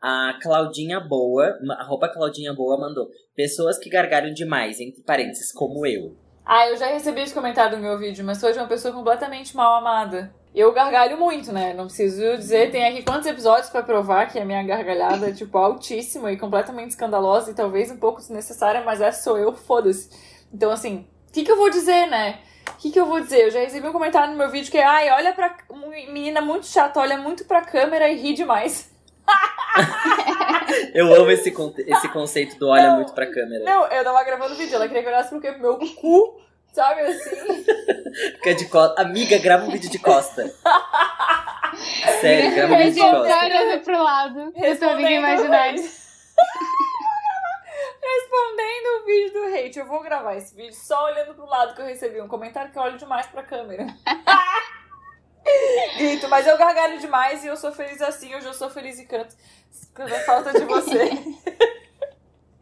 A 0.00 0.38
Claudinha 0.40 0.98
Boa, 0.98 1.58
arroba 1.78 2.08
Claudinha 2.08 2.54
Boa 2.54 2.78
mandou. 2.78 3.10
Pessoas 3.36 3.78
que 3.78 3.90
gargalham 3.90 4.32
demais, 4.32 4.80
entre 4.80 5.02
parênteses, 5.02 5.52
como 5.52 5.86
eu. 5.86 6.16
Ah, 6.44 6.66
eu 6.68 6.76
já 6.76 6.86
recebi 6.86 7.20
esse 7.20 7.34
comentário 7.34 7.76
no 7.76 7.82
meu 7.82 7.98
vídeo, 7.98 8.24
mas 8.24 8.40
foi 8.40 8.52
de 8.52 8.58
uma 8.58 8.66
pessoa 8.66 8.94
completamente 8.94 9.54
mal 9.54 9.74
amada. 9.74 10.34
Eu 10.54 10.72
gargalho 10.72 11.18
muito, 11.18 11.52
né? 11.52 11.74
Não 11.74 11.84
preciso 11.84 12.36
dizer, 12.36 12.72
tem 12.72 12.84
aqui 12.84 13.04
quantos 13.04 13.26
episódios 13.26 13.68
pra 13.68 13.82
provar 13.82 14.26
que 14.26 14.38
a 14.38 14.44
minha 14.44 14.62
gargalhada 14.62 15.28
é, 15.28 15.32
tipo, 15.32 15.56
altíssima 15.58 16.32
e 16.32 16.38
completamente 16.38 16.90
escandalosa 16.90 17.50
e 17.50 17.54
talvez 17.54 17.90
um 17.90 17.98
pouco 17.98 18.20
desnecessária, 18.20 18.82
mas 18.82 19.00
essa 19.00 19.22
sou 19.22 19.38
eu, 19.38 19.52
foda-se. 19.52 20.08
Então, 20.52 20.72
assim, 20.72 21.06
o 21.28 21.32
que, 21.32 21.44
que 21.44 21.52
eu 21.52 21.56
vou 21.56 21.70
dizer, 21.70 22.06
né? 22.08 22.40
O 22.70 22.78
que, 22.78 22.90
que 22.90 22.98
eu 22.98 23.06
vou 23.06 23.20
dizer? 23.20 23.44
Eu 23.44 23.50
já 23.50 23.60
recebi 23.60 23.86
um 23.86 23.92
comentário 23.92 24.32
no 24.32 24.38
meu 24.38 24.50
vídeo 24.50 24.70
que 24.70 24.78
é, 24.78 24.84
ai, 24.84 25.10
olha 25.10 25.34
pra. 25.34 25.56
Menina 26.10 26.40
muito 26.40 26.66
chata, 26.66 26.98
olha 26.98 27.18
muito 27.18 27.44
pra 27.44 27.60
câmera 27.62 28.08
e 28.08 28.16
ri 28.16 28.32
demais. 28.32 28.90
Eu 30.94 31.12
amo 31.14 31.30
esse, 31.30 31.54
esse 31.86 32.08
conceito 32.08 32.58
do 32.58 32.68
olha 32.68 32.88
Não, 32.88 32.96
muito 32.96 33.12
pra 33.12 33.26
câmera. 33.26 33.64
Não, 33.64 33.86
eu 33.86 34.04
tava 34.04 34.24
gravando 34.24 34.54
vídeo, 34.54 34.74
ela 34.74 34.86
queria 34.86 35.02
que 35.02 35.08
eu 35.08 35.12
olhasse 35.12 35.30
pro 35.30 35.40
quê? 35.40 35.52
Pro 35.52 35.60
meu 35.60 35.78
cu, 35.94 36.40
sabe 36.72 37.00
assim? 37.02 37.64
Fica 38.36 38.54
de 38.54 38.66
costa. 38.66 39.00
Amiga, 39.00 39.38
grava 39.38 39.64
um 39.64 39.70
vídeo 39.70 39.90
de 39.90 39.98
costa. 39.98 40.46
Sério, 42.20 42.54
grava 42.54 42.74
um 42.74 42.78
vídeo 42.78 42.94
de 42.94 43.00
costa. 43.00 43.44
olhando 43.44 43.84
pro 43.84 44.02
lado. 44.02 44.40
Eu 44.40 44.52
tô 44.52 44.60
Respondendo 44.60 44.92
amiga 44.92 45.10
imaginária. 45.10 45.82
Respondendo 48.02 48.86
o 48.86 49.04
vídeo 49.06 49.32
do 49.32 49.44
hate. 49.54 49.78
Eu 49.78 49.86
vou 49.86 50.02
gravar 50.02 50.34
esse 50.36 50.54
vídeo 50.54 50.74
só 50.74 51.06
olhando 51.06 51.34
pro 51.34 51.46
lado 51.46 51.74
que 51.74 51.80
eu 51.80 51.86
recebi 51.86 52.20
um 52.20 52.28
comentário 52.28 52.72
que 52.72 52.78
eu 52.78 52.82
olho 52.82 52.98
demais 52.98 53.26
pra 53.26 53.42
câmera. 53.42 53.86
Grito, 55.96 56.28
mas 56.28 56.46
eu 56.46 56.56
gargalho 56.56 56.98
demais 56.98 57.44
e 57.44 57.48
eu 57.48 57.56
sou 57.56 57.72
feliz 57.72 58.00
assim, 58.00 58.34
hoje 58.34 58.46
eu 58.46 58.54
sou 58.54 58.70
feliz 58.70 58.98
e 58.98 59.06
canto. 59.06 59.34
Quando 59.94 60.12
é 60.12 60.20
falta 60.20 60.52
de 60.52 60.64
você. 60.64 61.10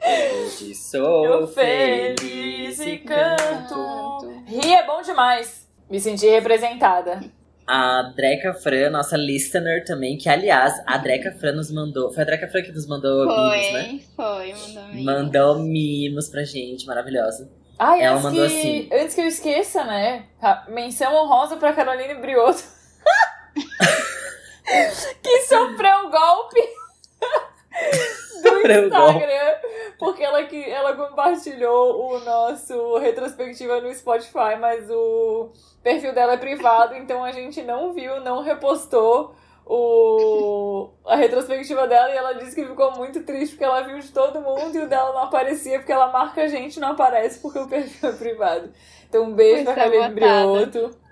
Hoje 0.01 0.75
sou 0.75 1.25
Eu 1.25 1.47
feliz 1.47 2.79
e 2.81 2.99
canto. 2.99 4.43
Rir 4.47 4.75
é 4.75 4.87
bom 4.87 5.03
demais. 5.03 5.69
Me 5.91 6.01
senti 6.01 6.27
representada. 6.29 7.21
A 7.67 8.03
Dreca 8.17 8.55
Fran, 8.55 8.89
nossa 8.91 9.17
listener 9.17 9.85
também, 9.85 10.17
que 10.17 10.29
aliás, 10.29 10.83
a 10.87 10.97
Dreca 10.97 11.33
Fran 11.33 11.53
nos 11.53 11.71
mandou. 11.71 12.11
Foi 12.11 12.23
a 12.23 12.27
Dreca 12.27 12.49
Fran 12.49 12.63
que 12.63 12.73
nos 12.73 12.87
mandou 12.87 13.27
mimos, 13.27 13.73
né? 13.73 14.01
Foi, 14.17 14.55
foi, 14.55 14.55
mandou 14.55 14.87
mimos. 14.89 15.05
Mandou 15.05 15.59
mimos 15.59 16.29
pra 16.31 16.45
gente, 16.45 16.87
maravilhosa. 16.87 17.51
Ai, 17.79 18.03
Ela 18.03 18.17
antes, 18.17 18.25
mandou 18.25 18.49
que, 18.49 18.59
assim. 18.59 18.89
antes 18.93 19.15
que 19.15 19.21
eu 19.21 19.27
esqueça, 19.27 19.85
né? 19.85 20.25
Menção 20.69 21.15
honrosa 21.15 21.57
pra 21.57 21.73
Caroline 21.73 22.15
Brioto. 22.15 22.63
que 25.23 25.41
sofreu 25.43 26.07
o 26.07 26.11
golpe 26.11 26.61
do. 28.43 28.59
Instagram. 28.59 29.57
Porque 29.99 30.23
ela, 30.23 30.45
que, 30.45 30.71
ela 30.71 30.95
compartilhou 30.95 32.13
o 32.13 32.21
nosso 32.21 32.99
retrospectiva 32.99 33.81
no 33.81 33.93
Spotify, 33.95 34.57
mas 34.61 34.89
o 34.91 35.51
perfil 35.83 36.13
dela 36.13 36.35
é 36.35 36.37
privado, 36.37 36.95
então 36.95 37.25
a 37.25 37.33
gente 37.33 37.63
não 37.63 37.93
viu, 37.93 38.21
não 38.21 38.43
repostou 38.43 39.35
o, 39.69 40.91
a 41.05 41.15
retrospectiva 41.17 41.87
dela 41.87 42.11
e 42.13 42.17
ela 42.17 42.33
disse 42.33 42.55
que 42.55 42.65
ficou 42.67 42.97
muito 42.97 43.23
triste 43.23 43.53
porque 43.53 43.65
ela 43.65 43.83
viu 43.83 43.99
de 43.99 44.09
todo 44.11 44.41
mundo 44.41 44.75
e 44.75 44.81
o 44.81 44.89
dela 44.89 45.13
não 45.13 45.23
aparecia 45.25 45.79
porque 45.79 45.93
ela 45.93 46.11
marca 46.11 46.43
a 46.43 46.49
gente 46.49 46.77
e 46.77 46.81
não 46.81 46.89
aparece 46.93 47.39
porque 47.41 47.59
o 47.59 47.69
perfil 47.69 48.09
é 48.09 48.13
privado. 48.13 48.73
Então 49.09 49.25
um 49.25 49.35
beijo 49.35 49.65
Foi 49.65 49.75
pra 49.75 49.75
Caroline 49.75 50.03
sabotada. 50.21 50.67
Brioto. 50.67 51.09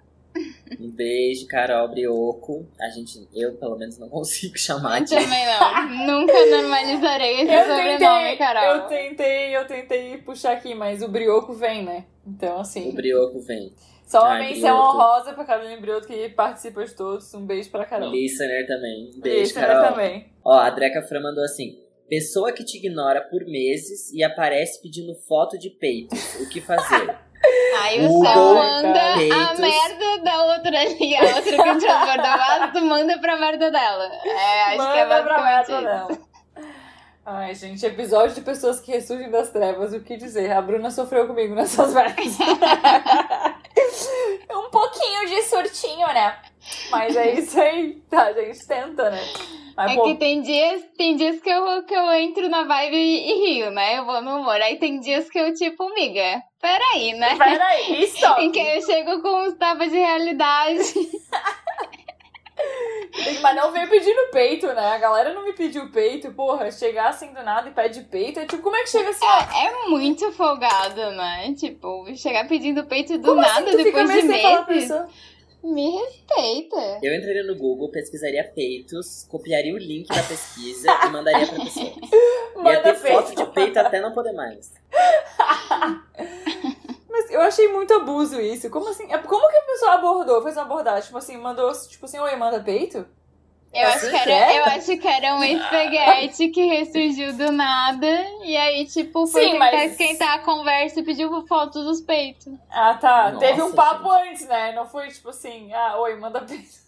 Um 0.78 0.90
beijo, 0.90 1.46
Carol 1.46 1.88
Brioco. 1.88 2.66
A 2.78 2.88
gente, 2.90 3.26
eu 3.34 3.54
pelo 3.54 3.76
menos 3.78 3.96
não 3.98 4.08
consigo 4.08 4.58
chamar 4.58 4.98
Eu 5.00 5.04
de. 5.06 5.14
também 5.14 5.46
não. 5.46 6.06
Nunca 6.20 6.46
normalizarei 6.46 7.40
esse 7.40 7.52
Eu 7.54 7.60
sobrenome, 7.64 7.98
tentei, 7.98 8.36
Carol. 8.36 8.64
eu 8.64 8.82
tentei, 8.86 9.56
eu 9.56 9.66
tentei 9.66 10.18
puxar 10.18 10.52
aqui, 10.52 10.74
mas 10.74 11.02
o 11.02 11.08
Brioco 11.08 11.54
vem, 11.54 11.84
né? 11.84 12.04
Então 12.26 12.58
O 12.58 12.60
assim, 12.60 12.92
Brioco 12.92 13.40
vem. 13.40 13.72
Só 14.06 14.20
uma 14.24 14.38
menção 14.38 14.78
honrosa 14.78 15.32
pra 15.34 15.44
Caroline 15.44 15.80
Brioto 15.80 16.06
que 16.06 16.28
participa 16.30 16.84
de 16.84 16.94
todos. 16.94 17.32
Um 17.34 17.44
beijo 17.44 17.70
pra 17.70 17.84
Carol. 17.84 18.10
Listener 18.10 18.66
também. 18.66 19.10
Um 19.16 19.20
beijo, 19.20 19.40
Listener 19.40 19.68
Carol. 19.68 19.88
também. 19.90 20.32
Ó, 20.44 20.54
a 20.54 20.70
Dreca 20.70 21.02
Fran 21.02 21.20
mandou 21.20 21.44
assim. 21.44 21.78
Pessoa 22.08 22.52
que 22.52 22.64
te 22.64 22.78
ignora 22.78 23.20
por 23.20 23.44
meses 23.44 24.12
e 24.12 24.22
aparece 24.22 24.80
pedindo 24.80 25.12
foto 25.26 25.58
de 25.58 25.70
peitos. 25.70 26.36
O 26.36 26.48
que 26.48 26.60
fazer? 26.60 27.16
Aí 27.82 28.04
o 28.04 28.08
Google 28.08 28.32
céu 28.32 28.54
manda 28.54 29.12
a 29.14 29.16
Peitos. 29.18 29.58
merda 29.58 30.18
da 30.24 30.42
outra 30.44 30.80
ali, 30.80 31.16
a 31.16 31.22
outra 31.36 31.42
que 31.42 31.78
tinha 31.78 31.94
abordado, 32.00 32.72
tu 32.72 32.80
manda 32.84 33.18
pra 33.18 33.36
merda 33.36 33.70
dela. 33.70 34.10
É, 34.24 34.62
acho 34.68 34.76
Manda 34.78 34.92
que 34.92 34.98
é 34.98 35.22
pra 35.22 35.42
merda 35.42 35.72
isso. 35.72 35.82
dela. 35.82 36.18
Ai, 37.28 37.54
gente, 37.56 37.84
episódio 37.84 38.36
de 38.36 38.40
pessoas 38.40 38.80
que 38.80 38.92
ressurgem 38.92 39.30
das 39.30 39.50
trevas. 39.50 39.92
O 39.92 40.00
que 40.00 40.16
dizer? 40.16 40.50
A 40.52 40.62
Bruna 40.62 40.90
sofreu 40.92 41.26
comigo 41.26 41.54
nessas 41.56 41.92
merdas. 41.94 42.38
Pouquinho 45.16 45.26
de 45.26 45.42
surtinho, 45.42 46.06
né? 46.08 46.36
Mas 46.90 47.16
é 47.16 47.34
isso 47.34 47.60
aí. 47.60 47.94
Tá, 48.10 48.24
a 48.28 48.32
gente 48.32 48.66
tenta, 48.66 49.10
né? 49.10 49.22
Mas, 49.76 49.92
É 49.92 49.94
pô, 49.94 50.04
que 50.04 50.14
tem 50.16 50.40
dias, 50.40 50.82
tem 50.96 51.16
dias 51.16 51.40
que 51.40 51.50
eu, 51.50 51.82
que 51.84 51.94
eu 51.94 52.10
entro 52.12 52.48
na 52.48 52.64
vibe 52.64 52.96
e, 52.96 53.30
e 53.30 53.46
rio, 53.46 53.70
né? 53.70 53.98
Eu 53.98 54.06
vou 54.06 54.22
no 54.22 54.40
humor. 54.40 54.60
Aí 54.60 54.78
tem 54.78 55.00
dias 55.00 55.28
que 55.28 55.38
eu, 55.38 55.52
tipo, 55.54 55.84
amiga, 55.84 56.42
peraí, 56.60 57.12
né? 57.12 57.36
peraí, 57.36 58.04
stop. 58.04 58.40
Em 58.42 58.50
que 58.50 58.58
eu 58.58 58.82
chego 58.82 59.20
com 59.20 59.42
uns 59.46 59.54
tapas 59.54 59.90
de 59.90 59.98
realidade. 59.98 60.82
Mas 63.42 63.56
não 63.56 63.72
veio 63.72 63.88
pedindo 63.88 64.30
peito, 64.32 64.66
né? 64.68 64.92
A 64.92 64.98
galera 64.98 65.32
não 65.32 65.44
me 65.44 65.52
pediu 65.52 65.90
peito. 65.90 66.32
Porra, 66.32 66.70
chegar 66.70 67.08
assim 67.08 67.32
do 67.32 67.42
nada 67.42 67.68
e 67.68 67.72
pede 67.72 68.02
peito. 68.02 68.40
É 68.40 68.46
tipo, 68.46 68.62
como 68.62 68.76
é 68.76 68.82
que 68.82 68.90
chega 68.90 69.10
assim? 69.10 69.24
É, 69.24 69.66
é 69.66 69.88
muito 69.88 70.30
folgado, 70.32 71.10
né? 71.12 71.54
Tipo, 71.56 72.04
chegar 72.16 72.46
pedindo 72.48 72.84
peito 72.84 73.18
do 73.18 73.28
Como 73.28 73.40
nada 73.40 73.68
assim 73.68 73.78
tu 73.78 73.84
fica 73.84 74.04
depois 74.04 74.22
de 74.22 74.28
meses. 74.28 75.06
Me 75.64 75.90
respeita. 75.98 77.00
Eu 77.02 77.12
entraria 77.14 77.42
no 77.42 77.56
Google, 77.56 77.90
pesquisaria 77.90 78.44
peitos, 78.54 79.26
copiaria 79.28 79.74
o 79.74 79.78
link 79.78 80.06
da 80.06 80.22
pesquisa 80.22 80.88
e 81.04 81.08
mandaria 81.08 81.44
pra 81.46 81.64
pessoa. 81.64 81.86
Ia 82.56 82.62
Manda 82.62 82.82
ter 82.82 82.94
foto 82.94 83.26
peito. 83.34 83.44
de 83.44 83.52
peito 83.52 83.78
até 83.78 84.00
não 84.00 84.12
poder 84.12 84.32
mais. 84.32 84.72
Mas 87.18 87.30
eu 87.30 87.40
achei 87.40 87.68
muito 87.68 87.94
abuso 87.94 88.40
isso. 88.40 88.68
Como 88.70 88.88
assim? 88.90 89.10
É, 89.10 89.16
Como 89.18 89.48
que 89.48 89.56
a 89.56 89.60
pessoa 89.62 89.92
abordou? 89.94 90.42
Fez 90.42 90.54
uma 90.56 90.64
abordagem, 90.64 91.04
tipo 91.06 91.16
assim, 91.18 91.36
mandou, 91.38 91.72
tipo 91.88 92.04
assim, 92.04 92.18
oi, 92.18 92.36
manda 92.36 92.60
peito? 92.60 93.06
Eu, 93.72 93.80
É 93.82 93.84
acho 93.86 93.96
assim 93.96 94.10
que 94.10 94.16
era, 94.16 94.30
é? 94.32 94.58
eu 94.58 94.64
acho 94.64 94.96
que 94.98 95.08
era 95.08 95.34
um 95.34 95.44
espaguete 95.44 96.48
que 96.48 96.64
ressurgiu 96.64 97.32
do 97.34 97.52
nada. 97.52 98.06
E 98.42 98.56
aí, 98.56 98.86
tipo, 98.86 99.26
foi 99.26 99.44
Sim, 99.44 99.52
tentar 99.52 99.72
mas- 99.72 99.90
esquentar 99.92 100.34
a 100.34 100.38
conversa 100.40 101.00
e 101.00 101.02
pediu 101.02 101.46
foto 101.46 101.82
dos 101.84 102.00
peitos. 102.00 102.52
Ah, 102.70 102.94
tá. 102.94 103.32
Nossa, 103.32 103.46
Teve 103.46 103.62
um 103.62 103.72
papo 103.72 104.10
antes, 104.10 104.46
né? 104.46 104.72
Não 104.72 104.86
foi 104.86 105.08
tipo 105.08 105.28
assim, 105.30 105.72
ah, 105.72 105.98
oi, 105.98 106.16
manda 106.16 106.40
peito. 106.42 106.86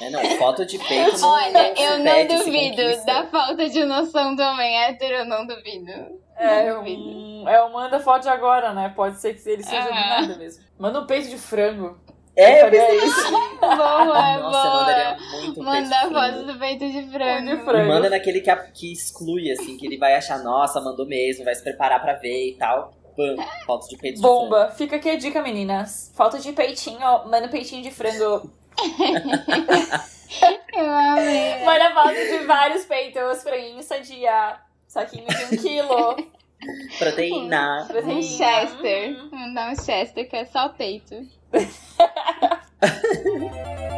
É, 0.00 0.10
não, 0.10 0.20
foto 0.38 0.66
de 0.66 0.76
peito 0.78 1.24
Olha, 1.24 1.74
se 1.76 1.82
eu 1.82 1.98
não 2.00 2.26
duvido 2.26 3.04
da 3.06 3.26
falta 3.28 3.68
de 3.70 3.84
noção 3.84 4.34
do 4.34 4.42
homem 4.42 4.76
hétero, 4.84 5.14
eu 5.14 5.24
não 5.24 5.46
duvido. 5.46 6.20
É, 6.36 6.72
duvido. 6.72 7.02
um, 7.02 7.48
é 7.48 7.62
o 7.62 7.72
manda 7.72 8.00
foto 8.00 8.22
de 8.22 8.28
agora, 8.28 8.72
né? 8.72 8.92
Pode 8.94 9.20
ser 9.20 9.34
que 9.34 9.48
ele 9.48 9.62
seja 9.62 9.82
do 9.82 9.92
Ah. 9.92 10.20
nada 10.20 10.36
mesmo. 10.36 10.62
Manda 10.78 11.00
um 11.00 11.06
peito 11.06 11.28
de 11.28 11.38
frango. 11.38 11.96
É, 12.34 12.62
eu 12.66 12.70
pensei 12.70 12.96
isso. 13.04 13.30
Boa, 13.60 14.04
Nossa, 14.38 14.40
boa. 14.40 14.74
mandaria 14.80 15.16
muito 15.32 15.60
um 15.60 15.64
de 15.82 15.88
frango. 15.88 16.14
foto 16.14 16.42
do 16.46 16.58
peito 16.58 16.86
de 16.90 17.02
de 17.04 17.12
frango. 17.12 17.64
frango. 17.64 17.84
E 17.84 17.88
manda 17.88 18.08
naquele 18.10 18.40
que, 18.40 18.50
a- 18.50 18.56
que 18.56 18.90
exclui, 18.92 19.52
assim, 19.52 19.76
que 19.76 19.86
ele 19.86 19.98
vai 19.98 20.14
achar, 20.14 20.38
nossa, 20.42 20.80
mandou 20.80 21.06
mesmo, 21.06 21.44
vai 21.44 21.54
se 21.54 21.62
preparar 21.62 22.00
pra 22.00 22.14
ver 22.14 22.48
e 22.48 22.54
tal. 22.56 22.92
Pam, 23.14 23.36
foto 23.66 23.86
de 23.88 23.98
peito 23.98 24.16
de 24.16 24.22
frango. 24.22 24.40
Bomba. 24.44 24.70
Fica 24.70 24.96
aqui 24.96 25.10
a 25.10 25.16
dica, 25.18 25.42
meninas. 25.42 26.10
Falta 26.16 26.38
de 26.38 26.50
peitinho, 26.52 26.98
manda 27.28 27.46
peitinho 27.48 27.82
de 27.82 27.90
frango. 27.90 28.50
Eu 30.74 30.90
amei. 30.90 31.62
Manda 31.64 31.90
foto 31.92 32.14
de 32.14 32.38
vários 32.46 32.84
peitos, 32.86 33.42
franguinho 33.42 33.82
sadia. 33.82 34.56
Saquinho 34.92 35.26
de 35.26 35.44
um 35.44 35.48
quilo. 35.62 36.16
Proteína. 36.98 37.84
Um 37.84 37.86
Proteína. 37.86 38.22
Chester. 38.22 39.18
Hum. 39.24 39.28
Mandar 39.32 39.72
um 39.72 39.76
Chester 39.82 40.28
que 40.28 40.36
é 40.36 40.44
só 40.44 40.68
peito. 40.68 41.14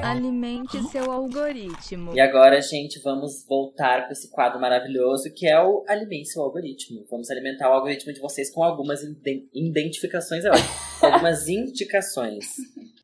Alimente 0.02 0.80
seu 0.90 1.10
algoritmo. 1.10 2.14
E 2.14 2.20
agora, 2.20 2.60
gente, 2.62 3.00
vamos 3.02 3.44
voltar 3.48 4.06
com 4.06 4.12
esse 4.12 4.30
quadro 4.30 4.60
maravilhoso 4.60 5.32
que 5.34 5.48
é 5.48 5.60
o 5.60 5.84
Alimente 5.88 6.28
seu 6.28 6.42
algoritmo. 6.42 7.04
Vamos 7.10 7.28
alimentar 7.30 7.70
o 7.70 7.72
algoritmo 7.72 8.12
de 8.12 8.20
vocês 8.20 8.50
com 8.52 8.62
algumas 8.62 9.02
iden- 9.02 9.48
identificações, 9.52 10.44
é 10.44 10.50
ótimo. 10.50 10.68
algumas 11.02 11.48
indicações. 11.48 12.46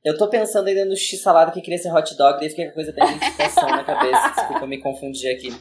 Eu 0.04 0.16
tô 0.16 0.28
pensando 0.28 0.68
ainda 0.68 0.84
no 0.84 0.96
x-salada 0.96 1.50
que 1.50 1.60
queria 1.60 1.78
ser 1.78 1.92
hot 1.92 2.16
dog, 2.16 2.38
daí 2.38 2.50
fiquei 2.50 2.66
com 2.66 2.70
a 2.70 2.74
coisa 2.74 2.92
da 2.92 3.04
identificação 3.04 3.68
na 3.68 3.82
cabeça. 3.82 4.28
Desculpa 4.36 4.66
me 4.66 4.78
confundir 4.78 5.34
aqui. 5.34 5.52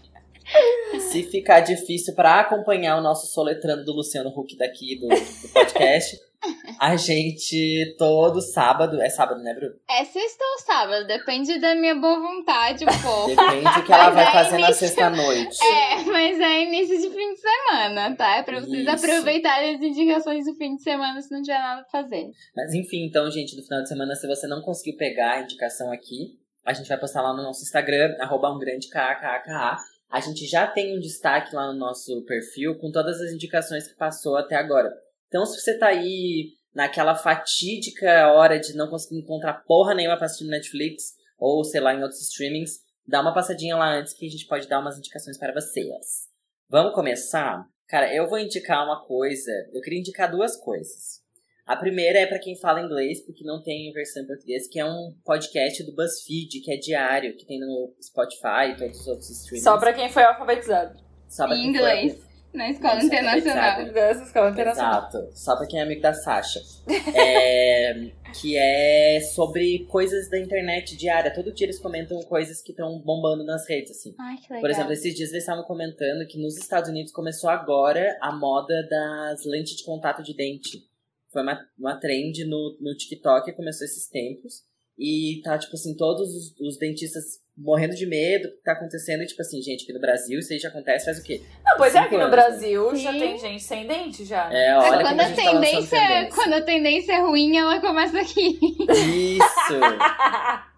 Se 1.12 1.24
ficar 1.24 1.60
difícil 1.62 2.14
pra 2.16 2.40
acompanhar 2.40 2.98
o 2.98 3.02
nosso 3.02 3.28
soletrando 3.28 3.86
do 3.86 3.94
Luciano 3.94 4.30
Huck 4.30 4.58
daqui 4.58 5.00
do, 5.00 5.08
do 5.08 5.50
podcast, 5.54 6.18
a 6.80 6.96
gente 6.96 7.96
todo 7.98 8.42
sábado. 8.42 9.02
É 9.02 9.10
sábado, 9.10 9.42
né, 9.42 9.54
Bru? 9.54 9.68
É 9.90 10.04
sexta 10.06 10.44
ou 10.44 10.60
sábado, 10.66 11.06
depende 11.08 11.60
da 11.60 11.76
minha 11.76 11.96
boa 11.96 12.20
vontade 12.20 12.84
um 12.86 13.02
pouco. 13.02 13.30
Depende 13.30 13.74
do 13.76 13.84
que 13.84 13.94
ela 13.94 14.06
Mas 14.12 14.16
vai 14.16 14.24
é 14.28 14.32
fazer 14.32 14.58
na 14.58 14.68
início- 14.68 14.88
sexta-noite. 14.88 15.58
É, 15.64 16.04
mas 16.04 16.40
é 16.40 16.64
início 16.64 16.98
de 17.02 17.10
fim 17.16 17.34
de 17.34 17.40
semana, 17.40 18.16
tá? 18.16 18.38
É 18.38 18.44
pra 18.44 18.60
vocês 18.60 18.80
Isso. 18.82 18.90
aproveitarem 18.90 19.76
as 19.76 19.82
indicações 19.82 20.46
do 20.46 20.56
fim 20.56 20.76
de 20.76 20.84
semana 20.84 21.22
se 21.22 21.32
não 21.34 21.42
tiver 21.42 21.60
nada 21.60 21.84
pra 21.90 22.02
fazer. 22.02 22.30
Mas 22.56 22.74
enfim, 22.74 23.06
então, 23.06 23.30
gente, 23.30 23.56
no 23.56 23.64
final 23.64 23.82
de 23.84 23.90
semana, 23.90 24.16
se 24.16 24.28
você 24.28 24.48
não 24.48 24.62
conseguiu 24.62 24.98
pegar 24.98 25.34
a 25.34 25.42
indicação 25.42 25.92
aqui, 25.92 26.38
a 26.66 26.74
gente 26.74 26.88
vai 26.88 26.98
postar 27.00 27.22
lá 27.22 27.34
no 27.34 27.44
nosso 27.44 27.64
Instagram, 27.64 28.16
arroba 28.20 28.52
um 28.54 28.60
grande 28.60 28.88
KKKA. 28.90 29.78
A 30.10 30.20
gente 30.20 30.48
já 30.48 30.66
tem 30.66 30.98
um 30.98 31.00
destaque 31.00 31.56
lá 31.56 31.72
no 31.72 31.78
nosso 31.78 32.24
perfil 32.26 32.76
com 32.80 32.92
todas 32.92 33.22
as 33.22 33.32
indicações 33.32 33.88
que 33.88 33.96
passou 33.96 34.36
até 34.38 34.56
agora. 34.56 34.92
Então, 35.28 35.46
se 35.46 35.60
você 35.60 35.78
tá 35.78 35.88
aí 35.88 36.54
naquela 36.74 37.16
fatídica 37.16 38.32
hora 38.32 38.60
de 38.60 38.76
não 38.76 38.90
conseguir 38.90 39.20
encontrar 39.20 39.64
porra 39.66 39.94
nenhuma 39.94 40.18
pra 40.18 40.26
assistir 40.26 40.46
no 40.46 40.52
Netflix, 40.52 41.14
ou 41.38 41.64
sei 41.64 41.80
lá, 41.80 41.94
em 41.94 42.02
outros 42.02 42.22
streamings, 42.22 42.80
dá 43.08 43.22
uma 43.22 43.34
passadinha 43.34 43.76
lá 43.76 43.94
antes 43.94 44.14
que 44.14 44.26
a 44.26 44.30
gente 44.30 44.48
pode 44.48 44.68
dar 44.68 44.80
umas 44.80 44.98
indicações 44.98 45.38
para 45.38 45.54
vocês. 45.54 46.28
Vamos 46.68 46.94
começar? 46.94 47.66
Cara, 47.88 48.14
eu 48.14 48.28
vou 48.28 48.40
indicar 48.40 48.84
uma 48.84 49.04
coisa. 49.06 49.52
Eu 49.74 49.82
queria 49.82 50.00
indicar 50.00 50.30
duas 50.30 50.56
coisas. 50.56 51.22
A 51.70 51.76
primeira 51.76 52.18
é 52.18 52.26
pra 52.26 52.40
quem 52.40 52.56
fala 52.56 52.82
inglês, 52.82 53.24
porque 53.24 53.44
não 53.44 53.62
tem 53.62 53.94
versão 53.94 54.24
em 54.24 54.26
português, 54.26 54.68
que 54.68 54.80
é 54.80 54.86
um 54.86 55.14
podcast 55.24 55.84
do 55.84 55.94
BuzzFeed, 55.94 56.62
que 56.62 56.74
é 56.74 56.78
diário, 56.78 57.38
que 57.38 57.46
tem 57.46 57.60
no 57.60 57.94
Spotify 58.02 58.72
e 58.72 58.76
todos 58.76 59.02
os 59.02 59.08
outros 59.08 59.30
streamings. 59.30 59.64
Só 59.64 59.78
pra 59.78 59.94
quem 59.94 60.10
foi 60.10 60.24
alfabetizado. 60.24 61.00
Só 61.28 61.46
pra 61.46 61.56
Em 61.56 61.60
quem 61.62 61.70
inglês, 61.70 62.18
na 62.52 62.72
escola 62.72 62.96
Nossa, 62.96 63.06
internacional. 63.06 63.94
Dessa 63.94 64.24
escola 64.24 64.50
internacional. 64.50 65.10
Exato. 65.10 65.30
Só 65.36 65.56
pra 65.56 65.68
quem 65.68 65.80
é 65.80 65.84
amigo 65.84 66.02
da 66.02 66.12
Sasha. 66.12 66.60
É, 67.16 68.12
que 68.42 68.58
é 68.58 69.20
sobre 69.22 69.86
coisas 69.90 70.28
da 70.28 70.40
internet 70.40 70.98
diária. 70.98 71.32
Todo 71.32 71.54
dia 71.54 71.68
eles 71.68 71.80
comentam 71.80 72.20
coisas 72.24 72.64
que 72.64 72.72
estão 72.72 73.00
bombando 73.00 73.44
nas 73.44 73.70
redes, 73.70 73.92
assim. 73.92 74.16
Ai, 74.20 74.38
que 74.38 74.52
legal. 74.52 74.62
Por 74.62 74.70
exemplo, 74.72 74.94
esses 74.94 75.14
dias 75.14 75.30
eles 75.30 75.44
estavam 75.44 75.64
comentando 75.66 76.26
que 76.28 76.42
nos 76.42 76.58
Estados 76.58 76.90
Unidos 76.90 77.12
começou 77.12 77.50
agora 77.50 78.18
a 78.22 78.32
moda 78.32 78.88
das 78.90 79.46
lentes 79.46 79.76
de 79.76 79.84
contato 79.84 80.24
de 80.24 80.36
dente. 80.36 80.89
Foi 81.32 81.42
uma, 81.42 81.60
uma 81.78 82.00
trend 82.00 82.46
no, 82.46 82.78
no 82.80 82.96
TikTok, 82.96 83.54
começou 83.54 83.86
esses 83.86 84.08
tempos. 84.08 84.64
E 84.98 85.42
tá, 85.44 85.58
tipo 85.58 85.74
assim, 85.76 85.96
todos 85.96 86.28
os, 86.36 86.60
os 86.60 86.78
dentistas 86.78 87.40
morrendo 87.56 87.96
de 87.96 88.06
medo 88.06 88.50
do 88.50 88.56
que 88.56 88.64
tá 88.64 88.74
acontecendo. 88.74 89.24
E, 89.24 89.28
tipo 89.28 89.42
assim, 89.42 89.62
gente, 89.62 89.84
aqui 89.84 89.94
no 89.94 90.00
Brasil 90.00 90.40
isso 90.40 90.52
aí 90.52 90.60
já 90.60 90.70
acontece 90.70 91.06
faz 91.06 91.20
o 91.20 91.24
quê? 91.24 91.42
Não, 91.66 91.78
pois 91.78 91.94
é, 91.94 92.00
Cinco 92.00 92.06
aqui 92.08 92.16
no 92.16 92.24
anos, 92.24 92.32
Brasil 92.36 92.96
já 92.96 93.14
Sim. 93.14 93.20
tem 93.20 93.38
gente 93.38 93.64
sem 93.64 93.88
dente 93.88 94.26
já. 94.26 94.50
né? 94.50 94.68
É, 94.68 94.78
olha 94.78 94.90
quando, 94.90 95.10
como 95.10 95.22
a 95.22 95.26
a 95.26 95.30
tá 95.30 95.36
tendência, 95.36 96.00
tendência. 96.00 96.36
quando 96.36 96.54
a 96.54 96.62
tendência 96.62 97.14
é 97.14 97.20
ruim, 97.22 97.58
ela 97.58 97.80
começa 97.80 98.20
aqui. 98.20 98.60
Isso! 98.90 99.80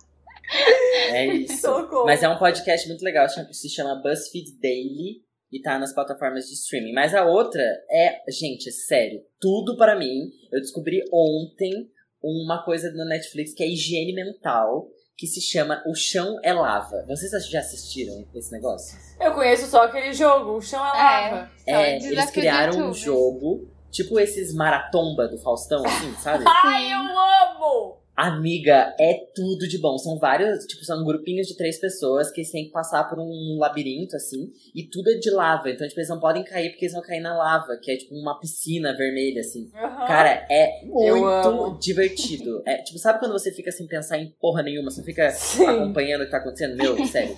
É 1.13 1.25
isso. 1.27 1.61
Socorro. 1.61 2.05
Mas 2.05 2.21
é 2.21 2.27
um 2.27 2.37
podcast 2.37 2.85
muito 2.89 3.03
legal, 3.03 3.25
se 3.29 3.69
chama 3.69 3.95
BuzzFeed 4.01 4.59
Daily 4.61 5.21
e 5.51 5.61
tá 5.61 5.77
nas 5.77 5.93
plataformas 5.93 6.45
de 6.45 6.53
streaming. 6.53 6.93
Mas 6.93 7.13
a 7.13 7.25
outra 7.25 7.61
é, 7.89 8.21
gente, 8.29 8.71
sério, 8.71 9.21
tudo 9.39 9.75
para 9.75 9.97
mim. 9.97 10.29
Eu 10.51 10.61
descobri 10.61 11.03
ontem 11.11 11.89
uma 12.23 12.63
coisa 12.63 12.91
no 12.91 13.05
Netflix 13.05 13.53
que 13.53 13.63
é 13.63 13.67
higiene 13.67 14.13
mental, 14.13 14.87
que 15.17 15.27
se 15.27 15.41
chama 15.41 15.83
O 15.85 15.93
Chão 15.93 16.39
é 16.43 16.53
Lava. 16.53 17.05
Vocês 17.07 17.31
já 17.49 17.59
assistiram 17.59 18.25
esse 18.33 18.51
negócio? 18.51 18.97
Eu 19.19 19.33
conheço 19.33 19.67
só 19.67 19.83
aquele 19.83 20.13
jogo, 20.13 20.57
o 20.57 20.61
chão 20.61 20.83
é 20.83 20.89
lava. 20.89 21.51
É, 21.67 21.97
desafio 21.97 22.11
eles 22.11 22.31
criaram 22.31 22.89
um 22.89 22.93
jogo, 22.93 23.69
tipo 23.91 24.19
esses 24.19 24.53
maratomba 24.53 25.27
do 25.27 25.37
Faustão, 25.37 25.85
assim, 25.85 26.13
sabe? 26.15 26.43
Ai, 26.65 26.91
eu 26.91 26.99
amo! 26.99 28.00
Amiga, 28.27 28.93
é 28.99 29.13
tudo 29.33 29.67
de 29.67 29.79
bom. 29.79 29.97
São 29.97 30.19
vários, 30.19 30.65
tipo, 30.65 30.83
são 30.85 31.03
grupinhos 31.03 31.47
de 31.47 31.57
três 31.57 31.79
pessoas 31.79 32.29
que 32.31 32.43
têm 32.51 32.65
que 32.65 32.71
passar 32.71 33.05
por 33.09 33.17
um 33.19 33.57
labirinto, 33.59 34.15
assim, 34.15 34.51
e 34.75 34.83
tudo 34.83 35.09
é 35.09 35.15
de 35.15 35.29
lava. 35.31 35.69
Então, 35.71 35.87
tipo, 35.87 35.99
eles 35.99 36.09
não 36.09 36.19
podem 36.19 36.43
cair 36.43 36.69
porque 36.69 36.85
eles 36.85 36.93
vão 36.93 37.01
cair 37.01 37.19
na 37.19 37.35
lava, 37.35 37.77
que 37.81 37.91
é 37.91 37.97
tipo 37.97 38.13
uma 38.13 38.39
piscina 38.39 38.95
vermelha, 38.95 39.41
assim. 39.41 39.69
Aham. 39.75 40.05
Cara, 40.05 40.45
é 40.51 40.81
muito 40.85 41.79
divertido. 41.79 42.61
É, 42.65 42.77
tipo, 42.77 42.99
sabe 42.99 43.19
quando 43.19 43.31
você 43.33 43.51
fica 43.51 43.71
sem 43.71 43.87
pensar 43.87 44.17
em 44.19 44.29
porra 44.39 44.61
nenhuma? 44.61 44.91
Você 44.91 45.01
fica 45.03 45.29
Sim. 45.31 45.65
acompanhando 45.65 46.21
o 46.21 46.25
que 46.25 46.31
tá 46.31 46.37
acontecendo? 46.37 46.75
Meu, 46.77 47.03
sério. 47.07 47.35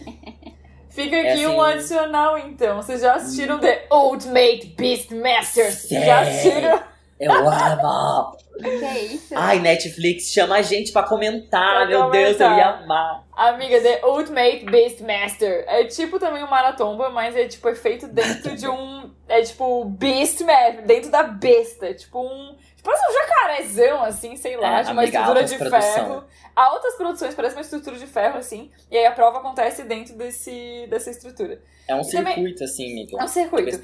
Fica 0.89 1.15
É 1.15 1.31
aqui 1.31 1.43
assim- 1.45 1.47
um 1.47 1.61
adicional, 1.61 2.37
então. 2.37 2.81
Vocês 2.81 3.01
já 3.01 3.15
assistiram 3.15 3.57
The 3.59 3.87
Ultimate 3.91 4.75
Beastmasters? 4.77 5.87
Já 5.89 6.21
assistiram? 6.21 6.83
Eu 7.19 7.31
amo! 7.31 8.37
Que 8.59 8.67
é 8.85 9.05
isso? 9.05 9.33
Ai, 9.35 9.59
Netflix, 9.59 10.31
chama 10.31 10.55
a 10.55 10.61
gente 10.61 10.91
pra 10.91 11.03
comentar. 11.03 11.75
Pra 11.75 11.85
Meu 11.87 12.09
Deus, 12.11 12.39
eu 12.39 12.47
comentar. 12.47 12.57
ia 12.57 12.67
amar. 12.83 13.23
Amiga, 13.35 13.81
The 13.81 14.05
Ultimate 14.05 14.65
Beastmaster. 14.65 15.63
É 15.67 15.85
tipo 15.85 16.19
também 16.19 16.43
um 16.43 16.49
maratomba, 16.49 17.09
mas 17.09 17.35
é 17.35 17.47
tipo 17.47 17.67
é 17.67 17.75
feito 17.75 18.07
dentro 18.07 18.55
de 18.55 18.67
um. 18.67 19.11
É 19.27 19.41
tipo 19.41 19.85
Beastmaster, 19.85 20.85
dentro 20.85 21.09
da 21.09 21.23
besta. 21.23 21.93
Tipo 21.93 22.21
um. 22.21 22.55
Tipo 22.75 22.83
parece 22.91 23.03
um 23.09 23.13
jacarezão, 23.13 24.03
assim, 24.03 24.35
sei 24.35 24.55
lá, 24.57 24.79
É, 24.79 24.83
de 24.83 24.91
uma 24.91 25.01
amiga, 25.01 25.17
estrutura 25.19 25.43
de 25.45 25.57
produção. 25.57 25.93
ferro. 25.93 26.23
Altas 26.55 26.95
produções, 26.95 27.33
parece 27.33 27.55
uma 27.55 27.61
estrutura 27.61 27.97
de 27.97 28.05
ferro, 28.05 28.37
assim. 28.37 28.69
E 28.91 28.97
aí 28.97 29.05
a 29.05 29.11
prova 29.11 29.39
acontece 29.39 29.83
dentro 29.83 30.15
desse, 30.15 30.85
dessa 30.89 31.09
estrutura. 31.09 31.59
É 31.87 31.95
um 31.95 32.01
E 32.01 32.09
também- 32.11 32.33
circuito, 32.35 32.63
assim, 32.63 32.91
amiga. 32.91 33.17
É 33.19 33.23
um 33.23 33.27
circuito. 33.27 33.81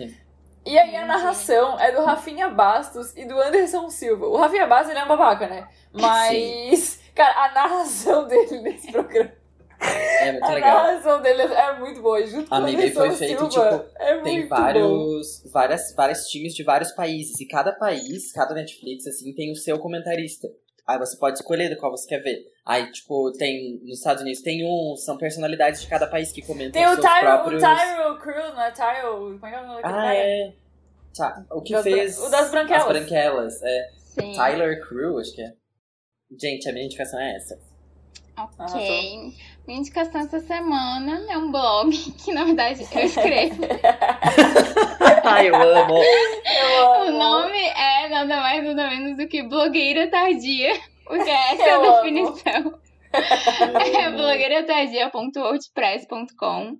E 0.69 0.77
aí 0.77 0.95
a 0.95 1.05
narração 1.05 1.79
é 1.79 1.91
do 1.91 2.03
Rafinha 2.03 2.47
Bastos 2.49 3.15
e 3.17 3.25
do 3.25 3.39
Anderson 3.41 3.89
Silva. 3.89 4.27
O 4.27 4.37
Rafinha 4.37 4.67
Bastos, 4.67 4.91
ele 4.91 4.99
é 4.99 5.03
um 5.03 5.07
babaca, 5.07 5.47
né? 5.47 5.67
Mas, 5.91 6.99
cara, 7.15 7.45
a 7.45 7.51
narração 7.53 8.27
dele 8.29 8.61
nesse 8.61 8.91
programa, 8.93 9.31
É 10.21 10.31
muito 10.33 10.45
a 10.45 10.53
legal. 10.53 10.83
narração 10.83 11.21
dele 11.23 11.41
é 11.41 11.79
muito 11.79 12.01
boa. 12.03 12.23
Junto 12.27 12.49
com 12.49 12.55
o 12.55 12.57
Amiga, 12.59 12.81
e 12.83 12.89
Anderson 12.91 12.99
foi 12.99 13.11
feito, 13.15 13.51
Silva, 13.51 13.79
tipo, 13.79 13.95
é 14.03 14.17
Tem 14.21 14.41
bom. 14.43 14.47
vários, 14.49 15.43
várias, 15.51 15.95
vários 15.95 16.25
times 16.27 16.53
de 16.53 16.63
vários 16.63 16.91
países. 16.91 17.39
E 17.39 17.47
cada 17.47 17.71
país, 17.71 18.31
cada 18.31 18.53
Netflix, 18.53 19.07
assim, 19.07 19.33
tem 19.33 19.51
o 19.51 19.55
seu 19.55 19.79
comentarista. 19.79 20.47
Aí 20.89 20.97
você 20.97 21.15
pode 21.17 21.37
escolher 21.37 21.69
do 21.69 21.77
qual 21.77 21.91
você 21.91 22.07
quer 22.07 22.17
ver. 22.23 22.39
Aí, 22.65 22.91
tipo, 22.91 23.31
tem. 23.33 23.79
Nos 23.83 23.99
Estados 23.99 24.23
Unidos 24.23 24.41
tem 24.41 24.65
um. 24.65 24.95
São 24.95 25.17
personalidades 25.17 25.81
de 25.81 25.87
cada 25.87 26.07
país 26.07 26.31
que 26.31 26.41
comentam 26.41 26.71
Tem 26.71 26.85
o 26.87 26.93
seus 26.95 27.01
Tyro, 27.05 27.19
próprios. 27.19 27.61
o 27.63 27.65
Tyro 27.67 28.17
Crew, 28.19 28.53
não 28.55 28.61
é 28.63 28.71
Tyro? 28.71 29.39
Como 29.39 29.45
é 29.45 29.49
que 29.51 29.55
é 29.55 29.59
o 29.61 29.67
nome 29.67 29.81
daquele 29.83 29.93
Ah, 29.99 30.01
cara? 30.01 30.15
é. 30.15 30.53
Tá. 31.15 31.45
O 31.51 31.61
que 31.61 31.73
Das 31.73 31.83
fez. 31.83 32.15
bran- 32.17 32.25
o 32.27 32.31
das 32.31 32.51
branquelas. 32.51 32.81
As 32.81 32.87
branquelas, 32.89 33.61
é. 33.63 33.89
Sim. 33.97 34.33
Tyler 34.33 34.87
Crew, 34.87 35.19
acho 35.19 35.35
que 35.35 35.41
é. 35.43 35.53
Gente, 36.41 36.67
a 36.69 36.73
minha 36.73 36.85
indicação 36.85 37.19
é 37.19 37.35
essa. 37.35 37.59
Ok. 38.37 39.33
Minha 39.67 39.79
indicação 39.81 40.21
essa 40.21 40.39
semana 40.39 41.31
é 41.31 41.37
um 41.37 41.51
blog 41.51 41.91
que, 42.23 42.33
na 42.33 42.45
verdade, 42.45 42.81
eu 42.95 43.01
escrevo. 43.05 43.61
Ai, 45.29 45.49
eu 45.49 45.55
amo. 45.55 45.95
Eu 45.97 46.85
O 46.85 46.93
amo. 47.07 47.17
nome 47.17 47.57
é 47.59 48.09
nada 48.09 48.37
mais 48.41 48.63
nada 48.63 48.89
menos 48.89 49.17
do 49.17 49.27
que 49.27 49.43
Blogueira 49.43 50.09
Tardia. 50.09 50.73
Porque 51.05 51.29
essa 51.29 51.63
é 51.63 51.73
Eu 51.75 51.83
a 51.83 51.87
amo. 51.87 51.95
definição. 52.03 52.79
É 53.99 54.11
blogueiratardia.wordpress.com 54.11 56.77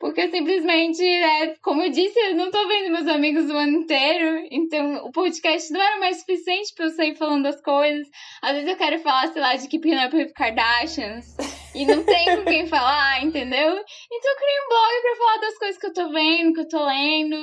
Porque 0.00 0.28
simplesmente, 0.28 1.02
é, 1.04 1.54
como 1.62 1.82
eu 1.82 1.90
disse, 1.90 2.18
eu 2.18 2.34
não 2.34 2.50
tô 2.50 2.66
vendo 2.66 2.90
meus 2.92 3.06
amigos 3.06 3.48
o 3.48 3.56
ano 3.56 3.78
inteiro. 3.82 4.44
Então 4.50 5.06
o 5.06 5.12
podcast 5.12 5.72
não 5.72 5.80
era 5.80 5.98
mais 6.00 6.18
suficiente 6.20 6.72
pra 6.74 6.86
eu 6.86 6.90
sair 6.90 7.14
falando 7.16 7.44
das 7.44 7.60
coisas. 7.62 8.08
Às 8.42 8.52
vezes 8.54 8.68
eu 8.70 8.76
quero 8.76 8.98
falar, 9.00 9.28
sei 9.28 9.40
lá, 9.42 9.54
de 9.54 9.68
Keeping 9.68 10.04
Up 10.04 10.16
with 10.16 10.32
Kardashians. 10.34 11.36
E 11.74 11.84
não 11.84 12.02
tem 12.04 12.36
com 12.36 12.44
quem 12.44 12.66
falar, 12.66 13.22
entendeu? 13.22 13.68
Então 13.70 14.32
eu 14.32 14.36
criei 14.36 14.60
um 14.64 14.68
blog 14.68 15.02
pra 15.02 15.16
falar 15.16 15.36
das 15.40 15.58
coisas 15.58 15.78
que 15.78 15.86
eu 15.86 15.92
tô 15.92 16.08
vendo, 16.10 16.52
que 16.54 16.60
eu 16.60 16.68
tô 16.68 16.84
lendo. 16.84 17.36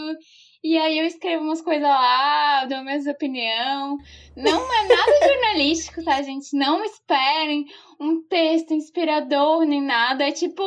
E 0.68 0.80
aí 0.80 0.98
eu 0.98 1.06
escrevo 1.06 1.44
umas 1.44 1.62
coisas 1.62 1.88
lá, 1.88 2.66
dou 2.66 2.84
minhas 2.84 3.06
opiniões. 3.06 4.02
Não 4.36 4.74
é 4.74 4.88
nada 4.88 5.12
jornalístico, 5.32 6.04
tá, 6.04 6.20
gente? 6.24 6.58
Não 6.58 6.84
esperem 6.84 7.68
um 8.00 8.24
texto 8.24 8.74
inspirador 8.74 9.64
nem 9.64 9.80
nada. 9.80 10.28
É 10.28 10.32
tipo 10.32 10.64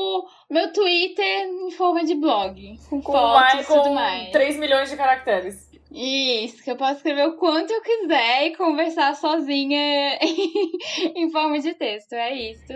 meu 0.48 0.72
Twitter 0.72 1.48
em 1.48 1.72
forma 1.72 2.04
de 2.04 2.14
blog. 2.14 2.78
Com, 2.88 3.02
Com, 3.02 3.12
fotos 3.12 3.40
mais, 3.40 3.64
e 3.64 3.66
tudo 3.66 3.82
com 3.82 3.94
mais. 3.94 4.30
3 4.30 4.56
milhões 4.58 4.88
de 4.88 4.96
caracteres. 4.96 5.68
Isso, 5.90 6.62
que 6.62 6.70
eu 6.70 6.76
posso 6.76 6.98
escrever 6.98 7.26
o 7.26 7.36
quanto 7.36 7.72
eu 7.72 7.82
quiser 7.82 8.46
e 8.46 8.56
conversar 8.56 9.16
sozinha 9.16 10.16
em 10.22 11.28
forma 11.32 11.58
de 11.58 11.74
texto. 11.74 12.12
É 12.12 12.32
isso. 12.52 12.72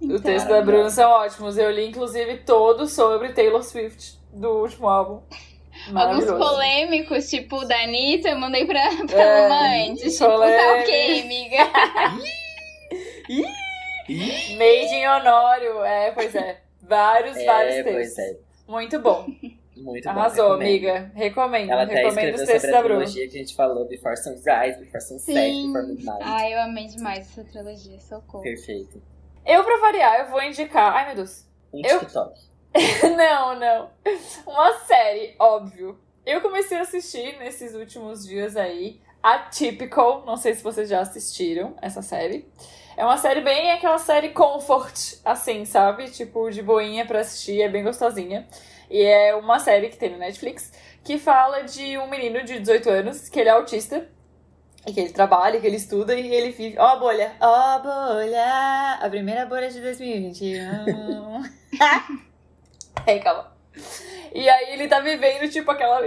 O 0.00 0.06
Então, 0.06 0.20
texto 0.20 0.48
da 0.48 0.60
Bruna 0.60 0.90
são 0.90 1.08
ótimos. 1.12 1.56
Eu 1.56 1.70
li, 1.70 1.86
inclusive, 1.86 2.38
todos 2.38 2.92
sobre 2.92 3.32
Taylor 3.32 3.62
Swift, 3.62 4.18
do 4.32 4.48
último 4.62 4.88
álbum. 4.88 5.22
Alguns 5.94 6.24
polêmicos, 6.26 7.28
tipo 7.28 7.56
o 7.56 7.64
da 7.66 7.76
Anitta, 7.82 8.28
eu 8.30 8.38
mandei 8.38 8.64
pra, 8.66 8.80
pra 9.06 9.20
É, 9.22 9.48
mamãe. 9.48 9.94
Tipo, 9.96 10.18
tá 10.18 10.78
ok, 10.80 11.22
amiga. 11.22 11.58
Made 14.58 14.94
in 14.94 15.06
Honório. 15.06 15.82
É, 15.84 16.10
pois 16.12 16.34
é. 16.34 16.60
Vários, 16.82 17.42
vários 17.44 17.74
É, 17.76 17.82
textos. 17.82 17.92
pois 18.14 18.18
é. 18.18 18.36
Muito 18.68 18.98
bom. 18.98 19.26
Muito 19.76 20.04
bom. 20.04 20.10
Arrasou, 20.10 20.44
recomendo. 20.58 20.68
amiga. 20.68 21.12
Recomendo. 21.14 21.70
Ela 21.70 21.82
até 21.82 21.94
Recomendo 21.94 22.34
os 22.34 22.40
escreveu 22.40 22.46
textos 22.46 22.70
sobre 22.70 22.92
a 22.92 22.96
trilogia 22.96 23.28
que 23.28 23.36
a 23.36 23.40
gente 23.40 23.56
falou, 23.56 23.84
Before 23.88 24.16
Sunrise, 24.16 24.78
Before 24.78 25.00
Sunset, 25.00 25.32
Sim. 25.34 25.66
Before 25.72 25.86
Midnight. 25.88 26.18
Ai, 26.22 26.54
eu 26.54 26.60
amei 26.60 26.86
demais 26.86 27.18
essa 27.30 27.44
trilogia, 27.44 27.98
socorro. 28.00 28.42
Perfeito. 28.42 29.02
Eu, 29.44 29.64
pra 29.64 29.78
variar, 29.78 30.20
eu 30.20 30.30
vou 30.30 30.42
indicar. 30.42 30.94
Ai, 30.94 31.06
meu 31.06 31.16
Deus. 31.16 31.44
Um 31.72 31.80
Eu- 31.84 31.98
TikTok. 32.00 32.38
não, 33.16 33.58
não. 33.58 33.90
Uma 34.46 34.74
série, 34.80 35.34
óbvio. 35.38 35.98
Eu 36.26 36.40
comecei 36.40 36.78
a 36.78 36.82
assistir 36.82 37.38
nesses 37.38 37.74
últimos 37.74 38.26
dias 38.26 38.56
aí. 38.56 39.00
Atypical. 39.22 40.24
Não 40.26 40.36
sei 40.36 40.54
se 40.54 40.62
vocês 40.62 40.88
já 40.88 41.00
assistiram 41.00 41.76
essa 41.80 42.02
série. 42.02 42.48
É 42.96 43.04
uma 43.04 43.16
série 43.16 43.40
bem 43.40 43.72
aquela 43.72 43.98
série 43.98 44.30
comfort, 44.30 45.18
assim, 45.24 45.64
sabe? 45.64 46.10
Tipo, 46.10 46.50
de 46.50 46.62
boinha 46.62 47.04
pra 47.06 47.20
assistir, 47.20 47.60
é 47.62 47.68
bem 47.68 47.82
gostosinha. 47.82 48.46
E 48.90 49.02
é 49.02 49.34
uma 49.34 49.58
série 49.58 49.88
que 49.88 49.96
tem 49.96 50.10
no 50.10 50.18
Netflix 50.18 50.72
que 51.02 51.18
fala 51.18 51.62
de 51.62 51.98
um 51.98 52.08
menino 52.08 52.42
de 52.44 52.58
18 52.58 52.90
anos, 52.90 53.28
que 53.28 53.38
ele 53.38 53.48
é 53.48 53.52
autista. 53.52 54.08
E 54.86 54.92
que 54.92 55.00
ele 55.00 55.12
trabalha, 55.12 55.60
que 55.60 55.66
ele 55.66 55.76
estuda 55.76 56.14
e 56.14 56.34
ele 56.34 56.50
vive. 56.50 56.78
Ó, 56.78 56.86
a 56.86 56.96
bolha! 56.96 57.32
Ó, 57.40 57.54
a 57.54 57.78
bolha! 57.78 58.98
A 59.00 59.08
primeira 59.08 59.46
bolha 59.46 59.70
de 59.70 59.80
2021. 59.80 61.42
Ei, 63.06 63.20
calma. 63.20 63.52
E 64.34 64.48
aí 64.48 64.72
ele 64.72 64.88
tá 64.88 65.00
vivendo, 65.00 65.50
tipo, 65.50 65.70
aquela 65.70 66.00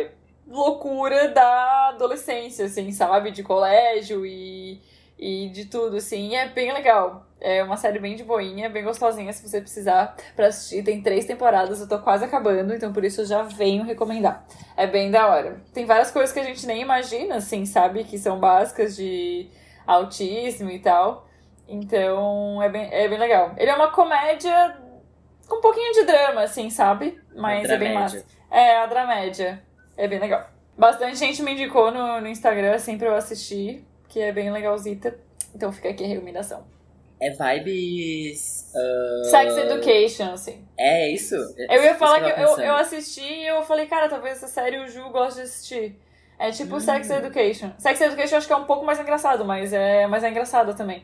loucura 0.48 1.30
da 1.30 1.90
adolescência, 1.90 2.66
assim, 2.66 2.92
sabe? 2.92 3.32
De 3.32 3.44
colégio 3.44 4.26
e, 4.26 4.82
e 5.18 5.50
de 5.50 5.66
tudo, 5.66 5.98
assim. 5.98 6.30
E 6.30 6.36
é 6.36 6.48
bem 6.48 6.72
legal. 6.74 7.26
É 7.40 7.64
uma 7.64 7.78
série 7.78 8.00
bem 8.00 8.16
de 8.16 8.24
boinha, 8.24 8.70
bem 8.70 8.84
gostosinha, 8.84 9.32
se 9.32 9.48
você 9.48 9.62
precisar 9.62 10.16
pra 10.36 10.48
assistir. 10.48 10.84
Tem 10.84 11.02
três 11.02 11.26
temporadas, 11.26 11.80
eu 11.80 11.88
tô 11.88 12.00
quase 12.00 12.26
acabando, 12.26 12.74
então 12.74 12.92
por 12.92 13.06
isso 13.06 13.22
eu 13.22 13.26
já 13.26 13.44
venho 13.44 13.84
recomendar. 13.84 14.46
É 14.76 14.88
bem 14.88 15.12
da 15.12 15.28
hora. 15.28 15.62
Tem 15.74 15.86
várias 15.86 16.10
coisas 16.10 16.34
que 16.34 16.40
a 16.40 16.44
gente 16.44 16.66
nem 16.66 16.82
imagina, 16.82 17.36
assim, 17.36 17.66
sabe? 17.66 18.04
Que 18.06 18.18
são 18.18 18.40
básicas 18.40 18.96
de 18.96 19.50
autismo 19.86 20.72
e 20.72 20.80
tal. 20.80 21.28
Então, 21.68 22.62
é 22.64 22.70
bem, 22.70 22.90
é 22.92 23.08
bem 23.08 23.20
legal. 23.20 23.54
Ele 23.58 23.70
é 23.70 23.76
uma 23.76 23.92
comédia 23.92 24.78
com 25.48 25.58
um 25.58 25.62
pouquinho 25.62 25.94
de 25.94 26.04
drama, 26.04 26.44
assim, 26.44 26.70
sabe? 26.70 27.20
Mas 27.36 27.70
é 27.70 27.78
bem 27.78 27.94
massa. 27.94 28.26
É, 28.52 28.78
a 28.78 28.86
dramédia. 28.86 29.62
É 29.96 30.08
bem 30.08 30.20
legal. 30.20 30.50
Bastante 30.78 31.18
gente 31.18 31.42
me 31.42 31.54
indicou 31.54 31.92
no, 31.92 32.22
no 32.22 32.28
Instagram, 32.28 32.76
assim, 32.76 32.98
pra 32.98 33.08
eu 33.08 33.16
assistir, 33.16 33.84
que 34.08 34.20
é 34.20 34.32
bem 34.32 34.52
legalzita. 34.52 35.18
Então 35.56 35.72
fica 35.72 35.90
aqui 35.90 36.04
a 36.04 36.08
recomendação. 36.08 36.66
É 37.20 37.32
vibes. 37.32 38.72
ah, 38.76 39.24
Sex 39.32 39.58
Education, 39.58 40.34
assim. 40.34 40.64
É 40.78 41.10
isso? 41.10 41.36
Eu 41.58 41.84
ia 41.84 41.96
falar 41.96 42.20
que 42.20 42.30
eu, 42.40 42.46
eu 42.46 42.56
pensando. 42.56 42.72
assisti 42.76 43.24
e 43.24 43.48
eu 43.48 43.64
falei, 43.64 43.88
cara, 43.88 44.08
talvez 44.08 44.38
essa 44.38 44.48
série 44.48 44.78
o 44.78 44.88
Ju 44.88 45.10
goste 45.10 45.40
de 45.40 45.48
assistir. 45.48 46.00
É 46.38 46.52
tipo 46.52 46.76
Hum. 46.76 46.80
Sex 46.80 47.10
Education. 47.10 47.72
Sex 47.80 48.00
Education 48.00 48.36
eu 48.36 48.38
acho 48.38 48.46
que 48.48 48.54
é 48.54 48.58
um 48.58 48.66
pouco 48.66 48.86
mais 48.86 49.00
engraçado, 49.00 49.44
mas 49.44 49.74
é, 49.74 50.06
mas 50.06 50.24
é 50.24 50.30
engraçado 50.30 50.76
também. 50.76 51.04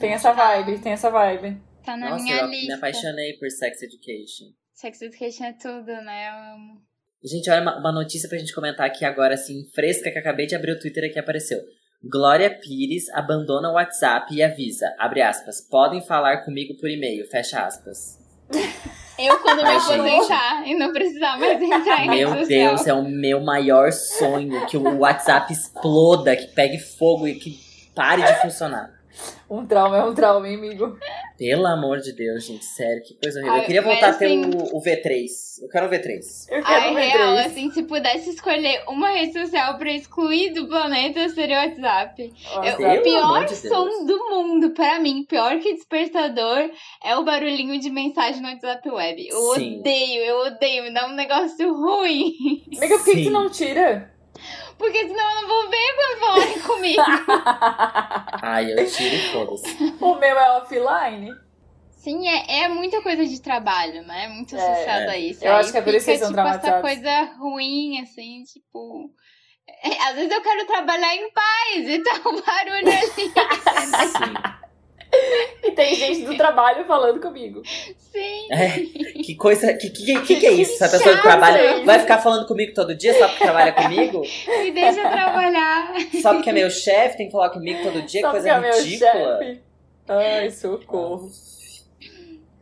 Tem 0.00 0.12
essa 0.12 0.32
vibe, 0.32 0.80
tem 0.80 0.92
essa 0.92 1.08
vibe. 1.08 1.56
Tá 1.88 1.96
na 1.96 2.10
Nossa, 2.10 2.22
minha 2.22 2.36
eu 2.40 2.46
lista. 2.48 2.66
me 2.66 2.72
apaixonei 2.74 3.32
por 3.38 3.50
Sex 3.50 3.80
Education. 3.80 4.52
Sex 4.74 5.00
Education 5.00 5.44
é 5.44 5.52
tudo, 5.54 5.86
né? 5.86 6.28
Eu 6.28 6.54
amo. 6.54 6.82
Gente, 7.24 7.48
olha 7.48 7.62
uma, 7.62 7.78
uma 7.78 7.92
notícia 7.92 8.28
pra 8.28 8.36
gente 8.36 8.54
comentar 8.54 8.84
aqui 8.84 9.06
agora, 9.06 9.32
assim, 9.32 9.64
fresca, 9.74 10.10
que 10.10 10.18
acabei 10.18 10.44
de 10.44 10.54
abrir 10.54 10.72
o 10.72 10.78
Twitter 10.78 11.08
aqui 11.08 11.18
apareceu. 11.18 11.58
Glória 12.04 12.50
Pires 12.50 13.08
abandona 13.14 13.70
o 13.70 13.72
WhatsApp 13.72 14.34
e 14.34 14.42
avisa, 14.42 14.94
abre 14.98 15.22
aspas, 15.22 15.62
podem 15.62 16.02
falar 16.02 16.44
comigo 16.44 16.76
por 16.76 16.90
e-mail, 16.90 17.26
fecha 17.26 17.64
aspas. 17.64 18.18
Eu, 19.18 19.40
quando 19.40 19.62
me 19.62 19.68
Ai, 19.68 19.80
gente. 19.80 20.00
aposentar 20.00 20.68
e 20.68 20.74
não 20.74 20.92
precisar 20.92 21.38
mais 21.38 21.60
entrar 21.60 22.04
em 22.04 22.10
Meu. 22.10 22.46
Deus, 22.46 22.86
é 22.86 22.92
o 22.92 23.02
meu 23.02 23.40
maior 23.40 23.90
sonho, 23.90 24.64
que 24.66 24.76
o 24.76 24.98
WhatsApp 24.98 25.52
exploda, 25.52 26.36
que 26.36 26.48
pegue 26.48 26.78
fogo 26.78 27.26
e 27.26 27.34
que 27.34 27.58
pare 27.96 28.22
de 28.22 28.42
funcionar. 28.42 28.97
Um 29.50 29.64
trauma 29.66 29.96
é 29.96 30.02
um 30.04 30.14
trauma, 30.14 30.46
hein, 30.48 30.56
amigo? 30.56 30.98
Pelo 31.38 31.66
amor 31.66 31.98
de 32.00 32.12
Deus, 32.12 32.44
gente, 32.44 32.64
sério, 32.64 33.02
que 33.02 33.14
coisa 33.14 33.38
horrível. 33.38 33.54
Ai, 33.54 33.60
Eu 33.62 33.64
queria 33.66 33.82
voltar 33.82 34.10
a 34.10 34.12
ter 34.12 34.26
assim- 34.26 34.44
o, 34.44 34.76
o 34.76 34.82
V3. 34.82 35.62
Eu 35.62 35.68
quero 35.70 35.86
o 35.86 35.90
V3. 35.90 36.20
Eu 36.50 36.62
quero 36.64 36.80
Ai, 36.84 36.94
ver 36.94 37.00
real, 37.00 37.34
três. 37.34 37.46
assim, 37.46 37.70
se 37.70 37.82
pudesse 37.84 38.30
escolher 38.30 38.82
uma 38.88 39.10
rede 39.10 39.32
social 39.32 39.78
pra 39.78 39.90
excluir 39.92 40.52
do 40.52 40.68
planeta, 40.68 41.28
seria 41.30 41.60
o 41.60 41.64
WhatsApp. 41.66 42.32
Nossa, 42.54 42.82
Eu- 42.82 43.00
o 43.00 43.02
pior 43.02 43.44
de 43.46 43.56
som 43.56 44.04
do 44.04 44.18
mundo, 44.30 44.70
pra 44.70 44.98
mim, 45.00 45.24
pior 45.24 45.58
que 45.60 45.74
despertador, 45.74 46.70
é 47.02 47.16
o 47.16 47.24
barulhinho 47.24 47.78
de 47.80 47.90
mensagem 47.90 48.42
no 48.42 48.48
WhatsApp 48.48 48.88
Web. 48.90 49.28
Eu 49.28 49.54
Sim. 49.54 49.80
odeio, 49.80 50.22
eu 50.24 50.38
odeio, 50.46 50.82
me 50.84 50.92
dá 50.92 51.06
um 51.08 51.14
negócio 51.14 51.72
ruim. 51.74 52.32
Amiga, 52.76 52.98
por 52.98 53.04
que, 53.04 53.24
tu 53.24 53.30
não 53.30 53.48
tira? 53.48 54.12
Porque 54.78 55.06
senão 55.08 55.28
eu 55.34 55.42
não 55.42 55.48
vou 55.48 55.68
ver 55.70 55.94
quando 55.96 56.18
falarem 56.20 56.60
comigo. 56.62 57.02
Ai, 58.42 58.72
eu 58.72 58.90
tiro 58.90 59.32
foda-se. 59.32 59.96
o 60.00 60.14
meu 60.14 60.38
é 60.38 60.50
offline. 60.58 61.34
Sim, 61.96 62.26
é, 62.28 62.60
é 62.62 62.68
muita 62.68 63.02
coisa 63.02 63.26
de 63.26 63.42
trabalho, 63.42 64.06
né? 64.06 64.26
É 64.26 64.28
muito 64.28 64.56
É, 64.56 64.58
associado 64.60 65.02
é. 65.02 65.10
a 65.10 65.18
isso. 65.18 65.44
Eu 65.44 65.52
Aí 65.52 65.60
acho 65.60 65.72
que 65.72 65.78
é 65.78 65.82
por 65.82 65.92
isso 65.94 66.06
que 66.06 66.16
são 66.18 66.28
tipo, 66.28 66.40
essa 66.40 66.80
coisa 66.80 67.24
ruim, 67.38 68.00
assim, 68.00 68.44
tipo... 68.44 69.10
é, 69.66 69.88
Às 70.08 70.14
vezes 70.14 70.30
eu 70.30 70.40
quero 70.40 70.64
trabalhar 70.66 71.14
em 71.16 71.30
paz 71.32 71.88
e 71.88 71.98
tá 72.02 72.12
um 72.28 72.40
barulho 72.40 72.76
ali. 72.76 73.06
Sim. 74.12 74.34
E 75.62 75.72
tem 75.72 75.94
gente 75.94 76.24
do 76.24 76.36
trabalho 76.36 76.84
falando 76.86 77.20
comigo. 77.20 77.62
Sim. 77.64 78.48
É, 78.50 78.68
que 79.22 79.34
coisa. 79.34 79.74
Que, 79.74 79.90
que, 79.90 80.20
que, 80.22 80.36
que 80.40 80.46
é 80.46 80.52
isso? 80.52 80.82
Essa 80.82 80.96
pessoa 80.96 81.16
que 81.16 81.22
trabalha. 81.22 81.76
isso. 81.76 81.84
Vai 81.84 81.98
ficar 81.98 82.18
falando 82.18 82.46
comigo 82.46 82.72
todo 82.72 82.94
dia 82.94 83.12
só 83.18 83.28
porque 83.28 83.44
trabalha 83.44 83.72
comigo? 83.72 84.22
Me 84.62 84.70
deixa 84.70 85.00
trabalhar. 85.10 85.94
Só 86.22 86.32
porque 86.34 86.50
é 86.50 86.52
meu 86.52 86.70
chefe, 86.70 87.18
tem 87.18 87.26
que 87.26 87.32
falar 87.32 87.50
comigo 87.50 87.82
todo 87.82 88.00
dia? 88.02 88.20
Só 88.22 88.30
que 88.30 88.36
porque 88.36 88.48
é 88.48 88.60
coisa 88.60 88.60
meu 88.60 88.82
ridícula. 88.82 89.58
Ai, 90.08 90.50
socorro. 90.50 91.30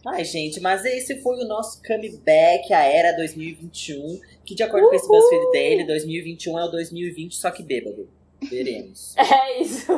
Ai, 0.04 0.24
gente, 0.24 0.60
mas 0.60 0.84
esse 0.84 1.20
foi 1.20 1.36
o 1.36 1.48
nosso 1.48 1.82
comeback, 1.82 2.72
a 2.72 2.84
era 2.84 3.16
2021. 3.16 4.20
Que, 4.44 4.54
de 4.54 4.62
acordo 4.62 4.88
com 4.88 4.94
esse 4.94 5.08
BuzzFeed 5.08 5.50
dele, 5.50 5.84
2021 5.84 6.58
é 6.58 6.64
o 6.64 6.68
2020, 6.68 7.34
só 7.34 7.50
que 7.50 7.62
bêbado. 7.62 8.08
Veremos. 8.40 9.14
É 9.18 9.60
isso. 9.60 9.92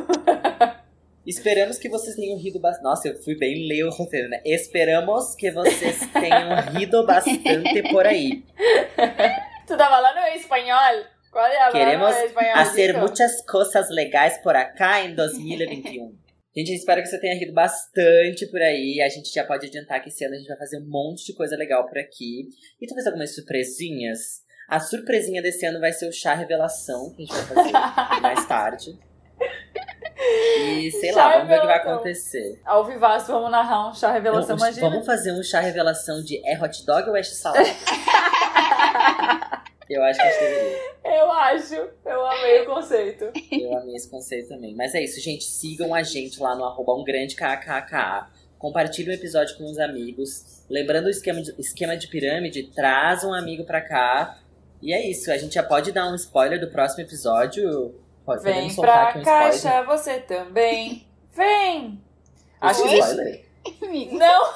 Esperamos 1.28 1.76
que 1.76 1.90
vocês 1.90 2.16
tenham 2.16 2.38
rido 2.38 2.58
bastante. 2.58 2.84
Nossa, 2.84 3.08
eu 3.08 3.22
fui 3.22 3.36
bem 3.36 3.68
ler 3.68 3.84
o 3.84 3.90
roteiro, 3.90 4.30
né? 4.30 4.40
Esperamos 4.46 5.34
que 5.34 5.50
vocês 5.50 6.00
tenham 6.10 6.58
rido 6.72 7.04
bastante 7.04 7.82
por 7.92 8.06
aí. 8.06 8.42
Tu 9.66 9.76
tá 9.76 9.90
falando 9.90 10.16
em 10.26 10.36
espanhol? 10.38 11.04
Qual 11.30 11.44
é 11.44 11.60
a 11.60 11.70
Queremos? 11.70 12.16
Fazer 12.54 12.96
muitas 12.96 13.44
coisas 13.44 13.90
legais 13.90 14.38
por 14.38 14.56
acá 14.56 15.02
em 15.02 15.14
2021. 15.14 16.16
Gente, 16.56 16.70
eu 16.70 16.74
espero 16.74 17.02
que 17.02 17.08
você 17.08 17.20
tenha 17.20 17.34
rido 17.34 17.52
bastante 17.52 18.46
por 18.46 18.62
aí. 18.62 19.02
A 19.02 19.10
gente 19.10 19.30
já 19.30 19.44
pode 19.44 19.66
adiantar 19.66 20.02
que 20.02 20.08
esse 20.08 20.24
ano 20.24 20.34
a 20.34 20.38
gente 20.38 20.48
vai 20.48 20.56
fazer 20.56 20.78
um 20.78 20.88
monte 20.88 21.26
de 21.26 21.34
coisa 21.34 21.54
legal 21.56 21.86
por 21.86 21.98
aqui. 21.98 22.48
E 22.80 22.86
talvez 22.86 23.06
algumas 23.06 23.34
surpresinhas. 23.34 24.40
A 24.66 24.80
surpresinha 24.80 25.42
desse 25.42 25.66
ano 25.66 25.78
vai 25.78 25.92
ser 25.92 26.08
o 26.08 26.12
chá 26.12 26.32
revelação, 26.32 27.12
que 27.14 27.24
a 27.24 27.26
gente 27.26 27.52
vai 27.52 27.54
fazer 27.54 27.72
mais 28.22 28.46
tarde. 28.46 28.98
E 30.60 30.90
sei 30.90 31.12
Chá 31.12 31.26
lá, 31.26 31.32
vamos 31.34 31.48
ver 31.48 31.58
o 31.58 31.60
que 31.60 31.66
vai 31.66 31.76
acontecer. 31.76 32.60
Ao 32.64 32.84
vivaço, 32.84 33.32
vamos 33.32 33.50
narrar 33.50 33.88
um 33.88 33.94
chá 33.94 34.10
revelação, 34.12 34.48
Vamos- 34.56 34.62
imagina. 34.62 34.90
Vamos 34.90 35.06
fazer 35.06 35.32
um 35.32 35.42
chá 35.42 35.60
revelação 35.60 36.22
de 36.22 36.40
é 36.46 36.60
hot 36.60 36.84
dog 36.84 37.08
ou 37.08 37.16
é 37.16 37.22
salada? 37.22 37.64
Eu 39.88 40.02
acho 40.04 40.20
que 40.20 40.26
a 40.26 40.30
gente 40.30 40.40
deveria. 40.40 40.78
Eu 41.04 41.32
acho. 41.32 41.74
Eu 42.04 42.26
amei 42.26 42.60
o 42.60 42.66
conceito. 42.66 43.24
Eu 43.50 43.78
amei 43.78 43.94
esse 43.96 44.10
conceito 44.10 44.48
também. 44.48 44.74
Mas 44.74 44.94
é 44.94 45.02
isso, 45.02 45.18
gente. 45.18 45.44
Sigam 45.44 45.94
a 45.94 46.02
gente 46.02 46.38
lá 46.42 46.54
no 46.54 46.64
arroba 46.64 46.94
um 46.94 47.02
grande 47.04 47.34
KKK. 47.34 48.26
Compartilhem 48.58 49.12
o 49.12 49.18
episódio 49.18 49.56
com 49.56 49.64
os 49.64 49.78
amigos. 49.78 50.62
Lembrando 50.68 51.06
o 51.06 51.10
esquema 51.10 51.40
de, 51.40 51.54
esquema 51.58 51.96
de 51.96 52.06
pirâmide, 52.08 52.64
traz 52.64 53.24
um 53.24 53.32
amigo 53.32 53.64
pra 53.64 53.80
cá. 53.80 54.38
E 54.82 54.92
é 54.92 55.08
isso, 55.08 55.32
a 55.32 55.38
gente 55.38 55.54
já 55.54 55.62
pode 55.62 55.90
dar 55.90 56.06
um 56.08 56.14
spoiler 56.14 56.60
do 56.60 56.68
próximo 56.68 57.02
episódio. 57.02 57.94
Pode, 58.28 58.42
Vem 58.42 58.52
podemos 58.52 58.74
soltar 58.74 59.12
pra 59.12 59.18
um 59.18 59.22
spoiler. 59.22 59.42
caixa, 59.62 59.82
você 59.84 60.18
também. 60.20 61.08
Vem! 61.34 61.98
Acho 62.60 62.82
que 62.82 62.98
spoiler? 62.98 63.44
Não! 64.12 64.52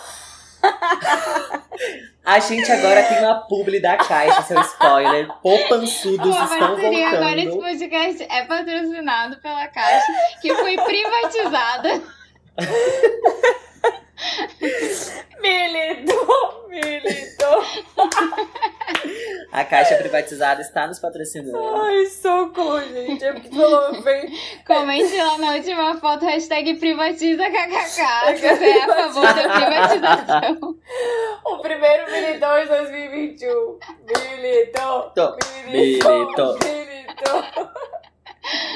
A 2.22 2.38
gente 2.38 2.70
agora 2.70 3.02
tem 3.02 3.18
uma 3.20 3.46
publi 3.48 3.80
da 3.80 3.96
caixa, 3.96 4.42
seu 4.42 4.60
spoiler. 4.60 5.26
Poupançudos 5.40 6.36
estão 6.36 6.58
parceria 6.58 7.08
agora 7.08 7.36
esse 7.36 7.48
voltando. 7.48 7.62
podcast 7.62 8.22
é 8.30 8.44
patrocinado 8.44 9.40
pela 9.40 9.66
Caixa, 9.68 10.12
que 10.42 10.54
foi 10.54 10.76
privatizada. 10.76 12.02
Militou, 15.40 16.68
militou. 16.68 17.64
A 19.52 19.64
caixa 19.64 19.96
privatizada 19.96 20.62
está 20.62 20.86
nos 20.86 20.98
patrocinando. 20.98 21.58
Ai, 21.58 22.06
socorro, 22.06 22.80
gente. 22.80 23.24
É 23.24 23.32
porque 23.32 23.48
falou, 23.50 24.00
vem. 24.02 24.32
Comente 24.66 25.16
lá 25.16 25.38
na 25.38 25.54
última 25.54 25.96
foto, 25.98 26.24
hashtag 26.24 26.74
privatiza 26.76 27.44
kkk. 27.50 28.38
Se 28.38 28.48
você 28.48 28.64
é 28.64 28.82
a 28.82 28.88
favor 28.88 29.22
da 29.22 29.48
privatização. 29.50 30.78
O 31.44 31.58
primeiro 31.58 32.10
militou 32.10 32.58
em 32.58 32.66
2021. 32.66 33.78
Militou. 34.36 35.12
Militou. 35.14 35.36
Militou. 35.66 36.58
Militou. 36.58 37.44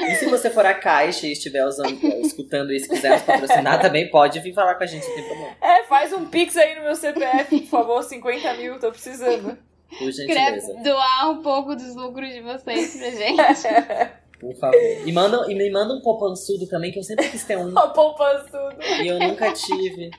E 0.07 0.15
se 0.15 0.25
você 0.25 0.49
for 0.49 0.65
a 0.65 0.73
caixa 0.73 1.27
e 1.27 1.33
estiver 1.33 1.65
usando, 1.65 1.97
escutando 2.21 2.71
isso 2.71 2.85
e 2.85 2.89
quiser 2.89 3.11
nos 3.11 3.21
patrocinar, 3.23 3.81
também 3.81 4.09
pode 4.09 4.39
vir 4.39 4.53
falar 4.53 4.75
com 4.75 4.83
a 4.83 4.87
gente, 4.87 5.05
não 5.07 5.15
tem 5.15 5.23
problema. 5.25 5.55
É, 5.61 5.83
faz 5.83 6.13
um 6.13 6.25
pix 6.25 6.55
aí 6.55 6.75
no 6.75 6.83
meu 6.83 6.95
CPF, 6.95 7.59
por 7.61 7.67
favor. 7.67 8.03
50 8.03 8.53
mil, 8.53 8.79
tô 8.79 8.89
precisando. 8.91 9.57
Por 9.89 9.97
Queria 9.97 10.11
gentileza. 10.11 10.73
doar 10.83 11.31
um 11.31 11.41
pouco 11.41 11.75
dos 11.75 11.95
lucros 11.95 12.29
de 12.29 12.41
vocês 12.41 12.97
pra 12.97 13.09
gente. 13.11 14.17
Por 14.39 14.55
favor. 14.55 14.79
E, 15.03 15.11
manda, 15.11 15.51
e 15.51 15.55
me 15.55 15.71
manda 15.71 15.95
um 15.95 16.01
poupançudo 16.01 16.67
também, 16.67 16.91
que 16.91 16.99
eu 16.99 17.03
sempre 17.03 17.27
quis 17.27 17.43
ter 17.43 17.57
um. 17.57 17.69
Uma 17.71 17.87
poupançudo. 17.89 18.77
E 19.01 19.07
eu 19.07 19.17
nunca 19.17 19.51
tive. 19.51 20.11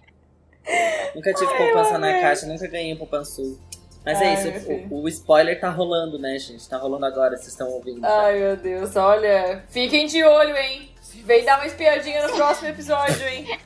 Nunca 1.15 1.33
tive 1.33 1.53
Ai, 1.53 1.57
poupança 1.57 1.99
na 1.99 2.20
caixa, 2.20 2.47
nunca 2.47 2.66
ganhei 2.66 2.93
um 2.93 2.97
poupançudo. 2.97 3.61
Mas 4.09 4.22
Ai, 4.22 4.26
é 4.28 4.35
isso, 4.56 4.70
o, 4.90 5.02
o 5.02 5.09
spoiler 5.10 5.60
tá 5.60 5.68
rolando, 5.68 6.18
né, 6.18 6.39
gente? 6.39 6.66
Tá 6.66 6.78
rolando 6.78 7.05
agora, 7.05 7.36
vocês 7.36 7.48
estão 7.48 7.68
ouvindo. 7.68 8.02
Ai, 8.06 8.39
meu 8.39 8.56
Deus, 8.56 8.97
olha. 8.97 9.62
Fiquem 9.68 10.06
de 10.06 10.24
olho, 10.24 10.56
hein? 10.56 10.90
Vem 11.26 11.44
dar 11.44 11.59
uma 11.59 11.66
espiadinha 11.66 12.26
no 12.26 12.32
próximo 12.32 12.68
episódio, 12.68 13.28
hein? 13.28 13.44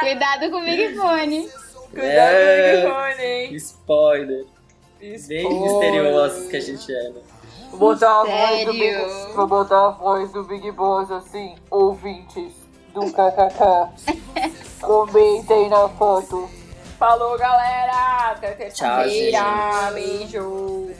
Cuidado 0.00 0.50
com 0.50 0.56
o 0.56 0.64
Big 0.64 0.96
Fone. 0.96 1.48
Cuidado 1.92 2.34
É. 2.34 2.82
com 2.82 2.88
o 2.88 3.06
microfone, 3.06 3.24
hein? 3.24 3.54
Spoiler. 3.54 4.44
Bem 4.98 5.14
Spoiler. 5.14 5.60
misteriosos 5.62 6.48
que 6.48 6.56
a 6.56 6.60
gente 6.60 6.92
é, 6.92 7.08
né? 7.10 7.20
Vou 7.70 7.78
botar 7.78 8.20
a 8.20 8.24
voz 8.24 8.64
do 8.66 8.72
Sério? 8.72 8.72
Big 8.72 9.32
Vou 9.34 9.46
botar 9.46 9.86
a 9.86 9.90
voz 9.90 10.32
do 10.32 10.42
Big 10.42 10.72
Boss 10.72 11.08
assim, 11.12 11.54
ouvintes 11.70 12.52
do 12.92 13.02
KKK. 13.12 14.10
Comentem 14.82 15.68
na 15.68 15.88
foto. 15.90 16.50
Falou, 17.02 17.36
galera! 17.36 18.30
Até 18.30 18.52
Tchau, 18.70 19.02
terça-feira. 19.02 19.90
Beijo. 19.92 20.94